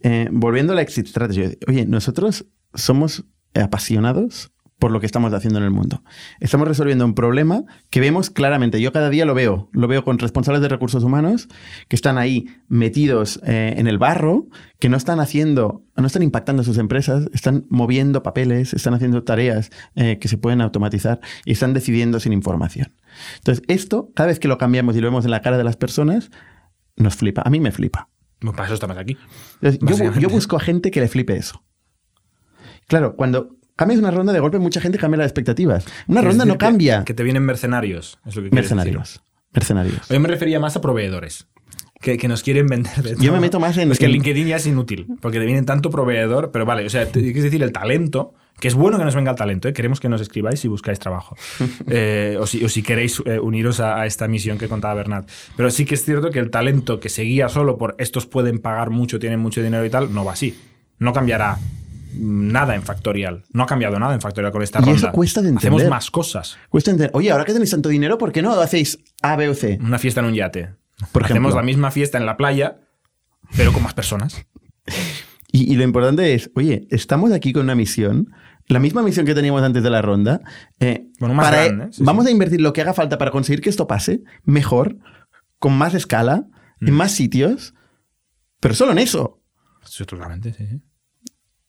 Eh, 0.04 0.28
volviendo 0.32 0.74
a 0.74 0.76
la 0.76 0.82
exit 0.82 1.08
strategy. 1.08 1.58
Oye, 1.68 1.86
nosotros 1.86 2.46
somos 2.74 3.26
apasionados 3.56 4.52
por 4.80 4.92
lo 4.92 5.00
que 5.00 5.08
estamos 5.08 5.34
haciendo 5.34 5.58
en 5.58 5.66
el 5.66 5.72
mundo. 5.72 6.04
Estamos 6.40 6.68
resolviendo 6.68 7.04
un 7.04 7.16
problema 7.16 7.64
que 7.90 8.00
vemos 8.00 8.30
claramente. 8.30 8.80
Yo 8.80 8.92
cada 8.94 9.10
día 9.10 9.26
lo 9.26 9.34
veo. 9.34 9.70
Lo 9.74 9.88
veo 9.88 10.04
con 10.04 10.20
responsables 10.20 10.62
de 10.62 10.70
recursos 10.70 11.04
humanos 11.04 11.48
que 11.88 11.96
están 11.96 12.20
ahí 12.20 12.46
metidos 12.68 13.40
eh, 13.44 13.74
en 13.78 13.88
el 13.88 13.98
barro, 13.98 14.46
que 14.80 14.88
no 14.90 14.96
están 14.96 15.20
haciendo, 15.20 15.84
no 15.96 16.06
están 16.06 16.22
impactando 16.22 16.64
sus 16.64 16.78
empresas, 16.78 17.28
están 17.34 17.66
moviendo 17.70 18.22
papeles, 18.22 18.76
están 18.76 18.94
haciendo 18.94 19.24
tareas 19.24 19.72
eh, 19.96 20.20
que 20.22 20.28
se 20.28 20.38
pueden 20.38 20.62
automatizar 20.62 21.22
y 21.44 21.54
están 21.54 21.74
decidiendo 21.74 22.20
sin 22.20 22.32
información. 22.34 22.94
Entonces, 23.38 23.64
esto, 23.68 24.12
cada 24.16 24.28
vez 24.28 24.40
que 24.40 24.48
lo 24.48 24.58
cambiamos 24.58 24.96
y 24.96 25.02
lo 25.02 25.08
vemos 25.08 25.26
en 25.26 25.32
la 25.32 25.42
cara 25.42 25.58
de 25.58 25.64
las 25.64 25.78
personas, 25.78 26.30
nos 26.96 27.16
flipa. 27.16 27.42
A 27.46 27.50
mí 27.50 27.60
me 27.60 27.72
flipa. 27.72 28.10
Bueno, 28.42 28.56
para 28.56 28.66
eso 28.66 28.76
estamos 28.76 28.98
aquí. 28.98 29.18
Entonces, 29.62 29.80
yo, 30.20 30.30
busco 30.30 30.58
a 30.58 30.60
gente 30.60 30.92
que 30.92 31.00
le 31.00 31.08
flipe 31.08 31.36
eso. 31.36 31.64
Claro, 32.88 33.16
cuando 33.16 33.58
cambias 33.76 34.00
una 34.00 34.12
ronda 34.12 34.34
de 34.34 34.40
golpe, 34.40 34.60
mucha 34.60 34.80
gente 34.82 34.98
cambia 34.98 35.18
las 35.18 35.28
expectativas. 35.28 35.86
Una 36.08 36.20
Es 36.22 36.26
ronda 36.26 36.44
decir, 36.46 36.54
no 36.54 36.58
cambia. 36.58 37.04
Que, 37.04 37.14
te 37.14 37.24
vienen 37.24 37.44
mercenarios. 37.44 38.20
Es 38.26 38.36
lo 38.36 38.44
que 38.44 38.50
quieres 38.50 38.70
decir. 38.70 38.76
Mercenarios. 38.78 39.24
Mercenarios. 39.54 40.08
Yo 40.10 40.20
me 40.20 40.28
refería 40.28 40.60
más 40.60 40.76
a 40.76 40.82
proveedores. 40.82 41.48
Que, 42.00 42.18
que 42.18 42.28
nos 42.28 42.44
quieren 42.44 42.68
vender 42.68 42.94
de 43.02 43.10
Yo 43.16 43.18
me 43.18 43.28
todo. 43.30 43.42
meto 43.42 43.60
más 43.60 43.76
en- 43.78 43.92
Es 43.92 43.98
que 43.98 44.08
LinkedIn 44.08 44.48
ya 44.48 44.58
es 44.58 44.68
inútil, 44.68 45.08
porque 45.20 45.40
te 45.40 45.46
vienen 45.46 45.66
tanto 45.66 45.90
proveedor, 45.90 46.52
pero 46.52 46.64
vale, 46.64 46.86
o 46.86 46.90
sea, 46.92 47.08
quieres 47.12 47.42
decir 47.44 47.64
el 47.64 47.72
talento, 47.72 48.36
que 48.60 48.68
es 48.68 48.74
bueno 48.76 48.98
que 48.98 49.06
nos 49.06 49.16
venga 49.16 49.32
el 49.32 49.38
talento, 49.38 49.68
¿eh? 49.68 49.74
queremos 49.74 50.00
que 50.00 50.10
nos 50.10 50.20
escribáis 50.22 50.60
si 50.60 50.68
buscáis 50.68 51.00
trabajo. 51.00 51.36
Eh, 51.90 52.38
o, 52.40 52.46
si, 52.48 52.64
o 52.66 52.70
si 52.70 52.82
queréis 52.84 53.22
eh, 53.26 53.40
uniros 53.40 53.80
a, 53.80 54.02
a 54.02 54.06
esta 54.06 54.28
misión 54.28 54.58
que 54.58 54.68
contaba 54.68 54.94
Bernat. 54.96 55.30
Pero 55.56 55.70
sí 55.72 55.86
que 55.86 55.96
es 55.96 56.04
cierto 56.04 56.32
que 56.32 56.40
el 56.40 56.50
talento 56.50 57.00
que 57.00 57.10
se 57.10 57.22
guía 57.24 57.50
solo 57.50 57.78
por 57.78 57.96
estos 58.00 58.26
pueden 58.26 58.60
pagar 58.60 58.90
mucho, 58.90 59.20
tienen 59.20 59.40
mucho 59.40 59.62
dinero 59.62 59.86
y 59.86 59.90
tal, 59.90 60.14
no 60.14 60.26
va 60.26 60.34
así. 60.34 60.58
No 61.00 61.14
cambiará 61.14 61.58
nada 62.20 62.74
en 62.76 62.82
Factorial. 62.84 63.44
No 63.54 63.64
ha 63.64 63.66
cambiado 63.68 64.00
nada 64.00 64.14
en 64.16 64.22
Factorial 64.22 64.52
con 64.52 64.64
esta 64.64 64.80
Y 64.80 64.86
ronda. 64.86 64.98
eso 64.98 65.12
cuesta 65.12 65.42
de 65.42 65.50
Hacemos 65.50 65.64
entender. 65.82 65.90
más 65.90 66.10
cosas. 66.10 66.58
Cuesta 66.70 66.92
entender, 66.92 67.12
Oye, 67.14 67.32
ahora 67.32 67.46
que 67.46 67.54
tenéis 67.54 67.70
tanto 67.72 67.90
dinero, 67.90 68.18
¿por 68.18 68.32
qué 68.32 68.42
no 68.42 68.60
hacéis 68.60 68.98
A, 69.22 69.36
B 69.36 69.50
o 69.50 69.54
C? 69.54 69.78
Una 69.82 70.00
fiesta 70.00 70.22
en 70.22 70.26
un 70.28 70.34
yate. 70.34 70.72
Por 71.12 71.24
Hacemos 71.26 71.52
ejemplo. 71.52 71.56
la 71.58 71.62
misma 71.64 71.92
fiesta 71.92 72.18
en 72.18 72.26
la 72.26 72.38
playa, 72.38 72.80
pero 73.56 73.72
con 73.72 73.84
más 73.84 73.94
personas. 73.94 74.46
Y, 75.50 75.72
y 75.72 75.76
lo 75.78 75.84
importante 75.84 76.34
es, 76.34 76.52
oye, 76.56 76.88
estamos 76.92 77.32
aquí 77.32 77.54
con 77.54 77.64
una 77.64 77.74
misión, 77.74 78.34
la 78.68 78.80
misma 78.80 79.02
misión 79.04 79.26
que 79.26 79.34
teníamos 79.36 79.62
antes 79.64 79.84
de 79.84 79.90
la 79.90 80.02
ronda. 80.02 80.42
eh, 80.80 81.08
Bueno, 81.20 81.36
más 81.36 81.48
para- 81.48 81.66
grande, 81.66 81.88
sí, 81.94 82.04
vamos 82.04 82.26
sí. 82.26 82.30
a 82.30 82.32
invertir 82.34 82.62
lo 82.62 82.74
que 82.74 82.82
haga 82.82 82.94
falta 82.94 83.18
para 83.18 83.32
conseguir 83.32 83.62
que 83.62 83.70
esto 83.70 83.88
pase 83.88 84.22
mejor, 84.44 84.98
con 85.60 85.74
más 85.78 85.94
escala, 85.94 86.48
en 86.82 86.94
Mm. 86.94 86.98
más 86.98 87.12
sitios, 87.14 87.74
pero 88.60 88.74
solo 88.74 88.92
en 88.92 89.00
eso. 89.00 89.42
Sí, 89.86 90.04
totalmente, 90.06 90.54
sí. 90.54 90.66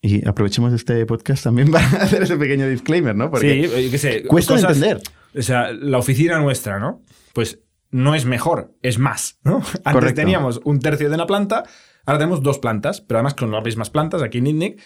Y 0.01 0.27
aprovechemos 0.29 0.73
este 0.73 1.05
podcast 1.07 1.45
también 1.45 1.71
para 1.73 1.87
hacer 2.03 2.23
ese 2.23 2.37
pequeño 2.37 2.69
disclaimer, 2.69 3.15
¿no? 3.17 3.31
Porque 3.31 3.69
sí, 3.69 3.85
yo 3.85 3.91
qué 3.91 3.99
sé. 3.99 4.23
cuesta 4.25 4.55
cosas- 4.55 4.77
entender. 4.77 5.01
O 5.37 5.43
sea, 5.43 5.73
la 5.73 5.99
oficina 5.99 6.39
nuestra, 6.39 6.79
¿no? 6.79 7.03
Pues 7.33 7.61
no 7.91 8.15
es 8.15 8.25
mejor, 8.25 8.75
es 8.83 8.99
más, 8.99 9.39
¿no? 9.45 9.57
Antes 9.85 9.93
Correcto. 9.93 10.21
teníamos 10.21 10.61
un 10.65 10.79
tercio 10.81 11.09
de 11.09 11.15
una 11.15 11.27
planta, 11.27 11.65
ahora 12.07 12.19
tenemos 12.19 12.43
dos 12.43 12.59
plantas, 12.59 13.01
pero 13.01 13.19
además 13.19 13.35
con 13.35 13.51
las 13.51 13.65
mismas 13.65 13.91
plantas, 13.91 14.23
aquí 14.23 14.39
en 14.39 14.47
ITNIC, 14.49 14.81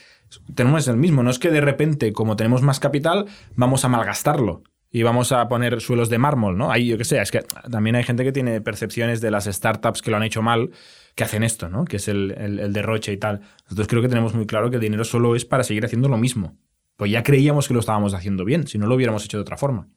tenemos 0.55 0.87
el 0.89 0.97
mismo. 0.97 1.23
No 1.23 1.31
es 1.31 1.39
que 1.39 1.51
de 1.51 1.61
repente, 1.61 2.13
como 2.13 2.37
tenemos 2.37 2.63
más 2.63 2.81
capital, 2.81 3.27
vamos 3.55 3.85
a 3.85 3.89
malgastarlo. 3.89 4.63
Y 4.95 5.03
vamos 5.05 5.33
a 5.33 5.49
poner 5.49 5.81
suelos 5.81 6.11
de 6.11 6.19
mármol, 6.19 6.59
¿no? 6.59 6.71
Ahí, 6.71 6.87
yo 6.87 6.99
qué 6.99 7.05
sé, 7.05 7.21
es 7.21 7.31
que 7.31 7.41
también 7.71 7.97
hay 7.97 8.05
gente 8.05 8.25
que 8.25 8.33
tiene 8.33 8.61
percepciones 8.61 9.23
de 9.23 9.31
las 9.31 9.47
startups 9.47 10.03
que 10.03 10.11
lo 10.11 10.19
han 10.19 10.23
hecho 10.23 10.43
mal, 10.43 10.71
que 11.15 11.25
hacen 11.25 11.43
esto, 11.43 11.71
¿no? 11.71 11.87
Que 11.87 11.97
es 11.97 12.09
el, 12.09 12.73
derroche 12.75 13.11
y 13.11 13.17
tal. 13.17 13.41
Nosotros 13.65 13.89
creo 13.89 14.03
que 14.03 14.09
tenemos 14.09 14.35
muy 14.35 14.45
claro 14.45 14.69
que 14.69 14.77
el 14.77 14.83
dinero 14.83 15.05
solo 15.05 15.35
es 15.35 15.47
para 15.47 15.65
seguir 15.65 15.87
haciendo 15.87 16.09
lo 16.09 16.19
mismo. 16.19 16.59
Pues 16.97 17.11
ya 17.11 17.23
creíamos 17.23 17.69
que 17.69 17.75
lo 17.75 17.81
estábamos 17.81 18.13
haciendo 18.13 18.45
bien, 18.45 18.67
si 18.67 18.77
no 18.77 18.87
lo 18.87 18.95
hubiéramos 18.95 19.25
hecho 19.25 19.39
de 19.39 19.43
otra 19.43 19.57
forma. 19.57 19.89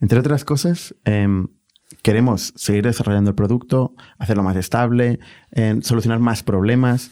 Entre 0.00 0.18
otras 0.18 0.46
cosas, 0.46 0.94
em, 1.04 1.48
queremos 2.02 2.54
seguir 2.56 2.84
desarrollando 2.84 3.30
el 3.30 3.36
producto, 3.36 3.94
hacerlo 4.18 4.42
más 4.42 4.56
estable, 4.56 5.18
em, 5.52 5.82
solucionar 5.82 6.20
más 6.20 6.42
problemas. 6.42 7.10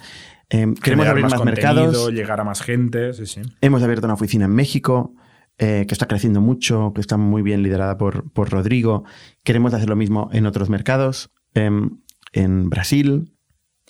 Em, 0.49 0.75
queremos 0.75 1.07
abrir 1.07 1.25
más, 1.25 1.45
mercados. 1.45 2.13
llegar 2.13 2.41
a 2.41 2.45
más 2.45 2.63
gente, 2.63 3.13
sí, 3.13 3.27
sí. 3.27 3.43
Hemos 3.61 3.83
abierto 3.83 4.07
una 4.07 4.15
oficina 4.15 4.45
en 4.45 4.53
México 4.53 5.15
eh, 5.59 5.85
que 5.87 5.95
está 5.95 6.07
creciendo 6.07 6.41
mucho, 6.41 6.93
que 6.95 7.01
está 7.01 7.17
muy 7.17 7.43
bien 7.43 7.63
liderada 7.63 7.97
por, 7.97 8.29
por 8.33 8.51
Rodrigo. 8.51 9.05
Queremos 9.45 9.73
hacer 9.73 9.89
lo 9.89 9.95
mismo 9.95 10.29
en 10.33 10.47
otros 10.47 10.69
mercados, 10.69 11.31
em, 11.55 11.99
en 12.33 12.69
Brasil, 12.69 13.33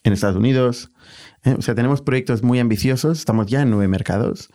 en 0.03 0.13
Estados 0.13 0.37
Unidos. 0.37 0.91
Eh, 1.43 1.55
o 1.59 1.63
sea, 1.63 1.75
tenemos 1.75 2.03
proyectos 2.03 2.43
muy 2.43 2.59
ambiciosos, 2.59 3.19
estamos 3.19 3.47
ya 3.47 3.63
en 3.63 3.71
nueve 3.71 3.89
mercados 3.89 4.51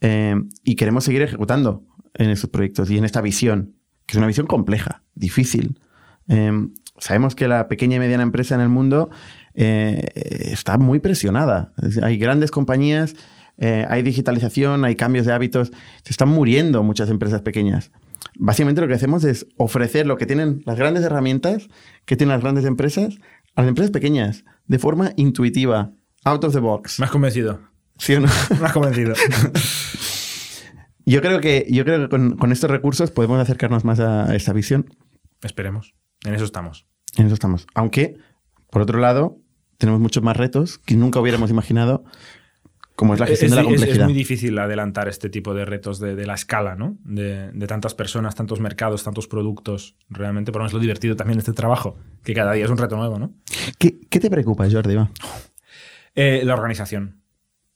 em, 0.00 0.48
y 0.64 0.76
queremos 0.76 1.04
seguir 1.04 1.20
ejecutando 1.20 1.84
en 2.14 2.30
estos 2.30 2.48
proyectos 2.48 2.90
y 2.90 2.96
en 2.96 3.04
esta 3.04 3.20
visión, 3.20 3.76
que 4.06 4.12
es 4.12 4.16
una 4.16 4.26
visión 4.26 4.46
compleja, 4.46 5.04
difícil. 5.14 5.78
Em, 6.96 7.00
sabemos 7.00 7.34
que 7.34 7.48
la 7.48 7.68
pequeña 7.68 7.96
y 7.96 7.98
mediana 7.98 8.22
empresa 8.22 8.54
en 8.54 8.60
el 8.60 8.68
mundo 8.68 9.10
eh, 9.54 10.08
está 10.14 10.78
muy 10.78 11.00
presionada. 11.00 11.72
Hay 12.02 12.18
grandes 12.18 12.50
compañías, 12.50 13.14
eh, 13.58 13.86
hay 13.88 14.02
digitalización, 14.02 14.84
hay 14.84 14.96
cambios 14.96 15.26
de 15.26 15.32
hábitos. 15.32 15.72
Se 16.04 16.10
están 16.10 16.28
muriendo 16.28 16.82
muchas 16.82 17.10
empresas 17.10 17.42
pequeñas. 17.42 17.90
Básicamente 18.38 18.80
lo 18.80 18.88
que 18.88 18.94
hacemos 18.94 19.24
es 19.24 19.46
ofrecer 19.56 20.06
lo 20.06 20.16
que 20.16 20.26
tienen 20.26 20.62
las 20.66 20.76
grandes 20.76 21.04
herramientas 21.04 21.68
que 22.04 22.16
tienen 22.16 22.34
las 22.34 22.42
grandes 22.42 22.64
empresas 22.64 23.18
a 23.54 23.62
las 23.62 23.68
empresas 23.68 23.90
pequeñas 23.90 24.44
de 24.66 24.78
forma 24.78 25.12
intuitiva, 25.16 25.92
out 26.24 26.44
of 26.44 26.52
the 26.52 26.60
box. 26.60 27.00
Has 27.00 27.10
convencido. 27.10 27.60
¿Sí 27.98 28.14
o 28.14 28.20
no? 28.20 28.26
Has 28.62 28.72
convencido. 28.72 29.14
Yo 31.06 31.22
creo 31.22 31.40
que, 31.40 31.66
yo 31.70 31.84
creo 31.84 32.02
que 32.02 32.08
con, 32.08 32.36
con 32.36 32.52
estos 32.52 32.70
recursos 32.70 33.10
podemos 33.10 33.40
acercarnos 33.40 33.84
más 33.84 34.00
a 34.00 34.34
esta 34.34 34.52
visión. 34.52 34.92
Esperemos. 35.42 35.94
En 36.26 36.34
eso 36.34 36.44
estamos. 36.44 36.86
En 37.16 37.26
eso 37.26 37.34
estamos. 37.34 37.66
Aunque, 37.74 38.16
por 38.70 38.82
otro 38.82 38.98
lado, 38.98 39.38
tenemos 39.78 40.00
muchos 40.00 40.22
más 40.22 40.36
retos 40.36 40.78
que 40.78 40.96
nunca 40.96 41.20
hubiéramos 41.20 41.50
imaginado, 41.50 42.04
como 42.94 43.12
es 43.14 43.20
la 43.20 43.26
gestión 43.26 43.50
Es, 43.50 43.56
de 43.56 43.56
la 43.56 43.62
es- 43.62 43.74
es 43.74 43.80
complejidad. 43.80 44.04
muy 44.06 44.14
difícil 44.14 44.58
adelantar 44.58 45.06
este 45.08 45.28
tipo 45.28 45.52
de 45.54 45.64
retos 45.66 45.98
de, 46.00 46.14
de 46.16 46.26
la 46.26 46.34
escala, 46.34 46.76
¿no? 46.76 46.96
De, 47.04 47.52
de 47.52 47.66
tantas 47.66 47.94
personas, 47.94 48.34
tantos 48.34 48.58
mercados, 48.60 49.04
tantos 49.04 49.28
productos. 49.28 49.96
Realmente, 50.08 50.50
por 50.52 50.60
lo 50.60 50.64
menos 50.64 50.72
lo 50.72 50.78
divertido 50.80 51.14
también 51.14 51.36
de 51.36 51.40
este 51.40 51.52
trabajo, 51.52 51.96
que 52.24 52.32
cada 52.34 52.52
día 52.52 52.64
es 52.64 52.70
un 52.70 52.78
reto 52.78 52.96
nuevo, 52.96 53.18
¿no? 53.18 53.34
¿Qué, 53.78 53.98
qué 54.08 54.18
te 54.18 54.30
preocupa, 54.30 54.66
Jordi? 54.70 54.96
Eh, 56.14 56.42
la 56.44 56.54
organización. 56.54 57.20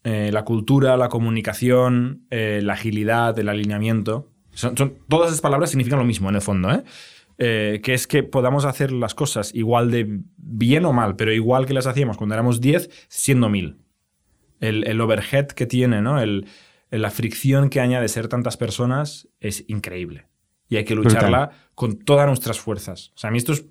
Eh, 0.04 0.30
la 0.32 0.44
cultura, 0.44 0.96
la 0.96 1.10
comunicación, 1.10 2.24
eh, 2.30 2.60
la 2.62 2.72
agilidad, 2.72 3.38
el 3.38 3.48
alineamiento. 3.50 4.30
Son, 4.52 4.76
son- 4.76 4.94
todas 5.08 5.28
esas 5.28 5.42
palabras 5.42 5.68
significan 5.70 5.98
lo 5.98 6.04
mismo 6.06 6.30
en 6.30 6.36
el 6.36 6.40
fondo, 6.40 6.70
¿eh? 6.72 6.82
Eh, 7.42 7.80
que 7.82 7.94
es 7.94 8.06
que 8.06 8.22
podamos 8.22 8.66
hacer 8.66 8.92
las 8.92 9.14
cosas 9.14 9.54
igual 9.54 9.90
de 9.90 10.20
bien 10.36 10.84
o 10.84 10.92
mal, 10.92 11.16
pero 11.16 11.32
igual 11.32 11.64
que 11.64 11.72
las 11.72 11.86
hacíamos 11.86 12.18
cuando 12.18 12.34
éramos 12.34 12.60
10, 12.60 12.90
siendo 13.08 13.48
1000. 13.48 13.78
El, 14.60 14.86
el 14.86 15.00
overhead 15.00 15.46
que 15.46 15.64
tiene, 15.64 16.02
¿no? 16.02 16.20
El, 16.20 16.46
la 16.90 17.10
fricción 17.10 17.70
que 17.70 17.80
añade 17.80 18.08
ser 18.08 18.28
tantas 18.28 18.58
personas 18.58 19.26
es 19.40 19.64
increíble. 19.68 20.26
Y 20.68 20.76
hay 20.76 20.84
que 20.84 20.94
lucharla 20.94 21.52
con 21.74 21.98
todas 21.98 22.26
nuestras 22.26 22.60
fuerzas. 22.60 23.10
O 23.14 23.18
sea, 23.18 23.28
a 23.28 23.30
mí 23.30 23.38
esto 23.38 23.54
es 23.54 23.64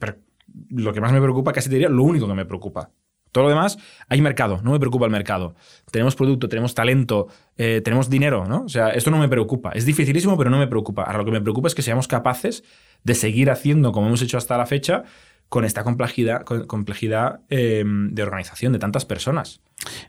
lo 0.72 0.92
que 0.92 1.00
más 1.00 1.14
me 1.14 1.22
preocupa, 1.22 1.54
casi 1.54 1.70
te 1.70 1.76
diría 1.76 1.90
lo 1.90 2.02
único 2.02 2.28
que 2.28 2.34
me 2.34 2.46
preocupa. 2.46 2.92
Todo 3.32 3.44
lo 3.44 3.50
demás, 3.50 3.78
hay 4.08 4.22
mercado, 4.22 4.60
no 4.64 4.72
me 4.72 4.80
preocupa 4.80 5.06
el 5.06 5.12
mercado. 5.12 5.56
Tenemos 5.92 6.16
producto, 6.16 6.50
tenemos 6.50 6.74
talento, 6.74 7.28
eh, 7.58 7.82
tenemos 7.84 8.10
dinero, 8.10 8.46
¿no? 8.46 8.64
O 8.64 8.70
sea, 8.70 8.90
esto 8.90 9.12
no 9.12 9.18
me 9.20 9.30
preocupa. 9.30 9.72
Es 9.72 9.86
dificilísimo, 9.86 10.38
pero 10.38 10.50
no 10.50 10.58
me 10.58 10.68
preocupa. 10.68 11.04
Ahora, 11.04 11.20
lo 11.20 11.26
que 11.26 11.32
me 11.32 11.42
preocupa 11.42 11.68
es 11.68 11.76
que 11.76 11.82
seamos 11.84 12.08
capaces 12.08 12.64
de 13.04 13.14
seguir 13.16 13.50
haciendo 13.52 13.92
como 13.92 14.08
hemos 14.08 14.22
hecho 14.22 14.38
hasta 14.38 14.58
la 14.58 14.66
fecha 14.66 15.04
con 15.48 15.66
esta 15.66 15.84
complejidad, 15.84 16.44
con- 16.44 16.66
complejidad 16.68 17.42
eh, 17.50 17.84
de 17.86 18.24
organización 18.24 18.74
de 18.74 18.80
tantas 18.80 19.06
personas. 19.06 19.62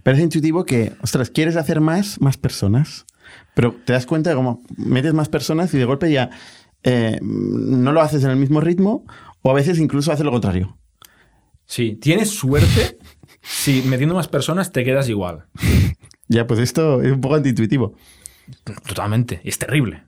Parece 0.02 0.22
intuitivo 0.22 0.64
que, 0.64 0.92
ostras, 1.02 1.30
quieres 1.30 1.56
hacer 1.56 1.80
más, 1.80 2.20
más 2.20 2.36
personas, 2.36 3.06
pero 3.54 3.74
te 3.84 3.92
das 3.92 4.06
cuenta 4.06 4.30
de 4.30 4.36
cómo 4.36 4.62
metes 4.76 5.14
más 5.14 5.28
personas 5.28 5.72
y 5.72 5.78
de 5.78 5.84
golpe 5.84 6.10
ya 6.10 6.30
eh, 6.82 7.18
no 7.22 7.92
lo 7.92 8.00
haces 8.00 8.24
en 8.24 8.30
el 8.30 8.36
mismo 8.36 8.60
ritmo 8.60 9.04
o 9.42 9.50
a 9.50 9.54
veces 9.54 9.78
incluso 9.78 10.10
haces 10.12 10.24
lo 10.24 10.30
contrario. 10.32 10.76
Sí, 11.64 11.94
tienes 11.94 12.30
suerte 12.30 12.98
si 13.42 13.82
metiendo 13.82 14.14
más 14.14 14.28
personas 14.28 14.72
te 14.72 14.84
quedas 14.84 15.08
igual. 15.08 15.46
Ya, 16.32 16.46
pues 16.46 16.60
esto 16.60 17.02
es 17.02 17.10
un 17.10 17.20
poco 17.20 17.34
antiintuitivo. 17.34 17.96
Totalmente. 18.86 19.40
Es 19.42 19.58
terrible. 19.58 20.04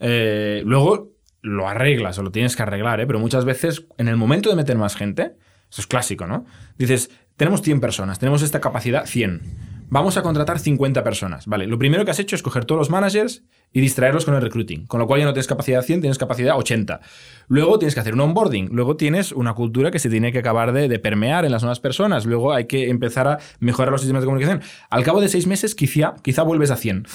Eh, 0.00 0.62
luego 0.64 1.18
lo 1.42 1.68
arreglas 1.68 2.18
o 2.18 2.22
lo 2.22 2.30
tienes 2.30 2.56
que 2.56 2.62
arreglar, 2.62 3.00
¿eh? 3.00 3.06
pero 3.06 3.18
muchas 3.18 3.44
veces 3.44 3.86
en 3.98 4.08
el 4.08 4.16
momento 4.16 4.48
de 4.48 4.56
meter 4.56 4.78
más 4.78 4.96
gente, 4.96 5.36
eso 5.70 5.82
es 5.82 5.86
clásico, 5.86 6.26
¿no? 6.26 6.46
Dices, 6.78 7.10
tenemos 7.36 7.62
100 7.62 7.80
personas, 7.80 8.18
tenemos 8.18 8.42
esta 8.42 8.60
capacidad 8.60 9.06
100. 9.06 9.40
vamos 9.88 10.16
a 10.16 10.22
contratar 10.22 10.58
50 10.58 11.02
personas. 11.02 11.46
Vale, 11.46 11.66
lo 11.66 11.78
primero 11.78 12.04
que 12.04 12.10
has 12.10 12.18
hecho 12.18 12.36
es 12.36 12.42
coger 12.42 12.64
todos 12.64 12.78
los 12.78 12.90
managers 12.90 13.42
y 13.72 13.80
distraerlos 13.80 14.24
con 14.24 14.34
el 14.34 14.40
recruiting. 14.40 14.86
Con 14.86 15.00
lo 15.00 15.06
cual 15.06 15.20
ya 15.20 15.26
no 15.26 15.32
tienes 15.32 15.48
capacidad 15.48 15.82
100, 15.82 16.00
tienes 16.00 16.18
capacidad 16.18 16.56
80. 16.56 17.00
Luego 17.48 17.78
tienes 17.78 17.94
que 17.94 18.00
hacer 18.00 18.14
un 18.14 18.20
onboarding. 18.20 18.68
Luego 18.72 18.96
tienes 18.96 19.32
una 19.32 19.54
cultura 19.54 19.90
que 19.90 19.98
se 19.98 20.08
tiene 20.08 20.32
que 20.32 20.38
acabar 20.38 20.72
de, 20.72 20.98
permear 21.00 21.44
en 21.44 21.52
las 21.52 21.62
nuevas 21.62 21.80
personas. 21.80 22.24
Luego 22.24 22.52
hay 22.52 22.66
que 22.66 22.88
empezar 22.88 23.26
a 23.26 23.38
mejorar 23.58 23.90
los 23.90 24.00
sistemas 24.00 24.22
de 24.22 24.26
comunicación. 24.26 24.62
Al 24.90 25.02
cabo 25.02 25.20
de 25.20 25.28
seis 25.28 25.46
meses, 25.46 25.74
quizá, 25.74 26.14
quizá 26.22 26.42
vuelves 26.44 26.70
a 26.70 26.76
100. 26.76 27.06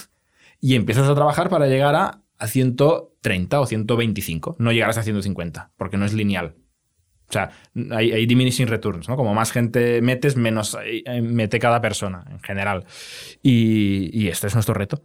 Y 0.59 0.75
empiezas 0.75 1.07
a 1.07 1.15
trabajar 1.15 1.49
para 1.49 1.67
llegar 1.67 1.95
a, 1.95 2.21
a 2.37 2.47
130 2.47 3.59
o 3.59 3.65
125. 3.65 4.57
No 4.59 4.73
llegarás 4.73 4.97
a 4.97 5.03
150, 5.03 5.71
porque 5.77 5.97
no 5.97 6.05
es 6.05 6.13
lineal. 6.13 6.55
O 7.29 7.31
sea, 7.31 7.51
hay, 7.91 8.25
diminishing 8.25 8.67
returns, 8.67 9.07
¿no? 9.07 9.15
Como 9.15 9.35
más 9.35 9.51
gente 9.51 10.01
metes, 10.01 10.35
menos 10.35 10.75
eh, 10.83 11.21
mete 11.21 11.59
cada 11.59 11.79
persona 11.79 12.25
en 12.31 12.39
general. 12.39 12.85
Y, 13.43 14.27
este 14.27 14.47
es 14.47 14.55
nuestro 14.55 14.73
reto. 14.73 15.03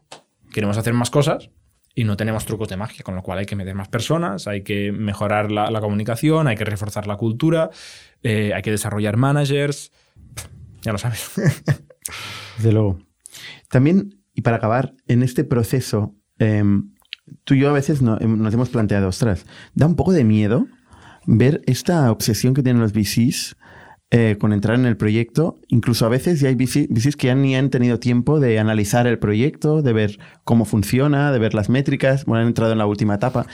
Queremos 0.51 0.79
hacer 0.79 0.95
más 0.95 1.11
cosas 1.11 1.51
y 1.95 2.05
no 2.05 2.17
tenemos 2.17 2.47
trucos 2.47 2.69
de 2.69 2.79
magia, 2.79 3.03
con 3.03 3.15
lo 3.15 3.23
cual 3.23 3.39
hay 3.41 3.47
que 3.47 3.57
meter 3.57 3.75
más 3.75 3.89
personas, 3.89 4.49
hay 4.49 4.63
que 4.63 4.91
mejorar 4.91 5.53
la, 5.53 5.81
comunicación, 5.83 6.49
hay 6.49 6.57
que 6.57 6.65
reforzar 6.65 7.07
la 7.07 7.17
cultura, 7.17 7.69
eh, 8.23 8.53
hay 8.55 8.63
que 8.63 8.71
desarrollar 8.71 9.19
managers. 9.19 9.93
Ya 10.81 10.93
lo 10.93 10.99
sabes. 10.99 11.31
Desde 12.57 12.73
luego. 12.73 13.01
También, 13.69 14.23
y 14.33 14.41
para 14.41 14.57
acabar, 14.57 14.95
en 15.09 15.23
este 15.23 15.45
proceso, 15.45 16.15
em, 16.39 16.95
tú 17.45 17.53
y 17.53 17.61
yo 17.61 17.69
a 17.69 17.73
veces 17.73 18.01
nos 18.01 18.55
hemos 18.55 18.71
planteado, 18.71 19.09
ostras, 19.09 19.45
da 19.75 19.87
un 19.87 19.97
poco 19.97 20.13
de 20.13 20.25
miedo 20.25 20.67
ver 21.27 21.63
esta 21.67 22.11
obsesión 22.11 22.55
que 22.55 22.63
tienen 22.63 22.83
los 22.83 22.93
VCs 22.93 23.57
eh, 24.11 24.37
con 24.39 24.53
entrar 24.53 24.79
en 24.79 24.87
el 24.87 24.97
proyecto. 24.97 25.59
Incluso 25.69 26.07
a 26.07 26.09
veces 26.09 26.41
ya 26.41 26.49
hay 26.49 26.55
VCs, 26.55 27.17
que 27.17 27.27
ya 27.27 27.35
ni 27.35 27.57
han 27.57 27.71
tenido 27.71 27.99
tiempo 27.99 28.39
de 28.39 28.59
analizar 28.59 29.07
el 29.07 29.19
proyecto, 29.19 29.83
de 29.83 29.93
ver 29.93 30.19
cómo 30.45 30.65
funciona, 30.65 31.33
de 31.33 31.39
ver 31.39 31.55
las 31.55 31.69
métricas. 31.69 32.25
Bueno, 32.25 32.43
han 32.43 32.49
entrado 32.49 32.73
en 32.73 32.79
la 32.79 32.87
última 32.87 33.15
etapa. 33.15 33.47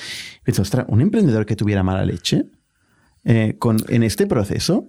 Ostras, 0.46 0.84
un 0.88 1.00
emprendedor 1.00 1.46
que 1.46 1.56
tuviera 1.56 1.82
mala 1.82 2.04
leche 2.04 2.46
eh, 3.24 3.56
con, 3.58 3.78
en 3.88 4.02
este 4.02 4.26
proceso 4.26 4.86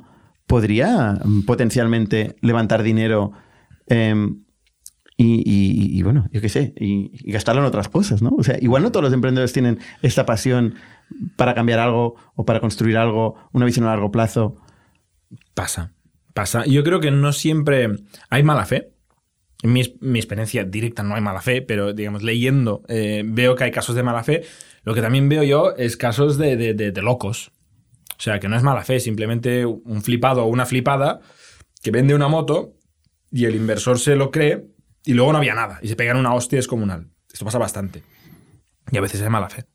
podría 0.47 1.19
mm, 1.23 1.43
potencialmente 1.43 2.35
levantar 2.41 2.83
dinero 2.83 3.31
em, 3.87 4.43
y, 5.23 6.01
bueno, 6.01 6.27
yo 6.31 6.41
qué 6.41 6.49
sé, 6.49 6.73
y, 6.77 7.31
gastarlo 7.31 7.61
en 7.61 7.67
otras 7.67 7.89
cosas, 7.89 8.21
¿no? 8.23 8.31
O 8.37 8.43
sea, 8.43 8.57
igual 8.59 8.81
no 8.81 8.91
todos 8.91 9.03
los 9.03 9.13
emprendedores 9.13 9.53
tienen 9.53 9.79
esta 10.01 10.25
pasión 10.25 10.73
para 11.35 11.53
cambiar 11.53 11.79
algo 11.79 12.15
o 12.35 12.45
para 12.45 12.59
construir 12.59 12.97
algo, 12.97 13.35
una 13.51 13.65
visión 13.65 13.85
a 13.85 13.89
largo 13.89 14.11
plazo. 14.11 14.57
Pasa, 15.53 15.93
pasa. 16.33 16.65
Yo 16.65 16.83
creo 16.83 16.99
que 16.99 17.11
no 17.11 17.33
siempre 17.33 17.89
hay 18.29 18.43
mala 18.43 18.65
fe. 18.65 18.93
En 19.63 19.73
mi, 19.73 19.81
experiencia 20.17 20.63
directa 20.63 21.03
no 21.03 21.15
hay 21.15 21.21
mala 21.21 21.41
fe, 21.41 21.61
pero 21.61 21.93
digamos, 21.93 22.23
leyendo 22.23 22.81
eh, 22.87 23.21
veo 23.25 23.55
que 23.55 23.65
hay 23.65 23.71
casos 23.71 23.95
de 23.95 24.03
mala 24.03 24.23
fe. 24.23 24.43
Lo 24.83 24.95
que 24.95 25.01
también 25.01 25.29
veo 25.29 25.43
yo 25.43 25.75
es 25.75 25.97
casos 25.97 26.37
de, 26.37 26.93
locos. 27.03 27.51
O 28.17 28.23
sea, 28.23 28.39
que 28.39 28.47
no 28.47 28.55
es 28.55 28.63
mala 28.63 28.83
fe, 28.83 28.99
simplemente 28.99 29.65
un 29.65 30.01
flipado 30.01 30.43
o 30.43 30.47
una 30.47 30.65
flipada 30.65 31.21
que 31.81 31.91
vende 31.91 32.13
una 32.13 32.27
moto 32.27 32.75
y 33.31 33.45
el 33.45 33.55
inversor 33.55 33.99
se 33.99 34.15
lo 34.15 34.29
cree 34.29 34.67
y 35.03 35.13
luego 35.13 35.31
no 35.31 35.39
había 35.39 35.55
nada 35.55 35.79
y 35.81 35.87
se 35.87 35.95
pegan 35.95 36.17
una 36.17 36.33
hostia 36.33 36.57
descomunal. 36.57 37.09
Esto 37.31 37.45
pasa 37.45 37.57
bastante. 37.57 38.03
Y 38.91 38.97
a 38.97 39.01
veces 39.01 39.21
es 39.21 39.29
mala 39.29 39.49
fe 39.49 39.70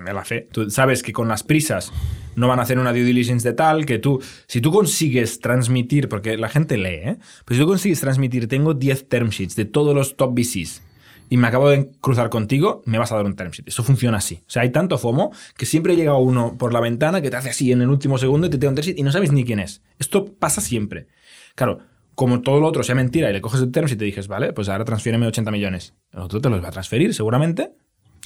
me 0.00 0.12
la 0.12 0.24
fe. 0.24 0.48
Tú 0.50 0.70
sabes 0.70 1.02
que 1.02 1.12
con 1.12 1.28
las 1.28 1.42
prisas 1.42 1.92
no 2.36 2.48
van 2.48 2.58
a 2.58 2.62
hacer 2.62 2.78
una 2.78 2.92
due 2.92 3.04
diligence 3.04 3.48
de 3.48 3.54
tal 3.54 3.86
que 3.86 3.98
tú, 3.98 4.20
si 4.46 4.60
tú 4.60 4.70
consigues 4.72 5.40
transmitir, 5.40 6.08
porque 6.08 6.36
la 6.36 6.48
gente 6.48 6.76
lee, 6.76 7.00
¿eh? 7.02 7.16
Pues 7.44 7.56
si 7.56 7.62
tú 7.62 7.68
consigues 7.68 8.00
transmitir, 8.00 8.48
tengo 8.48 8.74
10 8.74 9.08
term 9.08 9.30
sheets 9.30 9.56
de 9.56 9.64
todos 9.64 9.94
los 9.94 10.16
top 10.16 10.34
VCs 10.34 10.82
y 11.30 11.36
me 11.36 11.46
acabo 11.46 11.70
de 11.70 11.90
cruzar 12.00 12.28
contigo, 12.28 12.82
me 12.86 12.98
vas 12.98 13.12
a 13.12 13.16
dar 13.16 13.24
un 13.24 13.36
term 13.36 13.52
sheet. 13.52 13.68
Eso 13.68 13.84
funciona 13.84 14.18
así. 14.18 14.40
O 14.42 14.50
sea, 14.50 14.62
hay 14.62 14.70
tanto 14.70 14.98
FOMO 14.98 15.30
que 15.56 15.64
siempre 15.64 15.94
llega 15.94 16.16
uno 16.16 16.58
por 16.58 16.72
la 16.72 16.80
ventana 16.80 17.22
que 17.22 17.30
te 17.30 17.36
hace 17.36 17.50
así 17.50 17.70
en 17.70 17.82
el 17.82 17.88
último 17.88 18.18
segundo 18.18 18.48
y 18.48 18.50
te 18.50 18.58
da 18.58 18.68
un 18.68 18.74
term 18.74 18.84
sheet 18.84 18.98
y 18.98 19.02
no 19.04 19.12
sabes 19.12 19.30
ni 19.30 19.44
quién 19.44 19.60
es. 19.60 19.80
Esto 19.98 20.34
pasa 20.34 20.60
siempre. 20.60 21.06
Claro, 21.54 21.78
como 22.16 22.42
todo 22.42 22.60
lo 22.60 22.66
otro 22.66 22.82
sea 22.82 22.96
mentira 22.96 23.30
y 23.30 23.32
le 23.32 23.40
coges 23.40 23.60
el 23.60 23.70
term 23.70 23.86
sheet 23.86 23.96
y 23.96 23.98
te 23.98 24.04
dices, 24.06 24.26
vale, 24.26 24.52
pues 24.52 24.68
ahora 24.68 24.84
transfiéreme 24.84 25.26
80 25.28 25.50
millones. 25.52 25.94
El 26.12 26.20
otro 26.20 26.40
te 26.40 26.50
los 26.50 26.62
va 26.62 26.68
a 26.68 26.72
transferir 26.72 27.14
seguramente 27.14 27.74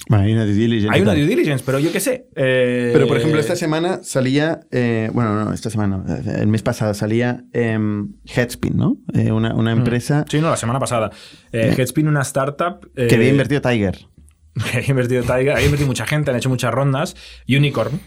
hay 0.09 0.33
una 0.33 0.45
due 0.45 0.53
diligence. 0.53 0.95
Hay 0.95 1.01
una 1.01 1.13
due 1.13 1.25
diligence, 1.25 1.63
pero 1.65 1.79
yo 1.79 1.91
qué 1.91 1.99
sé. 1.99 2.27
Eh, 2.35 2.91
pero, 2.93 3.07
por 3.07 3.17
ejemplo, 3.17 3.39
esta 3.39 3.55
semana 3.55 4.01
salía, 4.03 4.61
eh, 4.71 5.09
bueno, 5.13 5.45
no, 5.45 5.53
esta 5.53 5.69
semana, 5.69 6.03
el 6.37 6.47
mes 6.47 6.61
pasado 6.61 6.93
salía 6.93 7.43
em, 7.53 8.13
Headspin, 8.25 8.77
¿no? 8.77 8.97
Eh, 9.13 9.31
una, 9.31 9.55
una, 9.55 9.73
mm. 9.73 9.77
empresa... 9.79 10.25
Sí, 10.29 10.39
no, 10.39 10.49
la 10.49 10.57
semana 10.57 10.79
pasada. 10.79 11.11
Headspin, 11.51 12.07
una 12.07 12.21
startup... 12.21 12.87
que 12.93 13.15
había 13.15 13.29
invertido 13.29 13.61
Tiger. 13.61 14.07
Que 14.71 14.77
había 14.77 14.89
invertido 14.91 15.21
Tiger, 15.23 15.51
había 15.51 15.65
invertido 15.65 15.87
mucha 15.87 16.05
gente, 16.05 16.31
han 16.31 16.37
hecho 16.37 16.49
muchas 16.49 16.73
rondas. 16.73 17.15
Unicorn. 17.47 17.99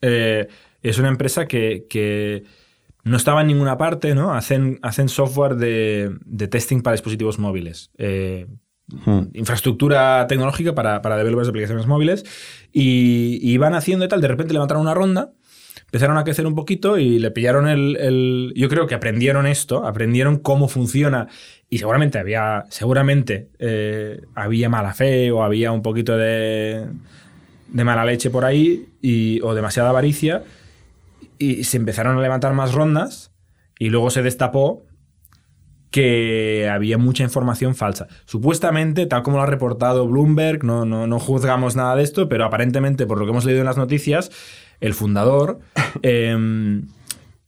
es 0.00 0.98
una 0.98 1.08
empresa 1.08 1.46
que, 1.46 1.86
que, 1.88 2.44
no 3.02 3.16
estaba 3.16 3.40
en 3.40 3.46
ninguna 3.46 3.78
parte, 3.78 4.14
¿no? 4.14 4.34
Hacen, 4.34 4.78
hacen 4.82 5.08
software 5.08 5.56
de, 5.56 6.16
de 6.26 6.48
testing 6.48 6.82
para 6.82 6.92
dispositivos 6.92 7.38
móviles. 7.38 7.90
Infraestructura 9.34 10.26
tecnológica 10.26 10.74
para, 10.74 11.02
para 11.02 11.16
developers 11.16 11.46
de 11.46 11.50
aplicaciones 11.50 11.86
móviles. 11.86 12.24
Y, 12.72 13.38
iban 13.42 13.74
haciendo 13.74 14.04
y 14.04 14.08
tal, 14.08 14.20
de 14.20 14.28
repente 14.28 14.52
levantaron 14.52 14.82
una 14.82 14.94
ronda, 14.94 15.32
empezaron 15.84 16.18
a 16.18 16.24
crecer 16.24 16.46
un 16.46 16.54
poquito 16.54 16.98
y 16.98 17.18
le 17.18 17.30
pillaron 17.30 17.68
el, 17.68 18.52
Yo 18.56 18.68
creo 18.68 18.86
que 18.86 18.94
aprendieron 18.94 19.46
esto, 19.46 19.86
aprendieron 19.86 20.38
cómo 20.38 20.68
funciona 20.68 21.28
y 21.68 21.78
seguramente 21.78 22.18
había, 22.18 22.64
seguramente 22.68 23.48
eh, 23.58 24.22
había 24.34 24.68
mala 24.68 24.94
fe 24.94 25.30
o 25.30 25.42
había 25.42 25.72
un 25.72 25.82
poquito 25.82 26.16
de, 26.16 26.86
de 27.68 27.84
mala 27.84 28.04
leche 28.04 28.30
por 28.30 28.44
ahí 28.44 28.88
y, 29.00 29.40
o 29.42 29.54
demasiada 29.54 29.90
avaricia. 29.90 30.44
Y 31.38 31.64
se 31.64 31.78
empezaron 31.78 32.18
a 32.18 32.20
levantar 32.20 32.52
más 32.52 32.72
rondas 32.72 33.32
y 33.78 33.88
luego 33.88 34.10
se 34.10 34.22
destapó 34.22 34.84
que 35.90 36.68
había 36.72 36.98
mucha 36.98 37.24
información 37.24 37.74
falsa. 37.74 38.06
Supuestamente, 38.24 39.06
tal 39.06 39.22
como 39.22 39.38
lo 39.38 39.42
ha 39.42 39.46
reportado 39.46 40.06
Bloomberg, 40.06 40.64
no, 40.64 40.84
no, 40.84 41.06
no 41.06 41.18
juzgamos 41.18 41.76
nada 41.76 41.96
de 41.96 42.04
esto, 42.04 42.28
pero 42.28 42.44
aparentemente, 42.44 43.06
por 43.06 43.18
lo 43.18 43.24
que 43.24 43.30
hemos 43.30 43.44
leído 43.44 43.60
en 43.60 43.66
las 43.66 43.76
noticias, 43.76 44.30
el 44.80 44.94
fundador 44.94 45.60
em, 46.02 46.86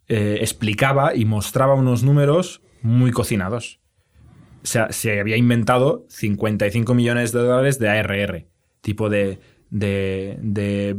eh, 0.09 0.39
explicaba 0.41 1.15
y 1.15 1.25
mostraba 1.25 1.75
unos 1.75 2.03
números 2.03 2.63
muy 2.83 3.13
cocinados. 3.13 3.81
O 4.65 4.67
sea, 4.67 4.93
se 4.93 5.21
había 5.21 5.37
inventado 5.37 6.05
55 6.09 6.95
millones 6.95 7.33
de 7.33 7.41
dólares 7.41 7.79
de 7.79 7.89
ARR, 7.89 8.47
tipo 8.81 9.09
de, 9.09 9.41
de, 9.71 10.39
de 10.41 10.97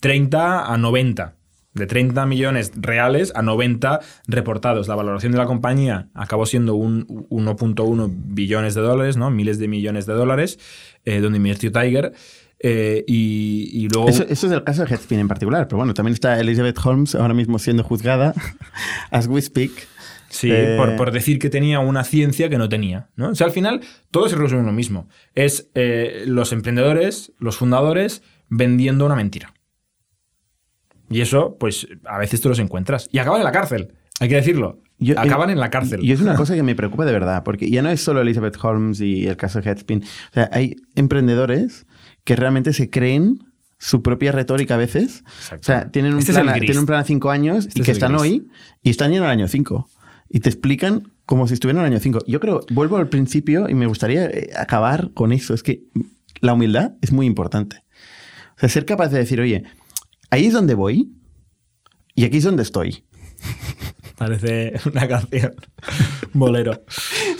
30 0.00 0.72
a 0.72 0.76
90 0.76 1.39
de 1.74 1.86
30 1.86 2.26
millones 2.26 2.72
reales 2.76 3.32
a 3.34 3.42
90 3.42 4.00
reportados. 4.26 4.88
La 4.88 4.96
valoración 4.96 5.32
de 5.32 5.38
la 5.38 5.46
compañía 5.46 6.08
acabó 6.14 6.46
siendo 6.46 6.74
un 6.74 7.06
1.1 7.06 8.10
billones 8.12 8.74
de 8.74 8.80
dólares, 8.80 9.16
¿no? 9.16 9.30
Miles 9.30 9.58
de 9.58 9.68
millones 9.68 10.06
de 10.06 10.14
dólares, 10.14 10.58
eh, 11.04 11.20
donde 11.20 11.36
invirtió 11.36 11.70
Tiger. 11.70 12.12
Eh, 12.62 13.04
y, 13.06 13.88
luego... 13.92 14.08
Eso, 14.08 14.24
es 14.24 14.42
el 14.44 14.64
caso 14.64 14.84
de 14.84 14.90
Headspin 14.90 15.20
en 15.20 15.28
particular, 15.28 15.66
pero 15.66 15.78
bueno, 15.78 15.94
también 15.94 16.14
está 16.14 16.38
Elizabeth 16.38 16.78
Holmes 16.84 17.14
ahora 17.14 17.32
mismo 17.32 17.58
siendo 17.58 17.82
juzgada, 17.84 18.34
as 19.10 19.26
we 19.28 19.40
speak. 19.40 19.72
Sí, 20.28 20.48
eh, 20.52 20.76
por, 20.96 21.10
decir 21.10 21.40
que 21.40 21.50
tenía 21.50 21.80
una 21.80 22.04
ciencia 22.04 22.48
que 22.48 22.58
no 22.58 22.68
tenía. 22.68 23.08
¿no? 23.16 23.30
O 23.30 23.34
sea, 23.34 23.46
al 23.46 23.52
final 23.52 23.80
todo 24.12 24.28
se 24.28 24.36
resume 24.36 24.60
en 24.60 24.66
lo 24.66 24.72
mismo. 24.72 25.08
Es 25.34 25.70
los 26.26 26.52
emprendedores, 26.52 27.32
los 27.38 27.56
fundadores, 27.56 28.22
vendiendo 28.48 29.06
una 29.06 29.16
mentira. 29.16 29.54
Y 31.10 31.20
eso, 31.20 31.56
pues 31.58 31.88
a 32.06 32.18
veces 32.18 32.40
tú 32.40 32.48
los 32.48 32.58
encuentras. 32.60 33.08
Y 33.12 33.18
acaban 33.18 33.40
en 33.40 33.44
la 33.44 33.52
cárcel, 33.52 33.92
hay 34.20 34.28
que 34.28 34.36
decirlo. 34.36 34.80
acaban 35.16 35.50
en 35.50 35.58
la 35.58 35.70
cárcel. 35.70 36.00
Y 36.02 36.12
es 36.12 36.20
una 36.20 36.36
cosa 36.36 36.54
que 36.54 36.62
me 36.62 36.74
preocupa 36.74 37.04
de 37.04 37.12
verdad, 37.12 37.42
porque 37.42 37.68
ya 37.68 37.82
no 37.82 37.90
es 37.90 38.00
solo 38.00 38.20
Elizabeth 38.20 38.56
Holmes 38.62 39.00
y 39.00 39.26
el 39.26 39.36
caso 39.36 39.60
Headspin. 39.60 40.02
O 40.02 40.34
sea, 40.34 40.48
hay 40.52 40.76
emprendedores 40.94 41.86
que 42.24 42.36
realmente 42.36 42.72
se 42.72 42.90
creen 42.90 43.40
su 43.78 44.02
propia 44.02 44.30
retórica 44.30 44.74
a 44.74 44.76
veces. 44.76 45.24
O 45.52 45.62
sea, 45.62 45.90
tienen 45.90 46.12
un, 46.12 46.20
este 46.20 46.32
plan, 46.32 46.54
tienen 46.60 46.78
un 46.78 46.86
plan 46.86 47.00
a 47.00 47.04
cinco 47.04 47.30
años 47.30 47.66
este 47.66 47.80
y 47.80 47.82
que 47.82 47.92
están 47.92 48.14
hoy 48.14 48.48
y 48.82 48.90
están 48.90 49.12
en 49.12 49.22
el 49.22 49.28
año 49.28 49.48
cinco. 49.48 49.88
Y 50.28 50.40
te 50.40 50.50
explican 50.50 51.10
como 51.24 51.48
si 51.48 51.54
estuvieran 51.54 51.80
en 51.80 51.86
el 51.86 51.92
año 51.94 52.00
cinco. 52.00 52.20
Yo 52.26 52.38
creo, 52.38 52.60
vuelvo 52.70 52.98
al 52.98 53.08
principio 53.08 53.68
y 53.68 53.74
me 53.74 53.86
gustaría 53.86 54.26
eh, 54.26 54.50
acabar 54.56 55.10
con 55.14 55.32
eso. 55.32 55.54
Es 55.54 55.62
que 55.62 55.82
la 56.40 56.52
humildad 56.52 56.92
es 57.00 57.10
muy 57.10 57.24
importante. 57.24 57.82
O 58.56 58.60
sea, 58.60 58.68
ser 58.68 58.84
capaz 58.84 59.08
de 59.08 59.18
decir, 59.18 59.40
oye, 59.40 59.64
ahí 60.30 60.46
es 60.46 60.52
donde 60.52 60.74
voy 60.74 61.12
y 62.14 62.24
aquí 62.24 62.38
es 62.38 62.44
donde 62.44 62.62
estoy. 62.62 63.04
Parece 64.16 64.74
una 64.84 65.08
canción. 65.08 65.54
Bolero. 66.32 66.84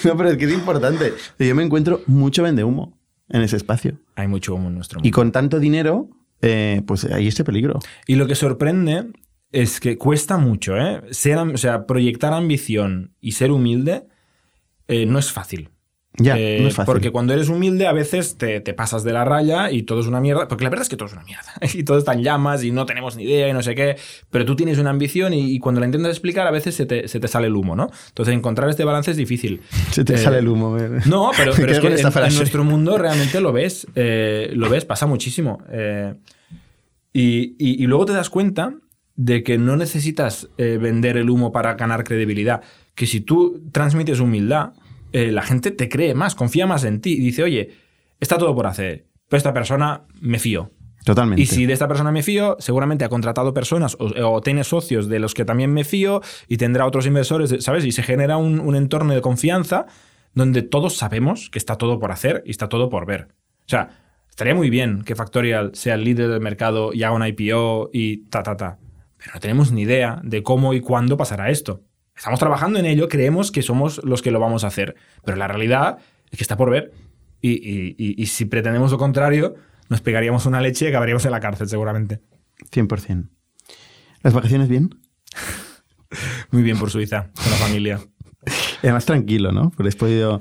No, 0.05 0.16
pero 0.16 0.30
es 0.30 0.38
que 0.38 0.47
es 0.47 0.53
importante. 0.53 1.12
Yo 1.38 1.55
me 1.55 1.62
encuentro 1.62 2.03
mucho 2.07 2.43
vende 2.43 2.64
humo 2.64 2.99
en 3.28 3.43
ese 3.43 3.57
espacio. 3.57 3.99
Hay 4.16 4.28
mucho 4.28 4.55
humo 4.55 4.68
en 4.68 4.76
nuestro 4.76 4.99
mundo. 4.99 5.09
Y 5.09 5.11
con 5.11 5.30
tanto 5.30 5.59
dinero, 5.59 6.09
eh, 6.41 6.82
pues 6.86 7.05
hay 7.05 7.28
este 7.28 7.45
peligro. 7.45 7.80
Y 8.07 8.14
lo 8.14 8.26
que 8.26 8.34
sorprende 8.34 9.09
es 9.53 9.80
que 9.80 9.99
cuesta 9.99 10.38
mucho, 10.38 10.76
¿eh? 10.76 11.03
Ser, 11.11 11.38
o 11.38 11.59
sea, 11.59 11.86
proyectar 11.86 12.32
ambición 12.32 13.14
y 13.20 13.32
ser 13.32 13.51
humilde 13.51 14.07
eh, 14.88 15.07
no 15.07 15.18
es 15.18 15.32
fácil. 15.32 15.70
Ya, 16.23 16.37
Eh, 16.39 16.59
no 16.61 16.68
es 16.68 16.75
fácil. 16.75 16.93
Porque 16.93 17.11
cuando 17.11 17.33
eres 17.33 17.49
humilde 17.49 17.87
a 17.87 17.93
veces 17.93 18.37
te, 18.37 18.61
te 18.61 18.75
pasas 18.75 19.03
de 19.05 19.12
la 19.12 19.25
raya 19.25 19.71
y 19.71 19.83
todo 19.85 20.01
es 20.01 20.07
una 20.07 20.21
mierda. 20.21 20.47
Porque 20.49 20.64
la 20.64 20.71
verdad 20.71 20.83
es 20.83 20.89
que 20.89 20.97
todo 20.97 21.07
es 21.09 21.12
una 21.14 21.25
mierda. 21.25 21.45
Y 21.75 21.83
todo 21.83 21.99
está 21.99 22.12
en 22.12 22.23
llamas 22.23 22.62
y 22.62 22.71
no 22.73 22.85
tenemos 22.87 23.16
ni 23.16 23.25
idea 23.25 23.49
y 23.49 23.53
no 23.53 23.62
sé 23.62 23.75
qué. 23.75 23.97
Pero 24.31 24.45
tú 24.45 24.55
tienes 24.57 24.79
una 24.79 24.91
ambición 24.91 25.33
y, 25.33 25.53
y 25.55 25.59
cuando 25.59 25.81
la 25.81 25.87
intentas 25.87 26.11
explicar 26.11 26.47
a 26.47 26.51
veces 26.51 26.75
se 26.75 26.87
te, 26.87 27.09
se 27.09 27.21
te 27.21 27.29
sale 27.29 27.47
el 27.47 27.57
humo, 27.57 27.75
¿no? 27.75 27.91
Entonces 28.09 28.35
encontrar 28.35 28.68
este 28.68 28.85
balance 28.85 29.11
es 29.12 29.16
difícil. 29.16 29.61
Se 29.91 30.05
te 30.05 30.14
Eh, 30.14 30.18
sale 30.18 30.39
el 30.39 30.49
humo. 30.49 30.77
eh. 30.79 31.01
No, 31.07 31.31
pero, 31.37 31.53
es 31.71 31.81
que 31.81 31.87
en, 31.89 32.35
nuestro 32.37 32.64
mundo 32.64 32.99
realmente 32.99 33.41
lo 33.41 33.53
ves. 33.53 33.87
eh, 33.95 34.51
lo 34.55 34.68
ves, 34.68 34.85
pasa 34.85 35.07
muchísimo. 35.07 35.62
Eh, 35.71 36.14
y, 37.12 37.55
y- 37.59 37.83
y 37.83 37.87
luego 37.87 38.07
te 38.07 38.12
das 38.12 38.31
cuenta 38.31 38.75
de 39.16 39.43
que 39.43 39.59
no 39.59 39.77
necesitas 39.77 40.49
vender 40.57 41.16
el 41.18 41.29
humo 41.29 41.53
para 41.53 41.75
ganar 41.75 42.05
credibilidad. 42.05 42.62
Que 42.95 43.07
si 43.07 43.21
tú 43.21 43.62
transmites 43.73 44.21
humildad, 44.21 44.73
eh, 45.12 45.30
la 45.30 45.42
gente 45.42 45.70
te 45.70 45.88
cree 45.88 46.14
más, 46.14 46.34
confía 46.34 46.66
más 46.66 46.84
en 46.84 47.00
ti 47.00 47.12
y 47.12 47.20
dice, 47.20 47.42
oye, 47.42 47.70
está 48.20 48.38
todo 48.38 48.54
por 48.54 48.66
hacer, 48.66 49.06
pero 49.28 49.38
esta 49.38 49.52
persona 49.52 50.06
me 50.20 50.38
fío. 50.38 50.70
Totalmente. 51.04 51.40
Y 51.40 51.46
si 51.46 51.64
de 51.64 51.72
esta 51.72 51.88
persona 51.88 52.12
me 52.12 52.22
fío, 52.22 52.56
seguramente 52.58 53.04
ha 53.04 53.08
contratado 53.08 53.54
personas 53.54 53.96
o, 53.98 54.12
o 54.28 54.40
tiene 54.42 54.64
socios 54.64 55.08
de 55.08 55.18
los 55.18 55.32
que 55.32 55.46
también 55.46 55.72
me 55.72 55.84
fío 55.84 56.20
y 56.46 56.58
tendrá 56.58 56.86
otros 56.86 57.06
inversores, 57.06 57.64
¿sabes? 57.64 57.86
Y 57.86 57.92
se 57.92 58.02
genera 58.02 58.36
un, 58.36 58.61
un 58.61 58.76
entorno 58.76 59.14
de 59.14 59.22
confianza 59.22 59.86
donde 60.34 60.62
todos 60.62 60.96
sabemos 60.96 61.48
que 61.50 61.58
está 61.58 61.76
todo 61.76 61.98
por 61.98 62.12
hacer 62.12 62.42
y 62.44 62.50
está 62.50 62.68
todo 62.68 62.90
por 62.90 63.06
ver. 63.06 63.28
O 63.61 63.68
sea, 63.70 63.90
estaría 64.28 64.54
muy 64.54 64.68
bien 64.68 65.02
que 65.02 65.14
Factorial 65.14 65.70
sea 65.74 65.94
el 65.94 66.04
líder 66.04 66.28
del 66.28 66.40
mercado 66.40 66.92
y 66.92 67.02
haga 67.02 67.14
un 67.14 67.26
IPO 67.26 67.90
y 67.92 68.28
ta, 68.28 68.42
ta, 68.42 68.56
ta. 68.56 68.78
Pero 69.16 69.32
no 69.34 69.40
tenemos 69.40 69.72
ni 69.72 69.82
idea 69.82 70.20
de 70.22 70.42
cómo 70.42 70.74
y 70.74 70.80
cuándo 70.80 71.16
pasará 71.16 71.50
esto. 71.50 71.82
Estamos 72.21 72.39
trabajando 72.39 72.79
en 72.79 72.85
ello, 72.85 73.09
creemos 73.09 73.51
que 73.51 73.62
somos 73.62 73.99
los 74.05 74.21
que 74.21 74.31
lo 74.31 74.41
vamos 74.41 74.62
a 74.62 74.66
hacer. 74.66 74.95
Pero 75.25 75.39
la 75.39 75.49
realidad 75.49 75.97
es 76.31 76.37
que 76.37 76.45
está 76.45 76.55
por 76.59 76.68
ver. 76.71 76.93
Y, 77.41 77.53
y- 77.53 77.95
y- 77.97 78.23
y 78.23 78.27
si 78.27 78.45
pretendemos 78.45 78.93
lo 78.93 78.99
contrario, 78.99 79.55
nos 79.89 80.03
pegaríamos 80.03 80.45
una 80.45 80.61
leche 80.61 80.85
y 80.85 80.89
acabaríamos 80.89 81.25
en 81.25 81.31
la 81.31 81.41
cárcel, 81.41 81.66
seguramente. 81.71 82.21
100%. 82.71 83.31
¿Las 84.23 84.35
vacaciones 84.35 84.68
bien? 84.68 84.91
Muy 86.51 86.62
bien 86.62 86.79
por 86.79 86.91
Suiza, 86.91 87.31
con 87.35 87.51
la 87.51 87.57
familia. 87.57 88.01
Y 88.83 88.87
además 88.87 89.05
tranquilo, 89.05 89.53
¿no? 89.53 89.71
Porque 89.77 89.89
has 89.91 89.97
podido... 89.97 90.39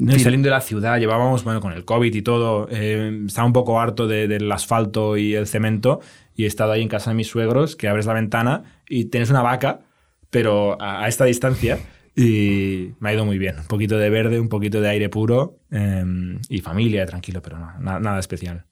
No, 0.00 0.18
saliendo 0.18 0.46
de 0.46 0.50
la 0.50 0.60
ciudad, 0.60 0.98
llevábamos, 0.98 1.44
bueno, 1.44 1.60
con 1.60 1.72
el 1.72 1.84
COVID 1.84 2.12
y 2.12 2.22
todo, 2.22 2.66
eh, 2.70 3.22
estaba 3.26 3.46
un 3.46 3.52
poco 3.52 3.80
harto 3.80 4.08
de- 4.08 4.26
del 4.26 4.50
asfalto 4.50 5.16
y 5.16 5.34
el 5.36 5.46
cemento 5.46 6.00
y 6.34 6.42
he 6.42 6.46
estado 6.48 6.72
ahí 6.72 6.82
en 6.82 6.88
casa 6.88 7.10
de 7.10 7.14
mis 7.16 7.28
suegros, 7.28 7.76
que 7.76 7.86
abres 7.86 8.06
la 8.06 8.14
ventana 8.14 8.64
y 8.88 9.04
tienes 9.04 9.30
una 9.30 9.42
vaca, 9.42 9.82
pero 10.30 10.80
a, 10.80 11.04
a 11.04 11.08
esta 11.08 11.24
distancia 11.24 11.78
y 12.16 12.90
me 12.98 13.10
ha 13.10 13.14
ido 13.14 13.24
muy 13.24 13.38
bien. 13.38 13.56
Un 13.58 13.66
poquito 13.66 13.98
de 13.98 14.10
verde, 14.10 14.40
un 14.40 14.48
poquito 14.48 14.80
de 14.80 14.88
aire 14.88 15.08
puro 15.08 15.58
eh, 15.70 16.04
y 16.48 16.60
familia, 16.60 17.06
tranquilo, 17.06 17.40
pero 17.42 17.58
no, 17.58 17.72
na- 17.78 18.00
nada 18.00 18.18
especial. 18.18 18.64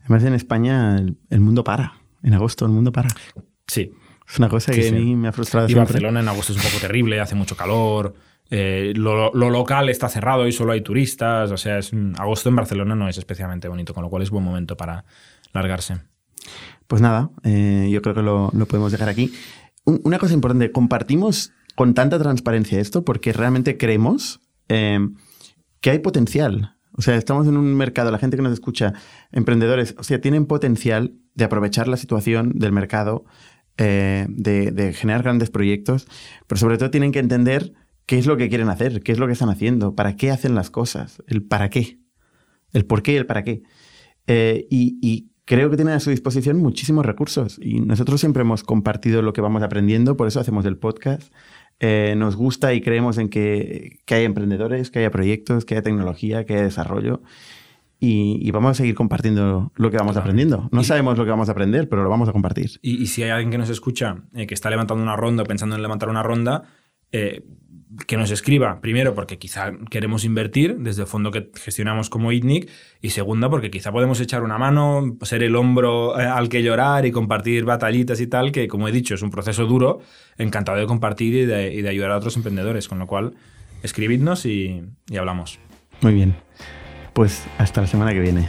Además 0.00 0.24
en 0.24 0.34
España 0.34 0.96
el, 0.96 1.16
el 1.30 1.40
mundo 1.40 1.62
para. 1.64 1.94
En 2.22 2.34
agosto 2.34 2.64
el 2.66 2.72
mundo 2.72 2.90
para. 2.92 3.08
Sí, 3.66 3.92
Es 4.28 4.38
una 4.38 4.48
cosa 4.48 4.72
Sí, 4.72 4.80
que 4.80 4.88
sí. 4.88 4.94
a 4.96 4.98
mí 4.98 5.14
me 5.16 5.28
ha 5.28 5.32
frustrado 5.32 5.66
Y 5.66 5.70
siempre. 5.72 5.92
Barcelona 5.94 6.20
en 6.20 6.28
agosto 6.28 6.52
es 6.52 6.58
un 6.58 6.64
poco 6.70 6.80
terrible, 6.80 7.20
hace 7.20 7.34
mucho 7.34 7.56
calor. 7.56 8.14
eh, 8.50 8.92
lo, 8.96 9.32
lo 9.32 9.48
local 9.50 9.88
está 9.88 10.08
cerrado 10.08 10.46
y 10.48 10.52
solo 10.52 10.72
hay 10.72 10.80
turistas. 10.80 11.50
O 11.52 11.56
sea, 11.56 11.78
es, 11.78 11.92
agosto 12.18 12.48
en 12.48 12.56
Barcelona 12.56 12.94
no 12.96 13.08
es 13.08 13.16
especialmente 13.18 13.68
bonito, 13.68 13.94
con 13.94 14.02
lo 14.02 14.10
cual 14.10 14.22
es 14.24 14.30
buen 14.30 14.42
momento 14.44 14.76
para 14.76 15.04
largarse. 15.52 15.98
Pues 16.88 17.00
nada, 17.00 17.30
eh, 17.44 17.88
yo 17.92 18.02
creo 18.02 18.14
que 18.16 18.22
lo, 18.22 18.50
lo 18.52 18.66
podemos 18.66 18.90
dejar 18.90 19.08
aquí. 19.08 19.32
Un- 19.84 20.00
una 20.04 20.18
cosa 20.18 20.34
importante, 20.34 20.72
compartimos 20.72 21.52
con 21.74 21.94
tanta 21.94 22.18
transparencia 22.18 22.80
esto 22.80 23.04
porque 23.04 23.32
realmente 23.32 23.76
creemos 23.76 24.40
eh, 24.68 24.98
que 25.80 25.90
hay 25.90 25.98
potencial. 26.00 26.76
O 26.92 27.02
sea, 27.02 27.16
estamos 27.16 27.46
en 27.46 27.56
un 27.56 27.74
mercado, 27.74 28.10
la 28.10 28.18
gente 28.18 28.36
que 28.36 28.42
nos 28.42 28.52
escucha, 28.52 28.92
emprendedores, 29.32 29.94
o 29.98 30.02
sea, 30.02 30.20
tienen 30.20 30.46
potencial 30.46 31.14
de 31.34 31.44
aprovechar 31.44 31.88
la 31.88 31.96
situación 31.96 32.52
del 32.56 32.72
mercado, 32.72 33.24
eh, 33.78 34.26
de, 34.28 34.92
generar 34.92 35.22
grandes 35.22 35.50
proyectos, 35.50 36.06
pero 36.46 36.58
sobre 36.58 36.76
todo 36.76 36.90
tienen 36.90 37.12
que 37.12 37.20
entender 37.20 37.72
qué 38.04 38.18
es 38.18 38.26
lo 38.26 38.36
que 38.36 38.48
quieren 38.48 38.68
hacer, 38.68 39.02
qué 39.02 39.12
es 39.12 39.18
lo 39.18 39.26
que 39.26 39.32
están 39.32 39.48
haciendo, 39.48 39.94
para 39.94 40.16
qué 40.16 40.30
hacen 40.30 40.54
las 40.54 40.68
cosas, 40.70 41.22
el 41.28 41.42
para 41.44 41.70
qué, 41.70 42.00
el 42.72 42.84
por 42.84 43.02
qué 43.02 43.12
y 43.12 43.16
el 43.16 43.26
para 43.26 43.44
qué. 43.44 43.62
Eh, 44.26 44.66
creo 45.50 45.68
que 45.68 45.74
tienen 45.74 45.94
a 45.94 45.98
su 45.98 46.10
disposición 46.10 46.58
muchísimos 46.58 47.04
recursos. 47.04 47.58
Y 47.60 47.80
nosotros 47.80 48.20
siempre 48.20 48.42
hemos 48.42 48.62
compartido 48.62 49.20
lo 49.20 49.32
que 49.32 49.40
vamos 49.40 49.64
aprendiendo, 49.64 50.16
por 50.16 50.28
eso 50.28 50.38
hacemos 50.38 50.64
el 50.64 50.76
podcast. 50.76 51.32
Eh, 51.80 52.14
nos 52.16 52.36
gusta 52.36 52.72
y 52.72 52.80
creemos 52.80 53.18
en 53.18 53.28
que, 53.28 53.98
que 54.04 54.14
haya 54.14 54.26
emprendedores, 54.26 54.92
que 54.92 55.00
haya 55.00 55.10
proyectos, 55.10 55.64
que 55.64 55.74
haya 55.74 55.82
tecnología, 55.82 56.46
que 56.46 56.54
haya 56.54 56.62
desarrollo. 56.62 57.20
Y, 57.98 58.38
y 58.40 58.50
vamos 58.52 58.70
a 58.70 58.74
seguir 58.74 58.94
compartiendo 58.94 59.72
lo 59.74 59.90
que 59.90 59.96
vamos 59.96 60.16
aprendiendo. 60.16 60.68
No 60.70 60.84
sabemos 60.84 61.18
lo 61.18 61.24
que 61.24 61.30
vamos 61.32 61.48
a 61.48 61.52
aprender, 61.52 61.88
pero 61.88 62.04
lo 62.04 62.10
vamos 62.10 62.28
a 62.28 62.32
compartir. 62.32 62.78
Y, 62.80 63.02
y 63.02 63.06
si 63.06 63.24
hay 63.24 63.30
alguien 63.30 63.50
que 63.50 63.58
nos 63.58 63.70
escucha 63.70 64.22
eh, 64.34 64.46
que 64.46 64.54
está 64.54 64.70
levantando 64.70 65.02
una 65.02 65.16
ronda 65.16 65.42
o 65.42 65.46
pensando 65.46 65.74
en 65.74 65.82
levantar 65.82 66.10
una 66.10 66.22
ronda, 66.22 66.62
eh, 67.10 67.44
que 68.06 68.16
nos 68.16 68.30
escriba, 68.30 68.80
primero 68.80 69.14
porque 69.14 69.38
quizá 69.38 69.72
queremos 69.90 70.24
invertir 70.24 70.76
desde 70.78 71.02
el 71.02 71.08
fondo 71.08 71.30
que 71.30 71.50
gestionamos 71.56 72.08
como 72.08 72.30
ITNIC 72.30 72.70
y 73.02 73.10
segunda 73.10 73.50
porque 73.50 73.70
quizá 73.70 73.90
podemos 73.90 74.20
echar 74.20 74.42
una 74.42 74.58
mano, 74.58 75.16
ser 75.22 75.42
el 75.42 75.56
hombro 75.56 76.18
eh, 76.18 76.24
al 76.24 76.48
que 76.48 76.62
llorar 76.62 77.04
y 77.06 77.10
compartir 77.10 77.64
batallitas 77.64 78.20
y 78.20 78.26
tal, 78.26 78.52
que 78.52 78.68
como 78.68 78.86
he 78.86 78.92
dicho 78.92 79.14
es 79.14 79.22
un 79.22 79.30
proceso 79.30 79.66
duro, 79.66 80.00
encantado 80.38 80.78
de 80.78 80.86
compartir 80.86 81.34
y 81.34 81.46
de, 81.46 81.74
y 81.74 81.82
de 81.82 81.88
ayudar 81.88 82.12
a 82.12 82.16
otros 82.16 82.36
emprendedores, 82.36 82.88
con 82.88 82.98
lo 82.98 83.06
cual 83.06 83.34
escribidnos 83.82 84.46
y, 84.46 84.82
y 85.08 85.16
hablamos. 85.16 85.58
Muy 86.00 86.14
bien. 86.14 86.36
Pues 87.12 87.44
hasta 87.58 87.80
la 87.80 87.86
semana 87.86 88.12
que 88.12 88.20
viene. 88.20 88.48